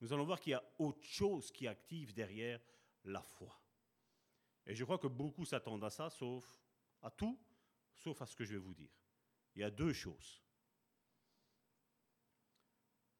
Nous 0.00 0.12
allons 0.12 0.24
voir 0.24 0.40
qu'il 0.40 0.50
y 0.50 0.54
a 0.54 0.64
autre 0.78 1.02
chose 1.04 1.50
qui 1.50 1.66
active 1.66 2.12
derrière 2.12 2.60
la 3.04 3.22
foi. 3.22 3.58
Et 4.66 4.74
je 4.74 4.84
crois 4.84 4.98
que 4.98 5.06
beaucoup 5.06 5.44
s'attendent 5.44 5.84
à 5.84 5.90
ça, 5.90 6.10
sauf 6.10 6.44
à 7.02 7.10
tout, 7.10 7.38
sauf 7.94 8.20
à 8.20 8.26
ce 8.26 8.34
que 8.36 8.44
je 8.44 8.52
vais 8.52 8.58
vous 8.58 8.74
dire. 8.74 8.90
Il 9.54 9.60
y 9.60 9.64
a 9.64 9.70
deux 9.70 9.92
choses. 9.92 10.42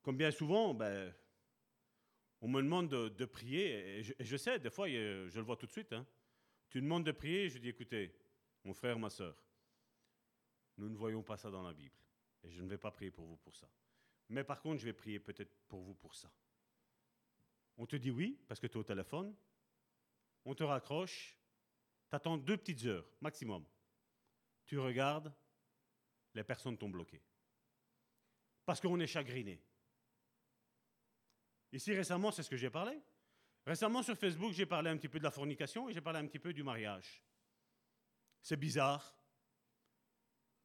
Comme 0.03 0.17
bien 0.17 0.31
souvent, 0.31 0.75
ben, 0.75 1.15
on 2.41 2.49
me 2.49 2.63
demande 2.63 2.89
de, 2.89 3.25
prier, 3.25 3.99
et 3.99 4.03
je, 4.03 4.37
sais, 4.37 4.59
des 4.59 4.71
fois, 4.71 4.89
je 4.89 5.35
le 5.35 5.43
vois 5.43 5.57
tout 5.57 5.67
de 5.67 5.73
suite. 5.73 5.93
Hein. 5.93 6.07
Tu 6.69 6.81
demandes 6.81 7.05
de 7.05 7.13
prier, 7.13 7.49
je 7.49 7.59
dis, 7.59 7.69
écoutez, 7.69 8.15
mon 8.65 8.75
frère, 8.75 8.99
ma 8.99 9.11
soeur, 9.11 9.37
Nous 10.77 10.89
ne 10.89 10.97
voyons 10.97 11.23
pas 11.23 11.37
ça 11.37 11.51
dans 11.51 11.63
la 11.63 11.73
Bible. 11.73 11.97
Et 12.43 12.51
je 12.51 12.63
ne 12.63 12.69
vais 12.69 12.79
pas 12.79 12.91
prier 12.91 13.11
pour 13.11 13.25
vous 13.27 13.37
pour 13.37 13.55
ça. 13.57 13.69
Mais 14.29 14.45
par 14.45 14.61
contre, 14.61 14.81
je 14.81 14.87
vais 14.87 14.93
prier 14.93 15.21
peut-être 15.21 15.55
pour 15.69 15.81
vous 15.81 15.95
pour 15.95 16.15
ça. 16.15 16.31
On 17.77 17.87
te 17.87 17.97
dit 17.97 18.11
oui, 18.11 18.39
parce 18.49 18.59
que 18.61 18.67
tu 18.67 18.75
es 18.75 18.77
au 18.77 18.85
téléphone. 18.85 19.35
On 20.45 20.55
te 20.55 20.65
raccroche. 20.65 21.37
Tu 22.09 22.17
attends 22.17 22.37
deux 22.37 22.57
petites 22.57 22.85
heures, 22.87 23.07
maximum. 23.21 23.65
Tu 24.65 24.79
regardes, 24.79 25.33
les 26.35 26.45
personnes 26.45 26.77
t'ont 26.77 26.89
bloqué. 26.89 27.23
Parce 28.65 28.81
qu'on 28.81 28.99
est 29.01 29.07
chagriné. 29.07 29.63
Ici, 31.73 31.95
récemment, 31.95 32.31
c'est 32.31 32.43
ce 32.43 32.51
que 32.51 32.57
j'ai 32.57 32.71
parlé. 32.71 33.01
Récemment, 33.65 34.03
sur 34.03 34.17
Facebook, 34.17 34.53
j'ai 34.53 34.67
parlé 34.67 34.91
un 34.91 34.97
petit 34.97 35.09
peu 35.09 35.19
de 35.19 35.25
la 35.25 35.31
fornication 35.31 35.89
et 35.89 35.93
j'ai 35.93 36.01
parlé 36.01 36.21
un 36.21 36.27
petit 36.27 36.39
peu 36.39 36.53
du 36.53 36.63
mariage. 36.63 37.23
C'est 38.41 38.57
bizarre. 38.57 39.17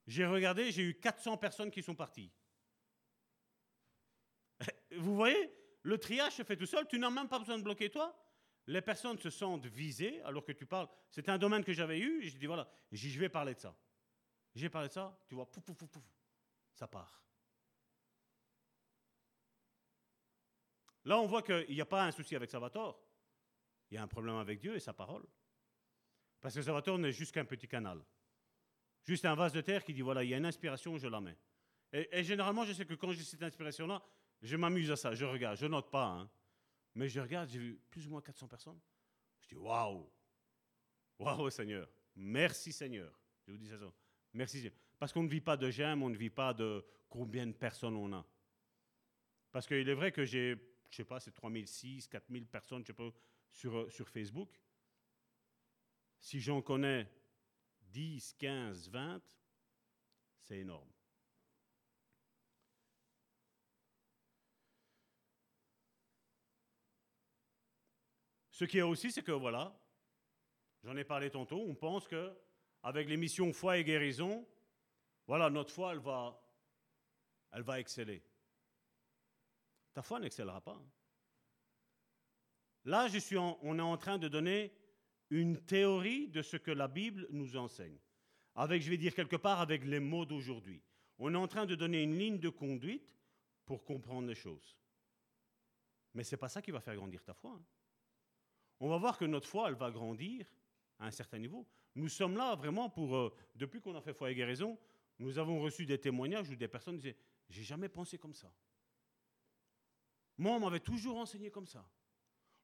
J'ai 0.07 0.25
regardé, 0.25 0.71
j'ai 0.71 0.83
eu 0.83 0.99
400 0.99 1.37
personnes 1.37 1.71
qui 1.71 1.81
sont 1.81 1.95
parties. 1.95 2.31
Vous 5.01 5.15
voyez, 5.15 5.53
le 5.83 5.97
triage 5.97 6.33
se 6.33 6.43
fait 6.43 6.55
tout 6.55 6.65
seul, 6.65 6.87
tu 6.87 6.99
n'as 6.99 7.09
même 7.09 7.27
pas 7.27 7.39
besoin 7.39 7.57
de 7.57 7.63
bloquer 7.63 7.89
toi. 7.89 8.17
Les 8.67 8.81
personnes 8.81 9.17
se 9.17 9.29
sentent 9.29 9.65
visées 9.65 10.21
alors 10.21 10.43
que 10.43 10.51
tu 10.51 10.65
parles. 10.65 10.87
C'était 11.09 11.31
un 11.31 11.37
domaine 11.37 11.63
que 11.63 11.73
j'avais 11.73 11.99
eu, 11.99 12.23
et 12.23 12.29
j'ai 12.29 12.37
dit 12.37 12.45
voilà, 12.45 12.69
je 12.91 13.19
vais 13.19 13.29
parler 13.29 13.55
de 13.55 13.59
ça. 13.59 13.75
J'ai 14.53 14.69
parlé 14.69 14.87
de 14.87 14.93
ça, 14.93 15.17
tu 15.27 15.35
vois, 15.35 15.49
pouf, 15.49 15.63
pouf, 15.63 15.77
pouf, 15.77 15.89
pouf, 15.89 16.03
ça 16.73 16.87
part. 16.87 17.21
Là, 21.05 21.17
on 21.19 21.25
voit 21.25 21.41
qu'il 21.41 21.73
n'y 21.73 21.81
a 21.81 21.85
pas 21.85 22.05
un 22.05 22.11
souci 22.11 22.35
avec 22.35 22.49
Salvatore. 22.49 23.01
Il 23.89 23.95
y 23.95 23.97
a 23.97 24.03
un 24.03 24.07
problème 24.07 24.35
avec 24.35 24.59
Dieu 24.59 24.75
et 24.75 24.79
sa 24.79 24.93
parole. 24.93 25.25
Parce 26.39 26.55
que 26.55 26.61
Salvatore 26.61 26.99
n'est 26.99 27.11
juste 27.11 27.33
qu'un 27.33 27.45
petit 27.45 27.67
canal. 27.67 28.03
Juste 29.03 29.25
un 29.25 29.33
vase 29.33 29.53
de 29.53 29.61
terre 29.61 29.83
qui 29.83 29.93
dit 29.93 30.01
voilà, 30.01 30.23
il 30.23 30.29
y 30.29 30.33
a 30.33 30.37
une 30.37 30.45
inspiration, 30.45 30.97
je 30.97 31.07
la 31.07 31.19
mets. 31.19 31.37
Et, 31.91 32.23
généralement, 32.23 32.63
je 32.63 32.73
sais 32.73 32.85
que 32.85 32.93
quand 32.93 33.11
j'ai 33.11 33.23
cette 33.23 33.43
inspiration-là, 33.43 34.01
je 34.41 34.55
m'amuse 34.55 34.91
à 34.91 34.95
ça, 34.95 35.13
je 35.13 35.25
regarde, 35.25 35.57
je 35.57 35.65
note 35.65 35.89
pas. 35.91 36.05
Hein. 36.05 36.29
Mais 36.95 37.07
je 37.07 37.19
regarde, 37.19 37.49
j'ai 37.49 37.59
vu 37.59 37.79
plus 37.89 38.07
ou 38.07 38.09
moins 38.09 38.21
400 38.21 38.47
personnes. 38.47 38.79
Je 39.41 39.49
dis 39.49 39.55
waouh 39.55 40.09
Waouh, 41.19 41.49
Seigneur 41.49 41.87
Merci, 42.15 42.73
Seigneur. 42.73 43.17
Je 43.45 43.51
vous 43.51 43.57
dis 43.57 43.67
ça. 43.67 43.77
Merci. 44.33 44.69
Parce 44.99 45.13
qu'on 45.13 45.23
ne 45.23 45.29
vit 45.29 45.41
pas 45.41 45.57
de 45.57 45.69
j'aime, 45.69 46.03
on 46.03 46.09
ne 46.09 46.17
vit 46.17 46.29
pas 46.29 46.53
de 46.53 46.85
combien 47.09 47.47
de 47.47 47.53
personnes 47.53 47.95
on 47.95 48.11
a. 48.13 48.25
Parce 49.51 49.67
qu'il 49.67 49.87
est 49.87 49.93
vrai 49.93 50.11
que 50.11 50.25
j'ai, 50.25 50.55
je 50.89 50.95
sais 50.95 51.05
pas, 51.05 51.19
c'est 51.19 51.31
3006, 51.31 52.07
4000 52.07 52.47
personnes, 52.47 52.81
je 52.83 52.87
sais 52.87 52.93
pas, 52.93 53.09
sur, 53.51 53.91
sur 53.91 54.09
Facebook. 54.09 54.59
Si 56.19 56.39
j'en 56.39 56.61
connais 56.61 57.11
10, 57.81 58.35
15, 58.37 58.89
20, 58.89 59.21
c'est 60.39 60.59
énorme. 60.59 60.89
Ce 68.61 68.65
qui 68.65 68.77
est 68.77 68.83
aussi, 68.83 69.11
c'est 69.11 69.23
que 69.23 69.31
voilà, 69.31 69.75
j'en 70.83 70.95
ai 70.95 71.03
parlé 71.03 71.31
tantôt, 71.31 71.65
on 71.67 71.73
pense 71.73 72.07
que 72.07 72.31
avec 72.83 73.09
l'émission 73.09 73.51
Foi 73.53 73.79
et 73.79 73.83
guérison, 73.83 74.47
voilà, 75.25 75.49
notre 75.49 75.73
foi, 75.73 75.93
elle 75.93 75.99
va, 75.99 76.39
elle 77.53 77.63
va 77.63 77.79
exceller. 77.79 78.21
Ta 79.93 80.03
foi 80.03 80.19
n'excellera 80.19 80.61
pas. 80.61 80.79
Hein. 80.79 80.91
Là, 82.85 83.07
je 83.07 83.17
suis 83.17 83.35
on 83.35 83.79
est 83.79 83.81
en 83.81 83.97
train 83.97 84.19
de 84.19 84.27
donner 84.27 84.71
une 85.31 85.59
théorie 85.65 86.27
de 86.27 86.43
ce 86.43 86.57
que 86.57 86.69
la 86.69 86.87
Bible 86.87 87.25
nous 87.31 87.57
enseigne. 87.57 87.97
Avec, 88.53 88.83
je 88.83 88.91
vais 88.91 88.97
dire 88.97 89.15
quelque 89.15 89.37
part, 89.37 89.59
avec 89.59 89.83
les 89.85 89.99
mots 89.99 90.27
d'aujourd'hui. 90.27 90.83
On 91.17 91.33
est 91.33 91.37
en 91.37 91.47
train 91.47 91.65
de 91.65 91.73
donner 91.73 92.03
une 92.03 92.15
ligne 92.15 92.37
de 92.37 92.49
conduite 92.49 93.17
pour 93.65 93.83
comprendre 93.83 94.27
les 94.27 94.35
choses. 94.35 94.77
Mais 96.13 96.23
ce 96.23 96.35
n'est 96.35 96.39
pas 96.39 96.47
ça 96.47 96.61
qui 96.61 96.69
va 96.69 96.79
faire 96.79 96.95
grandir 96.95 97.23
ta 97.23 97.33
foi. 97.33 97.53
Hein. 97.53 97.65
On 98.81 98.89
va 98.89 98.97
voir 98.97 99.17
que 99.17 99.25
notre 99.25 99.47
foi, 99.47 99.69
elle 99.69 99.75
va 99.75 99.91
grandir 99.91 100.45
à 100.97 101.05
un 101.05 101.11
certain 101.11 101.37
niveau. 101.37 101.67
Nous 101.93 102.09
sommes 102.09 102.35
là 102.35 102.55
vraiment 102.55 102.89
pour, 102.89 103.15
euh, 103.15 103.33
depuis 103.55 103.79
qu'on 103.79 103.95
a 103.95 104.01
fait 104.01 104.13
foi 104.13 104.31
et 104.31 104.35
guérison, 104.35 104.77
nous 105.19 105.37
avons 105.37 105.61
reçu 105.61 105.85
des 105.85 105.99
témoignages 105.99 106.49
où 106.49 106.55
des 106.55 106.67
personnes 106.67 106.97
disaient, 106.97 107.15
j'ai 107.47 107.61
jamais 107.61 107.89
pensé 107.89 108.17
comme 108.17 108.33
ça. 108.33 108.51
Moi, 110.39 110.53
on 110.53 110.59
m'avait 110.59 110.79
toujours 110.79 111.17
enseigné 111.17 111.51
comme 111.51 111.67
ça. 111.67 111.87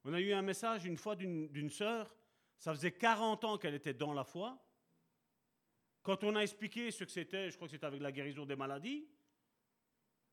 On 0.02 0.12
a 0.12 0.20
eu 0.20 0.32
un 0.32 0.42
message 0.42 0.84
une 0.86 0.96
fois 0.96 1.14
d'une 1.14 1.70
sœur, 1.70 2.12
ça 2.58 2.74
faisait 2.74 2.92
40 2.92 3.44
ans 3.44 3.56
qu'elle 3.56 3.74
était 3.74 3.94
dans 3.94 4.12
la 4.12 4.24
foi. 4.24 4.58
Quand 6.02 6.24
on 6.24 6.34
a 6.34 6.40
expliqué 6.40 6.90
ce 6.90 7.04
que 7.04 7.10
c'était, 7.10 7.48
je 7.48 7.54
crois 7.54 7.68
que 7.68 7.72
c'était 7.72 7.86
avec 7.86 8.00
la 8.00 8.10
guérison 8.10 8.44
des 8.44 8.56
maladies, 8.56 9.06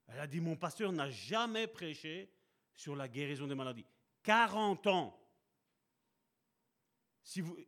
elle 0.08 0.20
a 0.20 0.26
dit, 0.26 0.40
mon 0.40 0.56
pasteur 0.56 0.92
n'a 0.92 1.12
jamais 1.12 1.68
prêché 1.68 2.32
sur 2.74 2.96
la 2.96 3.08
guérison 3.08 3.46
des 3.46 3.56
maladies. 3.56 3.86
40 4.24 4.88
ans. 4.88 5.25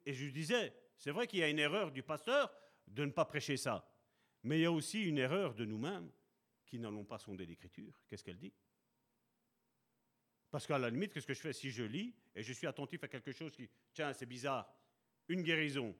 Et 0.05 0.13
je 0.13 0.29
disais, 0.29 0.73
c'est 0.97 1.11
vrai 1.11 1.27
qu'il 1.27 1.39
y 1.39 1.43
a 1.43 1.49
une 1.49 1.59
erreur 1.59 1.91
du 1.91 2.03
pasteur 2.03 2.51
de 2.87 3.05
ne 3.05 3.11
pas 3.11 3.25
prêcher 3.25 3.57
ça. 3.57 3.89
Mais 4.43 4.59
il 4.59 4.61
y 4.61 4.65
a 4.65 4.71
aussi 4.71 5.03
une 5.03 5.17
erreur 5.17 5.53
de 5.55 5.65
nous-mêmes 5.65 6.11
qui 6.65 6.79
n'allons 6.79 7.05
pas 7.05 7.17
sonder 7.17 7.45
l'Écriture. 7.45 7.99
Qu'est-ce 8.07 8.23
qu'elle 8.23 8.37
dit? 8.37 8.53
Parce 10.49 10.65
qu'à 10.65 10.77
la 10.77 10.89
limite, 10.89 11.13
qu'est-ce 11.13 11.27
que 11.27 11.33
je 11.33 11.41
fais 11.41 11.53
si 11.53 11.71
je 11.71 11.83
lis 11.83 12.15
et 12.35 12.43
je 12.43 12.53
suis 12.53 12.67
attentif 12.67 13.03
à 13.03 13.07
quelque 13.07 13.31
chose 13.31 13.51
qui, 13.55 13.69
tiens, 13.93 14.13
c'est 14.13 14.25
bizarre, 14.25 14.71
une 15.27 15.41
guérison. 15.41 15.95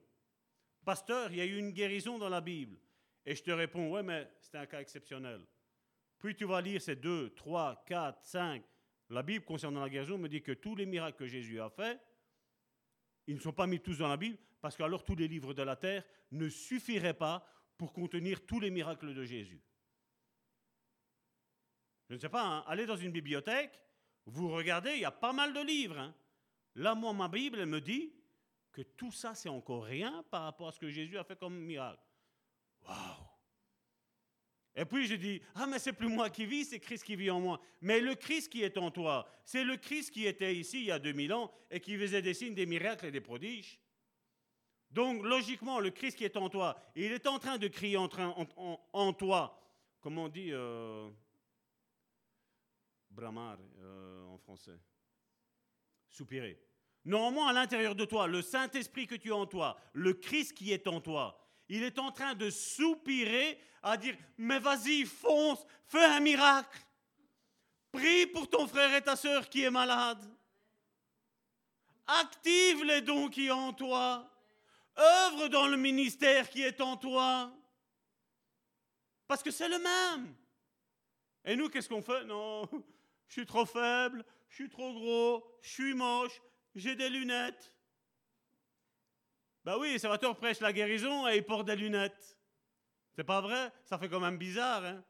Pasteur, 0.85 1.31
il 1.31 1.38
y 1.38 1.41
a 1.41 1.45
eu 1.45 1.57
une 1.57 1.71
guérison 1.71 2.17
dans 2.17 2.29
la 2.29 2.41
Bible. 2.41 2.77
Et 3.25 3.35
je 3.35 3.43
te 3.43 3.51
réponds, 3.51 3.91
ouais, 3.91 4.03
mais 4.03 4.31
c'est 4.39 4.55
un 4.55 4.65
cas 4.65 4.79
exceptionnel. 4.79 5.45
Puis 6.17 6.35
tu 6.35 6.45
vas 6.45 6.61
lire 6.61 6.81
ces 6.81 6.95
deux, 6.95 7.34
trois, 7.35 7.84
quatre, 7.85 8.23
cinq. 8.23 8.63
La 9.09 9.21
Bible 9.23 9.43
concernant 9.43 9.81
la 9.81 9.89
guérison 9.89 10.17
me 10.17 10.29
dit 10.29 10.41
que 10.41 10.53
tous 10.53 10.75
les 10.75 10.85
miracles 10.85 11.17
que 11.17 11.27
Jésus 11.27 11.59
a 11.59 11.69
faits, 11.69 11.99
ils 13.28 13.36
ne 13.36 13.41
sont 13.41 13.54
pas 13.54 13.68
mis 13.68 13.80
tous 13.80 13.99
dans 13.99 14.08
la 14.08 14.18
Bible, 14.18 14.38
parce 14.62 14.76
qu'alors 14.76 15.04
tous 15.04 15.16
les 15.16 15.28
livres 15.28 15.54
de 15.54 15.62
la 15.62 15.76
terre 15.76 16.04
ne 16.32 16.49
suffiraient 16.49 17.14
pas 17.14 17.45
pour 17.78 17.94
contenir 17.94 18.45
tous 18.45 18.60
les 18.60 18.72
miracles 18.72 19.14
de 19.14 19.24
Jésus. 19.24 19.62
Je 22.10 22.16
ne 22.16 22.20
sais 22.20 22.30
pas, 22.30 22.44
hein, 22.44 22.64
allez 22.68 22.86
dans 22.86 22.95
une 22.95 23.12
bibliothèque, 23.12 23.80
vous 24.26 24.49
regardez, 24.49 24.94
il 24.94 25.02
y 25.02 25.06
a 25.06 25.12
pas 25.12 25.34
mal 25.34 25.54
de 25.54 25.62
livres. 25.62 25.99
Hein. 25.99 26.16
Là, 26.76 26.95
moi, 26.95 27.14
ma 27.14 27.28
Bible, 27.28 27.66
me 27.66 27.82
dit 27.82 28.14
que 28.72 28.82
tout 28.82 29.12
ça, 29.12 29.36
c'est 29.36 29.49
encore 29.49 29.86
rien 29.86 30.24
par 30.30 30.44
rapport 30.44 30.70
à 30.70 30.72
ce 30.72 30.80
que 30.80 30.90
Jésus 30.90 31.18
a 31.18 31.24
fait 31.24 31.38
comme 31.38 31.58
miracle. 31.58 32.04
Waouh 32.84 33.36
et 34.80 34.86
puis 34.86 35.08
je 35.08 35.16
dis, 35.16 35.41
ah 35.56 35.66
mais 35.66 35.80
c'est 35.80 35.91
plus 35.91 36.08
moi 36.08 36.30
qui 36.30 36.45
vis, 36.45 36.66
c'est 36.66 36.80
Christ 36.80 37.04
qui 37.04 37.16
vit 37.16 37.32
en 37.32 37.40
moi. 37.40 37.60
Mais 37.82 37.99
le 37.99 38.14
Christ 38.14 38.52
qui 38.52 38.62
est 38.62 38.78
en 38.78 38.91
toi, 38.91 39.28
c'est 39.44 39.64
le 39.64 39.76
Christ 39.76 40.12
qui 40.12 40.28
était 40.28 40.56
ici 40.56 40.82
il 40.82 40.86
y 40.86 40.91
a 40.91 40.99
2000 40.99 41.34
ans 41.34 41.52
et 41.72 41.80
qui 41.80 41.98
faisait 41.98 42.22
des 42.22 42.36
signes, 42.36 42.54
des 42.54 42.68
miracles 42.68 43.08
et 43.08 43.12
des 43.12 43.20
prodiges. 43.20 43.80
Donc 44.91 45.24
logiquement, 45.24 45.80
le 45.80 45.90
Christ 45.90 46.16
qui 46.16 46.26
est 46.26 46.38
en 46.38 46.48
toi, 46.48 46.80
il 46.95 47.12
est 47.12 47.26
en 47.26 47.40
train 47.40 47.58
de 47.58 47.68
crier 47.68 47.98
en, 47.98 49.14
toi, 49.14 49.60
comme 49.99 50.20
on 50.20 50.30
dit, 50.30 50.49
euh, 50.52 51.10
bramar 53.10 53.58
euh, 53.80 54.26
en 54.26 54.38
français, 54.38 54.80
soupirer. 56.08 56.62
Normalement, 57.04 57.48
à 57.48 57.54
l'intérieur 57.54 57.95
de 57.95 58.06
toi, 58.06 58.28
le 58.28 58.44
Saint-Esprit 58.44 59.08
que 59.08 59.16
tu 59.16 59.32
as 59.32 59.36
en 59.36 59.48
toi, 59.48 59.76
le 59.94 60.14
Christ 60.14 60.54
qui 60.54 60.72
est 60.72 60.86
en 60.86 61.02
toi, 61.02 61.47
il 61.69 61.84
est 61.84 61.99
en 61.99 62.11
train 62.11 62.35
de 62.35 62.49
soupirer, 62.49 63.60
à 63.84 63.98
dire, 63.98 64.15
mais 64.38 64.60
vas-y, 64.60 65.06
fonce, 65.06 65.65
fais 65.85 66.03
un 66.03 66.19
miracle. 66.19 66.80
Prie 67.91 68.27
pour 68.27 68.49
ton 68.49 68.68
frère 68.68 68.94
et 68.95 69.02
ta 69.02 69.15
sœur 69.15 69.49
qui 69.49 69.64
est 69.64 69.72
malade. 69.72 70.23
Active 72.07 72.84
les 72.84 73.02
dons 73.02 73.30
qui 73.30 73.48
sont 73.48 73.53
en 73.53 73.73
toi. 73.73 74.31
Œuvre 74.98 75.48
dans 75.48 75.68
le 75.68 75.77
ministère 75.77 76.49
qui 76.49 76.64
est 76.64 76.81
en 76.81 76.98
toi. 76.98 77.52
Parce 79.27 79.44
que 79.44 79.52
c'est 79.52 79.69
le 79.69 79.80
même. 79.80 80.34
Et 81.44 81.56
nous, 81.56 81.69
qu'est-ce 81.69 81.89
qu'on 81.89 82.02
fait? 82.02 82.23
Non, 82.26 82.68
je 83.27 83.34
suis 83.34 83.45
trop 83.45 83.65
faible, 83.65 84.26
je 84.49 84.56
suis 84.56 84.69
trop 84.69 84.94
gros, 84.94 85.45
je 85.61 85.69
suis 85.69 85.94
moche, 85.94 86.41
j'ai 86.76 86.95
des 86.95 87.10
lunettes. 87.10 87.73
Ben 89.68 89.77
oui, 89.77 89.99
Salvatore 89.99 90.38
prêche 90.38 90.61
la 90.61 90.72
guérison 90.72 91.27
et 91.27 91.35
il 91.35 91.44
porte 91.44 91.68
des 91.68 91.76
lunettes. 91.76 92.38
C'est 93.14 93.26
pas 93.26 93.41
vrai? 93.41 93.69
Ça 93.84 93.98
fait 93.98 94.07
quand 94.07 94.22
même 94.22 94.38
bizarre, 94.38 94.85
hein? 94.85 95.03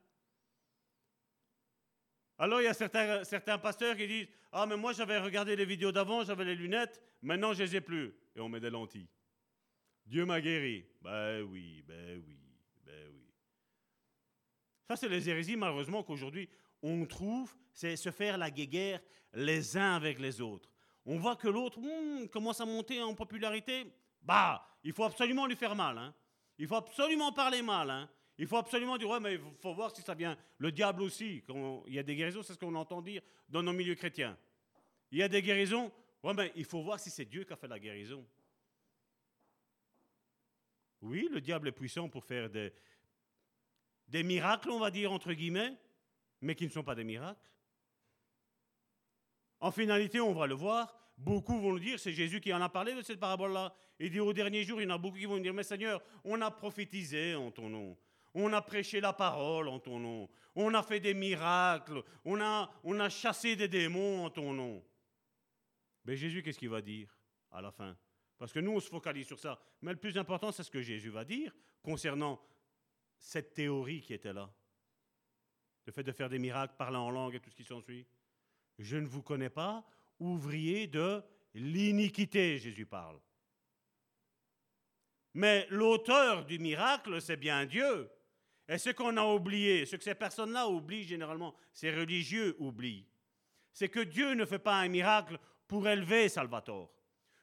Alors 2.39 2.59
il 2.61 2.63
y 2.63 2.67
a 2.67 2.73
certains, 2.73 3.59
pasteurs 3.59 3.95
qui 3.95 4.07
disent 4.07 4.27
Ah, 4.51 4.65
mais 4.65 4.75
moi 4.75 4.93
j'avais 4.93 5.19
regardé 5.19 5.55
les 5.55 5.63
vidéos 5.63 5.91
d'avant, 5.91 6.23
j'avais 6.23 6.43
les 6.43 6.55
lunettes, 6.55 6.99
maintenant 7.21 7.53
je 7.53 7.61
les 7.61 7.75
ai 7.75 7.81
plus. 7.81 8.15
Et 8.35 8.39
on 8.39 8.49
met 8.49 8.59
des 8.59 8.71
lentilles. 8.71 9.07
Dieu 10.07 10.25
m'a 10.25 10.41
guéri. 10.41 10.87
Ben 11.03 11.43
oui, 11.43 11.83
ben 11.87 12.23
oui, 12.25 12.39
ben 12.83 13.11
oui. 13.13 13.27
Ça, 14.87 14.95
c'est 14.95 15.07
les 15.07 15.29
hérésies, 15.29 15.55
malheureusement, 15.55 16.01
qu'aujourd'hui 16.01 16.49
on 16.81 17.05
trouve, 17.05 17.55
c'est 17.73 17.95
se 17.95 18.09
faire 18.09 18.39
la 18.39 18.49
guéguerre 18.49 19.01
les 19.33 19.77
uns 19.77 19.93
avec 19.93 20.17
les 20.17 20.41
autres. 20.41 20.71
On 21.05 21.19
voit 21.19 21.35
que 21.35 21.47
l'autre 21.47 21.79
hmm, 21.79 22.27
commence 22.29 22.59
à 22.59 22.65
monter 22.65 23.03
en 23.03 23.13
popularité. 23.13 23.85
Bah, 24.27 24.61
il 24.83 24.91
faut 24.91 25.05
absolument 25.05 25.45
lui 25.47 25.55
faire 25.55 25.73
mal. 25.73 25.97
Hein. 25.97 26.13
Il 26.57 26.67
faut 26.67 26.75
absolument 26.75 27.31
parler 27.31 27.61
mal. 27.61 27.89
Hein. 27.89 28.09
Il 28.37 28.45
faut 28.45 28.57
absolument 28.57 28.97
dire, 28.97 29.09
ouais, 29.09 29.21
mais 29.21 29.35
il 29.35 29.39
faut 29.61 29.73
voir 29.73 29.95
si 29.95 30.01
ça 30.01 30.13
vient. 30.13 30.37
Le 30.57 30.69
diable 30.69 31.01
aussi, 31.01 31.43
il 31.87 31.93
y 31.93 31.97
a 31.97 32.03
des 32.03 32.15
guérisons, 32.15 32.43
c'est 32.43 32.53
ce 32.53 32.59
qu'on 32.59 32.75
entend 32.75 33.01
dire 33.01 33.21
dans 33.47 33.63
nos 33.63 33.71
milieux 33.71 33.95
chrétiens. 33.95 34.37
Il 35.11 35.19
y 35.19 35.23
a 35.23 35.29
des 35.29 35.41
guérisons, 35.41 35.93
ouais, 36.23 36.33
mais 36.33 36.51
il 36.55 36.65
faut 36.65 36.81
voir 36.81 36.99
si 36.99 37.09
c'est 37.09 37.23
Dieu 37.23 37.45
qui 37.45 37.53
a 37.53 37.55
fait 37.55 37.69
la 37.69 37.79
guérison. 37.79 38.27
Oui, 41.01 41.29
le 41.31 41.39
diable 41.39 41.69
est 41.69 41.71
puissant 41.71 42.09
pour 42.09 42.25
faire 42.25 42.49
des 42.49 44.23
miracles, 44.23 44.71
on 44.71 44.79
va 44.79 44.91
dire, 44.91 45.13
entre 45.13 45.31
guillemets, 45.31 45.73
mais 46.41 46.53
qui 46.53 46.65
ne 46.65 46.71
sont 46.71 46.83
pas 46.83 46.95
des 46.95 47.05
miracles. 47.05 47.49
En 49.61 49.71
finalité, 49.71 50.19
on 50.19 50.33
va 50.33 50.47
le 50.47 50.53
voir, 50.53 50.96
beaucoup 51.17 51.59
vont 51.59 51.73
le 51.73 51.79
dire, 51.79 51.99
c'est 51.99 52.13
Jésus 52.13 52.39
qui 52.39 52.53
en 52.53 52.61
a 52.61 52.69
parlé 52.69 52.93
de 52.93 53.01
cette 53.01 53.19
parabole-là. 53.19 53.73
Il 53.99 54.11
dit 54.11 54.19
au 54.19 54.33
dernier 54.33 54.63
jour, 54.63 54.79
il 54.79 54.87
y 54.87 54.91
en 54.91 54.95
a 54.95 54.97
beaucoup 54.97 55.17
qui 55.17 55.25
vont 55.25 55.39
dire, 55.39 55.53
mais 55.53 55.63
Seigneur, 55.63 56.01
on 56.23 56.39
a 56.41 56.51
prophétisé 56.51 57.35
en 57.35 57.51
ton 57.51 57.69
nom. 57.69 57.97
On 58.33 58.53
a 58.53 58.61
prêché 58.61 59.01
la 59.01 59.13
parole 59.13 59.67
en 59.67 59.79
ton 59.79 59.99
nom. 59.99 60.29
On 60.55 60.73
a 60.73 60.83
fait 60.83 60.99
des 60.99 61.15
miracles. 61.15 62.03
On 62.23 62.39
a, 62.39 62.71
on 62.83 62.99
a 62.99 63.09
chassé 63.09 63.55
des 63.55 63.67
démons 63.67 64.25
en 64.25 64.29
ton 64.29 64.53
nom. 64.53 64.83
Mais 66.05 66.15
Jésus, 66.15 66.43
qu'est-ce 66.43 66.59
qu'il 66.59 66.69
va 66.69 66.81
dire 66.81 67.17
à 67.51 67.61
la 67.61 67.71
fin? 67.71 67.97
Parce 68.37 68.53
que 68.53 68.59
nous, 68.59 68.71
on 68.71 68.79
se 68.79 68.89
focalise 68.89 69.25
sur 69.25 69.39
ça. 69.39 69.59
Mais 69.81 69.91
le 69.91 69.97
plus 69.97 70.17
important, 70.17 70.51
c'est 70.51 70.63
ce 70.63 70.69
que 70.69 70.81
Jésus 70.81 71.09
va 71.09 71.25
dire 71.25 71.51
concernant 71.81 72.39
cette 73.17 73.53
théorie 73.53 74.01
qui 74.01 74.13
était 74.13 74.33
là. 74.33 74.51
Le 75.85 75.91
fait 75.91 76.03
de 76.03 76.11
faire 76.11 76.29
des 76.29 76.37
miracles, 76.37 76.75
parler 76.77 76.97
en 76.97 77.09
langue 77.09 77.35
et 77.35 77.39
tout 77.39 77.49
ce 77.49 77.55
qui 77.55 77.63
s'ensuit. 77.63 78.05
Je 78.77 78.97
ne 78.97 79.07
vous 79.07 79.23
connais 79.23 79.49
pas, 79.49 79.83
ouvrier 80.19 80.87
de 80.87 81.21
l'iniquité, 81.53 82.57
Jésus 82.57 82.85
parle. 82.85 83.19
Mais 85.33 85.67
l'auteur 85.69 86.45
du 86.45 86.59
miracle, 86.59 87.21
c'est 87.21 87.37
bien 87.37 87.65
Dieu. 87.65 88.09
Et 88.67 88.77
ce 88.77 88.89
qu'on 88.89 89.15
a 89.17 89.23
oublié, 89.23 89.85
ce 89.85 89.95
que 89.95 90.03
ces 90.03 90.15
personnes-là 90.15 90.67
oublient 90.67 91.03
généralement, 91.03 91.55
ces 91.71 91.91
religieux 91.91 92.55
oublient, 92.59 93.07
c'est 93.71 93.89
que 93.89 93.99
Dieu 93.99 94.33
ne 94.33 94.45
fait 94.45 94.59
pas 94.59 94.79
un 94.79 94.87
miracle 94.87 95.37
pour 95.67 95.87
élever 95.87 96.27
Salvatore. 96.27 96.91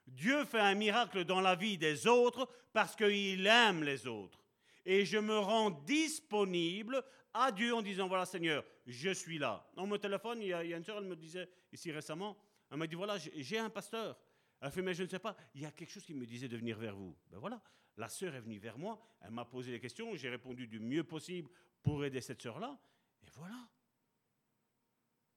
Dieu 0.06 0.44
fait 0.44 0.60
un 0.60 0.74
miracle 0.74 1.24
dans 1.24 1.40
la 1.40 1.54
vie 1.54 1.78
des 1.78 2.06
autres 2.06 2.48
parce 2.72 2.94
qu'il 2.94 3.46
aime 3.46 3.84
les 3.84 4.06
autres. 4.06 4.42
Et 4.84 5.04
je 5.04 5.16
me 5.16 5.38
rends 5.38 5.70
disponible 5.70 7.02
à 7.32 7.50
Dieu 7.50 7.74
en 7.74 7.82
disant, 7.82 8.06
voilà 8.06 8.26
Seigneur, 8.26 8.64
je 8.86 9.10
suis 9.10 9.38
là. 9.38 9.66
Dans 9.74 9.86
mon 9.86 9.96
téléphone, 9.96 10.40
il 10.42 10.48
y 10.48 10.52
a, 10.52 10.62
une 10.62 10.84
soeur, 10.84 10.98
elle 10.98 11.04
me 11.04 11.16
disait 11.16 11.48
ici 11.72 11.90
récemment, 11.90 12.36
elle 12.74 12.80
m'a 12.80 12.88
dit, 12.88 12.96
voilà, 12.96 13.16
j'ai 13.18 13.58
un 13.58 13.70
pasteur. 13.70 14.18
Elle 14.60 14.72
fait, 14.72 14.82
mais 14.82 14.94
je 14.94 15.04
ne 15.04 15.08
sais 15.08 15.20
pas, 15.20 15.36
il 15.54 15.60
y 15.60 15.64
a 15.64 15.70
quelque 15.70 15.90
chose 15.90 16.04
qui 16.04 16.12
me 16.12 16.26
disait 16.26 16.48
de 16.48 16.56
venir 16.56 16.76
vers 16.76 16.96
vous. 16.96 17.16
Ben 17.30 17.38
voilà, 17.38 17.62
la 17.96 18.08
sœur 18.08 18.34
est 18.34 18.40
venue 18.40 18.58
vers 18.58 18.78
moi, 18.78 19.00
elle 19.20 19.30
m'a 19.30 19.44
posé 19.44 19.70
des 19.70 19.78
questions, 19.78 20.16
j'ai 20.16 20.28
répondu 20.28 20.66
du 20.66 20.80
mieux 20.80 21.04
possible 21.04 21.48
pour 21.84 22.04
aider 22.04 22.20
cette 22.20 22.42
sœur-là, 22.42 22.76
et 23.22 23.30
voilà. 23.34 23.68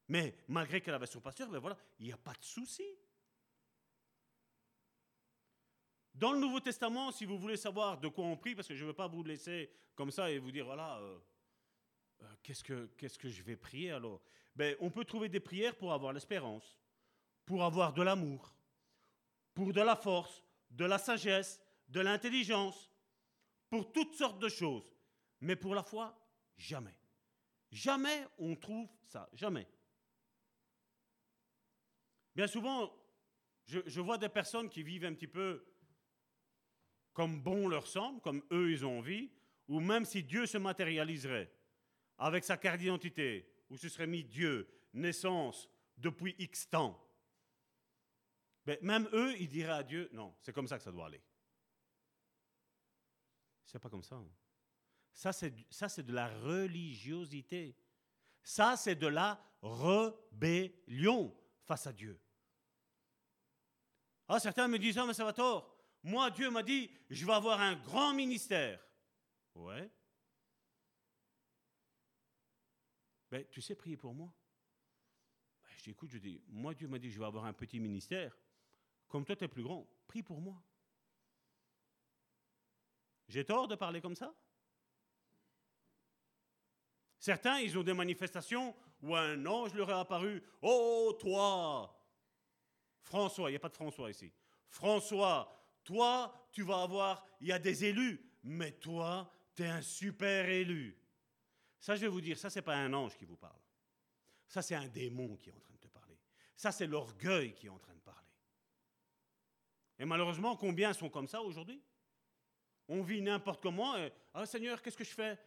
Mais 0.07 0.35
malgré 0.47 0.81
qu'elle 0.81 0.95
avait 0.95 1.05
son 1.05 1.21
pasteur, 1.21 1.47
ben 1.49 1.59
voilà, 1.59 1.77
il 1.99 2.07
n'y 2.07 2.11
a 2.11 2.17
pas 2.17 2.33
de 2.33 2.43
souci. 2.43 2.87
Dans 6.15 6.31
le 6.31 6.39
Nouveau 6.39 6.59
Testament, 6.59 7.11
si 7.11 7.25
vous 7.25 7.37
voulez 7.37 7.57
savoir 7.57 7.99
de 7.99 8.07
quoi 8.07 8.25
on 8.25 8.35
prie, 8.35 8.55
parce 8.55 8.67
que 8.67 8.73
je 8.73 8.81
ne 8.81 8.87
veux 8.87 8.95
pas 8.95 9.07
vous 9.07 9.23
laisser 9.23 9.69
comme 9.93 10.09
ça 10.09 10.31
et 10.31 10.39
vous 10.39 10.51
dire, 10.51 10.65
voilà, 10.65 10.97
euh, 10.97 11.19
euh, 12.23 12.25
qu'est-ce, 12.41 12.63
que, 12.63 12.87
qu'est-ce 12.97 13.19
que 13.19 13.29
je 13.29 13.43
vais 13.43 13.57
prier 13.57 13.91
alors? 13.91 14.23
Ben, 14.55 14.75
On 14.79 14.89
peut 14.89 15.05
trouver 15.05 15.29
des 15.29 15.39
prières 15.39 15.75
pour 15.75 15.93
avoir 15.93 16.13
l'espérance, 16.13 16.75
pour 17.47 17.63
avoir 17.63 17.93
de 17.93 18.03
l'amour, 18.03 18.53
pour 19.53 19.71
de 19.73 19.81
la 19.81 19.95
force, 19.95 20.43
de 20.69 20.83
la 20.83 20.99
sagesse, 20.99 21.59
de 21.87 22.01
l'intelligence, 22.01 22.91
pour 23.69 23.91
toutes 23.93 24.13
sortes 24.13 24.39
de 24.39 24.49
choses. 24.49 24.93
Mais 25.39 25.55
pour 25.55 25.73
la 25.73 25.81
foi, 25.81 26.15
jamais. 26.57 26.99
Jamais 27.71 28.27
on 28.37 28.55
trouve 28.55 28.89
ça, 29.05 29.29
jamais. 29.33 29.65
Bien 32.35 32.47
souvent, 32.47 32.93
je, 33.65 34.01
vois 34.01 34.17
des 34.17 34.29
personnes 34.29 34.69
qui 34.69 34.83
vivent 34.83 35.05
un 35.05 35.13
petit 35.13 35.27
peu 35.27 35.65
comme 37.13 37.41
bon 37.41 37.69
leur 37.69 37.87
semble, 37.87 38.19
comme 38.19 38.43
eux 38.51 38.71
ils 38.71 38.85
ont 38.85 38.99
envie, 38.99 39.31
ou 39.69 39.79
même 39.79 40.03
si 40.03 40.21
Dieu 40.21 40.45
se 40.45 40.57
matérialiserait 40.57 41.49
avec 42.17 42.43
sa 42.43 42.57
carte 42.57 42.79
d'identité, 42.79 43.49
où 43.69 43.77
ce 43.77 43.87
serait 43.87 44.05
mis 44.05 44.25
Dieu, 44.25 44.67
naissance, 44.93 45.69
depuis 45.97 46.35
X 46.39 46.69
temps, 46.69 47.06
ben, 48.67 48.77
même 48.81 49.07
eux, 49.13 49.33
ils 49.39 49.47
diraient 49.47 49.71
à 49.71 49.83
Dieu, 49.83 50.09
non, 50.11 50.35
c'est 50.41 50.51
comme 50.51 50.67
ça 50.67 50.77
que 50.77 50.83
ça 50.83 50.91
doit 50.91 51.05
aller. 51.05 51.23
C'est 53.65 53.79
pas 53.79 53.89
comme 53.89 54.03
ça. 54.03 54.15
Hein. 54.15 54.29
Ça, 55.13 55.31
c'est, 55.31 56.03
de 56.03 56.13
la 56.13 56.27
religiosité. 56.39 57.77
Ça, 58.43 58.75
c'est 58.75 58.95
de 58.95 59.07
la 59.07 59.41
rébellion 59.61 61.33
face 61.63 61.87
à 61.87 61.93
Dieu. 61.93 62.19
Ah, 64.27 64.37
certains 64.37 64.67
me 64.67 64.77
disent, 64.77 64.97
ah, 64.97 65.05
mais 65.05 65.13
ça 65.13 65.23
va 65.23 65.31
tort. 65.31 65.73
Moi, 66.03 66.29
Dieu 66.31 66.51
m'a 66.51 66.61
dit, 66.61 66.91
je 67.09 67.25
vais 67.25 67.33
avoir 67.33 67.61
un 67.61 67.75
grand 67.77 68.13
ministère. 68.13 68.85
Ouais. 69.55 69.89
Ben, 73.31 73.45
tu 73.49 73.61
sais 73.61 73.75
prier 73.75 73.95
pour 73.95 74.13
moi? 74.13 74.29
Ben, 75.63 75.69
Je 75.77 75.89
dis, 75.89 75.97
je 76.09 76.17
dis, 76.17 76.41
moi, 76.49 76.73
Dieu 76.73 76.89
m'a 76.89 76.99
dit, 76.99 77.09
je 77.09 77.17
vais 77.17 77.25
avoir 77.25 77.45
un 77.45 77.53
petit 77.53 77.79
ministère. 77.79 78.37
Comme 79.07 79.25
toi, 79.25 79.35
tu 79.35 79.45
es 79.45 79.47
plus 79.47 79.63
grand, 79.63 79.87
prie 80.07 80.23
pour 80.23 80.41
moi. 80.41 80.61
J'ai 83.27 83.45
tort 83.45 83.67
de 83.67 83.75
parler 83.75 84.01
comme 84.01 84.15
ça? 84.15 84.33
Certains, 87.19 87.59
ils 87.59 87.77
ont 87.77 87.83
des 87.83 87.93
manifestations 87.93 88.75
où 89.01 89.15
un 89.15 89.45
ange 89.45 89.73
leur 89.73 89.89
est 89.89 89.93
apparu. 89.93 90.43
Oh, 90.61 91.15
toi 91.19 91.93
François, 93.01 93.49
il 93.49 93.53
n'y 93.53 93.57
a 93.57 93.59
pas 93.59 93.69
de 93.69 93.75
François 93.75 94.09
ici. 94.09 94.31
François, 94.69 95.53
toi, 95.83 96.33
tu 96.51 96.63
vas 96.63 96.81
avoir, 96.81 97.25
il 97.39 97.47
y 97.47 97.51
a 97.51 97.59
des 97.59 97.85
élus, 97.85 98.21
mais 98.43 98.73
toi, 98.73 99.31
tu 99.55 99.63
es 99.63 99.67
un 99.67 99.81
super 99.81 100.47
élu. 100.49 100.97
Ça, 101.79 101.95
je 101.95 102.01
vais 102.01 102.07
vous 102.07 102.21
dire, 102.21 102.37
ça, 102.37 102.49
ce 102.49 102.59
n'est 102.59 102.63
pas 102.63 102.75
un 102.75 102.93
ange 102.93 103.15
qui 103.15 103.25
vous 103.25 103.37
parle. 103.37 103.59
Ça, 104.47 104.61
c'est 104.61 104.75
un 104.75 104.87
démon 104.87 105.37
qui 105.37 105.49
est 105.49 105.53
en 105.53 105.59
train 105.59 105.73
de 105.73 105.79
te 105.79 105.87
parler. 105.87 106.17
Ça, 106.55 106.71
c'est 106.71 106.87
l'orgueil 106.87 107.53
qui 107.53 107.67
est 107.67 107.69
en 107.69 107.79
train 107.79 107.93
de. 107.93 107.96
Et 109.99 110.05
malheureusement, 110.05 110.55
combien 110.55 110.93
sont 110.93 111.09
comme 111.09 111.27
ça 111.27 111.41
aujourd'hui? 111.41 111.81
On 112.87 113.01
vit 113.01 113.21
n'importe 113.21 113.61
comment. 113.61 113.95
ah 114.33 114.45
Seigneur, 114.45 114.81
qu'est-ce 114.81 114.97
que 114.97 115.03
je 115.03 115.13
fais? 115.13 115.37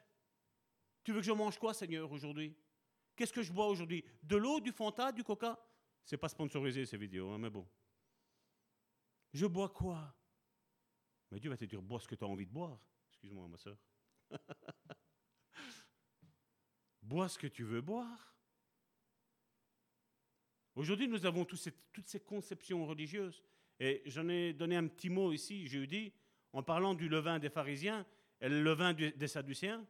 Tu 1.05 1.12
veux 1.12 1.20
que 1.20 1.27
je 1.27 1.32
mange 1.32 1.59
quoi, 1.59 1.72
Seigneur, 1.72 2.10
aujourd'hui? 2.10 2.55
Qu'est-ce 3.16 3.32
que 3.32 3.43
je 3.43 3.52
bois 3.52 3.66
aujourd'hui? 3.66 4.05
De 4.22 4.36
l'eau, 4.36 4.60
du 4.60 4.72
Fanta, 4.72 5.12
du 5.12 5.24
Coca 5.24 5.59
C'est 6.05 6.16
pas 6.16 6.28
sponsorisé 6.28 6.85
ces 6.85 6.97
vidéos, 6.97 7.31
hein, 7.31 7.39
mais 7.39 7.51
bon. 7.51 7.66
Je 9.32 9.47
bois 9.47 9.68
quoi 9.68 10.14
Mais 11.31 11.39
Dieu 11.39 11.51
va 11.51 11.56
te 11.56 11.64
dire, 11.64 11.81
bois 11.81 12.01
ce 12.01 12.09
que 12.09 12.14
tu 12.14 12.24
as 12.24 12.28
envie 12.28 12.47
de 12.47 12.52
boire. 12.52 12.78
Excuse-moi, 13.09 13.47
ma 13.48 13.56
soeur. 13.56 13.77
bois 17.02 17.28
ce 17.28 17.39
que 17.39 17.47
tu 17.47 17.62
veux 17.62 17.81
boire. 17.81 18.35
Aujourd'hui, 20.74 21.09
nous 21.09 21.27
avons 21.27 21.44
toutes 21.44 22.06
ces 22.06 22.20
conceptions 22.20 22.86
religieuses. 22.86 23.43
Et 23.81 24.02
j'en 24.05 24.28
ai 24.28 24.52
donné 24.52 24.77
un 24.77 24.86
petit 24.86 25.09
mot 25.09 25.32
ici, 25.32 25.66
jeudi, 25.66 26.12
en 26.52 26.62
parlant 26.62 26.94
du 26.94 27.09
levain 27.09 27.39
des 27.39 27.48
pharisiens 27.48 28.05
et 28.40 28.48
le 28.48 28.62
levain 28.62 28.93
des 28.93 29.28
sadducéens, 29.28 29.85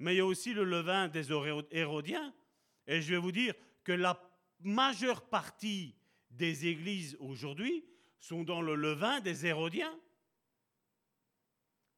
mais 0.00 0.14
il 0.14 0.18
y 0.18 0.20
a 0.20 0.26
aussi 0.26 0.52
le 0.52 0.64
levain 0.64 1.08
des 1.08 1.30
hérodiens. 1.70 2.34
Et 2.86 3.00
je 3.00 3.10
vais 3.10 3.20
vous 3.20 3.32
dire 3.32 3.54
que 3.84 3.92
la 3.92 4.20
majeure 4.60 5.22
partie 5.28 5.94
des 6.30 6.66
églises 6.66 7.16
aujourd'hui 7.20 7.84
sont 8.18 8.42
dans 8.42 8.60
le 8.60 8.74
levain 8.74 9.20
des 9.20 9.46
hérodiens, 9.46 9.96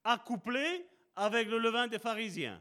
accouplés 0.05 0.87
avec 1.17 1.49
le 1.49 1.59
levain 1.59 1.87
des 1.87 1.99
pharisiens. 1.99 2.61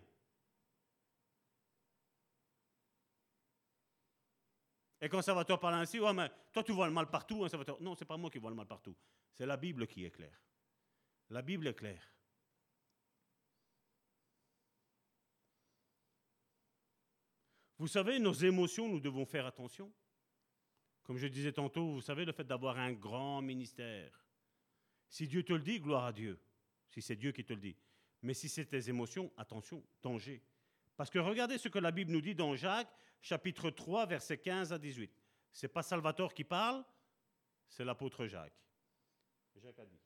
Et 5.01 5.07
quand 5.07 5.21
parler 5.57 5.77
ainsi, 5.77 5.99
ouais, 5.99 6.13
mais 6.13 6.29
toi 6.51 6.63
tu 6.63 6.71
vois 6.71 6.87
le 6.87 6.93
mal 6.93 7.09
partout, 7.09 7.45
hein, 7.45 7.75
non, 7.79 7.95
c'est 7.95 8.05
pas 8.05 8.17
moi 8.17 8.29
qui 8.29 8.37
vois 8.37 8.49
le 8.49 8.55
mal 8.55 8.67
partout, 8.67 8.95
c'est 9.33 9.45
la 9.45 9.57
Bible 9.57 9.87
qui 9.87 10.05
est 10.05 10.11
claire. 10.11 10.41
La 11.29 11.41
Bible 11.41 11.67
est 11.67 11.75
claire. 11.75 12.03
Vous 17.77 17.87
savez, 17.87 18.19
nos 18.19 18.33
émotions, 18.33 18.89
nous 18.89 18.99
devons 18.99 19.25
faire 19.25 19.45
attention. 19.45 19.89
Comme 21.03 21.17
je 21.17 21.27
disais 21.27 21.53
tantôt, 21.53 21.93
vous 21.93 22.01
savez, 22.01 22.25
le 22.25 22.33
fait 22.33 22.43
d'avoir 22.43 22.77
un 22.77 22.91
grand 22.91 23.41
ministère. 23.41 24.11
Si 25.07 25.27
Dieu 25.27 25.43
te 25.43 25.53
le 25.53 25.61
dit, 25.61 25.79
gloire 25.79 26.05
à 26.05 26.11
Dieu. 26.11 26.39
Si 26.89 27.01
c'est 27.01 27.15
Dieu 27.15 27.31
qui 27.31 27.45
te 27.45 27.53
le 27.53 27.61
dit. 27.61 27.77
Mais 28.21 28.33
si 28.33 28.49
c'est 28.49 28.65
tes 28.65 28.89
émotions, 28.89 29.31
attention, 29.37 29.81
danger. 30.01 30.43
Parce 30.97 31.09
que 31.09 31.19
regardez 31.19 31.57
ce 31.57 31.69
que 31.69 31.79
la 31.79 31.91
Bible 31.91 32.11
nous 32.11 32.19
dit 32.19 32.35
dans 32.35 32.53
Jacques, 32.55 32.93
chapitre 33.21 33.69
3, 33.69 34.05
versets 34.05 34.37
15 34.37 34.73
à 34.73 34.77
18. 34.77 35.11
Ce 35.51 35.65
n'est 35.65 35.71
pas 35.71 35.83
Salvatore 35.83 36.33
qui 36.33 36.43
parle, 36.43 36.83
c'est 37.67 37.85
l'apôtre 37.85 38.25
Jacques. 38.27 38.53
Jacques 39.55 39.79
a 39.79 39.85
dit. 39.85 39.99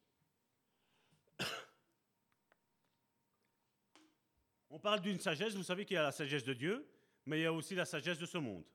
On 4.70 4.80
parle 4.80 5.02
d'une 5.02 5.20
sagesse, 5.20 5.54
vous 5.54 5.62
savez 5.64 5.86
qu'il 5.86 5.94
y 5.96 5.98
a 6.00 6.04
la 6.04 6.12
sagesse 6.12 6.44
de 6.44 6.54
Dieu, 6.54 6.90
mais 7.28 7.40
il 7.40 7.44
y 7.44 7.46
a 7.46 7.54
aussi 7.54 7.76
la 7.76 7.86
sagesse 7.86 8.18
de 8.18 8.26
ce 8.26 8.40
monde. 8.40 8.66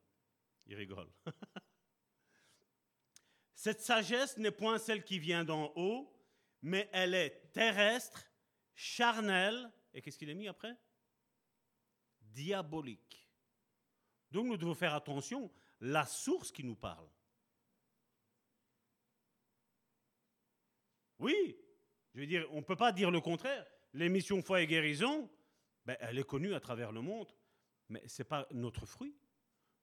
Il 0.65 0.75
rigole. 0.75 1.09
Cette 3.53 3.81
sagesse 3.81 4.37
n'est 4.37 4.51
point 4.51 4.77
celle 4.79 5.03
qui 5.03 5.19
vient 5.19 5.43
d'en 5.43 5.73
haut, 5.75 6.15
mais 6.61 6.89
elle 6.93 7.13
est 7.13 7.51
terrestre, 7.51 8.31
charnelle, 8.73 9.69
et 9.93 10.01
qu'est-ce 10.01 10.17
qu'il 10.17 10.29
est 10.29 10.35
mis 10.35 10.47
après? 10.47 10.73
Diabolique. 12.21 13.28
Donc 14.31 14.45
nous 14.45 14.57
devons 14.57 14.75
faire 14.75 14.93
attention, 14.93 15.51
la 15.81 16.05
source 16.05 16.51
qui 16.51 16.63
nous 16.63 16.75
parle. 16.75 17.07
Oui, 21.19 21.57
je 22.13 22.21
veux 22.21 22.27
dire, 22.27 22.47
on 22.51 22.57
ne 22.57 22.63
peut 22.63 22.75
pas 22.75 22.91
dire 22.91 23.11
le 23.11 23.21
contraire. 23.21 23.65
L'émission 23.93 24.41
Foi 24.41 24.61
et 24.61 24.67
Guérison, 24.67 25.29
ben, 25.85 25.97
elle 25.99 26.19
est 26.19 26.23
connue 26.23 26.53
à 26.53 26.59
travers 26.59 26.91
le 26.91 27.01
monde, 27.01 27.31
mais 27.89 28.07
ce 28.07 28.21
n'est 28.21 28.27
pas 28.27 28.47
notre 28.51 28.85
fruit. 28.85 29.15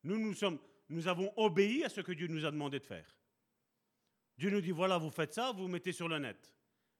Nous, 0.04 0.18
nous, 0.18 0.34
sommes, 0.34 0.58
avons 1.06 1.32
obéi 1.36 1.84
à 1.84 1.88
ce 1.88 2.00
que 2.00 2.12
Dieu 2.12 2.28
nous 2.28 2.44
a 2.44 2.50
demandé 2.50 2.78
de 2.78 2.86
faire. 2.86 3.16
Dieu 4.38 4.50
nous 4.50 4.60
dit, 4.60 4.70
voilà, 4.70 4.98
vous 4.98 5.10
faites 5.10 5.34
ça, 5.34 5.52
vous 5.52 5.66
mettez 5.66 5.92
sur 5.92 6.08
le 6.08 6.18
net. 6.18 6.52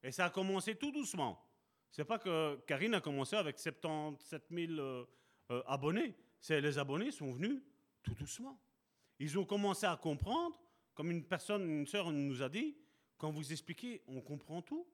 Et 0.02 0.10
ça 0.10 0.26
a 0.26 0.30
commencé 0.30 0.74
tout 0.74 0.90
doucement. 0.90 1.42
C'est 1.90 2.04
pas 2.04 2.18
que 2.18 2.56
Karine 2.66 2.94
a 2.94 3.00
commencé 3.00 3.36
avec 3.36 3.58
77 3.58 4.46
000 4.50 4.72
euh, 4.72 5.06
euh, 5.50 5.62
abonnés. 5.66 6.14
C'est 6.40 6.60
les 6.60 6.78
abonnés 6.78 7.10
sont 7.10 7.32
venus 7.32 7.62
tout 8.02 8.14
doucement. 8.14 8.60
Ils 9.18 9.38
ont 9.38 9.44
commencé 9.44 9.86
à 9.86 9.96
comprendre, 9.96 10.60
comme 10.94 11.10
une 11.10 11.24
personne, 11.24 11.68
une 11.68 11.86
sœur 11.86 12.12
nous 12.12 12.42
a 12.42 12.48
dit, 12.48 12.76
quand 13.18 13.30
vous 13.30 13.52
expliquez, 13.52 14.02
on 14.06 14.20
comprend 14.20 14.62
tout. 14.62 14.86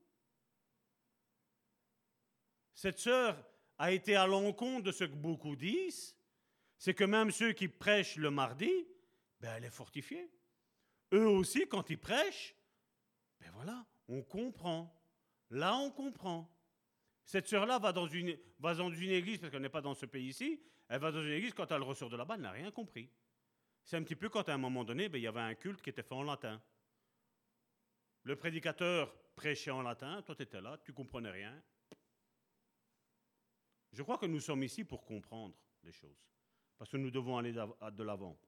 Cette 2.75 2.99
sœur 2.99 3.45
a 3.79 3.93
été 3.93 4.17
à 4.17 4.27
l'encontre 4.27 4.85
de 4.85 4.93
ce 4.93 5.05
que 5.05 5.15
beaucoup 5.15 5.57
disent, 5.57 6.17
c'est 6.79 6.95
que 6.95 7.05
même 7.05 7.31
ceux 7.31 7.53
qui 7.53 7.69
prêchent 7.69 8.17
le 8.17 8.31
mardi, 8.31 8.71
ben 9.41 9.55
elle 9.57 9.65
est 9.65 9.71
fortifiée. 9.71 10.31
Eux 11.13 11.27
aussi, 11.27 11.67
quand 11.69 11.91
ils 11.91 11.99
prêchent, 11.99 12.55
ben 13.41 13.51
voilà, 13.55 13.85
on 14.09 14.23
comprend. 14.23 14.93
Là, 15.51 15.77
on 15.77 15.91
comprend. 15.91 16.51
Cette 17.25 17.47
sœur-là 17.47 17.79
va, 17.79 17.93
dans 17.93 18.07
une, 18.07 18.37
va 18.59 18.75
dans 18.75 18.91
une 18.91 19.11
église, 19.11 19.39
parce 19.39 19.51
qu'elle 19.51 19.63
n'est 19.63 19.69
pas 19.69 19.81
dans 19.81 19.95
ce 19.95 20.07
pays-ci, 20.07 20.61
elle 20.89 21.01
va 21.01 21.11
dans 21.11 21.23
une 21.23 21.33
église, 21.33 21.55
quand 21.55 21.71
elle 21.73 21.83
ressort 21.83 22.11
de 22.11 22.17
là-bas, 22.17 22.35
elle 22.35 22.43
n'a 22.43 22.51
rien 22.51 22.71
compris. 22.71 23.11
C'est 23.85 23.97
un 23.97 24.03
petit 24.03 24.17
peu 24.17 24.29
quand 24.29 24.49
à 24.49 24.55
un 24.55 24.59
moment 24.59 24.85
donné, 24.85 25.09
ben, 25.09 25.19
il 25.19 25.23
y 25.23 25.27
avait 25.27 25.41
un 25.41 25.55
culte 25.55 25.83
qui 25.83 25.91
était 25.91 26.03
fait 26.03 26.15
en 26.15 26.23
latin. 26.23 26.63
Le 28.25 28.37
prédicateur 28.37 29.15
prêchait 29.35 29.71
en 29.71 29.83
latin, 29.83 30.23
toi 30.23 30.35
tu 30.35 30.43
étais 30.43 30.61
là, 30.61 30.79
tu 30.85 30.93
comprenais 30.93 31.31
rien. 31.31 31.63
Je 33.93 34.03
crois 34.03 34.19
que 34.19 34.27
nous 34.27 34.41
sommes 34.41 34.63
ici 34.63 34.85
pour 34.85 35.05
comprendre 35.05 35.55
les 35.83 35.93
choses, 35.93 36.25
parce 36.79 36.91
que 36.91 36.97
nous 36.97 37.11
devons 37.11 37.37
aller 37.37 37.53
de 37.53 38.03
l'avant. 38.03 38.39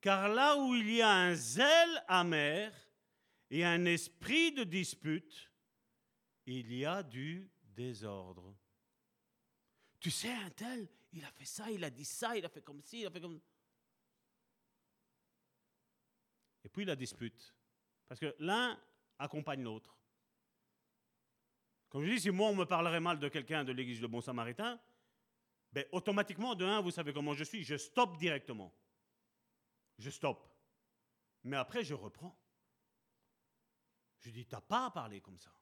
Car 0.00 0.28
là 0.28 0.56
où 0.56 0.74
il 0.74 0.94
y 0.94 1.02
a 1.02 1.10
un 1.10 1.34
zèle 1.34 2.04
amer 2.08 2.72
et 3.50 3.64
un 3.64 3.84
esprit 3.84 4.52
de 4.52 4.64
dispute, 4.64 5.50
il 6.46 6.72
y 6.72 6.86
a 6.86 7.02
du 7.02 7.50
désordre. 7.62 8.56
Tu 10.00 10.10
sais, 10.10 10.32
un 10.32 10.50
tel, 10.50 10.88
il 11.12 11.24
a 11.24 11.30
fait 11.30 11.44
ça, 11.44 11.70
il 11.70 11.84
a 11.84 11.90
dit 11.90 12.04
ça, 12.04 12.36
il 12.36 12.44
a 12.44 12.48
fait 12.48 12.62
comme 12.62 12.80
ci, 12.82 13.00
il 13.00 13.06
a 13.06 13.10
fait 13.10 13.20
comme... 13.20 13.40
Et 16.64 16.68
puis 16.68 16.84
la 16.84 16.96
dispute. 16.96 17.54
Parce 18.08 18.18
que 18.18 18.34
l'un 18.38 18.80
accompagne 19.18 19.62
l'autre. 19.62 19.96
Comme 21.90 22.04
je 22.04 22.10
dis, 22.10 22.20
si 22.20 22.30
moi 22.30 22.48
on 22.48 22.54
me 22.54 22.64
parlerait 22.64 23.00
mal 23.00 23.18
de 23.18 23.28
quelqu'un 23.28 23.64
de 23.64 23.72
l'église 23.72 24.00
de 24.00 24.06
Bon 24.06 24.20
Samaritain, 24.20 24.80
ben, 25.72 25.84
automatiquement, 25.92 26.54
de 26.54 26.64
un, 26.64 26.80
vous 26.80 26.90
savez 26.90 27.12
comment 27.12 27.34
je 27.34 27.44
suis, 27.44 27.62
je 27.62 27.76
stoppe 27.76 28.16
directement. 28.16 28.74
Je 29.98 30.10
stoppe. 30.10 30.44
Mais 31.44 31.56
après, 31.56 31.84
je 31.84 31.94
reprends. 31.94 32.36
Je 34.20 34.30
dis, 34.30 34.46
t'as 34.46 34.60
pas 34.60 34.86
à 34.86 34.90
parler 34.90 35.20
comme 35.20 35.38
ça. 35.38 35.52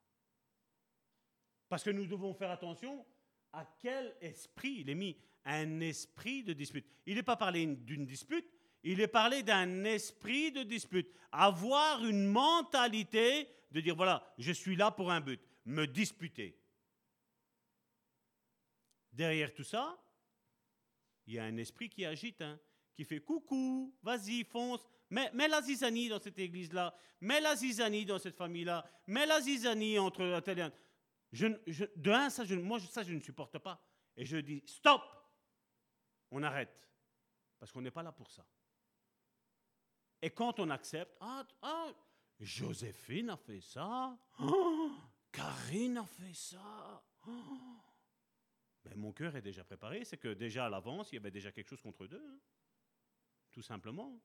Parce 1.68 1.82
que 1.82 1.90
nous 1.90 2.06
devons 2.06 2.32
faire 2.34 2.50
attention 2.50 3.06
à 3.52 3.64
quel 3.78 4.14
esprit 4.20 4.78
il 4.80 4.90
est 4.90 4.94
mis. 4.94 5.16
Un 5.44 5.80
esprit 5.80 6.42
de 6.42 6.52
dispute. 6.52 6.86
Il 7.06 7.14
n'est 7.14 7.22
pas 7.22 7.36
parlé 7.36 7.66
d'une 7.66 8.04
dispute, 8.04 8.46
il 8.82 9.00
est 9.00 9.08
parlé 9.08 9.42
d'un 9.42 9.84
esprit 9.84 10.52
de 10.52 10.62
dispute. 10.62 11.10
Avoir 11.32 12.04
une 12.04 12.26
mentalité 12.26 13.48
de 13.70 13.80
dire, 13.80 13.96
voilà, 13.96 14.34
je 14.38 14.52
suis 14.52 14.76
là 14.76 14.90
pour 14.90 15.10
un 15.10 15.20
but, 15.20 15.40
me 15.64 15.86
disputer. 15.86 16.58
Derrière 19.12 19.52
tout 19.52 19.64
ça, 19.64 19.98
il 21.26 21.34
y 21.34 21.38
a 21.38 21.44
un 21.44 21.56
esprit 21.56 21.88
qui 21.88 22.04
agite, 22.04 22.40
hein, 22.40 22.58
qui 22.94 23.04
fait 23.04 23.20
coucou, 23.20 23.94
vas-y, 24.02 24.44
fonce, 24.44 24.86
mets, 25.10 25.30
la 25.48 25.60
zizanie 25.60 26.08
dans 26.08 26.20
cette 26.20 26.38
église-là, 26.38 26.94
mets 27.20 27.40
la 27.40 27.56
zizanie 27.56 28.04
dans 28.04 28.18
cette 28.18 28.36
famille-là, 28.36 28.88
mets 29.06 29.26
la 29.26 29.40
zizanie 29.40 29.98
entre 29.98 30.24
Je, 31.32 31.46
de 31.96 32.10
un, 32.10 32.30
ça, 32.30 32.44
je, 32.44 32.54
moi, 32.54 32.80
ça, 32.80 33.02
je 33.02 33.12
ne 33.12 33.20
supporte 33.20 33.58
pas. 33.58 33.82
Et 34.16 34.24
je 34.24 34.38
dis, 34.38 34.62
stop, 34.66 35.02
on 36.30 36.42
arrête, 36.42 36.88
parce 37.58 37.70
qu'on 37.70 37.82
n'est 37.82 37.90
pas 37.90 38.02
là 38.02 38.12
pour 38.12 38.30
ça. 38.30 38.46
Et 40.20 40.30
quand 40.30 40.58
on 40.58 40.70
accepte, 40.70 41.16
ah, 41.20 41.46
ah 41.62 41.92
Joséphine 42.40 43.30
a 43.30 43.36
fait 43.36 43.60
ça, 43.60 44.18
oh, 44.40 44.92
Karine 45.30 45.98
a 45.98 46.06
fait 46.06 46.34
ça. 46.34 47.04
Oh. 47.26 47.32
Mon 48.96 49.12
cœur 49.12 49.36
est 49.36 49.42
déjà 49.42 49.64
préparé, 49.64 50.04
c'est 50.04 50.16
que 50.16 50.32
déjà 50.34 50.66
à 50.66 50.68
l'avance, 50.68 51.12
il 51.12 51.16
y 51.16 51.18
avait 51.18 51.30
déjà 51.30 51.52
quelque 51.52 51.68
chose 51.68 51.82
contre 51.82 52.06
deux, 52.06 52.24
hein. 52.26 52.40
tout 53.52 53.62
simplement. 53.62 54.18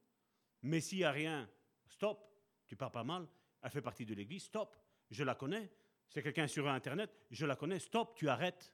Mais 0.61 0.79
s'il 0.79 0.99
n'y 0.99 1.03
a 1.03 1.11
rien, 1.11 1.49
stop, 1.85 2.25
tu 2.65 2.75
pars 2.75 2.91
pas 2.91 3.03
mal, 3.03 3.27
elle 3.61 3.69
fait 3.69 3.81
partie 3.81 4.05
de 4.05 4.13
l'Église, 4.13 4.45
stop, 4.45 4.75
je 5.09 5.23
la 5.23 5.35
connais. 5.35 5.69
C'est 6.13 6.21
quelqu'un 6.21 6.47
sur 6.47 6.69
Internet, 6.69 7.11
je 7.31 7.45
la 7.45 7.55
connais, 7.55 7.79
stop, 7.79 8.15
tu 8.15 8.29
arrêtes. 8.29 8.71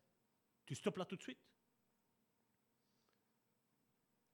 Tu 0.65 0.75
stoppes 0.75 0.97
là 0.97 1.05
tout 1.05 1.15
de 1.15 1.21
suite. 1.21 1.39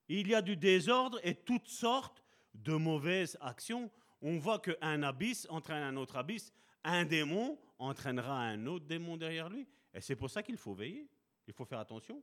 Il 0.08 0.28
y 0.28 0.34
a 0.34 0.42
du 0.42 0.56
désordre 0.56 1.20
et 1.22 1.34
toutes 1.34 1.68
sortes 1.68 2.22
de 2.54 2.74
mauvaises 2.74 3.38
actions, 3.40 3.90
on 4.22 4.38
voit 4.38 4.58
qu'un 4.58 5.02
abysse 5.02 5.46
entraîne 5.50 5.82
un 5.82 5.96
autre 5.96 6.16
abysse, 6.16 6.52
un 6.84 7.04
démon 7.04 7.58
entraînera 7.78 8.40
un 8.40 8.66
autre 8.66 8.86
démon 8.86 9.16
derrière 9.16 9.48
lui. 9.48 9.68
Et 9.94 10.00
c'est 10.00 10.16
pour 10.16 10.30
ça 10.30 10.42
qu'il 10.42 10.56
faut 10.56 10.74
veiller, 10.74 11.08
il 11.46 11.52
faut 11.52 11.64
faire 11.64 11.78
attention. 11.78 12.22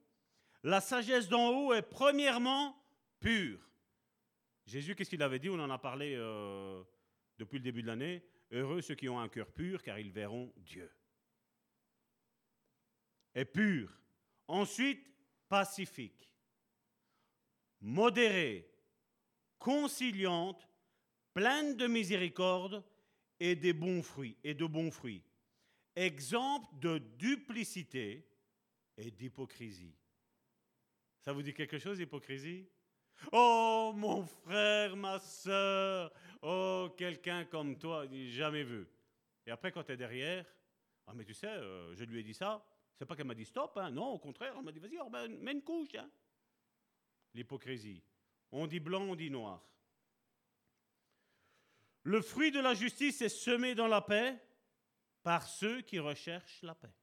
La 0.64 0.82
sagesse 0.82 1.28
d'en 1.28 1.50
haut 1.50 1.74
est 1.74 1.82
premièrement 1.82 2.78
pure. 3.20 3.60
Jésus, 4.66 4.96
qu'est-ce 4.96 5.10
qu'il 5.10 5.24
avait 5.24 5.40
dit? 5.40 5.50
On 5.50 5.60
en 5.60 5.70
a 5.70 5.78
parlé 5.78 6.16
euh, 6.16 6.84
depuis 7.38 7.58
le 7.58 7.64
début 7.64 7.82
de 7.82 7.88
l'année. 7.88 8.24
Heureux 8.54 8.82
ceux 8.82 8.94
qui 8.94 9.10
ont 9.10 9.20
un 9.20 9.30
cœur 9.30 9.52
pur, 9.52 9.82
car 9.82 9.98
ils 9.98 10.12
verront 10.12 10.54
Dieu. 10.58 10.90
Et 13.34 13.46
pur. 13.46 13.92
Ensuite, 14.48 15.04
pacifique, 15.50 16.30
modéré, 17.82 18.70
conciliante, 19.58 20.70
pleine 21.34 21.76
de 21.76 21.88
miséricorde 21.88 22.84
et 23.40 23.56
des 23.56 23.74
bons 23.74 24.04
fruits 24.04 24.38
et 24.44 24.54
de 24.54 24.68
bons 24.68 24.92
fruits. 24.92 25.24
Exemple 25.96 26.68
de 26.80 27.00
duplicité 27.00 28.28
et 28.98 29.10
d'hypocrisie. 29.10 29.96
Ça 31.22 31.34
vous 31.34 31.42
dit 31.42 31.54
quelque 31.54 31.80
chose, 31.80 32.00
hypocrisie? 32.00 32.68
Oh, 33.32 33.94
mon 33.96 34.24
frère, 34.26 34.96
ma 34.96 35.20
soeur, 35.20 36.12
oh, 36.42 36.90
quelqu'un 36.98 37.46
comme 37.46 37.78
toi, 37.78 38.06
jamais 38.30 38.64
vu. 38.64 38.88
Et 39.46 39.52
après, 39.52 39.72
quand 39.72 39.84
tu 39.84 39.92
es 39.94 39.98
derrière, 39.98 40.46
ah, 41.08 41.14
mais 41.14 41.26
tu 41.26 41.34
sais, 41.34 41.48
euh, 41.48 41.96
je 41.96 42.04
lui 42.04 42.20
ai 42.20 42.24
dit 42.24 42.34
ça, 42.34 42.66
c'est 42.96 43.06
pas 43.06 43.16
qu'elle 43.16 43.28
m'a 43.28 43.36
dit 43.36 43.46
stop, 43.46 43.78
hein. 43.78 43.90
non, 43.90 44.12
au 44.12 44.20
contraire, 44.20 44.54
elle 44.58 44.64
m'a 44.64 44.72
dit 44.72 44.80
vas-y, 44.80 45.30
mets 45.30 45.52
une 45.52 45.64
couche. 45.64 45.96
Hein. 45.96 46.10
L'hypocrisie. 47.34 48.04
On 48.52 48.68
dit 48.68 48.80
blanc, 48.80 49.02
on 49.02 49.16
dit 49.16 49.32
noir. 49.32 49.62
Le 52.04 52.22
fruit 52.22 52.52
de 52.52 52.60
la 52.60 52.74
justice 52.74 53.22
est 53.22 53.30
semé 53.30 53.76
dans 53.76 53.88
la 53.88 54.02
paix 54.02 54.38
par 55.24 55.48
ceux 55.48 55.82
qui 55.82 56.00
recherchent 56.00 56.62
la 56.62 56.76
paix. 56.76 56.94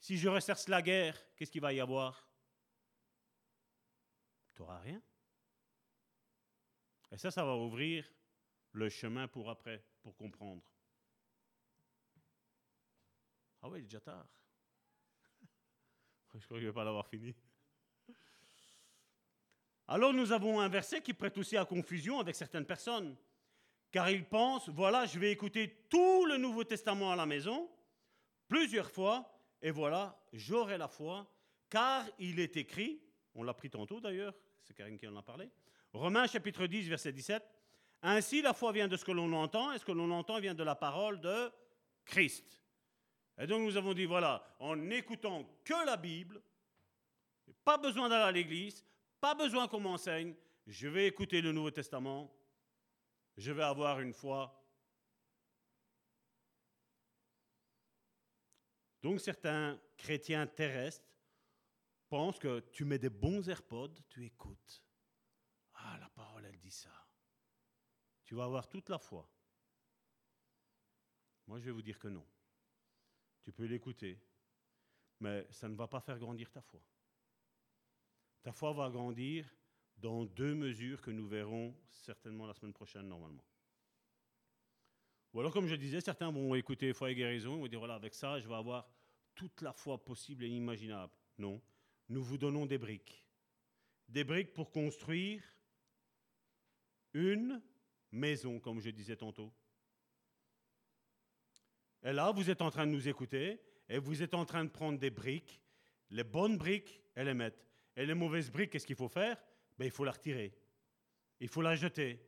Si 0.00 0.18
je 0.18 0.28
recherche 0.28 0.68
la 0.68 0.82
guerre, 0.82 1.16
qu'est-ce 1.36 1.50
qu'il 1.50 1.60
va 1.60 1.72
y 1.72 1.80
avoir? 1.80 2.28
Tu 4.54 4.62
n'auras 4.62 4.78
rien. 4.78 5.02
Et 7.10 7.18
ça, 7.18 7.30
ça 7.30 7.44
va 7.44 7.54
ouvrir 7.56 8.08
le 8.72 8.88
chemin 8.88 9.28
pour 9.28 9.50
après, 9.50 9.84
pour 10.02 10.16
comprendre. 10.16 10.62
Ah 13.62 13.68
oui, 13.68 13.78
il 13.78 13.82
est 13.82 13.84
déjà 13.84 14.00
tard. 14.00 14.26
Je 16.34 16.46
crois 16.46 16.56
que 16.56 16.60
je 16.60 16.66
ne 16.66 16.70
vais 16.70 16.74
pas 16.74 16.84
l'avoir 16.84 17.06
fini. 17.06 17.34
Alors 19.86 20.14
nous 20.14 20.32
avons 20.32 20.60
un 20.60 20.68
verset 20.68 21.02
qui 21.02 21.12
prête 21.12 21.36
aussi 21.36 21.56
à 21.56 21.64
confusion 21.64 22.18
avec 22.18 22.34
certaines 22.34 22.64
personnes, 22.64 23.16
car 23.90 24.08
ils 24.08 24.24
pensent, 24.24 24.70
voilà, 24.70 25.04
je 25.04 25.18
vais 25.18 25.30
écouter 25.30 25.86
tout 25.90 26.24
le 26.24 26.38
Nouveau 26.38 26.64
Testament 26.64 27.12
à 27.12 27.16
la 27.16 27.26
maison, 27.26 27.70
plusieurs 28.48 28.90
fois, 28.90 29.30
et 29.60 29.70
voilà, 29.70 30.18
j'aurai 30.32 30.78
la 30.78 30.88
foi, 30.88 31.30
car 31.68 32.06
il 32.18 32.40
est 32.40 32.56
écrit, 32.56 33.02
on 33.34 33.42
l'a 33.42 33.54
pris 33.54 33.70
tantôt 33.70 34.00
d'ailleurs, 34.00 34.34
c'est 34.62 34.74
Karine 34.74 34.98
qui 34.98 35.06
en 35.06 35.16
a 35.16 35.22
parlé, 35.22 35.50
Romains 35.92 36.26
chapitre 36.26 36.66
10, 36.66 36.88
verset 36.88 37.12
17, 37.12 37.42
Ainsi 38.02 38.42
la 38.42 38.52
foi 38.52 38.72
vient 38.72 38.88
de 38.88 38.96
ce 38.96 39.04
que 39.04 39.12
l'on 39.12 39.32
entend, 39.32 39.72
et 39.72 39.78
ce 39.78 39.84
que 39.84 39.92
l'on 39.92 40.10
entend 40.10 40.38
vient 40.38 40.54
de 40.54 40.62
la 40.62 40.74
parole 40.74 41.20
de 41.20 41.50
Christ. 42.04 42.60
Et 43.38 43.46
donc 43.46 43.62
nous 43.62 43.76
avons 43.76 43.94
dit, 43.94 44.04
voilà, 44.04 44.56
en 44.60 44.76
n'écoutant 44.76 45.48
que 45.64 45.86
la 45.86 45.96
Bible, 45.96 46.42
pas 47.64 47.78
besoin 47.78 48.08
d'aller 48.08 48.24
à 48.24 48.32
l'église, 48.32 48.84
pas 49.20 49.34
besoin 49.34 49.68
qu'on 49.68 49.80
m'enseigne, 49.80 50.34
je 50.66 50.86
vais 50.86 51.06
écouter 51.06 51.40
le 51.40 51.52
Nouveau 51.52 51.70
Testament, 51.70 52.30
je 53.36 53.52
vais 53.52 53.62
avoir 53.62 54.00
une 54.00 54.12
foi. 54.12 54.62
Donc 59.02 59.20
certains 59.20 59.80
chrétiens 59.96 60.46
terrestres 60.46 61.13
pensent 62.14 62.38
que 62.38 62.60
tu 62.70 62.84
mets 62.84 63.00
des 63.00 63.10
bons 63.10 63.48
AirPods, 63.48 63.96
tu 64.08 64.24
écoutes. 64.24 64.84
Ah, 65.72 65.98
la 65.98 66.08
parole, 66.10 66.44
elle 66.44 66.60
dit 66.60 66.70
ça. 66.70 66.92
Tu 68.22 68.36
vas 68.36 68.44
avoir 68.44 68.68
toute 68.68 68.88
la 68.88 69.00
foi. 69.00 69.28
Moi, 71.48 71.58
je 71.58 71.64
vais 71.64 71.72
vous 71.72 71.82
dire 71.82 71.98
que 71.98 72.06
non. 72.06 72.24
Tu 73.42 73.50
peux 73.50 73.64
l'écouter, 73.64 74.16
mais 75.18 75.44
ça 75.50 75.68
ne 75.68 75.74
va 75.74 75.88
pas 75.88 76.00
faire 76.00 76.16
grandir 76.20 76.52
ta 76.52 76.62
foi. 76.62 76.80
Ta 78.42 78.52
foi 78.52 78.72
va 78.72 78.88
grandir 78.90 79.52
dans 79.96 80.24
deux 80.24 80.54
mesures 80.54 81.02
que 81.02 81.10
nous 81.10 81.26
verrons 81.26 81.76
certainement 81.90 82.46
la 82.46 82.54
semaine 82.54 82.72
prochaine 82.72 83.08
normalement. 83.08 83.44
Ou 85.32 85.40
alors, 85.40 85.52
comme 85.52 85.66
je 85.66 85.74
disais, 85.74 86.00
certains 86.00 86.30
vont 86.30 86.54
écouter 86.54 86.92
foi 86.92 87.10
et 87.10 87.16
guérison, 87.16 87.56
ils 87.56 87.60
vont 87.62 87.66
dire, 87.66 87.80
voilà, 87.80 87.96
avec 87.96 88.14
ça, 88.14 88.38
je 88.38 88.46
vais 88.46 88.54
avoir 88.54 88.88
toute 89.34 89.62
la 89.62 89.72
foi 89.72 89.98
possible 90.04 90.44
et 90.44 90.48
imaginable. 90.48 91.12
Non, 91.38 91.60
nous 92.08 92.22
vous 92.22 92.38
donnons 92.38 92.66
des 92.66 92.78
briques. 92.78 93.24
Des 94.08 94.24
briques 94.24 94.52
pour 94.52 94.70
construire 94.70 95.42
une 97.12 97.62
maison, 98.12 98.60
comme 98.60 98.80
je 98.80 98.90
disais 98.90 99.16
tantôt. 99.16 99.52
Et 102.02 102.12
là, 102.12 102.30
vous 102.32 102.50
êtes 102.50 102.60
en 102.60 102.70
train 102.70 102.86
de 102.86 102.92
nous 102.92 103.08
écouter 103.08 103.60
et 103.88 103.98
vous 103.98 104.22
êtes 104.22 104.34
en 104.34 104.44
train 104.44 104.64
de 104.64 104.70
prendre 104.70 104.98
des 104.98 105.10
briques, 105.10 105.60
les 106.10 106.24
bonnes 106.24 106.58
briques, 106.58 107.00
et 107.16 107.24
les 107.24 107.34
mettre. 107.34 107.64
Et 107.96 108.06
les 108.06 108.14
mauvaises 108.14 108.50
briques, 108.50 108.70
qu'est-ce 108.70 108.86
qu'il 108.86 108.96
faut 108.96 109.08
faire? 109.08 109.42
Ben, 109.78 109.86
Il 109.86 109.90
faut 109.90 110.04
la 110.04 110.12
retirer. 110.12 110.52
Il 111.40 111.48
faut 111.48 111.62
la 111.62 111.74
jeter. 111.74 112.20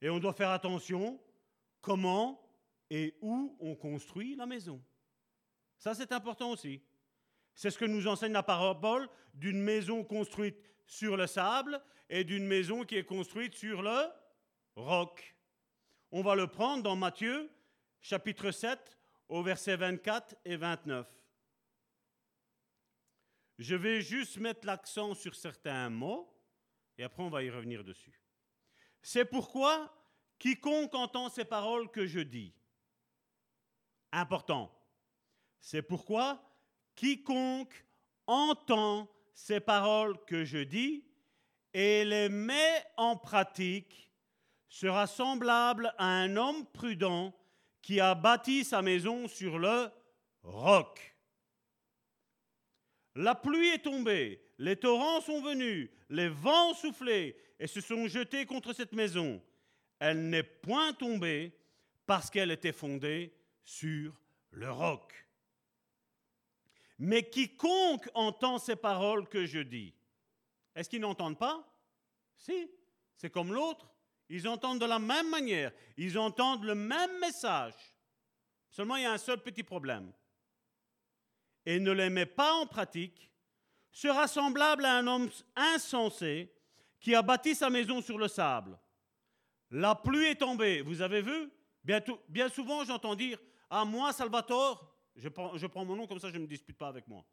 Et 0.00 0.08
on 0.08 0.18
doit 0.18 0.32
faire 0.32 0.50
attention 0.50 1.20
comment 1.80 2.40
et 2.90 3.16
où 3.20 3.56
on 3.60 3.74
construit 3.74 4.36
la 4.36 4.46
maison. 4.46 4.82
Ça, 5.78 5.94
c'est 5.94 6.12
important 6.12 6.50
aussi. 6.50 6.82
C'est 7.54 7.70
ce 7.70 7.78
que 7.78 7.84
nous 7.84 8.06
enseigne 8.06 8.32
la 8.32 8.42
parabole 8.42 9.08
d'une 9.34 9.60
maison 9.60 10.04
construite 10.04 10.56
sur 10.86 11.16
le 11.16 11.26
sable 11.26 11.80
et 12.08 12.24
d'une 12.24 12.46
maison 12.46 12.84
qui 12.84 12.96
est 12.96 13.04
construite 13.04 13.54
sur 13.54 13.82
le 13.82 14.06
roc. 14.76 15.36
On 16.10 16.22
va 16.22 16.34
le 16.34 16.46
prendre 16.46 16.82
dans 16.82 16.96
Matthieu 16.96 17.50
chapitre 18.00 18.50
7 18.50 18.96
au 19.28 19.42
verset 19.42 19.76
24 19.76 20.36
et 20.44 20.56
29. 20.56 21.06
Je 23.58 23.74
vais 23.74 24.00
juste 24.00 24.38
mettre 24.38 24.66
l'accent 24.66 25.14
sur 25.14 25.34
certains 25.34 25.90
mots 25.90 26.32
et 26.96 27.04
après 27.04 27.22
on 27.22 27.28
va 27.28 27.42
y 27.42 27.50
revenir 27.50 27.84
dessus. 27.84 28.22
C'est 29.02 29.24
pourquoi 29.24 29.92
quiconque 30.38 30.94
entend 30.94 31.28
ces 31.28 31.44
paroles 31.44 31.90
que 31.90 32.06
je 32.06 32.20
dis, 32.20 32.54
important, 34.12 34.72
c'est 35.60 35.82
pourquoi 35.82 36.42
quiconque 36.94 37.84
entend 38.26 39.08
ces 39.34 39.60
paroles 39.60 40.16
que 40.26 40.44
je 40.44 40.58
dis 40.58 41.04
et 41.72 42.04
les 42.04 42.28
met 42.28 42.84
en 42.96 43.16
pratique 43.16 44.10
sera 44.68 45.06
semblable 45.06 45.92
à 45.98 46.06
un 46.06 46.36
homme 46.36 46.66
prudent 46.66 47.34
qui 47.82 48.00
a 48.00 48.14
bâti 48.14 48.64
sa 48.64 48.82
maison 48.82 49.28
sur 49.28 49.58
le 49.58 49.90
roc. 50.42 51.16
La 53.14 53.34
pluie 53.34 53.68
est 53.68 53.82
tombée, 53.82 54.42
les 54.58 54.76
torrents 54.76 55.20
sont 55.20 55.40
venus, 55.40 55.90
les 56.10 56.28
vents 56.28 56.70
ont 56.70 56.74
soufflé 56.74 57.36
et 57.58 57.66
se 57.66 57.80
sont 57.80 58.06
jetés 58.06 58.46
contre 58.46 58.72
cette 58.72 58.92
maison. 58.92 59.42
Elle 59.98 60.28
n'est 60.28 60.42
point 60.42 60.92
tombée 60.92 61.56
parce 62.06 62.30
qu'elle 62.30 62.50
était 62.50 62.72
fondée 62.72 63.34
sur 63.64 64.20
le 64.50 64.70
roc. 64.70 65.27
Mais 66.98 67.28
quiconque 67.28 68.08
entend 68.14 68.58
ces 68.58 68.76
paroles 68.76 69.28
que 69.28 69.46
je 69.46 69.60
dis, 69.60 69.94
est-ce 70.74 70.88
qu'ils 70.88 71.00
n'entendent 71.00 71.38
pas? 71.38 71.64
Si, 72.36 72.70
c'est 73.16 73.30
comme 73.30 73.52
l'autre. 73.52 73.88
Ils 74.28 74.46
entendent 74.46 74.80
de 74.80 74.86
la 74.86 74.98
même 74.98 75.30
manière, 75.30 75.72
ils 75.96 76.18
entendent 76.18 76.64
le 76.64 76.74
même 76.74 77.18
message. 77.18 77.74
Seulement, 78.70 78.96
il 78.96 79.04
y 79.04 79.06
a 79.06 79.12
un 79.12 79.18
seul 79.18 79.42
petit 79.42 79.62
problème. 79.62 80.12
Et 81.64 81.80
ne 81.80 81.90
les 81.92 82.10
met 82.10 82.26
pas 82.26 82.52
en 82.54 82.66
pratique, 82.66 83.30
sera 83.90 84.28
semblable 84.28 84.84
à 84.84 84.98
un 84.98 85.06
homme 85.06 85.30
insensé 85.56 86.52
qui 87.00 87.14
a 87.14 87.22
bâti 87.22 87.54
sa 87.54 87.70
maison 87.70 88.02
sur 88.02 88.18
le 88.18 88.28
sable. 88.28 88.78
La 89.70 89.94
pluie 89.94 90.26
est 90.26 90.36
tombée, 90.36 90.82
vous 90.82 91.00
avez 91.02 91.22
vu? 91.22 91.50
Bien, 91.82 92.00
bien 92.28 92.48
souvent, 92.48 92.84
j'entends 92.84 93.14
dire 93.14 93.38
Ah, 93.70 93.84
moi, 93.84 94.12
Salvatore, 94.12 94.87
je 95.18 95.66
prends, 95.66 95.84
mon 95.84 95.96
nom 95.96 96.06
comme 96.06 96.20
ça, 96.20 96.30
je 96.30 96.36
ne 96.36 96.42
me 96.42 96.46
dispute 96.46 96.78
pas 96.78 96.88
avec 96.88 97.06
moi. 97.08 97.24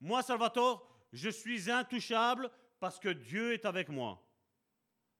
Moi, 0.00 0.22
Salvatore, 0.22 0.88
je 1.12 1.28
suis 1.28 1.70
intouchable 1.70 2.50
parce 2.80 2.98
que 2.98 3.10
Dieu 3.10 3.52
est 3.52 3.64
avec 3.64 3.88
moi. 3.88 4.20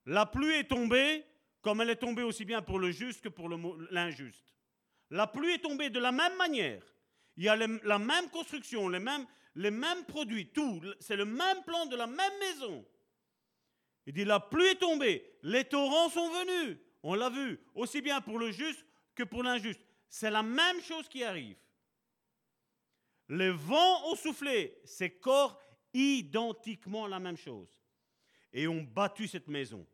La 0.07 0.27
pluie 0.27 0.55
est 0.55 0.69
tombée, 0.69 1.25
comme 1.61 1.81
elle 1.81 1.91
est 1.91 1.97
tombée 1.97 2.23
aussi 2.23 2.45
bien 2.45 2.63
pour 2.63 2.79
le 2.79 2.91
juste 2.91 3.23
que 3.23 3.29
pour 3.29 3.49
l'injuste. 3.49 4.55
La 5.11 5.27
pluie 5.27 5.55
est 5.55 5.63
tombée 5.63 5.91
de 5.91 5.99
la 5.99 6.13
même 6.13 6.37
manière. 6.37 6.83
Il 7.37 7.45
y 7.45 7.49
a 7.49 7.57
la 7.57 7.99
même 7.99 8.29
construction, 8.31 8.89
les 8.89 8.99
mêmes, 8.99 9.27
les 9.55 9.71
mêmes 9.71 10.05
produits, 10.05 10.49
tout. 10.49 10.83
C'est 11.01 11.17
le 11.17 11.25
même 11.25 11.63
plan 11.65 11.87
de 11.87 11.97
la 11.97 12.07
même 12.07 12.39
maison. 12.41 12.85
Il 14.07 14.13
dit, 14.13 14.25
la 14.25 14.41
pluie 14.41 14.67
est 14.67 14.81
tombée, 14.81 15.39
les 15.43 15.65
torrents 15.65 16.11
sont 16.11 16.29
venus. 16.31 16.79
On 17.03 17.15
l'a 17.15 17.31
vu, 17.31 17.61
aussi 17.75 18.03
bien 18.03 18.21
pour 18.21 18.39
le 18.39 18.51
juste 18.51 18.85
que 19.15 19.23
pour 19.23 19.43
l'injuste. 19.43 19.81
C'est 20.09 20.31
la 20.31 20.43
même 20.43 20.81
chose 20.81 21.09
qui 21.09 21.25
arrive. 21.25 21.57
Les 23.29 23.51
vents 23.51 24.11
ont 24.11 24.17
soufflé, 24.17 24.79
c'est 24.85 25.19
corps 25.19 25.61
identiquement 25.93 27.07
la 27.07 27.19
même 27.19 27.37
chose. 27.37 27.81
Et 28.53 28.69
ont 28.69 28.83
battu 28.83 29.27
cette 29.27 29.49
maison. 29.49 29.87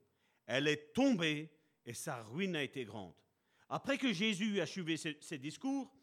Elle 0.47 0.69
est 0.69 0.93
tombée 0.93 1.51
et 1.85 1.95
sa 1.95 2.23
ruine 2.25 2.57
a 2.57 2.63
été 2.63 2.85
grande. 2.85 3.15
Après 3.69 3.99
que 3.99 4.13
Jésus 4.13 4.57
eut 4.57 4.61
achevé 4.61 4.97
ses, 4.97 5.39
discours, 5.39 5.95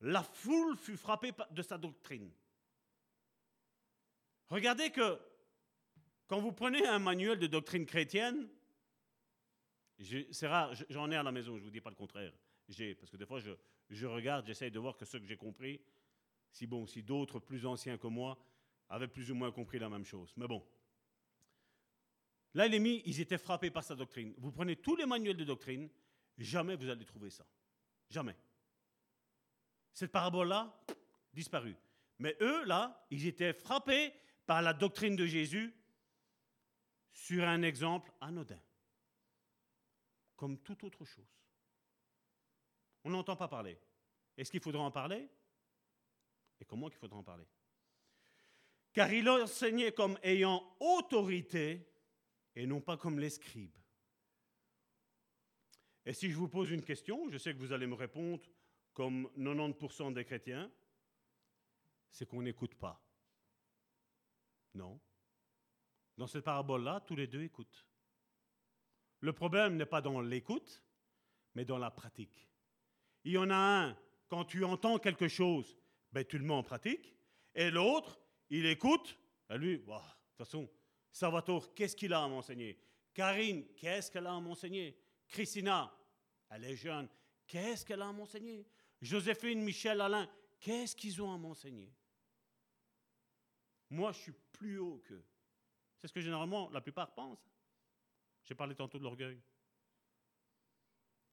la 0.00 0.22
foule 0.22 0.76
fut 0.76 0.96
frappée 0.96 1.32
de 1.50 1.62
sa 1.62 1.78
doctrine. 1.78 2.30
Regardez 4.48 4.90
que 4.90 5.18
quand 6.26 6.40
vous 6.40 6.52
prenez 6.52 6.86
un 6.86 6.98
manuel 6.98 7.38
de 7.38 7.46
doctrine 7.46 7.86
chrétienne, 7.86 8.48
c'est 10.30 10.46
rare, 10.46 10.74
j'en 10.90 11.10
ai 11.10 11.16
à 11.16 11.22
la 11.22 11.32
maison, 11.32 11.54
je 11.54 11.60
ne 11.60 11.64
vous 11.64 11.70
dis 11.70 11.80
pas 11.80 11.90
le 11.90 11.96
contraire. 11.96 12.32
J'ai, 12.68 12.94
parce 12.94 13.10
que 13.10 13.16
des 13.16 13.26
fois, 13.26 13.40
je, 13.40 13.52
je 13.88 14.06
regarde, 14.06 14.46
j'essaye 14.46 14.70
de 14.70 14.78
voir 14.78 14.96
que 14.96 15.04
ce 15.04 15.16
que 15.16 15.24
j'ai 15.24 15.36
compris, 15.36 15.80
si 16.54 16.68
bon, 16.68 16.86
si 16.86 17.02
d'autres 17.02 17.40
plus 17.40 17.66
anciens 17.66 17.98
que 17.98 18.06
moi 18.06 18.38
avaient 18.88 19.08
plus 19.08 19.30
ou 19.32 19.34
moins 19.34 19.50
compris 19.50 19.80
la 19.80 19.88
même 19.88 20.04
chose. 20.04 20.32
Mais 20.36 20.46
bon. 20.46 20.64
Là, 22.54 22.68
mis, 22.68 23.02
ils 23.04 23.20
étaient 23.20 23.38
frappés 23.38 23.72
par 23.72 23.82
sa 23.82 23.96
doctrine. 23.96 24.32
Vous 24.38 24.52
prenez 24.52 24.76
tous 24.76 24.94
les 24.94 25.04
manuels 25.04 25.36
de 25.36 25.42
doctrine, 25.42 25.90
jamais 26.38 26.76
vous 26.76 26.88
allez 26.88 27.04
trouver 27.04 27.30
ça. 27.30 27.44
Jamais. 28.08 28.36
Cette 29.92 30.12
parabole-là, 30.12 30.80
disparue. 31.32 31.76
Mais 32.20 32.36
eux, 32.40 32.64
là, 32.64 33.04
ils 33.10 33.26
étaient 33.26 33.52
frappés 33.52 34.14
par 34.46 34.62
la 34.62 34.72
doctrine 34.72 35.16
de 35.16 35.26
Jésus 35.26 35.74
sur 37.12 37.42
un 37.42 37.62
exemple 37.62 38.12
anodin, 38.20 38.60
comme 40.36 40.58
toute 40.58 40.84
autre 40.84 41.04
chose. 41.04 41.34
On 43.02 43.10
n'entend 43.10 43.34
pas 43.34 43.48
parler. 43.48 43.76
Est-ce 44.36 44.52
qu'il 44.52 44.60
faudra 44.60 44.82
en 44.82 44.92
parler? 44.92 45.28
Et 46.64 46.66
comment 46.66 46.88
qu'il 46.88 46.98
faudra 46.98 47.18
en 47.18 47.22
parler 47.22 47.46
Car 48.94 49.12
il 49.12 49.28
enseignait 49.28 49.92
comme 49.92 50.18
ayant 50.22 50.64
autorité 50.80 51.86
et 52.56 52.66
non 52.66 52.80
pas 52.80 52.96
comme 52.96 53.18
les 53.18 53.28
scribes. 53.28 53.76
Et 56.06 56.14
si 56.14 56.30
je 56.30 56.36
vous 56.36 56.48
pose 56.48 56.70
une 56.70 56.82
question, 56.82 57.28
je 57.28 57.36
sais 57.36 57.52
que 57.52 57.58
vous 57.58 57.72
allez 57.72 57.86
me 57.86 57.94
répondre 57.94 58.42
comme 58.94 59.28
90% 59.36 60.14
des 60.14 60.24
chrétiens, 60.24 60.72
c'est 62.10 62.26
qu'on 62.26 62.40
n'écoute 62.40 62.74
pas. 62.76 62.98
Non. 64.72 64.98
Dans 66.16 66.26
cette 66.26 66.44
parabole-là, 66.44 67.00
tous 67.06 67.16
les 67.16 67.26
deux 67.26 67.42
écoutent. 67.42 67.86
Le 69.20 69.34
problème 69.34 69.76
n'est 69.76 69.84
pas 69.84 70.00
dans 70.00 70.22
l'écoute, 70.22 70.82
mais 71.54 71.66
dans 71.66 71.78
la 71.78 71.90
pratique. 71.90 72.48
Il 73.24 73.32
y 73.32 73.38
en 73.38 73.50
a 73.50 73.54
un 73.54 73.98
quand 74.28 74.46
tu 74.46 74.64
entends 74.64 74.98
quelque 74.98 75.28
chose, 75.28 75.76
ben, 76.14 76.24
tu 76.24 76.38
le 76.38 76.44
mets 76.44 76.54
en 76.54 76.62
pratique. 76.62 77.12
Et 77.56 77.70
l'autre, 77.72 78.20
il 78.48 78.66
écoute. 78.66 79.18
Et 79.50 79.58
lui, 79.58 79.78
de 79.78 79.84
toute 79.84 80.36
façon, 80.38 80.70
Salvatore, 81.10 81.74
qu'est-ce 81.74 81.96
qu'il 81.96 82.12
a 82.12 82.22
à 82.22 82.28
m'enseigner? 82.28 82.78
Karine, 83.12 83.66
qu'est-ce 83.74 84.10
qu'elle 84.12 84.28
a 84.28 84.34
à 84.34 84.40
m'enseigner? 84.40 84.96
Christina, 85.26 85.92
elle 86.50 86.64
est 86.64 86.76
jeune, 86.76 87.08
qu'est-ce 87.46 87.84
qu'elle 87.84 88.02
a 88.02 88.08
à 88.08 88.12
m'enseigner? 88.12 88.64
Joséphine, 89.02 89.60
Michel, 89.60 90.00
Alain, 90.00 90.30
qu'est-ce 90.60 90.94
qu'ils 90.94 91.20
ont 91.20 91.32
à 91.32 91.36
m'enseigner? 91.36 91.92
Moi, 93.90 94.12
je 94.12 94.18
suis 94.18 94.34
plus 94.52 94.78
haut 94.78 95.02
qu'eux. 95.04 95.24
C'est 95.98 96.06
ce 96.08 96.12
que 96.12 96.20
généralement 96.20 96.70
la 96.70 96.80
plupart 96.80 97.12
pensent. 97.12 97.50
J'ai 98.44 98.54
parlé 98.54 98.74
tantôt 98.74 98.98
de 98.98 99.04
l'orgueil. 99.04 99.40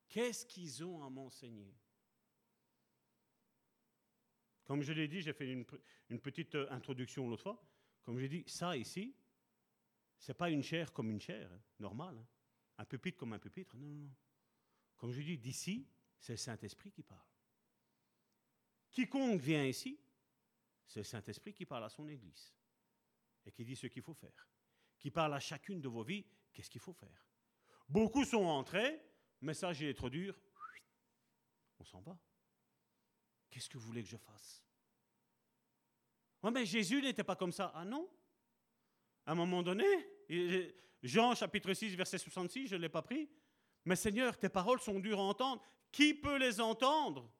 Qu'est-ce 0.09 0.45
qu'ils 0.45 0.83
ont 0.83 1.03
à 1.03 1.09
m'enseigner? 1.09 1.73
Comme 4.65 4.81
je 4.81 4.93
l'ai 4.93 5.07
dit, 5.07 5.21
j'ai 5.21 5.33
fait 5.33 5.51
une, 5.51 5.65
petite 6.19 6.55
euh, 6.55 6.67
introduction 6.69 7.27
l'autre 7.27 7.43
fois. 7.43 7.63
Comme 8.03 8.19
j'ai 8.19 8.29
dit, 8.29 8.43
ça 8.47 8.77
ici, 8.77 9.15
c'est 10.17 10.33
pas 10.33 10.49
une 10.49 10.63
chair 10.63 10.93
comme 10.93 11.09
une 11.09 11.21
chair, 11.21 11.51
hein, 11.51 11.61
normale. 11.79 12.17
Hein. 12.17 12.27
Un 12.77 12.85
pupitre 12.85 13.17
comme 13.17 13.33
un 13.33 13.39
pupitre. 13.39 13.75
Non, 13.75 13.87
non, 13.87 14.01
non. 14.01 14.15
Comme 14.97 15.11
je 15.11 15.21
dis, 15.21 15.37
d'ici, 15.37 15.87
c'est 16.19 16.33
le 16.33 16.37
Saint-Esprit 16.37 16.91
qui 16.91 17.03
parle. 17.03 17.27
Quiconque 18.91 19.41
vient 19.41 19.65
ici, 19.65 19.99
c'est 20.85 20.99
le 20.99 21.05
Saint-Esprit 21.05 21.53
qui 21.53 21.65
parle 21.65 21.85
à 21.85 21.89
son 21.89 22.07
Église 22.07 22.53
et 23.45 23.51
qui 23.51 23.65
dit 23.65 23.75
ce 23.75 23.87
qu'il 23.87 24.01
faut 24.01 24.13
faire. 24.13 24.47
Qui 24.99 25.09
parle 25.09 25.33
à 25.33 25.39
chacune 25.39 25.81
de 25.81 25.87
vos 25.87 26.03
vies, 26.03 26.25
qu'est-ce 26.53 26.69
qu'il 26.69 26.81
faut 26.81 26.93
faire. 26.93 27.27
Beaucoup 27.87 28.25
sont 28.25 28.45
entrés 28.45 29.01
Message 29.41 29.81
est 29.81 29.95
trop 29.95 30.09
dur. 30.09 30.39
On 31.79 31.83
s'en 31.83 32.01
va. 32.01 32.15
Qu'est-ce 33.51 33.69
que 33.69 33.77
vous 33.77 33.85
voulez 33.85 34.01
que 34.01 34.09
je 34.09 34.17
fasse? 34.17 34.63
Oui, 36.41 36.51
mais 36.51 36.65
Jésus 36.65 37.01
n'était 37.01 37.23
pas 37.23 37.35
comme 37.35 37.51
ça. 37.51 37.71
Ah 37.75 37.85
non? 37.85 38.09
À 39.25 39.33
un 39.33 39.35
moment 39.35 39.61
donné, 39.61 39.85
Jean 41.03 41.35
chapitre 41.35 41.73
6, 41.73 41.95
verset 41.95 42.17
66, 42.17 42.67
je 42.67 42.75
ne 42.75 42.81
l'ai 42.81 42.89
pas 42.89 43.03
pris. 43.03 43.29
Mais 43.85 43.95
Seigneur, 43.95 44.37
tes 44.37 44.49
paroles 44.49 44.79
sont 44.79 44.99
dures 44.99 45.19
à 45.19 45.23
entendre. 45.23 45.61
Qui 45.91 46.15
peut 46.15 46.37
les 46.37 46.59
entendre? 46.59 47.31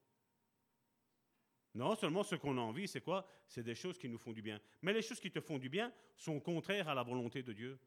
Non, 1.74 1.96
seulement 1.96 2.24
ce 2.24 2.36
qu'on 2.36 2.58
a 2.58 2.62
envie, 2.62 2.88
c'est 2.88 3.02
quoi? 3.02 3.26
C'est 3.48 3.64
des 3.64 3.76
choses 3.76 3.98
qui 3.98 4.10
nous 4.10 4.18
font 4.20 4.34
du 4.34 4.42
bien. 4.42 4.60
Mais 4.82 4.94
les 4.94 5.02
choses 5.02 5.20
qui 5.20 5.32
te 5.32 5.40
font 5.40 5.58
du 5.58 5.70
bien 5.70 5.92
sont 6.18 6.40
contraires 6.40 6.90
à 6.90 6.94
la 6.94 7.04
volonté 7.04 7.42
de 7.42 7.54
Dieu 7.54 7.80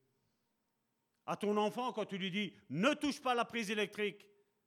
à 1.26 1.36
ton 1.36 1.56
enfant 1.56 1.92
quand 1.92 2.04
tu 2.04 2.18
lui 2.18 2.30
dis 2.30 2.52
ne 2.70 2.92
touche 2.94 3.20
pas 3.20 3.34
la 3.34 3.44
prise 3.44 3.70
électrique. 3.70 4.26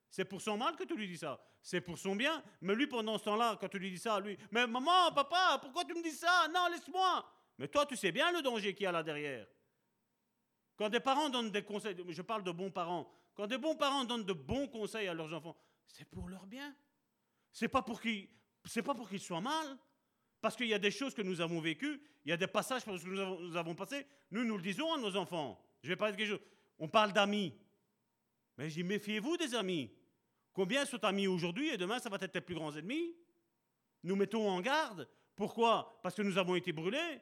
C'est 0.09 0.25
pour 0.25 0.41
son 0.41 0.57
mal 0.57 0.75
que 0.75 0.83
tu 0.83 0.95
lui 0.95 1.07
dis 1.07 1.17
ça. 1.17 1.39
C'est 1.61 1.81
pour 1.81 1.97
son 1.97 2.15
bien. 2.15 2.43
Mais 2.61 2.75
lui, 2.75 2.87
pendant 2.87 3.17
ce 3.17 3.25
temps-là, 3.25 3.57
quand 3.59 3.67
tu 3.67 3.79
lui 3.79 3.91
dis 3.91 3.97
ça, 3.97 4.19
lui, 4.19 4.37
mais 4.51 4.65
maman, 4.65 5.11
papa, 5.13 5.59
pourquoi 5.61 5.83
tu 5.85 5.93
me 5.93 6.01
dis 6.01 6.11
ça? 6.11 6.47
Non, 6.53 6.67
laisse-moi. 6.71 7.25
Mais 7.57 7.67
toi, 7.67 7.85
tu 7.85 7.95
sais 7.95 8.11
bien 8.11 8.31
le 8.31 8.41
danger 8.41 8.73
qu'il 8.73 8.83
y 8.83 8.87
a 8.87 8.91
là 8.91 9.03
derrière. 9.03 9.47
Quand 10.77 10.89
des 10.89 10.99
parents 10.99 11.29
donnent 11.29 11.51
des 11.51 11.63
conseils, 11.63 11.95
je 12.07 12.21
parle 12.21 12.43
de 12.43 12.51
bons 12.51 12.71
parents, 12.71 13.11
quand 13.35 13.47
des 13.47 13.57
bons 13.57 13.75
parents 13.75 14.03
donnent 14.03 14.25
de 14.25 14.33
bons 14.33 14.67
conseils 14.67 15.07
à 15.07 15.13
leurs 15.13 15.33
enfants, 15.33 15.57
c'est 15.87 16.05
pour 16.05 16.29
leur 16.29 16.45
bien. 16.45 16.75
C'est 17.51 17.67
pas 17.67 17.81
pour 17.81 17.99
qu'ils, 17.99 18.29
pas 18.83 18.93
pour 18.93 19.09
qu'ils 19.09 19.19
soient 19.19 19.41
mal. 19.41 19.77
Parce 20.39 20.55
qu'il 20.55 20.67
y 20.67 20.73
a 20.73 20.79
des 20.79 20.91
choses 20.91 21.15
que 21.15 21.23
nous 21.23 21.41
avons 21.41 21.59
vécues, 21.59 21.99
il 22.23 22.29
y 22.29 22.31
a 22.31 22.37
des 22.37 22.47
passages 22.47 22.85
que 22.85 22.91
nous 22.91 23.19
avons, 23.19 23.39
nous 23.39 23.55
avons 23.55 23.73
passés, 23.73 24.05
nous 24.29 24.43
nous 24.43 24.57
le 24.57 24.61
disons 24.61 24.93
à 24.93 24.97
nos 24.97 25.15
enfants. 25.15 25.59
Je 25.81 25.89
vais 25.89 25.95
parler 25.95 26.13
de 26.13 26.17
quelque 26.17 26.29
chose. 26.29 26.47
On 26.77 26.87
parle 26.87 27.11
d'amis. 27.11 27.53
Mais 28.57 28.69
j'ai 28.69 28.83
méfiez-vous 28.83 29.37
des 29.37 29.53
amis. 29.55 29.91
Combien 30.53 30.85
sont 30.85 31.03
amis 31.03 31.27
aujourd'hui 31.27 31.69
et 31.69 31.77
demain 31.77 31.99
ça 31.99 32.09
va 32.09 32.17
être 32.19 32.31
tes 32.31 32.41
plus 32.41 32.55
grands 32.55 32.75
ennemis? 32.75 33.15
Nous 34.03 34.15
mettons 34.15 34.49
en 34.49 34.59
garde. 34.61 35.07
Pourquoi? 35.35 35.99
Parce 36.01 36.15
que 36.15 36.23
nous 36.23 36.37
avons 36.37 36.55
été 36.55 36.71
brûlés. 36.71 37.21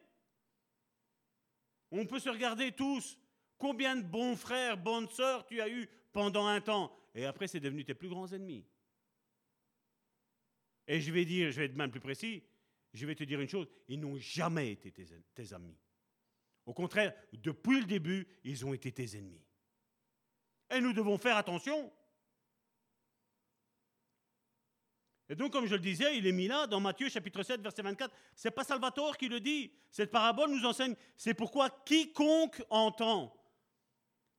On 1.92 2.06
peut 2.06 2.20
se 2.20 2.30
regarder 2.30 2.72
tous. 2.72 3.20
Combien 3.58 3.96
de 3.96 4.02
bons 4.02 4.36
frères, 4.36 4.78
bonnes 4.78 5.10
sœurs 5.10 5.46
tu 5.46 5.62
as 5.62 5.70
eu 5.70 5.90
pendant 6.12 6.46
un 6.46 6.62
temps? 6.62 6.98
Et 7.14 7.26
après, 7.26 7.48
c'est 7.48 7.60
devenu 7.60 7.86
tes 7.86 7.94
plus 7.94 8.10
grands 8.10 8.32
ennemis. 8.32 8.66
Et 10.88 11.02
je 11.02 11.12
vais 11.12 11.26
dire, 11.26 11.52
je 11.52 11.60
vais 11.60 11.66
être 11.66 11.76
même 11.76 11.92
plus 11.92 12.02
précis, 12.02 12.44
je 12.94 13.06
vais 13.06 13.16
te 13.16 13.24
dire 13.24 13.42
une 13.42 13.50
chose, 13.50 13.68
ils 13.88 14.00
n'ont 14.00 14.18
jamais 14.18 14.72
été 14.72 14.92
tes 14.92 15.54
amis. 15.54 15.76
Au 16.66 16.74
contraire, 16.74 17.14
depuis 17.34 17.80
le 17.80 17.86
début, 17.86 18.28
ils 18.44 18.66
ont 18.66 18.74
été 18.74 18.92
tes 18.92 19.18
ennemis. 19.18 19.45
Et 20.72 20.82
nous 20.82 20.94
devons 20.94 21.18
faire 21.18 21.38
attention. 21.38 21.92
Et 25.28 25.36
donc, 25.36 25.52
comme 25.52 25.66
je 25.66 25.74
le 25.74 25.80
disais, 25.80 26.18
il 26.18 26.28
est 26.28 26.32
mis 26.32 26.48
là 26.48 26.68
dans 26.68 26.80
Matthieu 26.80 27.10
chapitre 27.10 27.42
7, 27.42 27.62
verset 27.62 27.82
24. 27.82 28.14
C'est 28.36 28.52
pas 28.52 28.64
Salvatore 28.64 29.18
qui 29.18 29.28
le 29.28 29.40
dit. 29.40 29.72
Cette 29.90 30.12
parabole 30.12 30.52
nous 30.52 30.66
enseigne. 30.66 30.96
C'est 31.18 31.34
pourquoi 31.34 31.70
quiconque 31.70 32.62
entend. 32.70 33.36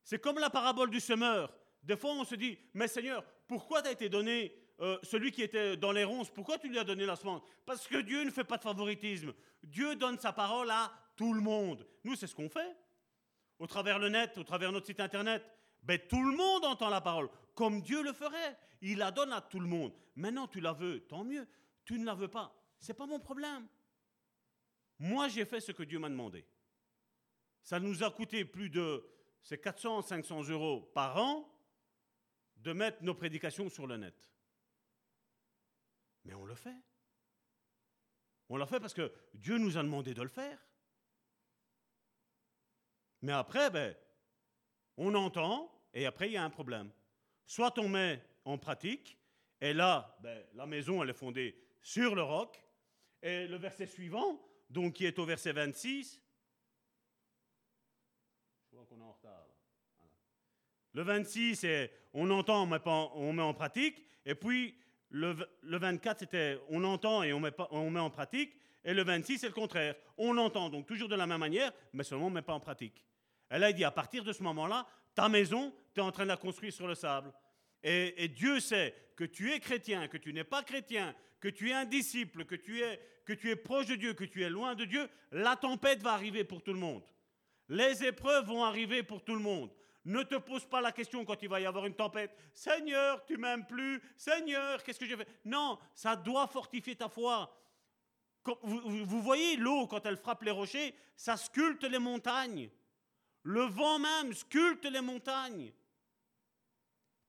C'est 0.03 0.19
comme 0.19 0.39
la 0.39 0.49
parabole 0.49 0.89
du 0.89 1.01
semeur. 1.01 1.53
Des 1.83 1.97
fois, 1.97 2.11
on 2.11 2.23
se 2.23 2.35
dit, 2.35 2.57
mais 2.73 2.87
Seigneur, 2.87 3.23
pourquoi 3.47 3.81
t'as 3.81 3.91
été 3.91 4.07
donné 4.07 4.53
euh, 4.79 4.97
celui 5.03 5.31
qui 5.31 5.41
était 5.41 5.75
dans 5.75 5.91
les 5.91 6.05
ronces 6.05 6.29
Pourquoi 6.29 6.57
tu 6.57 6.69
lui 6.69 6.79
as 6.79 6.85
donné 6.85 7.05
la 7.05 7.17
semence? 7.17 7.41
Parce 7.65 7.87
que 7.87 7.97
Dieu 7.97 8.23
ne 8.23 8.31
fait 8.31 8.45
pas 8.45 8.57
de 8.57 8.63
favoritisme. 8.63 9.33
Dieu 9.63 9.95
donne 9.95 10.17
sa 10.17 10.31
parole 10.31 10.71
à 10.71 10.91
tout 11.17 11.33
le 11.33 11.41
monde. 11.41 11.85
Nous, 12.05 12.15
c'est 12.15 12.27
ce 12.27 12.35
qu'on 12.35 12.49
fait. 12.49 12.77
Au 13.59 13.67
travers 13.67 13.99
le 13.99 14.07
net, 14.07 14.37
au 14.37 14.43
travers 14.43 14.71
notre 14.71 14.85
site 14.85 14.99
internet. 15.01 15.43
Ben, 15.87 15.97
tout 16.05 16.21
le 16.21 16.35
monde 16.35 16.65
entend 16.65 16.89
la 16.89 16.99
parole, 16.99 17.29
comme 17.55 17.81
Dieu 17.81 18.03
le 18.03 18.11
ferait. 18.11 18.59
Il 18.81 18.97
la 18.97 19.09
donne 19.09 19.31
à 19.31 19.39
tout 19.39 19.61
le 19.61 19.67
monde. 19.67 19.93
Maintenant, 20.17 20.45
tu 20.45 20.59
la 20.59 20.73
veux, 20.73 20.99
tant 21.07 21.23
mieux. 21.23 21.47
Tu 21.85 21.97
ne 21.97 22.05
la 22.05 22.13
veux 22.13 22.27
pas, 22.27 22.53
c'est 22.77 22.93
pas 22.93 23.05
mon 23.05 23.21
problème. 23.21 23.65
Moi, 24.99 25.29
j'ai 25.29 25.45
fait 25.45 25.61
ce 25.61 25.71
que 25.71 25.83
Dieu 25.83 25.97
m'a 25.97 26.09
demandé. 26.09 26.45
Ça 27.63 27.79
nous 27.79 28.03
a 28.03 28.11
coûté 28.11 28.43
plus 28.43 28.69
de 28.69 29.09
400, 29.49 30.01
500 30.01 30.49
euros 30.49 30.91
par 30.93 31.15
an 31.17 31.49
de 32.57 32.73
mettre 32.73 33.01
nos 33.03 33.13
prédications 33.13 33.69
sur 33.69 33.87
le 33.87 33.95
net. 33.95 34.29
Mais 36.25 36.33
on 36.33 36.43
le 36.43 36.55
fait. 36.55 36.75
On 38.49 38.57
l'a 38.57 38.65
fait 38.65 38.81
parce 38.81 38.93
que 38.93 39.13
Dieu 39.33 39.57
nous 39.57 39.77
a 39.77 39.83
demandé 39.83 40.13
de 40.13 40.21
le 40.21 40.27
faire. 40.27 40.59
Mais 43.21 43.31
après, 43.31 43.69
ben, 43.69 43.95
on 44.97 45.15
entend 45.15 45.76
et 45.97 46.05
après, 46.05 46.27
il 46.27 46.33
y 46.33 46.37
a 46.37 46.43
un 46.43 46.49
problème. 46.51 46.91
Soit 47.47 47.79
on 47.79 47.89
met 47.89 48.21
en 48.45 48.59
pratique, 48.59 49.17
et 49.59 49.73
là, 49.73 50.15
ben, 50.21 50.43
la 50.53 50.67
maison, 50.67 51.01
elle 51.01 51.09
est 51.09 51.13
fondée 51.13 51.57
sur 51.81 52.13
le 52.13 52.21
roc. 52.21 52.63
Et 53.23 53.47
le 53.47 53.57
verset 53.57 53.87
suivant, 53.87 54.39
donc 54.69 54.93
qui 54.93 55.07
est 55.07 55.17
au 55.17 55.25
verset 55.25 55.53
26, 55.53 56.21
je 58.69 58.75
vois 58.75 58.85
qu'on 58.85 58.99
est 58.99 59.03
en 59.03 59.11
retard. 59.11 59.47
Le 60.93 61.01
26, 61.01 61.55
c'est 61.55 61.91
on 62.13 62.29
entend, 62.29 62.61
on 62.61 62.67
met, 62.67 62.77
on 62.85 63.33
met 63.33 63.41
en 63.41 63.55
pratique. 63.55 64.05
Et 64.23 64.35
puis, 64.35 64.77
le, 65.09 65.35
le 65.63 65.77
24, 65.79 66.19
c'était 66.19 66.59
on 66.69 66.83
entend 66.83 67.23
et 67.23 67.33
on 67.33 67.39
met, 67.39 67.49
pas, 67.49 67.67
on 67.71 67.89
met 67.89 67.99
en 67.99 68.11
pratique. 68.11 68.55
Et 68.83 68.93
le 68.93 69.03
26, 69.03 69.39
c'est 69.39 69.47
le 69.47 69.53
contraire. 69.53 69.95
On 70.19 70.37
entend 70.37 70.69
donc 70.69 70.85
toujours 70.85 71.09
de 71.09 71.15
la 71.15 71.25
même 71.25 71.39
manière, 71.39 71.71
mais 71.91 72.03
seulement 72.03 72.27
on 72.27 72.29
ne 72.29 72.35
met 72.35 72.43
pas 72.43 72.53
en 72.53 72.59
pratique. 72.59 73.03
Elle 73.49 73.63
a 73.63 73.73
dit, 73.73 73.83
à 73.83 73.91
partir 73.91 74.23
de 74.23 74.31
ce 74.31 74.43
moment-là, 74.43 74.85
ta 75.17 75.29
maison, 75.29 75.73
tu 75.95 75.99
es 75.99 76.03
en 76.03 76.11
train 76.11 76.25
de 76.25 76.27
la 76.27 76.37
construire 76.37 76.71
sur 76.71 76.87
le 76.87 76.93
sable. 76.93 77.33
Et, 77.81 78.27
Dieu 78.27 78.59
sait 78.59 78.93
que 79.15 79.23
tu 79.23 79.51
es 79.51 79.59
chrétien, 79.59 80.07
que 80.07 80.17
tu 80.17 80.31
n'es 80.31 80.43
pas 80.43 80.61
chrétien, 80.61 81.15
que 81.39 81.47
tu 81.47 81.71
es 81.71 81.73
un 81.73 81.85
disciple, 81.85 82.45
que 82.45 82.53
tu 82.53 82.83
es, 82.83 83.01
que 83.25 83.33
tu 83.33 83.49
es 83.49 83.55
proche 83.55 83.87
de 83.87 83.95
Dieu, 83.95 84.13
que 84.13 84.25
tu 84.25 84.43
es 84.43 84.49
loin 84.49 84.75
de 84.75 84.85
Dieu, 84.85 85.09
la 85.31 85.55
tempête 85.55 86.03
va 86.03 86.13
arriver 86.13 86.43
pour 86.43 86.61
tout 86.61 86.71
le 86.71 86.77
monde. 86.79 87.03
Les 87.67 88.03
épreuves 88.03 88.45
vont 88.45 88.63
arriver 88.63 89.01
pour 89.01 89.23
tout 89.23 89.33
le 89.33 89.41
monde. 89.41 89.71
Ne 90.05 90.21
te 90.21 90.35
pose 90.35 90.65
pas 90.65 90.81
la 90.81 90.91
question 90.91 91.25
quand 91.25 91.41
il 91.41 91.49
va 91.49 91.59
y 91.59 91.65
avoir 91.65 91.87
une 91.87 91.95
tempête. 91.95 92.37
Seigneur, 92.53 93.25
tu 93.25 93.37
m'aimes 93.37 93.65
plus. 93.65 93.99
Seigneur, 94.15 94.83
qu'est-ce 94.83 94.99
que 94.99 95.07
j'ai 95.07 95.17
fait 95.17 95.27
Non, 95.43 95.79
ça 95.95 96.15
doit 96.15 96.45
fortifier 96.45 96.95
ta 96.95 97.09
foi. 97.09 97.59
vous 98.45 99.21
voyez 99.23 99.57
l'eau, 99.57 99.87
quand 99.87 100.05
elle 100.05 100.17
frappe 100.17 100.43
les 100.43 100.51
rochers, 100.51 100.93
ça 101.15 101.37
sculpte 101.37 101.85
les 101.85 101.99
montagnes. 101.99 102.69
Le 103.47 103.61
vent 103.61 103.97
même 103.97 104.33
sculpte 104.33 104.83
les 104.83 104.99
montagnes. 104.99 105.71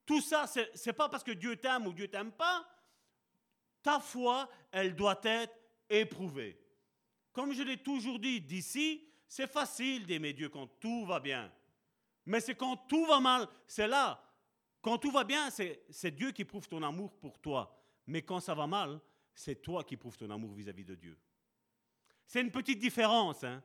Tout 0.05 0.19
ça, 0.19 0.47
ce 0.47 0.59
n'est 0.85 0.93
pas 0.93 1.07
parce 1.07 1.23
que 1.23 1.31
Dieu 1.31 1.55
t'aime 1.55 1.87
ou 1.87 1.93
Dieu 1.93 2.09
t'aime 2.09 2.33
pas. 2.33 2.67
Ta 3.81 4.01
foi, 4.01 4.49
elle 4.69 4.97
doit 4.97 5.21
être 5.23 5.55
éprouvée. 5.89 6.59
Comme 7.31 7.53
je 7.53 7.63
l'ai 7.63 7.77
toujours 7.77 8.19
dit 8.19 8.41
d'ici, 8.41 9.07
c'est 9.29 9.49
facile 9.49 10.05
d'aimer 10.05 10.33
Dieu 10.33 10.49
quand 10.49 10.67
tout 10.81 11.05
va 11.05 11.21
bien. 11.21 11.49
Mais 12.25 12.41
c'est 12.41 12.55
quand 12.55 12.75
tout 12.75 13.05
va 13.05 13.21
mal, 13.21 13.47
c'est 13.65 13.87
là. 13.87 14.21
Quand 14.81 14.97
tout 14.97 15.11
va 15.11 15.23
bien, 15.23 15.49
c'est 15.49 16.11
Dieu 16.11 16.31
qui 16.33 16.43
prouve 16.43 16.67
ton 16.67 16.83
amour 16.83 17.17
pour 17.17 17.39
toi. 17.39 17.81
Mais 18.07 18.23
quand 18.23 18.41
ça 18.41 18.53
va 18.53 18.67
mal, 18.67 18.99
c'est 19.33 19.61
toi 19.61 19.85
qui 19.85 19.95
prouves 19.95 20.17
ton 20.17 20.29
amour 20.29 20.53
vis-à-vis 20.53 20.83
de 20.83 20.95
Dieu. 20.95 21.17
C'est 22.25 22.41
une 22.41 22.51
petite 22.51 22.79
différence, 22.79 23.45
hein, 23.45 23.63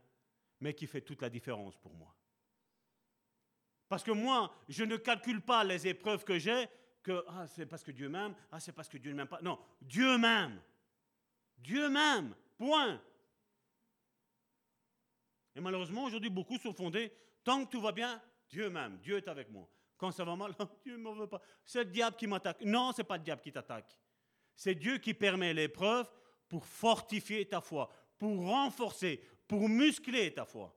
mais 0.61 0.73
qui 0.73 0.87
fait 0.87 1.01
toute 1.01 1.21
la 1.21 1.29
différence 1.29 1.77
pour 1.79 1.95
moi. 1.95 2.14
Parce 3.89 4.03
que 4.03 4.11
moi, 4.11 4.55
je 4.69 4.85
ne 4.85 4.97
calcule 4.97 5.41
pas 5.41 5.65
les 5.65 5.87
épreuves 5.87 6.25
que 6.25 6.39
j'ai 6.39 6.67
que 7.03 7.25
ah, 7.29 7.47
c'est 7.47 7.67
parce 7.67 7.85
que 7.85 7.91
Dieu 7.91 8.09
m'aime, 8.09 8.35
ah, 8.51 8.59
c'est 8.59 8.73
parce 8.73 8.89
que 8.89 8.97
Dieu 8.97 9.13
ne 9.13 9.17
m'aime 9.17 9.29
pas. 9.29 9.41
Non, 9.43 9.59
Dieu 9.81 10.17
m'aime. 10.17 10.61
Dieu 11.59 11.89
m'aime. 11.89 12.35
Point. 12.57 13.01
Et 15.55 15.61
malheureusement, 15.61 16.05
aujourd'hui, 16.05 16.31
beaucoup 16.31 16.59
sont 16.59 16.73
fondés, 16.73 17.13
tant 17.45 17.65
que 17.65 17.71
tout 17.71 17.81
va 17.81 17.93
bien, 17.93 18.21
Dieu 18.49 18.71
m'aime, 18.71 18.99
Dieu 19.03 19.19
est 19.19 19.29
avec 19.29 19.51
moi. 19.51 19.69
Quand 19.97 20.11
ça 20.11 20.25
va 20.25 20.35
mal, 20.35 20.53
Dieu 20.85 20.97
ne 20.97 21.03
m'en 21.03 21.15
veut 21.15 21.29
pas. 21.29 21.41
C'est 21.65 21.85
le 21.85 21.91
diable 21.91 22.17
qui 22.17 22.27
m'attaque. 22.27 22.61
Non, 22.63 22.93
ce 22.93 23.03
n'est 23.03 23.07
pas 23.07 23.19
le 23.19 23.23
diable 23.23 23.43
qui 23.43 23.53
t'attaque. 23.53 23.99
C'est 24.57 24.75
Dieu 24.75 24.99
qui 24.99 25.15
permet 25.15 25.53
l'épreuve 25.53 26.11
pour 26.49 26.67
fortifier 26.67 27.47
ta 27.47 27.61
foi, 27.61 27.91
pour 28.19 28.47
renforcer, 28.47 29.21
pour 29.47 29.69
muscler 29.69 30.33
ta 30.33 30.45
foi. 30.45 30.75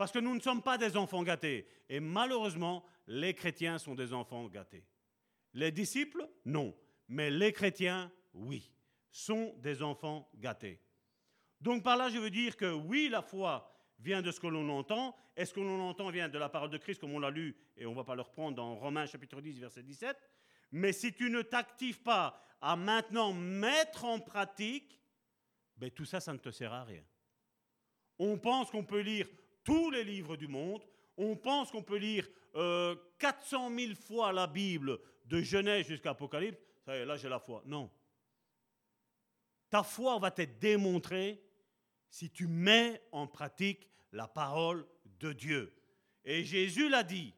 Parce 0.00 0.12
que 0.12 0.18
nous 0.18 0.34
ne 0.34 0.40
sommes 0.40 0.62
pas 0.62 0.78
des 0.78 0.96
enfants 0.96 1.22
gâtés. 1.22 1.66
Et 1.86 2.00
malheureusement, 2.00 2.86
les 3.06 3.34
chrétiens 3.34 3.76
sont 3.76 3.94
des 3.94 4.14
enfants 4.14 4.48
gâtés. 4.48 4.82
Les 5.52 5.70
disciples, 5.70 6.26
non. 6.46 6.74
Mais 7.08 7.30
les 7.30 7.52
chrétiens, 7.52 8.10
oui, 8.32 8.72
sont 9.10 9.54
des 9.58 9.82
enfants 9.82 10.30
gâtés. 10.36 10.80
Donc 11.60 11.82
par 11.82 11.98
là, 11.98 12.08
je 12.08 12.16
veux 12.16 12.30
dire 12.30 12.56
que 12.56 12.72
oui, 12.72 13.10
la 13.10 13.20
foi 13.20 13.70
vient 13.98 14.22
de 14.22 14.30
ce 14.30 14.40
que 14.40 14.46
l'on 14.46 14.70
entend. 14.70 15.14
est 15.36 15.44
ce 15.44 15.52
que 15.52 15.60
l'on 15.60 15.82
entend 15.82 16.08
vient 16.08 16.30
de 16.30 16.38
la 16.38 16.48
parole 16.48 16.70
de 16.70 16.78
Christ, 16.78 16.98
comme 16.98 17.12
on 17.12 17.18
l'a 17.18 17.28
lu, 17.28 17.54
et 17.76 17.84
on 17.84 17.90
ne 17.90 17.96
va 17.96 18.04
pas 18.04 18.14
le 18.14 18.22
reprendre 18.22 18.56
dans 18.56 18.76
Romains 18.76 19.04
chapitre 19.04 19.42
10, 19.42 19.60
verset 19.60 19.82
17. 19.82 20.16
Mais 20.72 20.94
si 20.94 21.12
tu 21.12 21.28
ne 21.28 21.42
t'actives 21.42 22.00
pas 22.00 22.42
à 22.62 22.74
maintenant 22.74 23.34
mettre 23.34 24.06
en 24.06 24.18
pratique, 24.18 24.98
ben, 25.76 25.90
tout 25.90 26.06
ça, 26.06 26.20
ça 26.20 26.32
ne 26.32 26.38
te 26.38 26.50
sert 26.50 26.72
à 26.72 26.84
rien. 26.84 27.04
On 28.18 28.38
pense 28.38 28.70
qu'on 28.70 28.84
peut 28.84 29.00
lire 29.00 29.28
tous 29.64 29.90
les 29.90 30.04
livres 30.04 30.36
du 30.36 30.48
monde, 30.48 30.82
on 31.16 31.36
pense 31.36 31.70
qu'on 31.70 31.82
peut 31.82 31.96
lire 31.96 32.28
400 33.18 33.70
euh, 33.70 33.76
000 33.76 33.94
fois 33.94 34.32
la 34.32 34.46
Bible 34.46 34.98
de 35.26 35.40
Genèse 35.40 35.86
jusqu'à 35.86 36.10
Apocalypse, 36.10 36.58
ça 36.84 36.96
y 36.96 37.04
là 37.04 37.16
j'ai 37.16 37.28
la 37.28 37.38
foi. 37.38 37.62
Non. 37.66 37.90
Ta 39.68 39.82
foi 39.82 40.18
va 40.18 40.32
être 40.36 40.58
démontrée 40.58 41.42
si 42.08 42.30
tu 42.30 42.46
mets 42.48 43.00
en 43.12 43.26
pratique 43.26 43.88
la 44.12 44.26
parole 44.26 44.84
de 45.20 45.32
Dieu. 45.32 45.72
Et 46.24 46.44
Jésus 46.44 46.88
l'a 46.88 47.02
dit. 47.02 47.34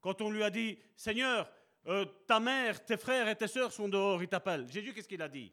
Quand 0.00 0.22
on 0.22 0.30
lui 0.30 0.42
a 0.42 0.50
dit, 0.50 0.78
Seigneur, 0.96 1.52
euh, 1.86 2.06
ta 2.26 2.40
mère, 2.40 2.84
tes 2.84 2.96
frères 2.96 3.28
et 3.28 3.36
tes 3.36 3.48
sœurs 3.48 3.72
sont 3.72 3.88
dehors, 3.88 4.22
ils 4.22 4.28
t'appellent. 4.28 4.70
Jésus, 4.70 4.94
qu'est-ce 4.94 5.08
qu'il 5.08 5.20
a 5.20 5.28
dit? 5.28 5.52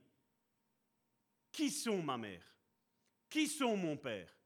Qui 1.51 1.69
sont 1.69 2.01
ma 2.01 2.17
mère? 2.17 2.43
Qui 3.29 3.47
sont 3.47 3.75
mon 3.75 3.97
père? 3.97 4.36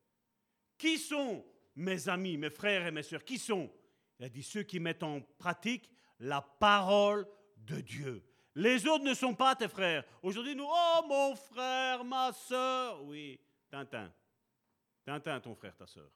Qui 0.82 0.98
sont 0.98 1.46
mes 1.76 2.10
amis, 2.10 2.38
mes 2.38 2.50
frères 2.50 2.88
et 2.88 2.92
mes 2.92 3.04
sœurs? 3.04 3.24
Qui 3.24 3.38
sont? 3.38 3.72
Il 4.18 4.26
a 4.26 4.30
dit 4.30 4.42
ceux 4.42 4.64
qui 4.64 4.80
mettent 4.80 5.04
en 5.04 5.22
pratique 5.22 5.88
la 6.18 6.42
parole 6.42 7.28
de 7.58 7.80
Dieu. 7.82 8.24
Les 8.56 8.88
autres 8.88 9.04
ne 9.04 9.14
sont 9.14 9.36
pas 9.36 9.56
tes 9.56 9.68
frères. 9.68 10.04
Aujourd'hui, 10.24 10.56
nous, 10.56 10.68
oh 10.68 11.02
mon 11.08 11.36
frère, 11.36 12.04
ma 12.04 12.34
sœur. 12.34 13.04
Oui, 13.04 13.40
Tintin. 13.70 14.12
Tintin, 15.06 15.40
ton 15.40 15.54
frère, 15.54 15.78
ta 15.78 15.86
sœur. 15.86 16.10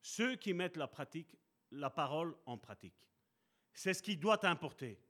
Ceux 0.00 0.36
qui 0.36 0.54
mettent 0.54 0.76
la 0.76 0.86
pratique, 0.86 1.36
la 1.72 1.90
parole 1.90 2.36
en 2.46 2.58
pratique. 2.58 3.08
C'est 3.72 3.92
ce 3.92 4.04
qui 4.04 4.16
doit 4.16 4.38
t'importer 4.38 5.00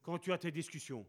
quand 0.00 0.18
tu 0.18 0.32
as 0.32 0.38
tes 0.38 0.50
discussions. 0.50 1.06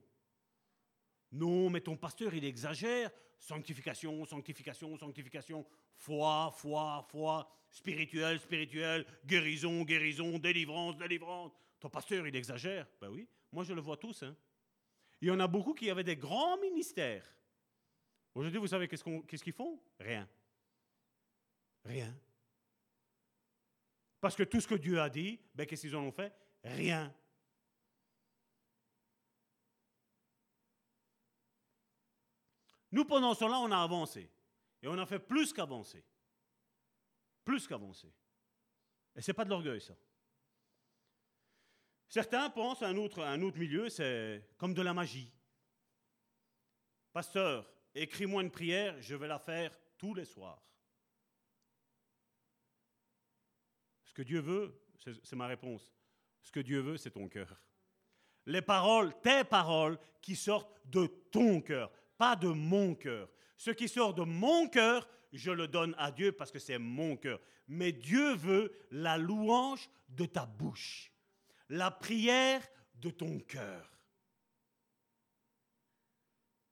Non, 1.32 1.70
mais 1.70 1.80
ton 1.80 1.96
pasteur, 1.96 2.34
il 2.34 2.44
exagère. 2.44 3.12
Sanctification, 3.40 4.26
sanctification, 4.26 4.98
sanctification. 4.98 5.66
Foi, 5.96 6.52
foi, 6.52 7.04
foi. 7.10 7.46
Spirituel, 7.70 8.40
spirituel. 8.40 9.06
Guérison, 9.26 9.84
guérison. 9.84 10.40
Délivrance, 10.40 10.98
délivrance. 10.98 11.52
Ton 11.80 11.90
pasteur, 11.90 12.26
il 12.28 12.36
exagère. 12.36 12.88
Ben 13.00 13.10
oui, 13.10 13.28
moi 13.52 13.64
je 13.64 13.74
le 13.74 13.82
vois 13.82 13.98
tous. 13.98 14.24
Hein. 14.24 14.36
Il 15.22 15.28
y 15.28 15.32
en 15.32 15.40
a 15.40 15.48
beaucoup 15.48 15.74
qui 15.74 15.90
avaient 15.90 16.04
des 16.04 16.16
grands 16.16 16.58
ministères. 16.60 17.26
Aujourd'hui, 18.34 18.60
vous 18.60 18.68
savez 18.68 18.88
qu'est-ce 18.88 19.44
qu'ils 19.44 19.54
font? 19.54 19.80
Rien. 20.00 20.28
Rien. 21.86 22.14
Parce 24.20 24.36
que 24.36 24.44
tout 24.44 24.60
ce 24.60 24.68
que 24.68 24.76
Dieu 24.76 25.00
a 25.00 25.10
dit, 25.10 25.40
ben, 25.54 25.66
qu'est-ce 25.66 25.82
qu'ils 25.82 25.96
en 25.96 26.04
ont 26.04 26.12
fait? 26.12 26.34
Rien. 26.64 27.14
Nous, 32.96 33.04
pendant 33.04 33.34
cela, 33.34 33.60
on 33.60 33.70
a 33.72 33.84
avancé. 33.84 34.32
Et 34.82 34.88
on 34.88 34.98
a 34.98 35.06
fait 35.06 35.20
plus 35.20 35.52
qu'avancer. 35.52 36.02
Plus 37.44 37.68
qu'avancer. 37.68 38.10
Et 39.14 39.22
ce 39.22 39.30
n'est 39.30 39.36
pas 39.36 39.44
de 39.44 39.50
l'orgueil, 39.50 39.82
ça. 39.82 39.98
Certains 42.08 42.50
pensent 42.52 42.84
un 42.84 42.96
un 42.96 43.42
autre 43.42 43.58
milieu, 43.58 43.90
c'est 43.90 44.48
comme 44.58 44.74
de 44.74 44.82
la 44.82 44.94
magie. 44.94 45.30
Pasteur, 47.12 47.70
écris-moi 47.94 48.44
une 48.44 48.52
prière, 48.52 48.96
je 49.02 49.16
vais 49.16 49.28
la 49.28 49.40
faire 49.40 49.78
tous 49.98 50.14
les 50.14 50.24
soirs. 50.24 50.64
Ce 54.06 54.14
que 54.14 54.22
Dieu 54.22 54.40
veut, 54.40 54.82
c'est 55.22 55.36
ma 55.36 55.48
réponse, 55.48 55.94
ce 56.40 56.50
que 56.50 56.62
Dieu 56.62 56.80
veut, 56.80 56.96
c'est 56.96 57.12
ton 57.12 57.28
cœur. 57.28 57.62
Les 58.46 58.62
paroles, 58.62 59.14
tes 59.22 59.44
paroles 59.44 60.00
qui 60.22 60.38
sortent 60.38 60.80
de 60.86 61.08
ton 61.30 61.60
cœur, 61.60 61.92
pas 62.18 62.36
de 62.36 62.48
mon 62.48 62.96
cœur. 62.96 63.30
Ce 63.58 63.72
qui 63.72 63.88
sort 63.88 64.14
de 64.14 64.24
mon 64.24 64.68
cœur, 64.68 65.08
je 65.34 65.52
le 65.52 65.68
donne 65.68 65.96
à 65.98 66.12
Dieu 66.12 66.32
parce 66.32 66.52
que 66.52 66.60
c'est 66.60 66.78
mon 66.78 67.18
cœur. 67.18 67.40
Mais 67.68 67.92
Dieu 67.92 68.36
veut 68.36 68.72
la 68.92 69.18
louange 69.18 69.90
de 70.10 70.26
ta 70.26 70.46
bouche, 70.46 71.12
la 71.70 71.92
prière 71.92 72.62
de 72.96 73.10
ton 73.10 73.40
cœur. 73.40 73.92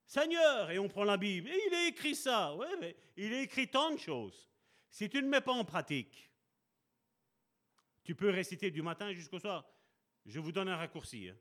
Seigneur, 0.06 0.70
et 0.70 0.78
on 0.78 0.88
prend 0.88 1.04
la 1.04 1.18
Bible, 1.18 1.50
et 1.50 1.60
il 1.68 1.74
est 1.74 1.88
écrit 1.88 2.16
ça, 2.16 2.56
oui, 2.56 2.68
mais 2.80 2.96
il 3.18 3.34
est 3.34 3.44
écrit 3.44 3.68
tant 3.68 3.92
de 3.92 3.98
choses. 3.98 4.48
Si 4.92 5.10
tu 5.10 5.22
ne 5.24 5.28
mets 5.28 5.42
pas 5.42 5.54
en 5.54 5.66
pratique, 5.66 6.32
tu 8.04 8.14
peux 8.14 8.30
réciter 8.30 8.70
du 8.70 8.84
matin 8.84 9.12
jusqu'au 9.12 9.40
soir. 9.40 9.66
Je 10.26 10.40
vous 10.40 10.52
donne 10.52 10.70
un 10.70 10.76
raccourci. 10.76 11.30
Hein. 11.30 11.38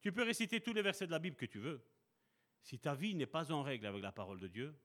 Tu 0.00 0.12
peux 0.12 0.22
réciter 0.22 0.60
tous 0.60 0.72
les 0.72 0.80
versets 0.80 1.06
de 1.06 1.10
la 1.10 1.18
Bible 1.18 1.36
que 1.36 1.46
tu 1.46 1.58
veux. 1.58 1.84
Si 2.62 2.78
ta 2.78 2.94
vie 2.94 3.14
n'est 3.14 3.26
pas 3.26 3.52
en 3.52 3.62
règle 3.62 3.86
avec 3.86 4.02
la 4.02 4.12
parole 4.12 4.40
de 4.40 4.48
Dieu, 4.48 4.78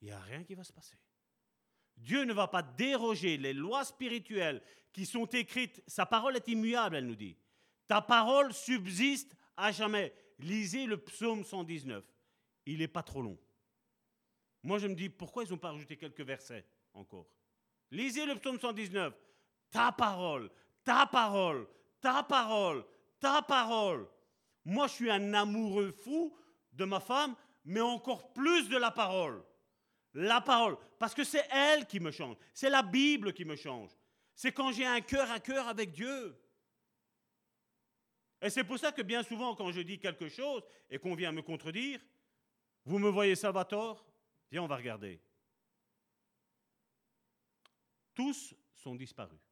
il 0.00 0.06
n'y 0.06 0.12
a 0.12 0.20
rien 0.20 0.44
qui 0.44 0.54
va 0.54 0.64
se 0.64 0.72
passer. 0.72 0.98
Dieu 1.96 2.24
ne 2.24 2.32
va 2.32 2.48
pas 2.48 2.62
déroger 2.62 3.36
les 3.36 3.52
lois 3.52 3.84
spirituelles 3.84 4.62
qui 4.92 5.06
sont 5.06 5.26
écrites. 5.26 5.82
Sa 5.86 6.06
parole 6.06 6.36
est 6.36 6.48
immuable, 6.48 6.96
elle 6.96 7.06
nous 7.06 7.16
dit. 7.16 7.36
Ta 7.86 8.00
parole 8.00 8.52
subsiste 8.52 9.36
à 9.56 9.70
jamais 9.70 10.12
lisez 10.38 10.86
le 10.86 10.96
psaume 10.96 11.44
119. 11.44 12.04
Il 12.66 12.78
n'est 12.78 12.88
pas 12.88 13.02
trop 13.02 13.22
long. 13.22 13.38
Moi, 14.62 14.78
je 14.78 14.86
me 14.86 14.94
dis, 14.94 15.08
pourquoi 15.08 15.44
ils 15.44 15.50
n'ont 15.50 15.58
pas 15.58 15.72
rajouté 15.72 15.96
quelques 15.96 16.20
versets 16.20 16.64
encore? 16.94 17.28
Lisez 17.90 18.26
le 18.26 18.36
psaume 18.36 18.58
119. 18.58 19.14
Ta 19.70 19.92
parole, 19.92 20.50
ta 20.84 21.06
parole, 21.06 21.66
ta 22.00 22.22
parole, 22.22 22.84
ta 23.18 23.42
parole. 23.42 24.08
Moi, 24.64 24.86
je 24.86 24.92
suis 24.92 25.10
un 25.10 25.34
amoureux 25.34 25.92
fou 25.92 26.36
de 26.72 26.84
ma 26.84 27.00
femme, 27.00 27.34
mais 27.64 27.80
encore 27.80 28.32
plus 28.32 28.68
de 28.68 28.76
la 28.76 28.90
parole. 28.90 29.44
La 30.14 30.40
parole. 30.40 30.76
Parce 30.98 31.14
que 31.14 31.24
c'est 31.24 31.46
elle 31.50 31.86
qui 31.86 32.00
me 32.00 32.10
change. 32.10 32.36
C'est 32.54 32.70
la 32.70 32.82
Bible 32.82 33.32
qui 33.32 33.44
me 33.44 33.56
change. 33.56 33.90
C'est 34.34 34.52
quand 34.52 34.72
j'ai 34.72 34.86
un 34.86 35.00
cœur 35.00 35.30
à 35.30 35.40
cœur 35.40 35.68
avec 35.68 35.92
Dieu. 35.92 36.38
Et 38.40 38.50
c'est 38.50 38.64
pour 38.64 38.78
ça 38.78 38.90
que 38.92 39.02
bien 39.02 39.22
souvent, 39.22 39.54
quand 39.54 39.70
je 39.70 39.80
dis 39.80 39.98
quelque 39.98 40.28
chose 40.28 40.62
et 40.90 40.98
qu'on 40.98 41.14
vient 41.14 41.32
me 41.32 41.42
contredire, 41.42 42.00
vous 42.84 42.98
me 42.98 43.08
voyez 43.08 43.36
Salvatore? 43.36 44.04
Viens, 44.50 44.62
on 44.62 44.66
va 44.66 44.76
regarder. 44.76 45.20
Tous 48.14 48.54
sont 48.74 48.94
disparus. 48.94 49.51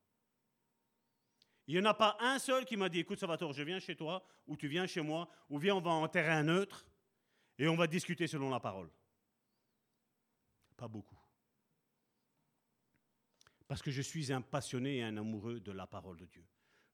Il 1.71 1.75
n'y 1.75 1.83
en 1.83 1.91
a 1.91 1.95
pas 1.95 2.17
un 2.19 2.41
seul 2.41 2.65
qui 2.65 2.77
m'a 2.77 2.89
dit, 2.89 2.99
écoute 2.99 3.21
Salvatore, 3.21 3.53
je 3.53 3.63
viens 3.63 3.79
chez 3.79 3.95
toi, 3.95 4.27
ou 4.49 4.57
tu 4.57 4.67
viens 4.67 4.89
chez 4.89 5.03
moi, 5.03 5.29
ou 5.49 5.57
viens, 5.57 5.77
on 5.77 5.81
va 5.81 5.93
en 5.93 6.09
terrain 6.09 6.43
neutre, 6.43 6.85
et 7.57 7.69
on 7.69 7.77
va 7.77 7.87
discuter 7.87 8.27
selon 8.27 8.51
la 8.51 8.59
parole. 8.59 8.91
Pas 10.77 10.89
beaucoup. 10.89 11.17
Parce 13.69 13.83
que 13.83 13.93
je 13.93 14.03
suis 14.03 14.33
un 14.33 14.41
passionné 14.41 14.97
et 14.97 15.05
un 15.05 15.17
amoureux 15.17 15.61
de 15.61 15.71
la 15.71 15.87
parole 15.87 16.17
de 16.17 16.25
Dieu. 16.25 16.45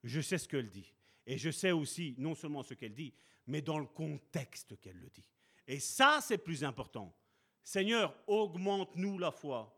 Je 0.04 0.20
sais 0.20 0.36
ce 0.36 0.46
qu'elle 0.46 0.68
dit. 0.68 0.92
Et 1.24 1.38
je 1.38 1.50
sais 1.50 1.72
aussi 1.72 2.14
non 2.18 2.34
seulement 2.34 2.62
ce 2.62 2.74
qu'elle 2.74 2.92
dit, 2.92 3.14
mais 3.46 3.62
dans 3.62 3.78
le 3.78 3.86
contexte 3.86 4.78
qu'elle 4.82 5.00
le 5.00 5.08
dit. 5.08 5.24
Et 5.66 5.80
ça, 5.80 6.18
c'est 6.20 6.36
plus 6.36 6.64
important. 6.64 7.16
Seigneur, 7.62 8.14
augmente-nous 8.26 9.16
la 9.16 9.30
foi. 9.30 9.74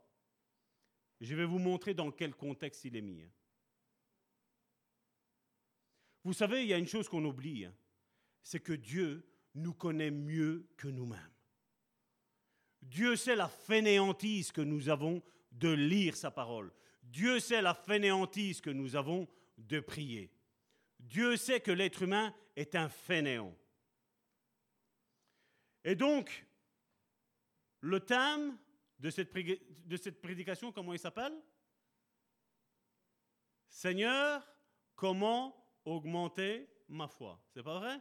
Je 1.21 1.33
vais 1.35 1.45
vous 1.45 1.57
montrer 1.57 1.93
dans 1.93 2.11
quel 2.11 2.35
contexte 2.35 2.83
il 2.83 2.97
est 2.97 3.01
mis. 3.01 3.23
Vous 6.23 6.33
savez, 6.33 6.63
il 6.63 6.67
y 6.67 6.73
a 6.73 6.77
une 6.77 6.87
chose 6.87 7.07
qu'on 7.07 7.23
oublie, 7.25 7.65
hein. 7.65 7.73
c'est 8.41 8.59
que 8.59 8.73
Dieu 8.73 9.25
nous 9.55 9.73
connaît 9.73 10.11
mieux 10.11 10.67
que 10.77 10.87
nous-mêmes. 10.87 11.33
Dieu 12.81 13.15
sait 13.15 13.35
la 13.35 13.49
fainéantise 13.49 14.51
que 14.51 14.61
nous 14.61 14.89
avons 14.89 15.21
de 15.51 15.69
lire 15.69 16.15
sa 16.15 16.31
parole. 16.31 16.71
Dieu 17.03 17.39
sait 17.39 17.61
la 17.61 17.73
fainéantise 17.73 18.61
que 18.61 18.69
nous 18.69 18.95
avons 18.95 19.27
de 19.57 19.79
prier. 19.79 20.31
Dieu 20.99 21.37
sait 21.37 21.59
que 21.59 21.71
l'être 21.71 22.03
humain 22.03 22.33
est 22.55 22.75
un 22.75 22.89
fainéant. 22.89 23.55
Et 25.83 25.95
donc, 25.95 26.45
le 27.81 27.99
thème 27.99 28.57
de 28.99 29.09
cette 29.09 30.21
prédication, 30.21 30.71
comment 30.71 30.93
il 30.93 30.99
s'appelle? 30.99 31.33
Seigneur, 33.69 34.45
comment 34.95 35.58
augmenter 35.85 36.67
ma 36.87 37.07
foi 37.07 37.41
C'est 37.53 37.63
pas 37.63 37.79
vrai? 37.79 37.99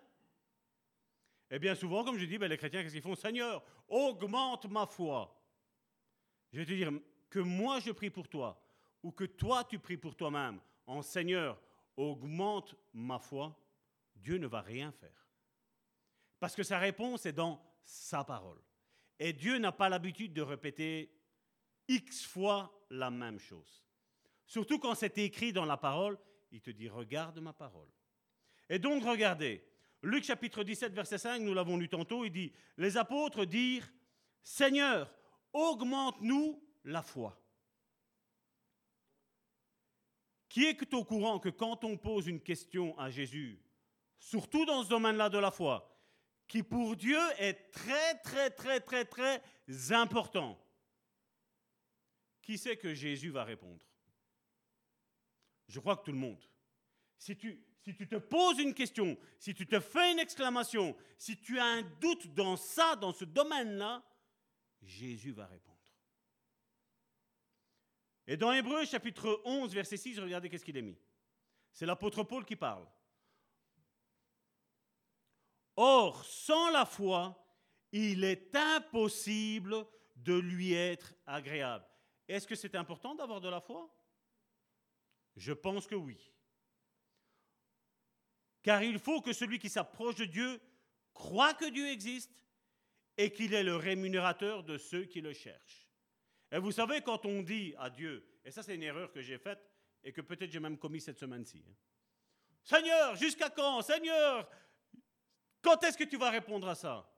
Eh 1.50 1.58
bien, 1.58 1.74
souvent, 1.74 2.04
comme 2.04 2.18
je 2.18 2.26
dis, 2.26 2.36
ben, 2.36 2.48
les 2.48 2.58
chrétiens, 2.58 2.82
qu'est-ce 2.82 2.94
qu'ils 2.94 3.02
font? 3.02 3.14
Seigneur, 3.14 3.62
augmente 3.88 4.66
ma 4.66 4.86
foi. 4.86 5.34
Je 6.52 6.58
vais 6.58 6.66
te 6.66 6.72
dire 6.72 6.92
que 7.30 7.38
moi 7.38 7.80
je 7.80 7.90
prie 7.92 8.10
pour 8.10 8.28
toi, 8.28 8.62
ou 9.02 9.12
que 9.12 9.24
toi 9.24 9.64
tu 9.64 9.78
pries 9.78 9.96
pour 9.96 10.16
toi-même, 10.16 10.60
en 10.86 11.02
Seigneur, 11.02 11.60
augmente 11.96 12.74
ma 12.92 13.18
foi, 13.18 13.58
Dieu 14.14 14.38
ne 14.38 14.46
va 14.46 14.60
rien 14.60 14.92
faire. 14.92 15.28
Parce 16.40 16.54
que 16.54 16.62
sa 16.62 16.78
réponse 16.78 17.26
est 17.26 17.32
dans 17.32 17.62
sa 17.84 18.24
parole. 18.24 18.60
Et 19.18 19.32
Dieu 19.32 19.58
n'a 19.58 19.72
pas 19.72 19.88
l'habitude 19.88 20.32
de 20.32 20.42
répéter 20.42 21.12
X 21.88 22.24
fois 22.24 22.86
la 22.90 23.10
même 23.10 23.38
chose. 23.38 23.84
Surtout 24.46 24.78
quand 24.78 24.94
c'est 24.94 25.18
écrit 25.18 25.52
dans 25.52 25.64
la 25.64 25.76
parole, 25.76 26.18
il 26.50 26.60
te 26.60 26.70
dit 26.70 26.88
regarde 26.88 27.38
ma 27.40 27.52
parole. 27.52 27.88
Et 28.68 28.78
donc 28.78 29.04
regardez, 29.04 29.64
Luc 30.02 30.24
chapitre 30.24 30.62
17 30.62 30.92
verset 30.92 31.18
5, 31.18 31.42
nous 31.42 31.54
l'avons 31.54 31.76
lu 31.76 31.88
tantôt, 31.88 32.24
il 32.24 32.30
dit 32.30 32.52
les 32.76 32.96
apôtres 32.96 33.44
dirent 33.44 33.90
Seigneur, 34.42 35.12
augmente-nous 35.52 36.62
la 36.84 37.02
foi. 37.02 37.40
Qui 40.48 40.64
est 40.64 40.94
au 40.94 41.04
courant 41.04 41.38
que 41.38 41.50
quand 41.50 41.84
on 41.84 41.96
pose 41.96 42.26
une 42.26 42.40
question 42.40 42.98
à 42.98 43.10
Jésus, 43.10 43.60
surtout 44.18 44.64
dans 44.64 44.82
ce 44.82 44.88
domaine-là 44.88 45.28
de 45.28 45.38
la 45.38 45.50
foi, 45.50 45.94
qui 46.46 46.62
pour 46.62 46.96
Dieu 46.96 47.20
est 47.38 47.70
très, 47.70 48.18
très, 48.20 48.50
très, 48.50 48.80
très, 48.80 49.04
très 49.04 49.42
important, 49.92 50.58
qui 52.40 52.56
sait 52.56 52.78
que 52.78 52.94
Jésus 52.94 53.30
va 53.30 53.44
répondre? 53.44 53.84
Je 55.68 55.80
crois 55.80 55.96
que 55.96 56.04
tout 56.04 56.12
le 56.12 56.18
monde. 56.18 56.42
Si 57.18 57.36
tu, 57.36 57.62
te 57.82 58.16
poses 58.16 58.58
une 58.58 58.74
question, 58.74 59.18
si 59.38 59.54
tu 59.54 59.66
te 59.66 59.80
fais 59.80 60.12
une 60.12 60.18
exclamation, 60.18 60.96
si 61.16 61.36
tu 61.36 61.58
as 61.58 61.64
un 61.64 61.82
doute 62.00 62.32
dans 62.34 62.56
ça, 62.56 62.96
dans 62.96 63.12
ce 63.12 63.24
domaine-là, 63.24 64.02
Jésus 64.82 65.32
va 65.32 65.46
répondre. 65.46 65.76
Et 68.26 68.36
dans 68.36 68.52
Hébreu 68.52 68.84
chapitre 68.84 69.40
11, 69.44 69.72
verset 69.72 69.96
6, 69.96 70.20
regardez 70.20 70.48
qu'est-ce 70.48 70.64
qu'il 70.64 70.76
est 70.76 70.82
mis. 70.82 70.98
C'est 71.72 71.86
l'apôtre 71.86 72.22
Paul 72.24 72.44
qui 72.44 72.56
parle. 72.56 72.86
Or, 75.76 76.24
sans 76.24 76.70
la 76.70 76.84
foi, 76.84 77.42
il 77.92 78.24
est 78.24 78.54
impossible 78.54 79.86
de 80.16 80.34
lui 80.34 80.72
être 80.72 81.14
agréable. 81.26 81.86
Est-ce 82.26 82.46
que 82.46 82.54
c'est 82.54 82.74
important 82.74 83.14
d'avoir 83.14 83.40
de 83.40 83.48
la 83.48 83.60
foi? 83.60 83.88
Je 85.38 85.52
pense 85.52 85.86
que 85.86 85.94
oui. 85.94 86.18
Car 88.62 88.82
il 88.82 88.98
faut 88.98 89.22
que 89.22 89.32
celui 89.32 89.58
qui 89.58 89.68
s'approche 89.68 90.16
de 90.16 90.24
Dieu 90.24 90.60
croit 91.14 91.54
que 91.54 91.70
Dieu 91.70 91.88
existe 91.88 92.44
et 93.16 93.32
qu'il 93.32 93.54
est 93.54 93.62
le 93.62 93.76
rémunérateur 93.76 94.64
de 94.64 94.76
ceux 94.76 95.04
qui 95.04 95.20
le 95.20 95.32
cherchent. 95.32 95.88
Et 96.50 96.58
vous 96.58 96.72
savez, 96.72 97.02
quand 97.02 97.24
on 97.24 97.42
dit 97.42 97.74
à 97.78 97.88
Dieu, 97.88 98.40
et 98.44 98.50
ça 98.50 98.62
c'est 98.62 98.74
une 98.74 98.82
erreur 98.82 99.12
que 99.12 99.22
j'ai 99.22 99.38
faite 99.38 99.64
et 100.02 100.12
que 100.12 100.20
peut-être 100.20 100.50
j'ai 100.50 100.60
même 100.60 100.78
commis 100.78 101.00
cette 101.00 101.18
semaine-ci, 101.18 101.64
hein. 101.68 101.74
Seigneur, 102.64 103.16
jusqu'à 103.16 103.48
quand 103.48 103.80
Seigneur, 103.80 104.50
quand 105.62 105.82
est-ce 105.84 105.96
que 105.96 106.04
tu 106.04 106.18
vas 106.18 106.30
répondre 106.30 106.68
à 106.68 106.74
ça? 106.74 107.10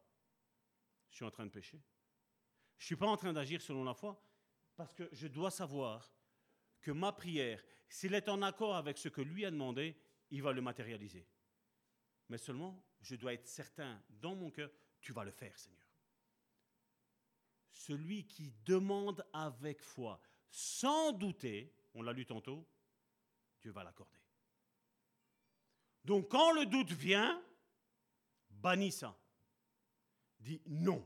Je 1.08 1.16
suis 1.16 1.24
en 1.24 1.30
train 1.30 1.46
de 1.46 1.50
pécher. 1.50 1.82
Je 2.76 2.84
ne 2.84 2.86
suis 2.86 2.96
pas 2.96 3.06
en 3.06 3.16
train 3.16 3.32
d'agir 3.32 3.60
selon 3.60 3.82
la 3.82 3.94
foi 3.94 4.22
parce 4.76 4.92
que 4.94 5.08
je 5.10 5.26
dois 5.26 5.50
savoir 5.50 6.14
que 6.80 6.92
ma 6.92 7.12
prière, 7.12 7.64
s'il 7.90 8.14
est 8.14 8.28
en 8.28 8.40
accord 8.40 8.76
avec 8.76 8.96
ce 8.96 9.08
que 9.08 9.20
lui 9.20 9.44
a 9.44 9.50
demandé, 9.50 9.96
il 10.30 10.42
va 10.42 10.52
le 10.52 10.62
matérialiser. 10.62 11.26
Mais 12.28 12.38
seulement, 12.38 12.82
je 13.00 13.16
dois 13.16 13.34
être 13.34 13.48
certain 13.48 14.00
dans 14.08 14.36
mon 14.36 14.50
cœur, 14.50 14.70
tu 15.00 15.12
vas 15.12 15.24
le 15.24 15.32
faire, 15.32 15.58
Seigneur. 15.58 15.84
Celui 17.72 18.26
qui 18.28 18.52
demande 18.64 19.26
avec 19.32 19.82
foi, 19.82 20.20
sans 20.50 21.10
douter, 21.12 21.74
on 21.94 22.02
l'a 22.02 22.12
lu 22.12 22.24
tantôt, 22.24 22.64
Dieu 23.60 23.72
va 23.72 23.82
l'accorder. 23.82 24.20
Donc 26.04 26.28
quand 26.28 26.52
le 26.52 26.66
doute 26.66 26.92
vient, 26.92 27.42
bannis 28.50 28.92
ça. 28.92 29.18
Dis 30.38 30.62
non. 30.66 31.04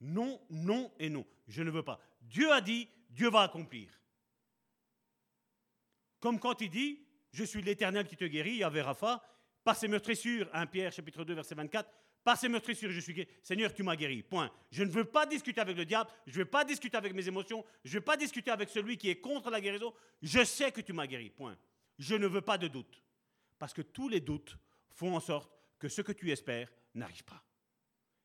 Non, 0.00 0.40
non 0.48 0.92
et 0.98 1.10
non. 1.10 1.26
Je 1.46 1.62
ne 1.62 1.70
veux 1.70 1.84
pas. 1.84 2.00
Dieu 2.22 2.50
a 2.50 2.62
dit, 2.62 2.88
Dieu 3.10 3.28
va 3.28 3.42
accomplir. 3.42 4.00
Comme 6.26 6.40
quand 6.40 6.60
il 6.60 6.70
dit, 6.70 6.98
je 7.30 7.44
suis 7.44 7.62
l'Éternel 7.62 8.04
qui 8.08 8.16
te 8.16 8.24
guérit, 8.24 8.50
il 8.50 8.56
y 8.56 8.64
avait 8.64 8.82
Rapha, 8.82 9.22
par 9.62 9.76
ses 9.76 9.86
meurtrissures, 9.86 10.50
1 10.52 10.66
Pierre 10.66 10.90
chapitre 10.90 11.22
2 11.22 11.34
verset 11.34 11.54
24, 11.54 11.88
par 12.24 12.36
ces 12.36 12.48
meurtrissures, 12.48 12.90
je 12.90 12.98
suis 12.98 13.14
guéri. 13.14 13.28
Seigneur, 13.44 13.72
tu 13.72 13.84
m'as 13.84 13.94
guéri. 13.94 14.24
Point. 14.24 14.50
Je 14.72 14.82
ne 14.82 14.90
veux 14.90 15.04
pas 15.04 15.24
discuter 15.24 15.60
avec 15.60 15.76
le 15.76 15.84
diable. 15.84 16.10
Je 16.26 16.32
ne 16.32 16.38
veux 16.38 16.50
pas 16.50 16.64
discuter 16.64 16.96
avec 16.96 17.14
mes 17.14 17.28
émotions. 17.28 17.64
Je 17.84 17.90
ne 17.90 17.98
veux 18.00 18.04
pas 18.04 18.16
discuter 18.16 18.50
avec 18.50 18.70
celui 18.70 18.96
qui 18.96 19.08
est 19.08 19.20
contre 19.20 19.50
la 19.50 19.60
guérison. 19.60 19.94
Je 20.20 20.42
sais 20.42 20.72
que 20.72 20.80
tu 20.80 20.92
m'as 20.92 21.06
guéri. 21.06 21.30
Point. 21.30 21.56
Je 21.96 22.16
ne 22.16 22.26
veux 22.26 22.40
pas 22.40 22.58
de 22.58 22.66
doute. 22.66 23.04
Parce 23.56 23.72
que 23.72 23.82
tous 23.82 24.08
les 24.08 24.20
doutes 24.20 24.58
font 24.90 25.14
en 25.14 25.20
sorte 25.20 25.56
que 25.78 25.88
ce 25.88 26.02
que 26.02 26.10
tu 26.10 26.32
espères 26.32 26.72
n'arrive 26.96 27.22
pas. 27.22 27.44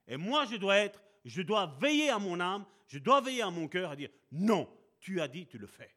Et 0.07 0.18
moi, 0.18 0.45
je 0.45 0.56
dois 0.56 0.78
être, 0.78 1.03
je 1.23 1.44
dois 1.44 1.78
veiller 1.80 2.10
à 2.10 2.18
mon 2.18 2.40
âme, 2.40 2.65
je 2.88 2.98
dois 2.98 3.22
veiller 3.22 3.44
à 3.44 3.52
mon 3.52 3.68
cœur 3.68 3.91
à 3.91 3.95
dire 3.95 4.10
non, 4.32 4.68
tu 4.99 5.22
as 5.22 5.28
dit, 5.28 5.45
tu 5.45 5.60
le 5.60 5.68
fais. 5.68 5.94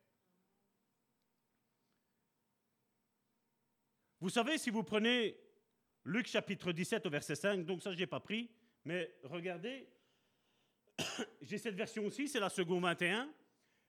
Vous 4.24 4.30
savez, 4.30 4.56
si 4.56 4.70
vous 4.70 4.82
prenez 4.82 5.38
Luc 6.04 6.26
chapitre 6.28 6.72
17 6.72 7.04
au 7.04 7.10
verset 7.10 7.34
5, 7.34 7.66
donc 7.66 7.82
ça 7.82 7.92
je 7.92 7.98
n'ai 7.98 8.06
pas 8.06 8.20
pris, 8.20 8.50
mais 8.86 9.14
regardez, 9.22 9.86
j'ai 11.42 11.58
cette 11.58 11.74
version 11.74 12.06
aussi, 12.06 12.26
c'est 12.26 12.40
la 12.40 12.48
seconde 12.48 12.84
21. 12.84 13.30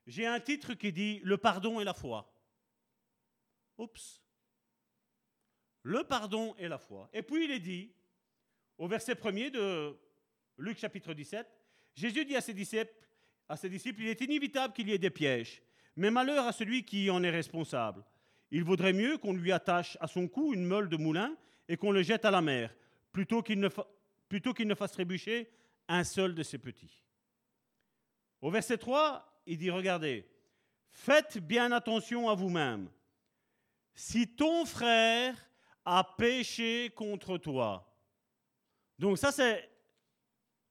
J'ai 0.06 0.26
un 0.26 0.42
titre 0.42 0.74
qui 0.74 0.92
dit 0.92 1.22
Le 1.24 1.38
pardon 1.38 1.80
et 1.80 1.86
la 1.86 1.94
foi. 1.94 2.38
Oups. 3.78 4.22
Le 5.84 6.04
pardon 6.04 6.54
et 6.58 6.68
la 6.68 6.80
foi. 6.80 7.10
Et 7.14 7.22
puis 7.22 7.46
il 7.46 7.52
est 7.52 7.62
dit, 7.62 7.94
au 8.78 8.90
verset 8.90 9.14
1er 9.14 9.52
de 9.52 9.98
Luc 10.58 10.78
chapitre 10.78 11.14
17, 11.14 11.48
Jésus 11.96 12.26
dit 12.26 12.36
à 12.36 12.42
ses 12.42 12.54
disciples, 12.54 12.92
à 13.48 13.56
ses 13.56 13.70
disciples 13.70 14.02
Il 14.02 14.10
est 14.10 14.20
inévitable 14.20 14.74
qu'il 14.74 14.90
y 14.90 14.92
ait 14.92 14.98
des 14.98 15.12
pièges, 15.12 15.64
mais 15.96 16.12
malheur 16.12 16.46
à 16.46 16.52
celui 16.52 16.84
qui 16.84 17.10
en 17.10 17.24
est 17.24 17.30
responsable. 17.32 18.04
Il 18.52 18.64
vaudrait 18.64 18.94
mieux 18.94 19.18
qu'on 19.18 19.34
lui 19.34 19.52
attache 19.52 19.98
à 20.00 20.08
son 20.08 20.28
cou 20.28 20.54
une 20.54 20.66
meule 20.66 20.90
de 20.90 20.98
moulin 20.98 21.36
et 21.68 21.78
qu'on 21.78 21.92
le 21.92 22.04
jette 22.04 22.26
à 22.26 22.32
la 22.32 22.42
mer, 22.42 22.76
plutôt 23.12 23.42
qu'il 23.42 23.60
ne, 23.60 24.76
fasse 24.76 24.92
trébucher 24.92 25.50
un 25.88 26.04
seul 26.04 26.36
de 26.36 26.44
ses 26.44 26.58
petits. 26.58 27.04
Au 28.42 28.52
verset 28.52 28.78
3, 28.78 29.42
il 29.48 29.58
dit, 29.58 29.70
regardez, 29.70 30.28
faites 30.92 31.40
bien 31.40 31.72
attention 31.72 32.30
à 32.30 32.36
vous-même. 32.36 32.90
Si 33.94 34.36
ton 34.36 34.66
frère 34.66 35.36
a 35.86 36.04
péché 36.18 36.92
contre 36.96 37.38
toi, 37.38 37.92
donc 39.00 39.18
ça 39.18 39.32
c'est, 39.32 39.70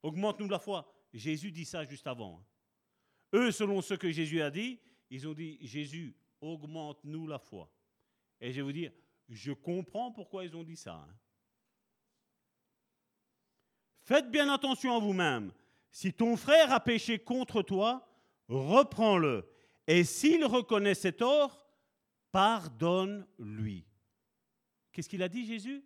augmente-nous 0.03 0.49
la 0.49 0.59
foi. 0.59 0.91
Jésus 1.13 1.53
dit 1.53 1.65
ça 1.65 1.85
juste 1.85 2.07
avant. 2.07 2.45
Eux, 3.35 3.51
selon 3.51 3.83
ce 3.83 3.95
que 3.95 4.11
Jésus 4.11 4.43
a 4.43 4.51
dit, 4.51 4.81
ils 5.11 5.27
ont 5.29 5.33
dit, 5.33 5.59
Jésus, 5.61 6.17
augmente-nous 6.45 7.27
la 7.27 7.39
foi. 7.39 7.71
Et 8.41 8.53
je 8.53 8.57
vais 8.57 8.62
vous 8.62 8.73
dire, 8.73 8.93
je 9.29 9.53
comprends 9.53 10.12
pourquoi 10.12 10.45
ils 10.45 10.55
ont 10.57 10.65
dit 10.65 10.77
ça. 10.77 10.95
Hein. 10.95 11.15
Faites 14.03 14.31
bien 14.31 14.53
attention 14.53 14.95
à 14.95 15.01
vous-même. 15.01 15.53
Si 15.91 16.12
ton 16.12 16.37
frère 16.37 16.73
a 16.73 16.81
péché 16.81 17.19
contre 17.19 17.62
toi, 17.62 18.07
reprends-le. 18.49 19.49
Et 19.87 20.05
s'il 20.05 20.45
reconnaît 20.45 20.95
ses 20.95 21.12
torts, 21.12 21.66
pardonne-lui. 22.31 23.87
Qu'est-ce 24.93 25.09
qu'il 25.09 25.23
a 25.23 25.29
dit 25.29 25.47
Jésus? 25.47 25.85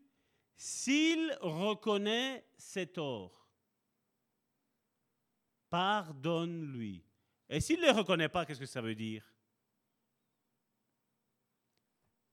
S'il 0.56 1.36
reconnaît 1.40 2.44
ses 2.56 2.86
torts, 2.86 3.48
pardonne-lui. 5.70 7.04
Et 7.48 7.60
s'il 7.60 7.80
ne 7.80 7.86
les 7.86 7.90
reconnaît 7.92 8.28
pas, 8.28 8.44
qu'est-ce 8.44 8.60
que 8.60 8.66
ça 8.66 8.80
veut 8.80 8.96
dire? 8.96 9.24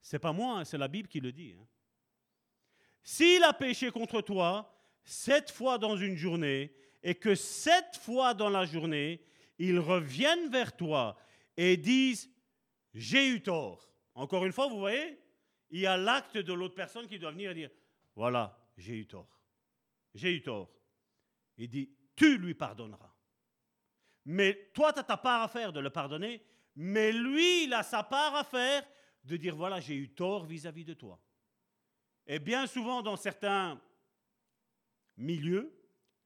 C'est 0.06 0.20
pas 0.20 0.34
moi, 0.34 0.60
hein, 0.60 0.66
c'est 0.66 0.78
la 0.78 0.88
Bible 0.88 1.08
qui 1.08 1.20
le 1.20 1.32
dit. 1.32 1.56
Hein. 1.60 1.66
S'il 3.02 3.44
a 3.44 3.54
péché 3.54 3.90
contre 3.90 4.22
toi 4.22 4.72
sept 5.04 5.50
fois 5.50 5.80
dans 5.80 5.98
une 5.98 6.16
journée, 6.16 6.72
et 7.02 7.16
que 7.16 7.34
sept 7.34 7.98
fois 7.98 8.36
dans 8.36 8.52
la 8.52 8.66
journée, 8.66 9.26
ils 9.58 9.80
reviennent 9.80 10.50
vers 10.50 10.76
toi 10.76 11.18
et 11.58 11.76
disent 11.76 12.30
J'ai 12.94 13.30
eu 13.30 13.42
tort. 13.42 13.92
Encore 14.14 14.46
une 14.46 14.52
fois, 14.52 14.68
vous 14.68 14.78
voyez, 14.78 15.20
il 15.72 15.80
y 15.80 15.88
a 15.88 15.98
l'acte 15.98 16.38
de 16.38 16.54
l'autre 16.54 16.76
personne 16.76 17.08
qui 17.08 17.18
doit 17.18 17.32
venir 17.32 17.56
dire, 17.56 17.72
voilà, 18.16 18.56
j'ai 18.78 18.94
eu 18.94 19.08
tort. 19.08 19.42
J'ai 20.14 20.36
eu 20.36 20.44
tort. 20.44 20.70
Il 21.58 21.68
dit, 21.68 21.90
tu 22.16 22.38
lui 22.38 22.54
pardonneras. 22.54 23.12
Mais 24.26 24.70
toi, 24.72 24.94
tu 24.94 25.00
as 25.00 25.04
ta 25.04 25.18
part 25.18 25.42
à 25.42 25.48
faire 25.48 25.74
de 25.74 25.80
le 25.80 25.90
pardonner, 25.90 26.44
mais 26.76 27.12
lui, 27.12 27.64
il 27.64 27.74
a 27.74 27.82
sa 27.82 28.04
part 28.04 28.36
à 28.36 28.44
faire 28.44 28.86
de 29.26 29.38
dire, 29.38 29.56
voilà, 29.56 29.80
j'ai 29.80 29.96
eu 29.96 30.10
tort 30.10 30.46
vis-à-vis 30.46 30.86
de 30.86 30.94
toi. 30.94 31.20
Et 32.28 32.40
bien 32.40 32.68
souvent, 32.68 33.02
dans 33.02 33.16
certains 33.16 33.82
milieux 35.18 35.72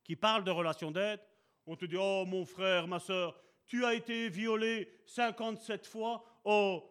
qui 0.03 0.15
parlent 0.15 0.43
de 0.43 0.51
relations 0.51 0.91
d'aide, 0.91 1.21
on 1.65 1.76
te 1.76 1.85
dit, 1.85 1.97
oh 1.99 2.26
mon 2.26 2.45
frère, 2.45 2.88
ma 2.88 2.99
soeur, 2.99 3.39
tu 3.65 3.85
as 3.85 3.93
été 3.93 4.30
violé 4.30 4.89
57 5.05 5.85
fois, 5.85 6.23
oh, 6.43 6.89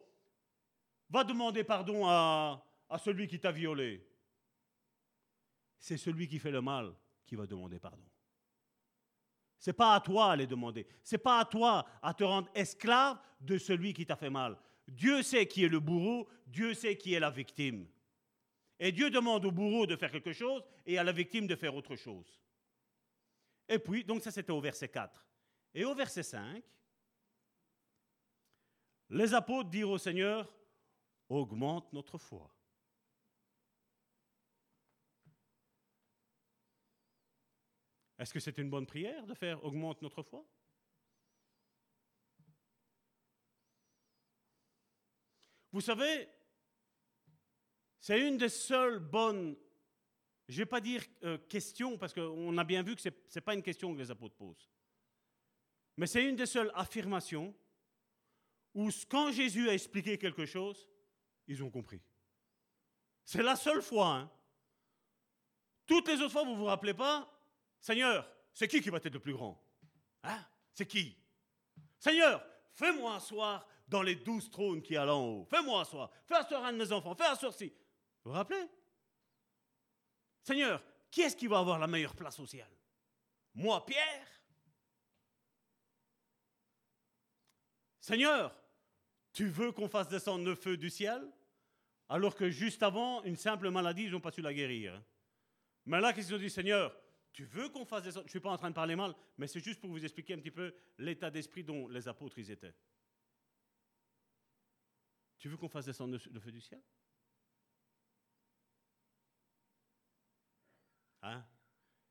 va 1.11 1.25
demander 1.25 1.65
pardon 1.65 2.07
à, 2.07 2.63
celui 2.99 3.27
qui 3.27 3.41
t'a 3.41 3.51
violé. 3.51 4.07
C'est 5.79 5.97
celui 5.97 6.29
qui 6.29 6.39
fait 6.39 6.51
le 6.51 6.61
mal 6.61 6.95
qui 7.27 7.35
va 7.37 7.47
demander 7.47 7.79
pardon. 7.79 8.05
C'est 9.59 9.73
pas 9.73 9.95
à 9.95 10.01
toi 10.01 10.33
à 10.33 10.37
les 10.37 10.47
demander. 10.47 10.87
C'est 11.03 11.19
pas 11.19 11.41
à 11.41 11.45
toi 11.45 11.85
à 12.01 12.15
te 12.15 12.23
rendre 12.23 12.49
esclave 12.55 13.21
de 13.41 13.59
celui 13.59 13.93
qui 13.93 14.07
t'a 14.07 14.17
fait 14.17 14.31
mal. 14.31 14.57
Dieu 14.89 15.23
sait 15.23 15.47
qui 15.47 15.65
est 15.65 15.69
le 15.69 15.81
bourreau, 15.81 16.29
Dieu 16.47 16.75
sait 16.75 16.97
qui 16.97 17.15
est 17.15 17.21
la 17.21 17.31
victime. 17.31 17.87
Et 18.81 18.91
Dieu 18.91 19.11
demande 19.11 19.45
au 19.45 19.53
bourreau 19.53 19.87
de 19.87 19.97
faire 19.97 20.11
quelque 20.11 20.33
chose 20.33 20.63
et 20.87 20.99
à 20.99 21.05
la 21.05 21.13
victime 21.13 21.47
de 21.47 21.55
faire 21.55 21.75
autre 21.75 21.95
chose. 21.95 22.41
Et 23.69 23.79
puis, 23.79 24.03
donc 24.03 24.23
ça 24.23 24.31
c'était 24.31 24.53
au 24.53 24.61
verset 24.61 24.89
4. 24.89 25.27
Et 25.75 25.85
au 25.85 25.95
verset 25.95 26.23
5, 26.23 26.65
les 29.11 29.35
apôtres 29.35 29.69
dirent 29.69 29.91
au 29.91 29.99
Seigneur, 29.99 30.51
augmente 31.29 31.93
notre 31.93 32.17
foi. 32.17 32.51
Est-ce 38.19 38.33
que 38.33 38.41
c'est 38.41 38.59
une 38.59 38.71
bonne 38.71 38.87
prière 38.87 39.27
de 39.27 39.35
faire 39.35 39.63
augmente 39.65 40.01
notre 40.03 40.23
foi 40.23 40.45
Vous 45.73 45.81
savez, 45.81 46.29
c'est 48.01 48.27
une 48.27 48.39
des 48.39 48.49
seules 48.49 48.99
bonnes, 48.99 49.57
je 50.49 50.55
ne 50.55 50.59
vais 50.59 50.67
pas 50.67 50.81
dire 50.81 51.05
euh, 51.25 51.39
question, 51.49 51.99
parce 51.99 52.15
qu'on 52.15 52.57
a 52.57 52.65
bien 52.65 52.83
vu 52.83 52.95
que 52.97 53.03
ce 53.03 53.09
n'est 53.09 53.41
pas 53.41 53.55
une 53.55 53.63
question 53.63 53.93
que 53.93 53.99
les 53.99 54.11
apôtres 54.11 54.37
posent, 54.37 54.71
mais 55.97 56.07
c'est 56.07 56.25
une 56.25 56.37
des 56.37 56.47
seules 56.47 56.71
affirmations 56.75 57.55
où 58.75 58.91
quand 59.09 59.33
Jésus 59.33 59.69
a 59.69 59.75
expliqué 59.75 60.17
quelque 60.19 60.47
chose, 60.47 60.89
ils 61.47 61.63
ont 61.63 61.71
compris. 61.71 62.01
C'est 63.25 63.43
la 63.43 63.57
seule 63.57 63.83
fois. 63.83 64.15
Hein. 64.15 64.31
Toutes 65.87 66.09
les 66.09 66.21
autres 66.21 66.33
fois, 66.33 66.45
vous 66.45 66.53
ne 66.53 66.57
vous 66.57 66.65
rappelez 66.65 66.95
pas 66.95 67.29
Seigneur, 67.81 68.31
c'est 68.53 68.69
qui 68.69 68.81
qui 68.81 68.91
va 68.91 68.99
être 68.99 69.13
le 69.13 69.21
plus 69.21 69.33
grand? 69.33 69.61
Hein? 70.23 70.45
C'est 70.73 70.87
qui? 70.87 71.17
Seigneur, 71.99 72.45
fais-moi 72.73 73.17
asseoir 73.17 73.67
dans 73.89 74.03
les 74.03 74.15
douze 74.15 74.51
trônes 74.51 74.83
qui 74.83 74.95
y 74.95 74.97
a 74.97 75.05
là 75.05 75.15
en 75.15 75.25
haut. 75.25 75.45
Fais-moi 75.45 75.81
asseoir. 75.81 76.11
Fais 76.27 76.35
asseoir 76.35 76.65
un 76.65 76.73
de 76.73 76.79
mes 76.79 76.93
enfants. 76.93 77.15
Fais 77.15 77.25
asseoir 77.25 77.55
ci. 77.55 77.73
Vous 78.25 78.31
vous 78.31 78.33
rappelez? 78.33 78.69
Seigneur, 80.43 80.83
qui 81.11 81.23
est-ce 81.23 81.37
qui 81.37 81.47
va 81.47 81.59
avoir 81.59 81.79
la 81.79 81.87
meilleure 81.87 82.15
place 82.15 82.39
au 82.39 82.47
ciel? 82.47 82.69
Moi, 83.55 83.85
Pierre 83.85 84.27
Seigneur, 88.01 88.55
tu 89.33 89.49
veux 89.49 89.73
qu'on 89.73 89.89
fasse 89.89 90.09
descendre 90.09 90.45
le 90.45 90.55
feu 90.55 90.77
du 90.77 90.89
ciel? 90.89 91.23
Alors 92.09 92.35
que 92.35 92.49
juste 92.49 92.83
avant, 92.83 93.23
une 93.25 93.37
simple 93.37 93.69
maladie, 93.69 94.05
ils 94.05 94.11
n'ont 94.11 94.21
pas 94.21 94.33
su 94.33 94.41
la 94.41 94.55
guérir. 94.55 95.03
Mais 95.85 96.01
là, 96.01 96.13
qu'est-ce 96.13 96.29
qu'ils 96.29 96.37
ont 96.37 96.39
dit? 96.39 96.49
Seigneur, 96.49 96.97
tu 97.33 97.45
veux 97.45 97.69
qu'on 97.69 97.85
fasse 97.85 98.05
des... 98.05 98.11
Je 98.13 98.21
ne 98.21 98.29
suis 98.29 98.41
pas 98.41 98.51
en 98.51 98.57
train 98.57 98.71
de 98.71 98.75
parler 98.75 98.97
mal, 98.97 99.15
mais 99.37 99.47
c'est 99.47 99.61
juste 99.61 99.81
pour 99.81 99.91
vous 99.91 100.03
expliquer 100.03 100.35
un 100.35 100.39
petit 100.39 100.51
peu 100.51 100.75
l'état 100.97 101.31
d'esprit 101.31 101.63
dont 101.63 101.87
les 101.89 102.09
apôtres 102.09 102.39
étaient. 102.39 102.75
Tu 105.39 105.49
veux 105.49 105.57
qu'on 105.57 105.69
fasse 105.69 105.87
descendre 105.87 106.19
le 106.31 106.41
feu 106.41 106.53
du 106.53 106.61
ciel? 106.61 106.83
Hein? 111.23 111.45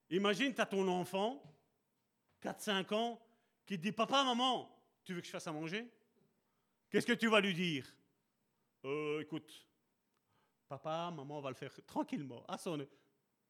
Imagine, 0.10 0.54
tu 0.54 0.62
as 0.62 0.66
ton 0.66 0.88
enfant, 0.88 1.44
4-5 2.41 2.94
ans, 2.94 3.22
qui 3.66 3.78
te 3.78 3.82
dit 3.82 3.91
Papa, 3.91 4.24
maman, 4.24 4.74
tu 5.04 5.14
veux 5.14 5.22
que 5.22 5.28
je 5.28 5.32
fasse 5.32 5.48
à 5.48 5.52
manger? 5.52 5.90
Qu'est-ce 6.90 7.06
que 7.06 7.14
tu 7.14 7.28
vas 7.28 7.41
lui 7.41 7.54
dire? 7.54 7.86
Euh, 8.86 9.22
Écoute, 9.22 9.68
papa, 10.68 11.12
maman, 11.12 11.40
on 11.40 11.41
va 11.41 11.49
le 11.49 11.56
faire 11.56 11.74
tranquillement. 11.86 12.45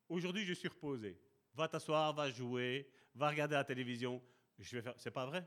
Aujourd'hui, 0.10 0.46
je 0.46 0.54
suis 0.54 0.68
reposé 0.68 1.22
va 1.58 1.68
t'asseoir, 1.68 2.14
va 2.14 2.30
jouer, 2.30 2.88
va 3.16 3.30
regarder 3.30 3.56
la 3.56 3.64
télévision. 3.64 4.22
Je 4.60 4.76
vais 4.76 4.82
faire. 4.82 4.94
C'est 4.98 5.12
pas 5.12 5.26
vrai? 5.26 5.46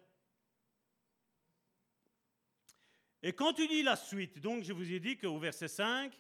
Et 3.23 3.33
quand 3.33 3.53
tu 3.53 3.67
lis 3.67 3.83
la 3.83 3.97
suite, 3.97 4.41
donc 4.41 4.65
je 4.65 4.73
vous 4.73 4.93
ai 4.93 5.01
dit 5.01 5.17
qu'au 5.17 5.39
verset 5.39 5.69
5, 5.69 6.19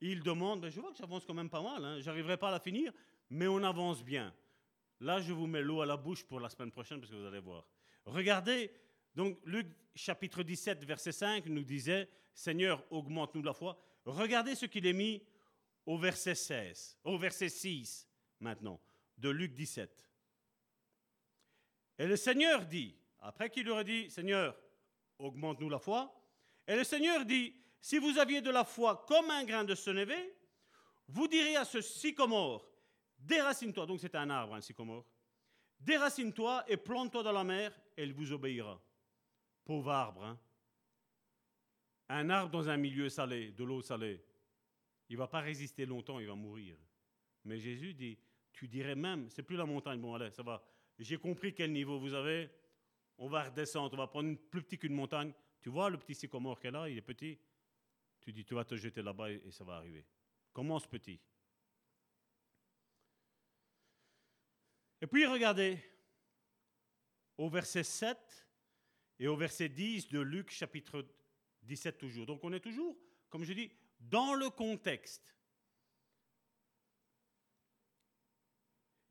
il 0.00 0.22
demande, 0.22 0.62
ben 0.62 0.70
je 0.70 0.80
vois 0.80 0.90
que 0.90 0.96
j'avance 0.96 1.24
quand 1.24 1.34
même 1.34 1.50
pas 1.50 1.62
mal, 1.62 1.84
hein, 1.84 2.00
j'arriverai 2.00 2.36
pas 2.36 2.48
à 2.48 2.52
la 2.52 2.60
finir, 2.60 2.92
mais 3.28 3.46
on 3.46 3.62
avance 3.62 4.02
bien. 4.02 4.34
Là, 5.00 5.20
je 5.20 5.32
vous 5.32 5.46
mets 5.46 5.62
l'eau 5.62 5.80
à 5.80 5.86
la 5.86 5.96
bouche 5.96 6.24
pour 6.24 6.40
la 6.40 6.48
semaine 6.48 6.70
prochaine 6.70 7.00
parce 7.00 7.10
que 7.10 7.16
vous 7.16 7.26
allez 7.26 7.40
voir. 7.40 7.66
Regardez, 8.04 8.70
donc 9.14 9.38
Luc 9.44 9.66
chapitre 9.94 10.42
17, 10.42 10.84
verset 10.84 11.12
5 11.12 11.46
nous 11.46 11.64
disait, 11.64 12.08
Seigneur, 12.34 12.84
augmente-nous 12.90 13.42
la 13.42 13.52
foi. 13.52 13.78
Regardez 14.04 14.54
ce 14.54 14.66
qu'il 14.66 14.86
est 14.86 14.92
mis 14.92 15.22
au 15.86 15.98
verset 15.98 16.34
16, 16.34 16.98
au 17.04 17.18
verset 17.18 17.48
6 17.48 18.08
maintenant 18.40 18.80
de 19.18 19.28
Luc 19.28 19.54
17. 19.54 20.10
Et 21.98 22.06
le 22.06 22.16
Seigneur 22.16 22.64
dit, 22.64 22.96
après 23.20 23.50
qu'il 23.50 23.68
aurait 23.68 23.84
dit, 23.84 24.10
Seigneur, 24.10 24.56
augmente-nous 25.18 25.68
la 25.68 25.78
foi, 25.78 26.19
et 26.70 26.76
le 26.76 26.84
Seigneur 26.84 27.24
dit, 27.24 27.52
si 27.80 27.98
vous 27.98 28.16
aviez 28.16 28.40
de 28.40 28.50
la 28.50 28.62
foi 28.62 29.04
comme 29.08 29.28
un 29.28 29.42
grain 29.44 29.64
de 29.64 29.74
sénévé, 29.74 30.14
vous 31.08 31.26
diriez 31.26 31.56
à 31.56 31.64
ce 31.64 31.80
sycomore, 31.80 32.64
déracine-toi, 33.18 33.86
donc 33.86 33.98
c'est 33.98 34.14
un 34.14 34.30
arbre, 34.30 34.54
un 34.54 34.60
sycomore, 34.60 35.04
déracine-toi 35.80 36.64
et 36.68 36.76
plante-toi 36.76 37.24
dans 37.24 37.32
la 37.32 37.42
mer, 37.42 37.76
et 37.96 38.04
il 38.04 38.14
vous 38.14 38.30
obéira. 38.30 38.80
Pauvre 39.64 39.90
arbre, 39.90 40.22
hein. 40.22 40.38
Un 42.08 42.30
arbre 42.30 42.52
dans 42.52 42.68
un 42.68 42.76
milieu 42.76 43.08
salé, 43.08 43.50
de 43.50 43.64
l'eau 43.64 43.82
salée, 43.82 44.24
il 45.08 45.16
va 45.16 45.26
pas 45.26 45.40
résister 45.40 45.86
longtemps, 45.86 46.20
il 46.20 46.28
va 46.28 46.36
mourir. 46.36 46.76
Mais 47.46 47.58
Jésus 47.58 47.94
dit, 47.94 48.16
tu 48.52 48.68
dirais 48.68 48.94
même, 48.94 49.28
c'est 49.28 49.42
plus 49.42 49.56
la 49.56 49.66
montagne, 49.66 50.00
bon 50.00 50.14
allez, 50.14 50.30
ça 50.30 50.44
va. 50.44 50.64
J'ai 51.00 51.16
compris 51.16 51.52
quel 51.52 51.72
niveau 51.72 51.98
vous 51.98 52.14
avez. 52.14 52.48
On 53.18 53.28
va 53.28 53.42
redescendre, 53.42 53.92
on 53.94 53.96
va 53.96 54.06
prendre 54.06 54.36
plus 54.36 54.62
petite 54.62 54.82
qu'une 54.82 54.94
montagne. 54.94 55.32
Tu 55.60 55.68
vois 55.68 55.90
le 55.90 55.98
petit 55.98 56.14
sycomore 56.14 56.58
qu'elle 56.58 56.76
a, 56.76 56.88
il 56.88 56.96
est 56.96 57.02
petit. 57.02 57.38
Tu 58.20 58.32
dis, 58.32 58.44
tu 58.44 58.54
vas 58.54 58.64
te 58.64 58.76
jeter 58.76 59.02
là-bas 59.02 59.30
et 59.30 59.50
ça 59.50 59.64
va 59.64 59.76
arriver. 59.76 60.04
Commence 60.52 60.86
petit. 60.86 61.20
Et 65.02 65.06
puis 65.06 65.26
regardez, 65.26 65.78
au 67.38 67.48
verset 67.48 67.84
7 67.84 68.46
et 69.18 69.28
au 69.28 69.36
verset 69.36 69.68
10 69.68 70.08
de 70.08 70.20
Luc 70.20 70.50
chapitre 70.50 71.06
17 71.62 71.98
toujours. 71.98 72.26
Donc 72.26 72.40
on 72.42 72.52
est 72.52 72.60
toujours, 72.60 72.96
comme 73.28 73.44
je 73.44 73.52
dis, 73.52 73.72
dans 73.98 74.34
le 74.34 74.50
contexte. 74.50 75.34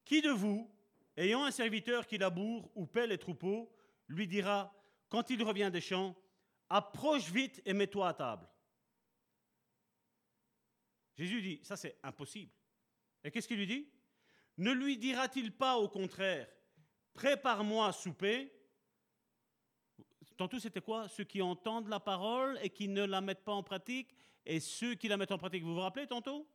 Qui 0.05 0.21
de 0.21 0.31
vous, 0.31 0.71
ayant 1.17 1.43
un 1.43 1.51
serviteur 1.51 2.07
qui 2.07 2.17
laboure 2.17 2.71
ou 2.75 2.85
paie 2.85 3.07
les 3.07 3.17
troupeaux, 3.17 3.71
lui 4.07 4.27
dira, 4.27 4.73
quand 5.07 5.29
il 5.29 5.43
revient 5.43 5.69
des 5.71 5.81
champs, 5.81 6.15
approche 6.69 7.29
vite 7.31 7.61
et 7.65 7.73
mets-toi 7.73 8.07
à 8.07 8.13
table 8.13 8.47
Jésus 11.15 11.41
dit, 11.41 11.59
ça 11.63 11.75
c'est 11.75 11.99
impossible. 12.01 12.51
Et 13.23 13.31
qu'est-ce 13.31 13.47
qu'il 13.47 13.57
lui 13.57 13.67
dit? 13.67 13.89
Ne 14.57 14.71
lui 14.71 14.97
dira-t-il 14.97 15.51
pas 15.51 15.77
au 15.77 15.89
contraire, 15.89 16.49
prépare-moi 17.13 17.87
à 17.87 17.91
souper? 17.91 18.53
Tantôt 20.37 20.59
c'était 20.59 20.79
quoi? 20.79 21.09
Ceux 21.09 21.25
qui 21.25 21.41
entendent 21.41 21.89
la 21.89 21.99
parole 21.99 22.57
et 22.61 22.69
qui 22.69 22.87
ne 22.87 23.03
la 23.03 23.19
mettent 23.19 23.43
pas 23.43 23.51
en 23.51 23.63
pratique, 23.63 24.15
et 24.45 24.61
ceux 24.61 24.95
qui 24.95 25.09
la 25.09 25.17
mettent 25.17 25.33
en 25.33 25.37
pratique. 25.37 25.63
Vous 25.63 25.73
vous 25.73 25.81
rappelez 25.81 26.07
tantôt? 26.07 26.49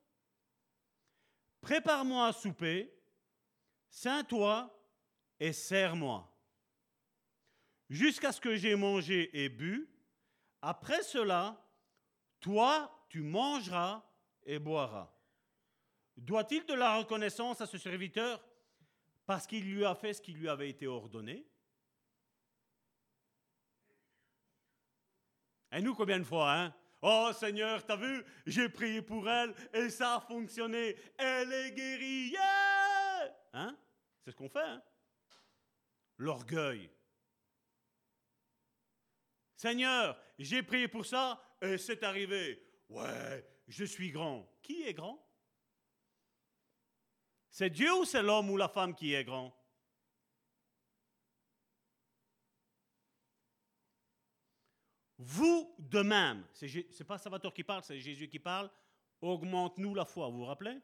Prépare-moi 1.61 2.27
à 2.27 2.33
souper, 2.33 2.91
Sains-toi 3.95 4.77
et 5.39 5.53
sers-moi. 5.53 6.29
Jusqu'à 7.89 8.33
ce 8.33 8.41
que 8.41 8.57
j'ai 8.57 8.75
mangé 8.75 9.31
et 9.45 9.49
bu. 9.49 9.89
Après 10.67 11.03
cela, 11.03 11.63
toi, 12.41 12.91
tu 13.11 13.21
mangeras 13.21 14.03
et 14.45 14.59
boiras. 14.59 15.13
Doit-il 16.17 16.65
de 16.65 16.73
la 16.73 16.97
reconnaissance 16.97 17.61
à 17.61 17.67
ce 17.67 17.77
serviteur 17.77 18.43
parce 19.27 19.47
qu'il 19.47 19.71
lui 19.71 19.85
a 19.85 19.95
fait 19.95 20.15
ce 20.15 20.23
qui 20.23 20.33
lui 20.33 20.49
avait 20.49 20.71
été 20.71 20.87
ordonné? 20.87 21.47
Et 25.71 25.83
nous, 25.83 25.95
combien 25.95 26.19
de 26.19 26.25
fois, 26.25 26.55
hein? 26.55 26.75
Oh 27.03 27.31
Seigneur, 27.39 27.85
t'as 27.85 27.97
vu, 27.97 28.25
j'ai 28.47 28.71
prié 28.71 29.03
pour 29.03 29.29
elle 29.29 29.55
et 29.75 29.91
ça 29.91 30.15
a 30.15 30.21
fonctionné. 30.21 30.97
Elle 31.19 31.53
est 31.53 31.73
guérie. 31.73 32.37
Hein? 33.53 33.77
C'est 34.25 34.31
ce 34.31 34.37
qu'on 34.37 34.49
fait. 34.49 34.65
Hein? 34.65 34.83
L'orgueil. 36.17 36.91
Seigneur, 39.57 40.19
j'ai 40.39 40.63
prié 40.63 40.89
pour 40.89 41.07
ça 41.07 41.41
et 41.61 41.79
c'est 41.79 42.03
arrivé. 42.03 42.63
Ouais, 42.89 43.47
je 43.69 43.85
suis 43.85 44.11
grand. 44.11 44.49
Qui 44.63 44.83
est 44.83 44.95
grand? 44.95 45.25
C'est 47.51 47.71
Dieu 47.71 47.93
ou 47.95 48.05
c'est 48.05 48.23
l'homme 48.23 48.51
ou 48.51 48.57
la 48.57 48.69
femme 48.69 48.95
qui 48.95 49.15
est 49.15 49.25
grand? 49.25 49.57
Vous 55.19 55.75
de 55.79 56.03
même, 56.03 56.45
c'est 56.53 57.05
pas 57.05 57.17
Salvatore 57.17 57.55
qui 57.55 57.65
parle, 57.65 57.83
c'est 57.83 57.99
Jésus 58.01 58.29
qui 58.29 58.39
parle, 58.39 58.71
augmente-nous 59.21 59.95
la 59.95 60.05
foi, 60.05 60.29
vous 60.29 60.39
vous 60.39 60.45
rappelez? 60.45 60.79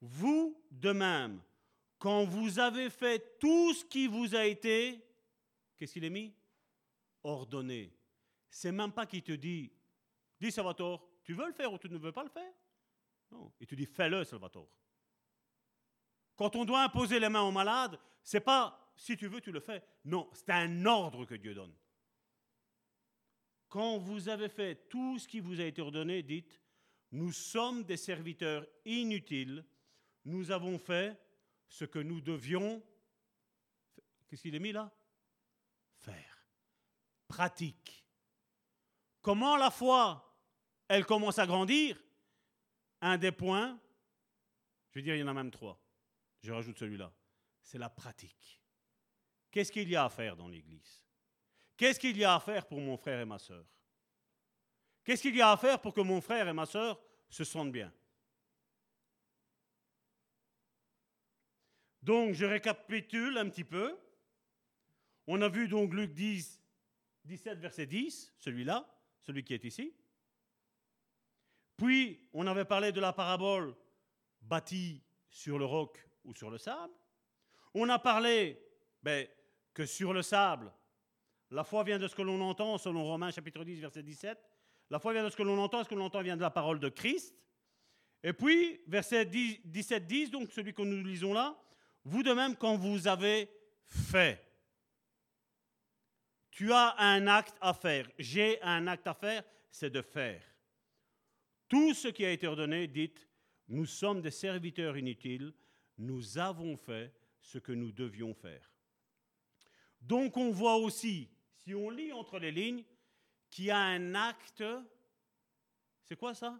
Vous 0.00 0.60
de 0.70 0.92
même, 0.92 1.40
quand 1.98 2.24
vous 2.24 2.58
avez 2.58 2.90
fait 2.90 3.38
tout 3.38 3.72
ce 3.72 3.84
qui 3.84 4.08
vous 4.08 4.34
a 4.34 4.44
été, 4.44 5.02
qu'est-ce 5.76 5.92
qu'il 5.92 6.04
est 6.04 6.10
mis? 6.10 6.34
Ordonné. 7.22 7.96
C'est 8.48 8.72
même 8.72 8.92
pas 8.92 9.06
qu'il 9.06 9.22
te 9.22 9.32
dit, 9.32 9.72
dis 10.40 10.50
Salvatore, 10.50 11.08
tu 11.22 11.34
veux 11.34 11.46
le 11.46 11.52
faire 11.52 11.72
ou 11.72 11.78
tu 11.78 11.88
ne 11.88 11.98
veux 11.98 12.12
pas 12.12 12.24
le 12.24 12.30
faire? 12.30 12.52
Non, 13.30 13.52
il 13.60 13.66
te 13.66 13.74
dit, 13.74 13.86
fais-le 13.86 14.24
Salvatore. 14.24 14.68
Quand 16.34 16.56
on 16.56 16.64
doit 16.64 16.82
imposer 16.82 17.20
les 17.20 17.28
mains 17.28 17.42
aux 17.42 17.52
malades, 17.52 17.98
c'est 18.22 18.40
pas 18.40 18.92
si 18.96 19.16
tu 19.16 19.28
veux, 19.28 19.40
tu 19.40 19.52
le 19.52 19.60
fais. 19.60 19.82
Non, 20.04 20.28
c'est 20.32 20.50
un 20.50 20.84
ordre 20.84 21.24
que 21.24 21.34
Dieu 21.34 21.54
donne. 21.54 21.74
Quand 23.68 23.98
vous 23.98 24.28
avez 24.28 24.48
fait 24.48 24.88
tout 24.88 25.18
ce 25.18 25.28
qui 25.28 25.40
vous 25.40 25.60
a 25.60 25.64
été 25.64 25.80
ordonné, 25.80 26.22
dites, 26.22 26.60
nous 27.12 27.32
sommes 27.32 27.84
des 27.84 27.96
serviteurs 27.96 28.66
inutiles, 28.84 29.64
nous 30.24 30.50
avons 30.50 30.78
fait 30.78 31.18
ce 31.68 31.84
que 31.84 31.98
nous 31.98 32.20
devions, 32.20 32.82
qu'est-ce 34.26 34.42
qu'il 34.42 34.54
est 34.54 34.60
mis 34.60 34.72
là? 34.72 34.92
Faire. 35.94 36.39
Pratique. 37.30 38.04
Comment 39.22 39.56
la 39.56 39.70
foi, 39.70 40.36
elle 40.88 41.06
commence 41.06 41.38
à 41.38 41.46
grandir? 41.46 41.96
Un 43.00 43.16
des 43.18 43.30
points, 43.30 43.78
je 44.90 44.98
veux 44.98 45.02
dire, 45.04 45.14
il 45.14 45.20
y 45.20 45.22
en 45.22 45.28
a 45.28 45.32
même 45.32 45.52
trois, 45.52 45.80
je 46.42 46.52
rajoute 46.52 46.76
celui-là, 46.76 47.12
c'est 47.62 47.78
la 47.78 47.88
pratique. 47.88 48.60
Qu'est-ce 49.48 49.70
qu'il 49.70 49.88
y 49.88 49.94
a 49.94 50.04
à 50.04 50.08
faire 50.08 50.34
dans 50.36 50.48
l'Église? 50.48 51.06
Qu'est-ce 51.76 52.00
qu'il 52.00 52.16
y 52.16 52.24
a 52.24 52.34
à 52.34 52.40
faire 52.40 52.66
pour 52.66 52.80
mon 52.80 52.96
frère 52.96 53.20
et 53.20 53.24
ma 53.24 53.38
soeur 53.38 53.64
Qu'est-ce 55.04 55.22
qu'il 55.22 55.36
y 55.36 55.40
a 55.40 55.52
à 55.52 55.56
faire 55.56 55.80
pour 55.80 55.94
que 55.94 56.00
mon 56.00 56.20
frère 56.20 56.48
et 56.48 56.52
ma 56.52 56.66
soeur 56.66 57.00
se 57.28 57.44
sentent 57.44 57.72
bien? 57.72 57.92
Donc, 62.02 62.34
je 62.34 62.44
récapitule 62.44 63.38
un 63.38 63.48
petit 63.48 63.64
peu. 63.64 63.96
On 65.28 65.40
a 65.42 65.48
vu 65.48 65.68
donc 65.68 65.94
Luc 65.94 66.12
10, 66.12 66.59
17, 67.24 67.58
verset 67.58 67.86
10, 67.86 68.34
celui-là, 68.38 68.86
celui 69.20 69.44
qui 69.44 69.54
est 69.54 69.64
ici. 69.64 69.94
Puis, 71.76 72.28
on 72.32 72.46
avait 72.46 72.64
parlé 72.64 72.92
de 72.92 73.00
la 73.00 73.12
parabole 73.12 73.74
bâtie 74.42 75.02
sur 75.28 75.58
le 75.58 75.64
roc 75.64 76.06
ou 76.24 76.34
sur 76.34 76.50
le 76.50 76.58
sable. 76.58 76.92
On 77.74 77.88
a 77.88 77.98
parlé 77.98 78.60
ben, 79.02 79.26
que 79.72 79.86
sur 79.86 80.12
le 80.12 80.22
sable, 80.22 80.72
la 81.50 81.64
foi 81.64 81.84
vient 81.84 81.98
de 81.98 82.06
ce 82.06 82.14
que 82.14 82.22
l'on 82.22 82.40
entend, 82.40 82.78
selon 82.78 83.04
Romains 83.04 83.30
chapitre 83.30 83.64
10, 83.64 83.80
verset 83.80 84.02
17. 84.02 84.38
La 84.90 84.98
foi 84.98 85.12
vient 85.12 85.24
de 85.24 85.30
ce 85.30 85.36
que 85.36 85.42
l'on 85.42 85.58
entend, 85.58 85.84
ce 85.84 85.88
que 85.88 85.94
l'on 85.94 86.04
entend 86.04 86.22
vient 86.22 86.36
de 86.36 86.42
la 86.42 86.50
parole 86.50 86.80
de 86.80 86.88
Christ. 86.88 87.34
Et 88.22 88.32
puis, 88.32 88.80
verset 88.86 89.24
17, 89.24 90.06
10, 90.06 90.30
donc 90.30 90.52
celui 90.52 90.74
que 90.74 90.82
nous 90.82 91.02
lisons 91.02 91.32
là, 91.32 91.56
vous 92.04 92.22
de 92.22 92.32
même 92.32 92.56
quand 92.56 92.76
vous 92.76 93.08
avez 93.08 93.48
fait. 93.86 94.49
Tu 96.50 96.72
as 96.72 96.94
un 96.98 97.26
acte 97.26 97.56
à 97.60 97.72
faire. 97.72 98.08
J'ai 98.18 98.60
un 98.62 98.86
acte 98.86 99.06
à 99.06 99.14
faire, 99.14 99.44
c'est 99.70 99.90
de 99.90 100.02
faire. 100.02 100.42
Tout 101.68 101.94
ce 101.94 102.08
qui 102.08 102.24
a 102.24 102.32
été 102.32 102.46
ordonné, 102.46 102.88
dites, 102.88 103.28
nous 103.68 103.86
sommes 103.86 104.20
des 104.20 104.32
serviteurs 104.32 104.96
inutiles, 104.96 105.54
nous 105.98 106.38
avons 106.38 106.76
fait 106.76 107.14
ce 107.40 107.58
que 107.58 107.72
nous 107.72 107.92
devions 107.92 108.34
faire. 108.34 108.68
Donc 110.00 110.36
on 110.36 110.50
voit 110.50 110.76
aussi 110.76 111.30
si 111.60 111.74
on 111.74 111.90
lit 111.90 112.12
entre 112.12 112.38
les 112.38 112.50
lignes, 112.50 112.84
qu'il 113.50 113.66
y 113.66 113.70
a 113.70 113.78
un 113.78 114.14
acte, 114.14 114.64
c'est 116.02 116.16
quoi 116.16 116.34
ça? 116.34 116.58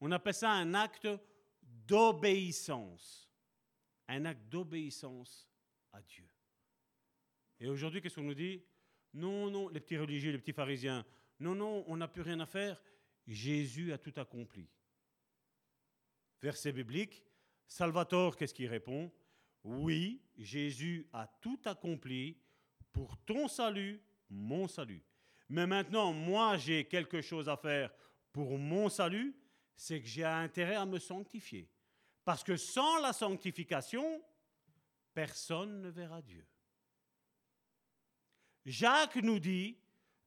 On 0.00 0.10
appelle 0.10 0.34
ça 0.34 0.50
un 0.50 0.74
acte 0.74 1.08
d'obéissance. 1.62 3.30
Un 4.08 4.24
acte 4.24 4.48
d'obéissance 4.48 5.48
à 5.92 6.02
Dieu. 6.02 6.28
Et 7.60 7.68
aujourd'hui, 7.68 8.00
qu'est-ce 8.00 8.16
qu'on 8.16 8.22
nous 8.22 8.34
dit? 8.34 8.62
Non, 9.16 9.50
non, 9.50 9.68
les 9.68 9.80
petits 9.80 9.96
religieux, 9.96 10.30
les 10.30 10.38
petits 10.38 10.52
pharisiens, 10.52 11.04
non, 11.40 11.54
non, 11.54 11.84
on 11.86 11.96
n'a 11.96 12.06
plus 12.06 12.22
rien 12.22 12.38
à 12.40 12.46
faire. 12.46 12.82
Jésus 13.26 13.92
a 13.92 13.98
tout 13.98 14.12
accompli. 14.16 14.68
Verset 16.42 16.72
biblique, 16.72 17.24
Salvatore, 17.66 18.36
qu'est-ce 18.36 18.52
qu'il 18.52 18.68
répond? 18.68 19.10
Oui, 19.64 20.22
Jésus 20.36 21.08
a 21.14 21.26
tout 21.40 21.58
accompli 21.64 22.36
pour 22.92 23.16
ton 23.24 23.48
salut 23.48 24.02
mon 24.28 24.68
salut. 24.68 25.02
Mais 25.48 25.66
maintenant, 25.66 26.12
moi, 26.12 26.58
j'ai 26.58 26.84
quelque 26.84 27.22
chose 27.22 27.48
à 27.48 27.56
faire 27.56 27.94
pour 28.32 28.58
mon 28.58 28.90
salut, 28.90 29.34
c'est 29.74 30.00
que 30.00 30.06
j'ai 30.06 30.24
intérêt 30.24 30.74
à 30.74 30.84
me 30.84 30.98
sanctifier. 30.98 31.70
Parce 32.24 32.44
que 32.44 32.56
sans 32.56 33.00
la 33.00 33.14
sanctification, 33.14 34.22
personne 35.14 35.80
ne 35.80 35.88
verra 35.88 36.20
Dieu. 36.20 36.46
Jacques 38.66 39.16
nous 39.16 39.38
dit 39.38 39.78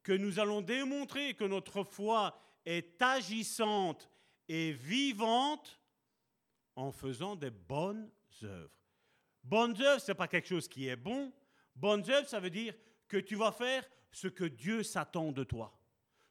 que 0.01 0.13
nous 0.13 0.39
allons 0.39 0.61
démontrer 0.61 1.33
que 1.33 1.43
notre 1.43 1.83
foi 1.83 2.41
est 2.65 3.01
agissante 3.01 4.09
et 4.47 4.71
vivante 4.71 5.79
en 6.75 6.91
faisant 6.91 7.35
des 7.35 7.51
bonnes 7.51 8.09
œuvres. 8.43 8.79
Bonnes 9.43 9.79
œuvres, 9.81 10.01
ce 10.01 10.11
n'est 10.11 10.15
pas 10.15 10.29
quelque 10.29 10.47
chose 10.47 10.69
qui 10.69 10.87
est 10.87 10.95
bon. 10.95 11.33
Bonnes 11.75 12.09
œuvres, 12.09 12.27
ça 12.27 12.39
veut 12.39 12.49
dire 12.49 12.73
que 13.07 13.17
tu 13.17 13.35
vas 13.35 13.51
faire 13.51 13.85
ce 14.11 14.27
que 14.29 14.45
Dieu 14.45 14.83
s'attend 14.83 15.33
de 15.33 15.43
toi. 15.43 15.77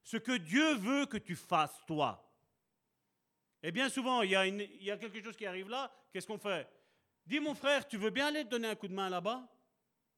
Ce 0.02 0.16
que 0.16 0.36
Dieu 0.36 0.76
veut 0.76 1.04
que 1.04 1.18
tu 1.18 1.36
fasses 1.36 1.84
toi. 1.86 2.24
Et 3.62 3.70
bien 3.70 3.90
souvent, 3.90 4.22
il 4.22 4.30
y, 4.30 4.36
a 4.36 4.46
il 4.46 4.82
y 4.82 4.90
a 4.90 4.96
quelque 4.96 5.22
chose 5.22 5.36
qui 5.36 5.44
arrive 5.44 5.68
là, 5.68 5.92
qu'est-ce 6.10 6.26
qu'on 6.26 6.38
fait? 6.38 6.66
Dis 7.26 7.40
mon 7.40 7.54
frère, 7.54 7.86
tu 7.86 7.98
veux 7.98 8.10
bien 8.10 8.28
aller 8.28 8.44
te 8.44 8.48
donner 8.48 8.68
un 8.68 8.76
coup 8.76 8.88
de 8.88 8.94
main 8.94 9.10
là-bas? 9.10 9.46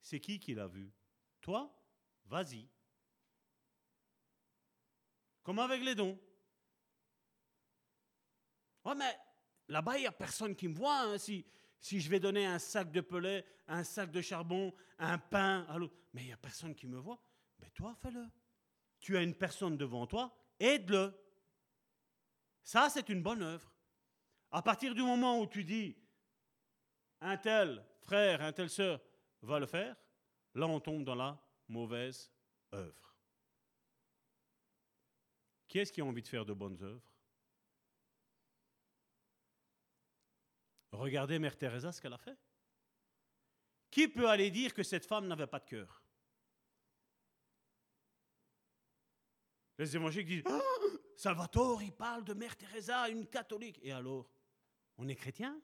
C'est 0.01 0.21
qui 0.21 0.39
qui 0.39 0.55
l'a 0.55 0.69
vu? 0.69 0.93
Toi? 1.41 1.75
Vas-y. 2.31 2.65
Comme 5.43 5.59
avec 5.59 5.82
les 5.82 5.97
dons. 5.97 6.16
Ouais, 8.85 8.94
mais 8.94 9.19
là-bas, 9.66 9.98
il 9.98 10.02
n'y 10.02 10.07
a 10.07 10.12
personne 10.12 10.55
qui 10.55 10.69
me 10.69 10.74
voit. 10.74 11.01
Hein, 11.01 11.19
si, 11.19 11.44
si 11.81 12.01
je 12.01 12.09
vais 12.09 12.20
donner 12.20 12.47
un 12.47 12.61
sac 12.61 12.93
de 12.93 13.01
pellet, 13.01 13.44
un 13.66 13.82
sac 13.82 14.12
de 14.12 14.20
charbon, 14.20 14.73
un 14.98 15.19
pain 15.19 15.66
à 15.69 15.77
l'autre, 15.77 15.97
mais 16.12 16.23
il 16.23 16.27
n'y 16.27 16.32
a 16.32 16.36
personne 16.36 16.73
qui 16.73 16.86
me 16.86 16.98
voit. 16.98 17.20
Mais 17.59 17.69
toi, 17.70 17.97
fais-le. 18.01 18.24
Tu 19.01 19.16
as 19.16 19.23
une 19.23 19.35
personne 19.35 19.77
devant 19.77 20.07
toi, 20.07 20.32
aide-le. 20.61 21.12
Ça, 22.62 22.89
c'est 22.90 23.09
une 23.09 23.23
bonne 23.23 23.43
œuvre. 23.43 23.74
À 24.52 24.62
partir 24.62 24.94
du 24.94 25.02
moment 25.02 25.40
où 25.40 25.48
tu 25.48 25.65
dis, 25.65 25.97
un 27.20 27.36
tel 27.36 27.85
frère, 28.02 28.40
un 28.40 28.52
tel 28.52 28.70
sœur 28.70 29.01
va 29.43 29.59
le 29.59 29.66
faire, 29.66 29.97
là, 30.55 30.69
on 30.69 30.78
tombe 30.78 31.02
dans 31.02 31.16
la 31.16 31.40
mauvaise 31.71 32.31
œuvre. 32.75 33.17
Qui 35.69 35.79
est-ce 35.79 35.93
qui 35.93 36.01
a 36.01 36.05
envie 36.05 36.23
de 36.23 36.29
faire 36.29 36.45
de 36.45 36.53
bonnes 36.53 36.83
œuvres? 36.83 37.15
Regardez 40.93 41.39
Mère 41.39 41.57
Teresa 41.57 41.93
ce 41.93 42.01
qu'elle 42.01 42.13
a 42.13 42.19
fait. 42.19 42.37
Qui 43.91 44.09
peut 44.09 44.29
aller 44.29 44.51
dire 44.51 44.75
que 44.75 44.83
cette 44.83 45.07
femme 45.07 45.27
n'avait 45.27 45.47
pas 45.47 45.61
de 45.61 45.65
cœur? 45.65 46.03
Les 49.79 49.97
évangéliques 49.97 50.29
disent 50.29 50.43
ah, 50.47 50.61
Salvatore, 51.17 51.83
il 51.83 51.93
parle 51.93 52.25
de 52.25 52.35
Mère 52.35 52.57
Teresa, 52.57 53.09
une 53.09 53.27
catholique. 53.27 53.79
Et 53.83 53.93
alors 53.93 54.29
On 54.99 55.09
est 55.09 55.15
chrétien? 55.15 55.61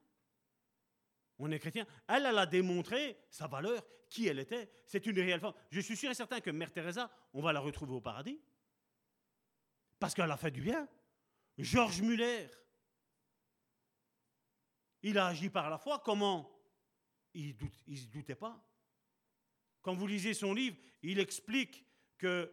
On 1.39 1.51
est 1.51 1.59
chrétien. 1.59 1.87
Elle, 2.09 2.27
elle 2.27 2.39
a 2.39 2.47
démontré 2.47 3.19
sa 3.31 3.47
valeur, 3.47 3.85
qui 4.09 4.27
elle 4.27 4.39
était. 4.39 4.71
C'est 4.87 5.05
une 5.07 5.19
réelle 5.19 5.41
femme. 5.41 5.55
Je 5.71 5.81
suis 5.81 5.97
sûr 5.97 6.11
et 6.11 6.15
certain 6.15 6.41
que 6.41 6.51
Mère 6.51 6.73
Teresa, 6.73 7.11
on 7.33 7.43
va 7.43 7.53
la 7.53 7.61
retrouver 7.61 7.93
au 7.93 8.01
paradis. 8.01 8.41
Parce 9.99 10.15
qu'elle 10.15 10.31
a 10.31 10.37
fait 10.37 10.51
du 10.51 10.61
bien. 10.61 10.89
Georges 11.59 12.03
Muller, 12.03 12.49
il 15.03 15.19
a 15.19 15.27
agi 15.27 15.51
par 15.51 15.71
la 15.71 15.79
foi. 15.79 16.01
Comment? 16.05 16.53
Il 17.33 17.55
ne 17.87 17.97
se 17.97 18.07
doutait 18.09 18.35
pas. 18.35 18.63
Quand 19.83 19.95
vous 19.95 20.07
lisez 20.07 20.35
son 20.35 20.53
livre, 20.53 20.77
il 21.03 21.19
explique 21.19 21.85
que 22.19 22.53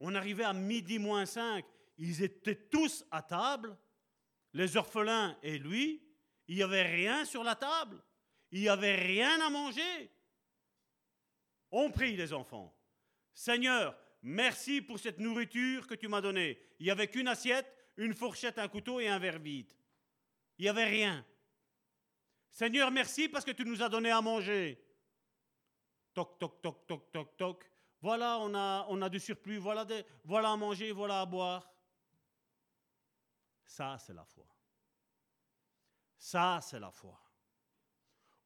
On 0.00 0.14
arrivait 0.14 0.44
à 0.44 0.52
midi 0.52 0.98
moins 0.98 1.26
5. 1.26 1.64
Ils 1.96 2.22
étaient 2.22 2.68
tous 2.68 3.04
à 3.10 3.20
table, 3.20 3.76
les 4.52 4.76
orphelins 4.76 5.36
et 5.42 5.58
lui. 5.58 6.00
Il 6.46 6.54
n'y 6.54 6.62
avait 6.62 6.82
rien 6.86 7.24
sur 7.24 7.42
la 7.42 7.56
table. 7.56 8.00
Il 8.50 8.60
n'y 8.60 8.68
avait 8.68 8.94
rien 8.94 9.40
à 9.40 9.50
manger. 9.50 10.10
On 11.70 11.90
prie 11.90 12.16
les 12.16 12.32
enfants. 12.32 12.74
Seigneur, 13.34 13.96
merci 14.22 14.80
pour 14.80 14.98
cette 14.98 15.18
nourriture 15.18 15.86
que 15.86 15.94
tu 15.94 16.08
m'as 16.08 16.20
donnée. 16.20 16.58
Il 16.78 16.84
n'y 16.84 16.90
avait 16.90 17.08
qu'une 17.08 17.28
assiette, 17.28 17.72
une 17.96 18.14
fourchette, 18.14 18.58
un 18.58 18.68
couteau 18.68 19.00
et 19.00 19.08
un 19.08 19.18
verre 19.18 19.38
vide. 19.38 19.72
Il 20.58 20.62
n'y 20.62 20.68
avait 20.68 20.86
rien. 20.86 21.24
Seigneur, 22.50 22.90
merci 22.90 23.28
parce 23.28 23.44
que 23.44 23.50
tu 23.52 23.64
nous 23.64 23.82
as 23.82 23.88
donné 23.88 24.10
à 24.10 24.20
manger. 24.20 24.82
Toc, 26.14 26.38
toc, 26.38 26.60
toc, 26.62 26.86
toc, 26.86 27.12
toc, 27.12 27.36
toc. 27.36 27.70
Voilà, 28.00 28.38
on 28.38 28.54
a, 28.54 28.86
on 28.88 29.02
a 29.02 29.08
du 29.08 29.20
surplus, 29.20 29.58
voilà, 29.58 29.86
voilà 30.24 30.52
à 30.52 30.56
manger, 30.56 30.92
voilà 30.92 31.20
à 31.20 31.26
boire. 31.26 31.70
Ça, 33.64 33.98
c'est 33.98 34.14
la 34.14 34.24
foi. 34.24 34.46
Ça, 36.16 36.60
c'est 36.62 36.80
la 36.80 36.90
foi. 36.90 37.27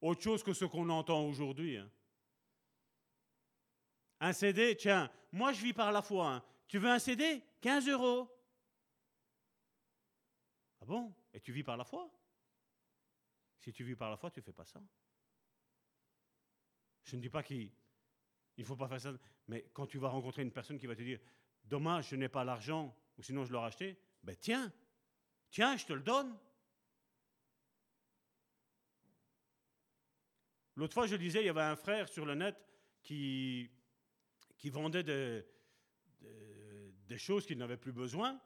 Autre 0.02 0.20
chose 0.20 0.42
que 0.42 0.52
ce 0.52 0.64
qu'on 0.64 0.88
entend 0.88 1.24
aujourd'hui. 1.24 1.76
Hein. 1.76 1.88
Un 4.20 4.32
CD, 4.32 4.76
tiens, 4.76 5.10
moi 5.30 5.52
je 5.52 5.62
vis 5.62 5.72
par 5.72 5.92
la 5.92 6.02
foi. 6.02 6.34
Hein. 6.34 6.44
Tu 6.66 6.78
veux 6.78 6.90
un 6.90 6.98
CD 6.98 7.42
15 7.60 7.88
euros. 7.88 8.28
Ah 10.80 10.84
bon? 10.84 11.14
Et 11.32 11.40
tu 11.40 11.52
vis 11.52 11.62
par 11.62 11.76
la 11.76 11.84
foi? 11.84 12.10
Si 13.58 13.72
tu 13.72 13.84
vis 13.84 13.94
par 13.94 14.10
la 14.10 14.16
foi, 14.16 14.32
tu 14.32 14.40
ne 14.40 14.44
fais 14.44 14.52
pas 14.52 14.64
ça. 14.64 14.82
Je 17.04 17.14
ne 17.14 17.20
dis 17.20 17.30
pas 17.30 17.44
qu'il 17.44 17.70
ne 18.58 18.64
faut 18.64 18.76
pas 18.76 18.88
faire 18.88 19.00
ça, 19.00 19.12
mais 19.46 19.70
quand 19.72 19.86
tu 19.86 19.98
vas 19.98 20.08
rencontrer 20.08 20.42
une 20.42 20.50
personne 20.50 20.78
qui 20.78 20.86
va 20.86 20.96
te 20.96 21.02
dire 21.02 21.20
Dommage, 21.64 22.08
je 22.08 22.16
n'ai 22.16 22.28
pas 22.28 22.42
l'argent, 22.42 22.96
ou 23.16 23.22
sinon 23.22 23.44
je 23.44 23.52
l'aurais 23.52 23.68
acheté, 23.68 23.96
ben 24.24 24.34
tiens, 24.34 24.72
tiens, 25.48 25.76
je 25.76 25.86
te 25.86 25.92
le 25.92 26.02
donne. 26.02 26.36
L'autre 30.76 30.94
fois, 30.94 31.06
je 31.06 31.16
disais, 31.16 31.42
il 31.42 31.46
y 31.46 31.50
avait 31.50 31.60
un 31.60 31.76
frère 31.76 32.08
sur 32.08 32.24
le 32.24 32.34
net 32.34 32.56
qui, 33.02 33.70
vendait 34.64 35.02
des, 35.02 35.44
choses 37.18 37.46
qu'il 37.46 37.58
n'avait 37.58 37.76
plus 37.76 37.92
besoin, 37.92 38.40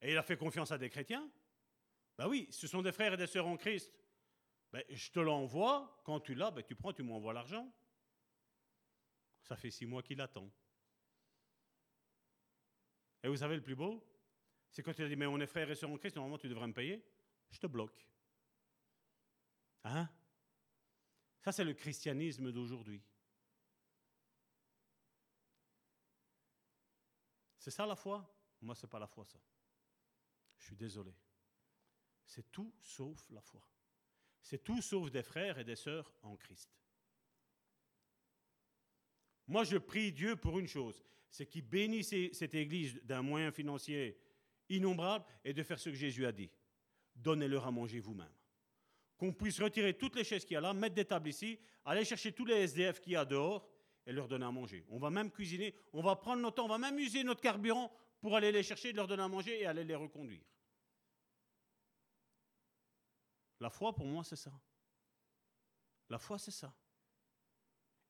et 0.00 0.12
il 0.12 0.18
a 0.18 0.22
fait 0.22 0.36
confiance 0.36 0.72
à 0.72 0.78
des 0.78 0.90
chrétiens. 0.90 1.30
Ben 2.18 2.28
oui, 2.28 2.48
ce 2.50 2.66
sont 2.66 2.82
des 2.82 2.92
frères 2.92 3.14
et 3.14 3.16
des 3.16 3.26
sœurs 3.26 3.46
en 3.46 3.56
Christ. 3.56 3.92
Ben, 4.72 4.82
je 4.88 5.10
te 5.10 5.20
l'envoie, 5.20 6.02
quand 6.04 6.20
tu 6.20 6.34
l'as, 6.34 6.50
ben, 6.50 6.64
tu 6.64 6.74
prends, 6.74 6.92
tu 6.92 7.02
m'envoies 7.02 7.32
l'argent. 7.32 7.72
Ça 9.42 9.56
fait 9.56 9.70
six 9.70 9.86
mois 9.86 10.02
qu'il 10.02 10.20
attend. 10.20 10.50
Et 13.22 13.28
vous 13.28 13.36
savez 13.36 13.54
le 13.54 13.62
plus 13.62 13.76
beau? 13.76 14.04
C'est 14.70 14.82
quand 14.82 14.94
tu 14.94 15.06
dit, 15.06 15.16
mais 15.16 15.26
on 15.26 15.38
est 15.38 15.46
frères 15.46 15.70
et 15.70 15.74
sœurs 15.74 15.90
en 15.90 15.98
Christ, 15.98 16.16
normalement 16.16 16.38
tu 16.38 16.48
devrais 16.48 16.66
me 16.66 16.72
payer. 16.72 17.04
Je 17.50 17.60
te 17.60 17.66
bloque. 17.66 18.08
Hein? 19.84 20.08
Ça, 21.42 21.50
c'est 21.50 21.64
le 21.64 21.74
christianisme 21.74 22.52
d'aujourd'hui. 22.52 23.02
C'est 27.58 27.72
ça 27.72 27.84
la 27.84 27.96
foi? 27.96 28.28
Moi, 28.60 28.76
ce 28.76 28.86
n'est 28.86 28.90
pas 28.90 29.00
la 29.00 29.08
foi, 29.08 29.24
ça. 29.24 29.40
Je 30.58 30.66
suis 30.66 30.76
désolé. 30.76 31.12
C'est 32.24 32.50
tout 32.52 32.72
sauf 32.80 33.28
la 33.30 33.40
foi. 33.40 33.60
C'est 34.40 34.62
tout 34.62 34.80
sauf 34.80 35.10
des 35.10 35.22
frères 35.24 35.58
et 35.58 35.64
des 35.64 35.76
sœurs 35.76 36.12
en 36.22 36.36
Christ. 36.36 36.70
Moi, 39.48 39.64
je 39.64 39.78
prie 39.78 40.12
Dieu 40.12 40.36
pour 40.36 40.60
une 40.60 40.68
chose, 40.68 41.02
c'est 41.28 41.46
qu'il 41.46 41.62
bénisse 41.62 42.14
cette 42.32 42.54
Église 42.54 43.00
d'un 43.02 43.22
moyen 43.22 43.50
financier 43.50 44.16
innombrable 44.68 45.24
et 45.44 45.52
de 45.52 45.62
faire 45.64 45.78
ce 45.78 45.90
que 45.90 45.96
Jésus 45.96 46.24
a 46.24 46.32
dit. 46.32 46.50
Donnez-leur 47.16 47.66
à 47.66 47.72
manger 47.72 47.98
vous-même 47.98 48.32
qu'on 49.22 49.32
puisse 49.32 49.60
retirer 49.60 49.94
toutes 49.96 50.16
les 50.16 50.24
chaises 50.24 50.44
qu'il 50.44 50.54
y 50.54 50.56
a 50.56 50.60
là, 50.60 50.74
mettre 50.74 50.96
des 50.96 51.04
tables 51.04 51.28
ici, 51.28 51.56
aller 51.84 52.04
chercher 52.04 52.32
tous 52.32 52.44
les 52.44 52.56
SDF 52.62 53.00
qu'il 53.00 53.12
y 53.12 53.16
a 53.16 53.24
dehors 53.24 53.70
et 54.04 54.10
leur 54.10 54.26
donner 54.26 54.44
à 54.44 54.50
manger. 54.50 54.84
On 54.88 54.98
va 54.98 55.10
même 55.10 55.30
cuisiner, 55.30 55.76
on 55.92 56.02
va 56.02 56.16
prendre 56.16 56.42
notre 56.42 56.56
temps, 56.56 56.64
on 56.64 56.68
va 56.68 56.76
même 56.76 56.98
user 56.98 57.22
notre 57.22 57.40
carburant 57.40 57.92
pour 58.20 58.34
aller 58.34 58.50
les 58.50 58.64
chercher, 58.64 58.92
leur 58.92 59.06
donner 59.06 59.22
à 59.22 59.28
manger 59.28 59.60
et 59.60 59.66
aller 59.66 59.84
les 59.84 59.94
reconduire. 59.94 60.42
La 63.60 63.70
foi, 63.70 63.94
pour 63.94 64.06
moi, 64.06 64.24
c'est 64.24 64.34
ça. 64.34 64.50
La 66.08 66.18
foi, 66.18 66.36
c'est 66.36 66.50
ça. 66.50 66.74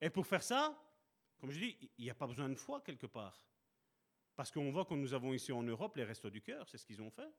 Et 0.01 0.09
pour 0.09 0.27
faire 0.27 0.43
ça, 0.43 0.83
comme 1.39 1.51
je 1.51 1.59
dis, 1.59 1.91
il 1.99 2.05
n'y 2.05 2.11
a 2.11 2.15
pas 2.15 2.27
besoin 2.27 2.49
de 2.49 2.55
foi 2.55 2.81
quelque 2.81 3.07
part. 3.07 3.39
Parce 4.35 4.51
qu'on 4.51 4.73
voit 4.73 4.87
que 4.87 4.95
nous 4.95 5.13
avons 5.13 5.35
ici 5.35 5.53
en 5.53 5.63
Europe 5.63 5.95
les 5.95 6.05
restos 6.05 6.31
du 6.31 6.41
cœur, 6.41 6.67
c'est 6.71 6.79
ce 6.79 6.87
qu'ils 6.87 7.03
ont 7.03 7.11
fait. 7.11 7.31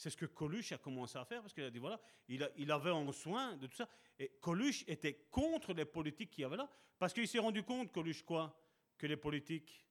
C'est 0.00 0.08
ce 0.08 0.16
que 0.16 0.24
Coluche 0.24 0.72
a 0.72 0.78
commencé 0.78 1.18
à 1.18 1.26
faire, 1.26 1.42
parce 1.42 1.52
qu'il 1.52 1.62
a 1.62 1.70
dit, 1.70 1.78
voilà, 1.78 2.00
il, 2.26 2.72
avait 2.72 2.90
en 2.90 3.12
soin 3.12 3.54
de 3.58 3.66
tout 3.66 3.76
ça. 3.76 3.86
Et 4.18 4.30
Coluche 4.40 4.82
était 4.88 5.26
contre 5.30 5.74
les 5.74 5.84
politiques 5.84 6.30
qu'il 6.30 6.40
y 6.40 6.44
avait 6.46 6.56
là, 6.56 6.70
parce 6.98 7.12
qu'il 7.12 7.28
s'est 7.28 7.38
rendu 7.38 7.62
compte, 7.62 7.92
Coluche, 7.92 8.22
quoi? 8.22 8.58
Que 8.96 9.06
les 9.06 9.18
politiques, 9.18 9.86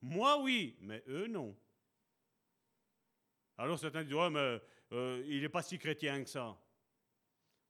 moi 0.00 0.42
oui, 0.42 0.76
mais 0.80 1.04
eux 1.06 1.28
non. 1.28 1.56
Alors 3.56 3.78
certains 3.78 4.02
disent, 4.02 4.14
ouais, 4.14 4.30
mais 4.30 4.60
euh, 4.90 5.24
il 5.28 5.42
n'est 5.42 5.48
pas 5.48 5.62
si 5.62 5.78
chrétien 5.78 6.24
que 6.24 6.28
ça. 6.28 6.60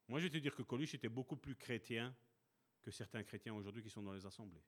Moi, 0.08 0.18
je 0.18 0.24
vais 0.28 0.30
te 0.30 0.38
dire 0.38 0.56
que 0.56 0.62
Coluche 0.62 0.94
était 0.94 1.10
beaucoup 1.10 1.36
plus 1.36 1.56
chrétien 1.56 2.16
que 2.80 2.90
certains 2.90 3.22
chrétiens 3.22 3.52
aujourd'hui 3.52 3.82
qui 3.82 3.90
sont 3.90 4.02
dans 4.02 4.14
les 4.14 4.24
assemblées. 4.24 4.64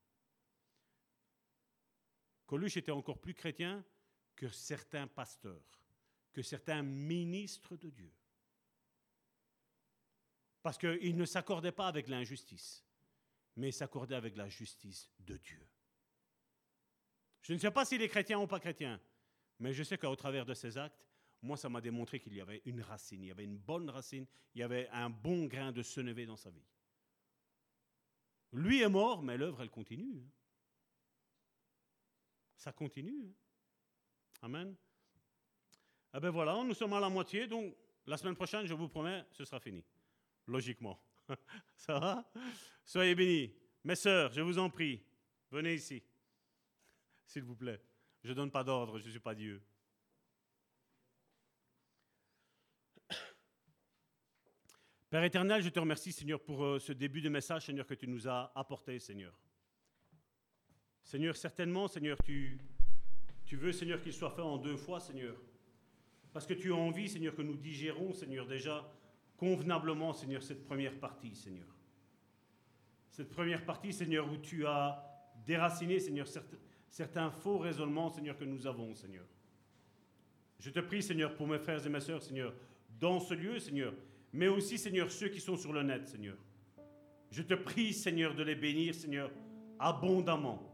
Coluche 2.44 2.76
était 2.76 2.92
encore 2.92 3.18
plus 3.18 3.32
chrétien 3.32 3.82
que 4.36 4.50
certains 4.50 5.06
pasteurs 5.06 5.81
que 6.32 6.42
certains 6.42 6.82
ministres 6.82 7.76
de 7.76 7.90
Dieu. 7.90 8.12
Parce 10.62 10.78
qu'ils 10.78 11.16
ne 11.16 11.24
s'accordaient 11.24 11.72
pas 11.72 11.88
avec 11.88 12.08
l'injustice, 12.08 12.84
mais 13.56 13.70
ils 13.70 13.74
s'accordaient 13.74 14.14
avec 14.14 14.36
la 14.36 14.48
justice 14.48 15.10
de 15.20 15.36
Dieu. 15.36 15.66
Je 17.42 17.52
ne 17.54 17.58
sais 17.58 17.70
pas 17.70 17.84
s'il 17.84 18.00
est 18.02 18.08
chrétien 18.08 18.38
ou 18.38 18.46
pas 18.46 18.60
chrétien, 18.60 19.00
mais 19.58 19.72
je 19.72 19.82
sais 19.82 19.98
qu'au 19.98 20.14
travers 20.16 20.46
de 20.46 20.54
ses 20.54 20.78
actes, 20.78 21.04
moi, 21.42 21.56
ça 21.56 21.68
m'a 21.68 21.80
démontré 21.80 22.20
qu'il 22.20 22.34
y 22.34 22.40
avait 22.40 22.62
une 22.64 22.80
racine, 22.82 23.22
il 23.24 23.26
y 23.26 23.30
avait 23.32 23.44
une 23.44 23.58
bonne 23.58 23.90
racine, 23.90 24.26
il 24.54 24.60
y 24.60 24.62
avait 24.62 24.88
un 24.90 25.10
bon 25.10 25.46
grain 25.46 25.72
de 25.72 25.82
senevé 25.82 26.24
dans 26.24 26.36
sa 26.36 26.50
vie. 26.50 26.64
Lui 28.52 28.82
est 28.82 28.88
mort, 28.88 29.22
mais 29.22 29.36
l'œuvre, 29.36 29.62
elle 29.62 29.70
continue. 29.70 30.18
Hein. 30.18 30.30
Ça 32.56 32.72
continue. 32.72 33.26
Hein. 33.26 33.32
Amen. 34.42 34.76
Eh 36.14 36.20
bien 36.20 36.30
voilà, 36.30 36.62
nous 36.62 36.74
sommes 36.74 36.92
à 36.92 37.00
la 37.00 37.08
moitié, 37.08 37.46
donc 37.46 37.74
la 38.06 38.16
semaine 38.16 38.34
prochaine, 38.34 38.66
je 38.66 38.74
vous 38.74 38.88
promets, 38.88 39.24
ce 39.32 39.44
sera 39.44 39.60
fini. 39.60 39.84
Logiquement. 40.46 41.00
Ça 41.76 41.98
va? 41.98 42.30
Soyez 42.84 43.14
bénis. 43.14 43.54
Mes 43.84 43.94
sœurs, 43.94 44.32
je 44.32 44.40
vous 44.40 44.58
en 44.58 44.68
prie, 44.68 45.02
venez 45.50 45.74
ici. 45.74 46.02
S'il 47.24 47.42
vous 47.44 47.56
plaît. 47.56 47.80
Je 48.22 48.30
ne 48.30 48.34
donne 48.34 48.50
pas 48.50 48.62
d'ordre, 48.62 48.98
je 48.98 49.06
ne 49.06 49.10
suis 49.10 49.20
pas 49.20 49.34
Dieu. 49.34 49.62
Père 55.10 55.24
éternel, 55.24 55.62
je 55.62 55.68
te 55.68 55.80
remercie, 55.80 56.12
Seigneur, 56.12 56.40
pour 56.40 56.64
euh, 56.64 56.78
ce 56.78 56.92
début 56.92 57.20
de 57.20 57.28
message, 57.28 57.66
Seigneur, 57.66 57.86
que 57.86 57.94
tu 57.94 58.08
nous 58.08 58.28
as 58.28 58.50
apporté, 58.54 58.98
Seigneur. 58.98 59.34
Seigneur, 61.02 61.36
certainement, 61.36 61.88
Seigneur, 61.88 62.16
tu, 62.24 62.58
tu 63.44 63.56
veux, 63.56 63.72
Seigneur, 63.72 64.00
qu'il 64.00 64.12
soit 64.12 64.30
fait 64.30 64.40
en 64.40 64.56
deux 64.56 64.76
fois, 64.76 65.00
Seigneur. 65.00 65.36
Parce 66.32 66.46
que 66.46 66.54
tu 66.54 66.72
as 66.72 66.76
envie, 66.76 67.08
Seigneur, 67.08 67.34
que 67.34 67.42
nous 67.42 67.56
digérons, 67.56 68.12
Seigneur, 68.12 68.46
déjà 68.46 68.90
convenablement, 69.36 70.12
Seigneur, 70.12 70.42
cette 70.42 70.64
première 70.64 70.98
partie, 70.98 71.34
Seigneur. 71.34 71.66
Cette 73.10 73.28
première 73.28 73.64
partie, 73.64 73.92
Seigneur, 73.92 74.30
où 74.32 74.36
tu 74.38 74.66
as 74.66 75.04
déraciné, 75.44 76.00
Seigneur, 76.00 76.26
certains 76.88 77.30
faux 77.30 77.58
raisonnements, 77.58 78.08
Seigneur, 78.08 78.36
que 78.36 78.44
nous 78.44 78.66
avons, 78.66 78.94
Seigneur. 78.94 79.24
Je 80.58 80.70
te 80.70 80.80
prie, 80.80 81.02
Seigneur, 81.02 81.34
pour 81.34 81.46
mes 81.46 81.58
frères 81.58 81.84
et 81.84 81.90
mes 81.90 82.00
sœurs, 82.00 82.22
Seigneur, 82.22 82.54
dans 82.98 83.20
ce 83.20 83.34
lieu, 83.34 83.58
Seigneur, 83.58 83.92
mais 84.32 84.48
aussi, 84.48 84.78
Seigneur, 84.78 85.10
ceux 85.10 85.28
qui 85.28 85.40
sont 85.40 85.56
sur 85.56 85.72
le 85.72 85.82
net, 85.82 86.08
Seigneur. 86.08 86.36
Je 87.30 87.42
te 87.42 87.54
prie, 87.54 87.92
Seigneur, 87.92 88.34
de 88.34 88.42
les 88.42 88.54
bénir, 88.54 88.94
Seigneur, 88.94 89.30
abondamment. 89.78 90.70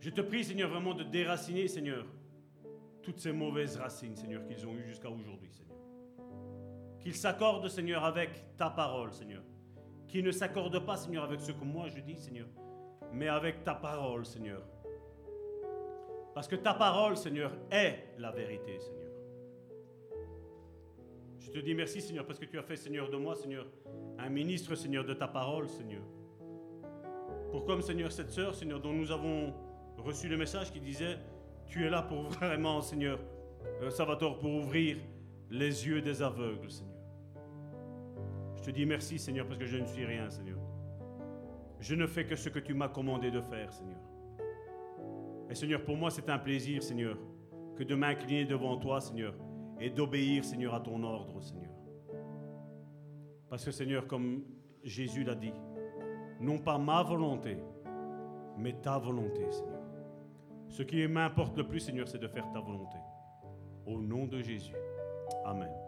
Je 0.00 0.10
te 0.10 0.20
prie, 0.20 0.44
Seigneur, 0.44 0.68
vraiment 0.68 0.94
de 0.94 1.02
déraciner, 1.02 1.66
Seigneur, 1.66 2.06
toutes 3.08 3.20
ces 3.20 3.32
mauvaises 3.32 3.78
racines, 3.78 4.14
Seigneur, 4.14 4.44
qu'ils 4.44 4.66
ont 4.66 4.74
eues 4.74 4.84
jusqu'à 4.84 5.08
aujourd'hui, 5.08 5.50
Seigneur. 5.50 5.78
Qu'ils 7.00 7.14
s'accordent, 7.14 7.66
Seigneur, 7.66 8.04
avec 8.04 8.54
ta 8.58 8.68
parole, 8.68 9.14
Seigneur. 9.14 9.42
Qu'ils 10.06 10.22
ne 10.22 10.30
s'accordent 10.30 10.84
pas, 10.84 10.98
Seigneur, 10.98 11.24
avec 11.24 11.40
ce 11.40 11.52
que 11.52 11.64
moi 11.64 11.88
je 11.88 12.00
dis, 12.00 12.18
Seigneur, 12.18 12.48
mais 13.10 13.28
avec 13.28 13.64
ta 13.64 13.74
parole, 13.74 14.26
Seigneur. 14.26 14.62
Parce 16.34 16.46
que 16.48 16.56
ta 16.56 16.74
parole, 16.74 17.16
Seigneur, 17.16 17.50
est 17.70 18.12
la 18.18 18.30
vérité, 18.30 18.78
Seigneur. 18.78 19.10
Je 21.38 21.50
te 21.50 21.58
dis 21.60 21.74
merci, 21.74 22.02
Seigneur, 22.02 22.26
parce 22.26 22.38
que 22.38 22.44
tu 22.44 22.58
as 22.58 22.62
fait, 22.62 22.76
Seigneur, 22.76 23.08
de 23.08 23.16
moi, 23.16 23.34
Seigneur, 23.36 23.66
un 24.18 24.28
ministre, 24.28 24.74
Seigneur, 24.74 25.06
de 25.06 25.14
ta 25.14 25.28
parole, 25.28 25.66
Seigneur. 25.66 26.02
Pour 27.52 27.64
comme, 27.64 27.80
Seigneur, 27.80 28.12
cette 28.12 28.30
sœur, 28.30 28.54
Seigneur, 28.54 28.80
dont 28.80 28.92
nous 28.92 29.10
avons 29.10 29.54
reçu 29.96 30.28
le 30.28 30.36
message 30.36 30.70
qui 30.70 30.80
disait, 30.80 31.16
tu 31.68 31.84
es 31.84 31.90
là 31.90 32.02
pour 32.02 32.22
vraiment, 32.22 32.80
Seigneur, 32.80 33.18
euh, 33.82 34.16
pour 34.40 34.50
ouvrir 34.54 34.96
les 35.50 35.86
yeux 35.86 36.00
des 36.00 36.22
aveugles, 36.22 36.70
Seigneur. 36.70 36.94
Je 38.56 38.62
te 38.62 38.70
dis 38.70 38.86
merci, 38.86 39.18
Seigneur, 39.18 39.46
parce 39.46 39.58
que 39.58 39.66
je 39.66 39.76
ne 39.76 39.86
suis 39.86 40.04
rien, 40.04 40.28
Seigneur. 40.30 40.58
Je 41.80 41.94
ne 41.94 42.06
fais 42.06 42.26
que 42.26 42.36
ce 42.36 42.48
que 42.48 42.58
tu 42.58 42.74
m'as 42.74 42.88
commandé 42.88 43.30
de 43.30 43.40
faire, 43.40 43.72
Seigneur. 43.72 44.00
Et 45.48 45.54
Seigneur, 45.54 45.84
pour 45.84 45.96
moi, 45.96 46.10
c'est 46.10 46.28
un 46.28 46.38
plaisir, 46.38 46.82
Seigneur, 46.82 47.16
que 47.76 47.84
de 47.84 47.94
m'incliner 47.94 48.44
devant 48.44 48.76
toi, 48.76 49.00
Seigneur, 49.00 49.34
et 49.80 49.90
d'obéir, 49.90 50.44
Seigneur, 50.44 50.74
à 50.74 50.80
ton 50.80 51.02
ordre, 51.02 51.40
Seigneur. 51.40 51.70
Parce 53.48 53.64
que, 53.64 53.70
Seigneur, 53.70 54.06
comme 54.06 54.42
Jésus 54.82 55.22
l'a 55.22 55.34
dit, 55.34 55.52
non 56.40 56.58
pas 56.58 56.78
ma 56.78 57.02
volonté, 57.02 57.58
mais 58.58 58.72
ta 58.72 58.98
volonté, 58.98 59.50
Seigneur. 59.50 59.77
Ce 60.68 60.82
qui 60.82 61.06
m'importe 61.06 61.56
le 61.56 61.66
plus, 61.66 61.80
Seigneur, 61.80 62.06
c'est 62.06 62.18
de 62.18 62.28
faire 62.28 62.50
ta 62.52 62.60
volonté. 62.60 62.98
Au 63.86 64.00
nom 64.00 64.26
de 64.26 64.40
Jésus. 64.40 64.74
Amen. 65.44 65.87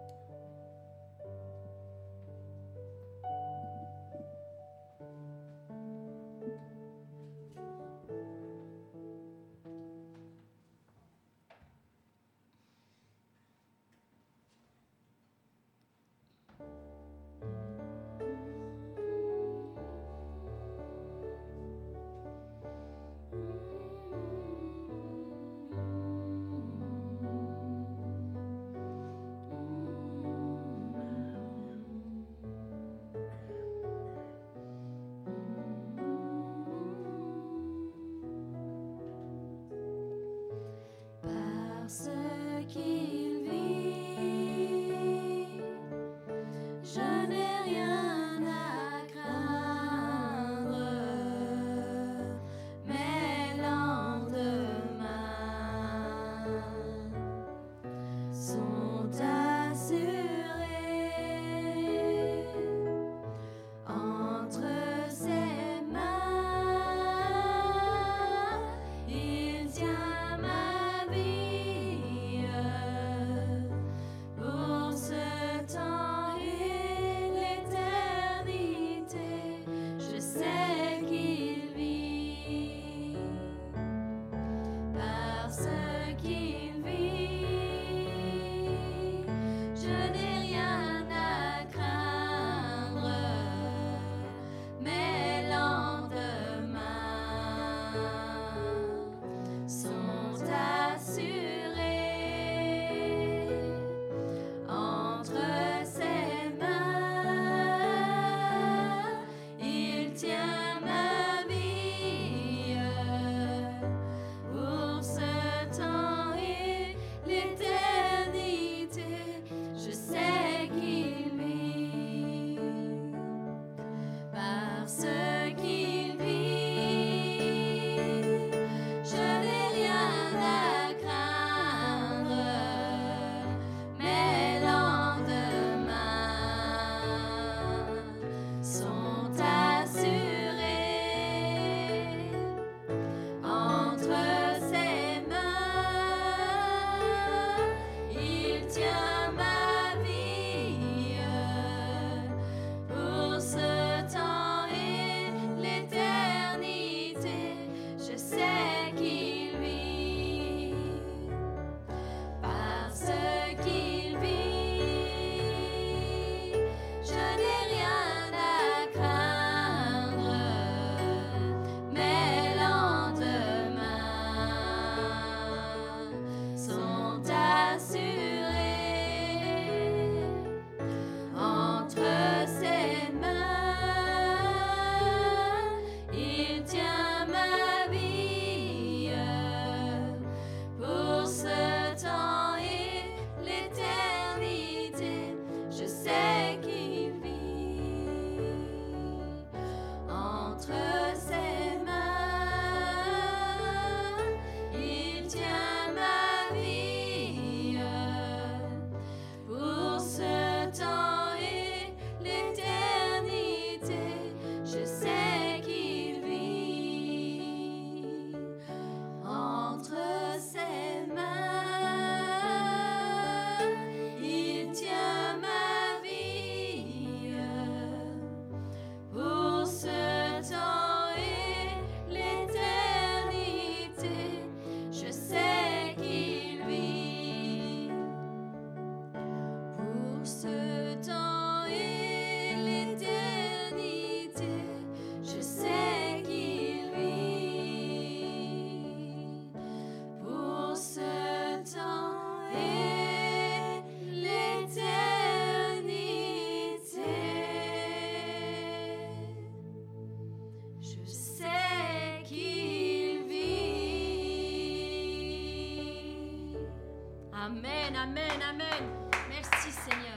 Amen, 268.02 268.40
amen. 268.48 269.10
Merci 269.28 269.70
Seigneur. 269.70 270.16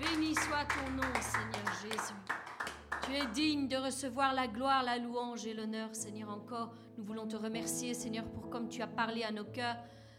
Béni 0.00 0.34
soit 0.34 0.64
ton 0.64 0.90
nom, 0.96 1.14
Seigneur 1.20 1.72
Jésus. 1.80 2.14
Tu 3.04 3.14
es 3.14 3.26
digne 3.32 3.68
de 3.68 3.76
recevoir 3.76 4.34
la 4.34 4.48
gloire, 4.48 4.82
la 4.82 4.98
louange 4.98 5.46
et 5.46 5.54
l'honneur, 5.54 5.94
Seigneur. 5.94 6.28
Encore, 6.28 6.74
nous 6.96 7.04
voulons 7.04 7.28
te 7.28 7.36
remercier, 7.36 7.94
Seigneur, 7.94 8.24
pour 8.24 8.50
comme 8.50 8.68
tu 8.68 8.82
as 8.82 8.88
parlé 8.88 9.22
à 9.22 9.30
nos 9.30 9.44
cœurs. 9.44 9.76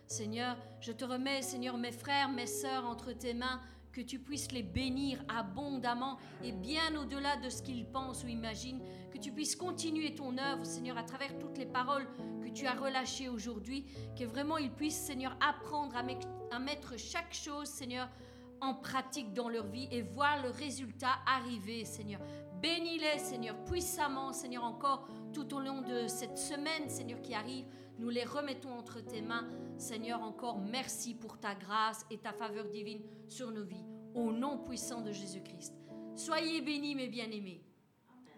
Seigneur, 0.08 0.56
je 0.80 0.94
te 0.94 1.04
remets, 1.04 1.42
Seigneur, 1.42 1.78
mes 1.78 1.92
frères, 1.92 2.30
mes 2.30 2.48
sœurs 2.48 2.86
entre 2.86 3.12
tes 3.12 3.34
mains, 3.34 3.60
que 3.92 4.00
tu 4.00 4.18
puisses 4.18 4.54
les 4.54 4.64
bénir 4.64 5.22
abondamment 5.28 6.18
et 6.42 6.54
bien 6.54 6.96
au-delà 6.96 7.36
de 7.36 7.50
ce 7.50 7.62
qu'ils 7.62 7.88
pensent 7.88 8.24
ou 8.24 8.28
imaginent, 8.28 8.82
que 9.12 9.18
tu 9.18 9.34
puisses 9.34 9.58
continuer 9.58 10.16
ton 10.16 10.38
œuvre, 10.38 10.66
Seigneur, 10.66 10.98
à 10.98 11.04
travers 11.04 11.38
toutes 11.40 11.58
les 11.58 11.66
paroles 11.66 12.08
que 12.50 12.56
tu 12.56 12.66
as 12.66 12.74
relâchées 12.74 13.30
aujourd'hui, 13.30 13.86
que 14.18 14.24
vraiment 14.24 14.58
ils 14.58 14.72
puissent, 14.72 15.00
Seigneur, 15.00 15.36
apprendre 15.40 15.96
à 15.96 16.60
mettre 16.60 16.98
chaque 16.98 17.34
chose, 17.34 17.68
Seigneur, 17.68 18.10
en 18.62 18.74
pratique 18.74 19.34
dans 19.34 19.50
leur 19.50 19.68
vie 19.68 19.88
et 19.92 20.02
voir 20.02 20.42
le 20.44 20.50
résultat 20.50 21.20
arriver, 21.26 21.86
Seigneur. 21.86 22.20
Bénis-les, 22.62 23.20
Seigneur, 23.20 23.56
puissamment, 23.64 24.34
Seigneur, 24.34 24.64
encore 24.64 25.08
tout 25.32 25.54
au 25.54 25.60
long 25.60 25.82
de 25.82 26.08
cette 26.08 26.38
semaine, 26.38 26.90
Seigneur, 26.90 27.22
qui 27.22 27.34
arrive. 27.34 27.66
Nous 27.98 28.10
les 28.10 28.26
remettons 28.26 28.74
entre 28.74 29.00
tes 29.00 29.22
mains. 29.22 29.48
Seigneur, 29.78 30.22
encore 30.22 30.60
merci 30.60 31.14
pour 31.14 31.40
ta 31.40 31.56
grâce 31.56 32.06
et 32.12 32.18
ta 32.18 32.34
faveur 32.34 32.68
divine 32.68 33.02
sur 33.28 33.52
nos 33.52 33.64
vies. 33.64 33.86
Au 34.14 34.32
nom 34.32 34.58
puissant 34.58 35.02
de 35.02 35.12
Jésus-Christ. 35.12 35.74
Soyez 36.16 36.62
bénis, 36.62 36.96
mes 36.96 37.08
bien-aimés. 37.08 37.64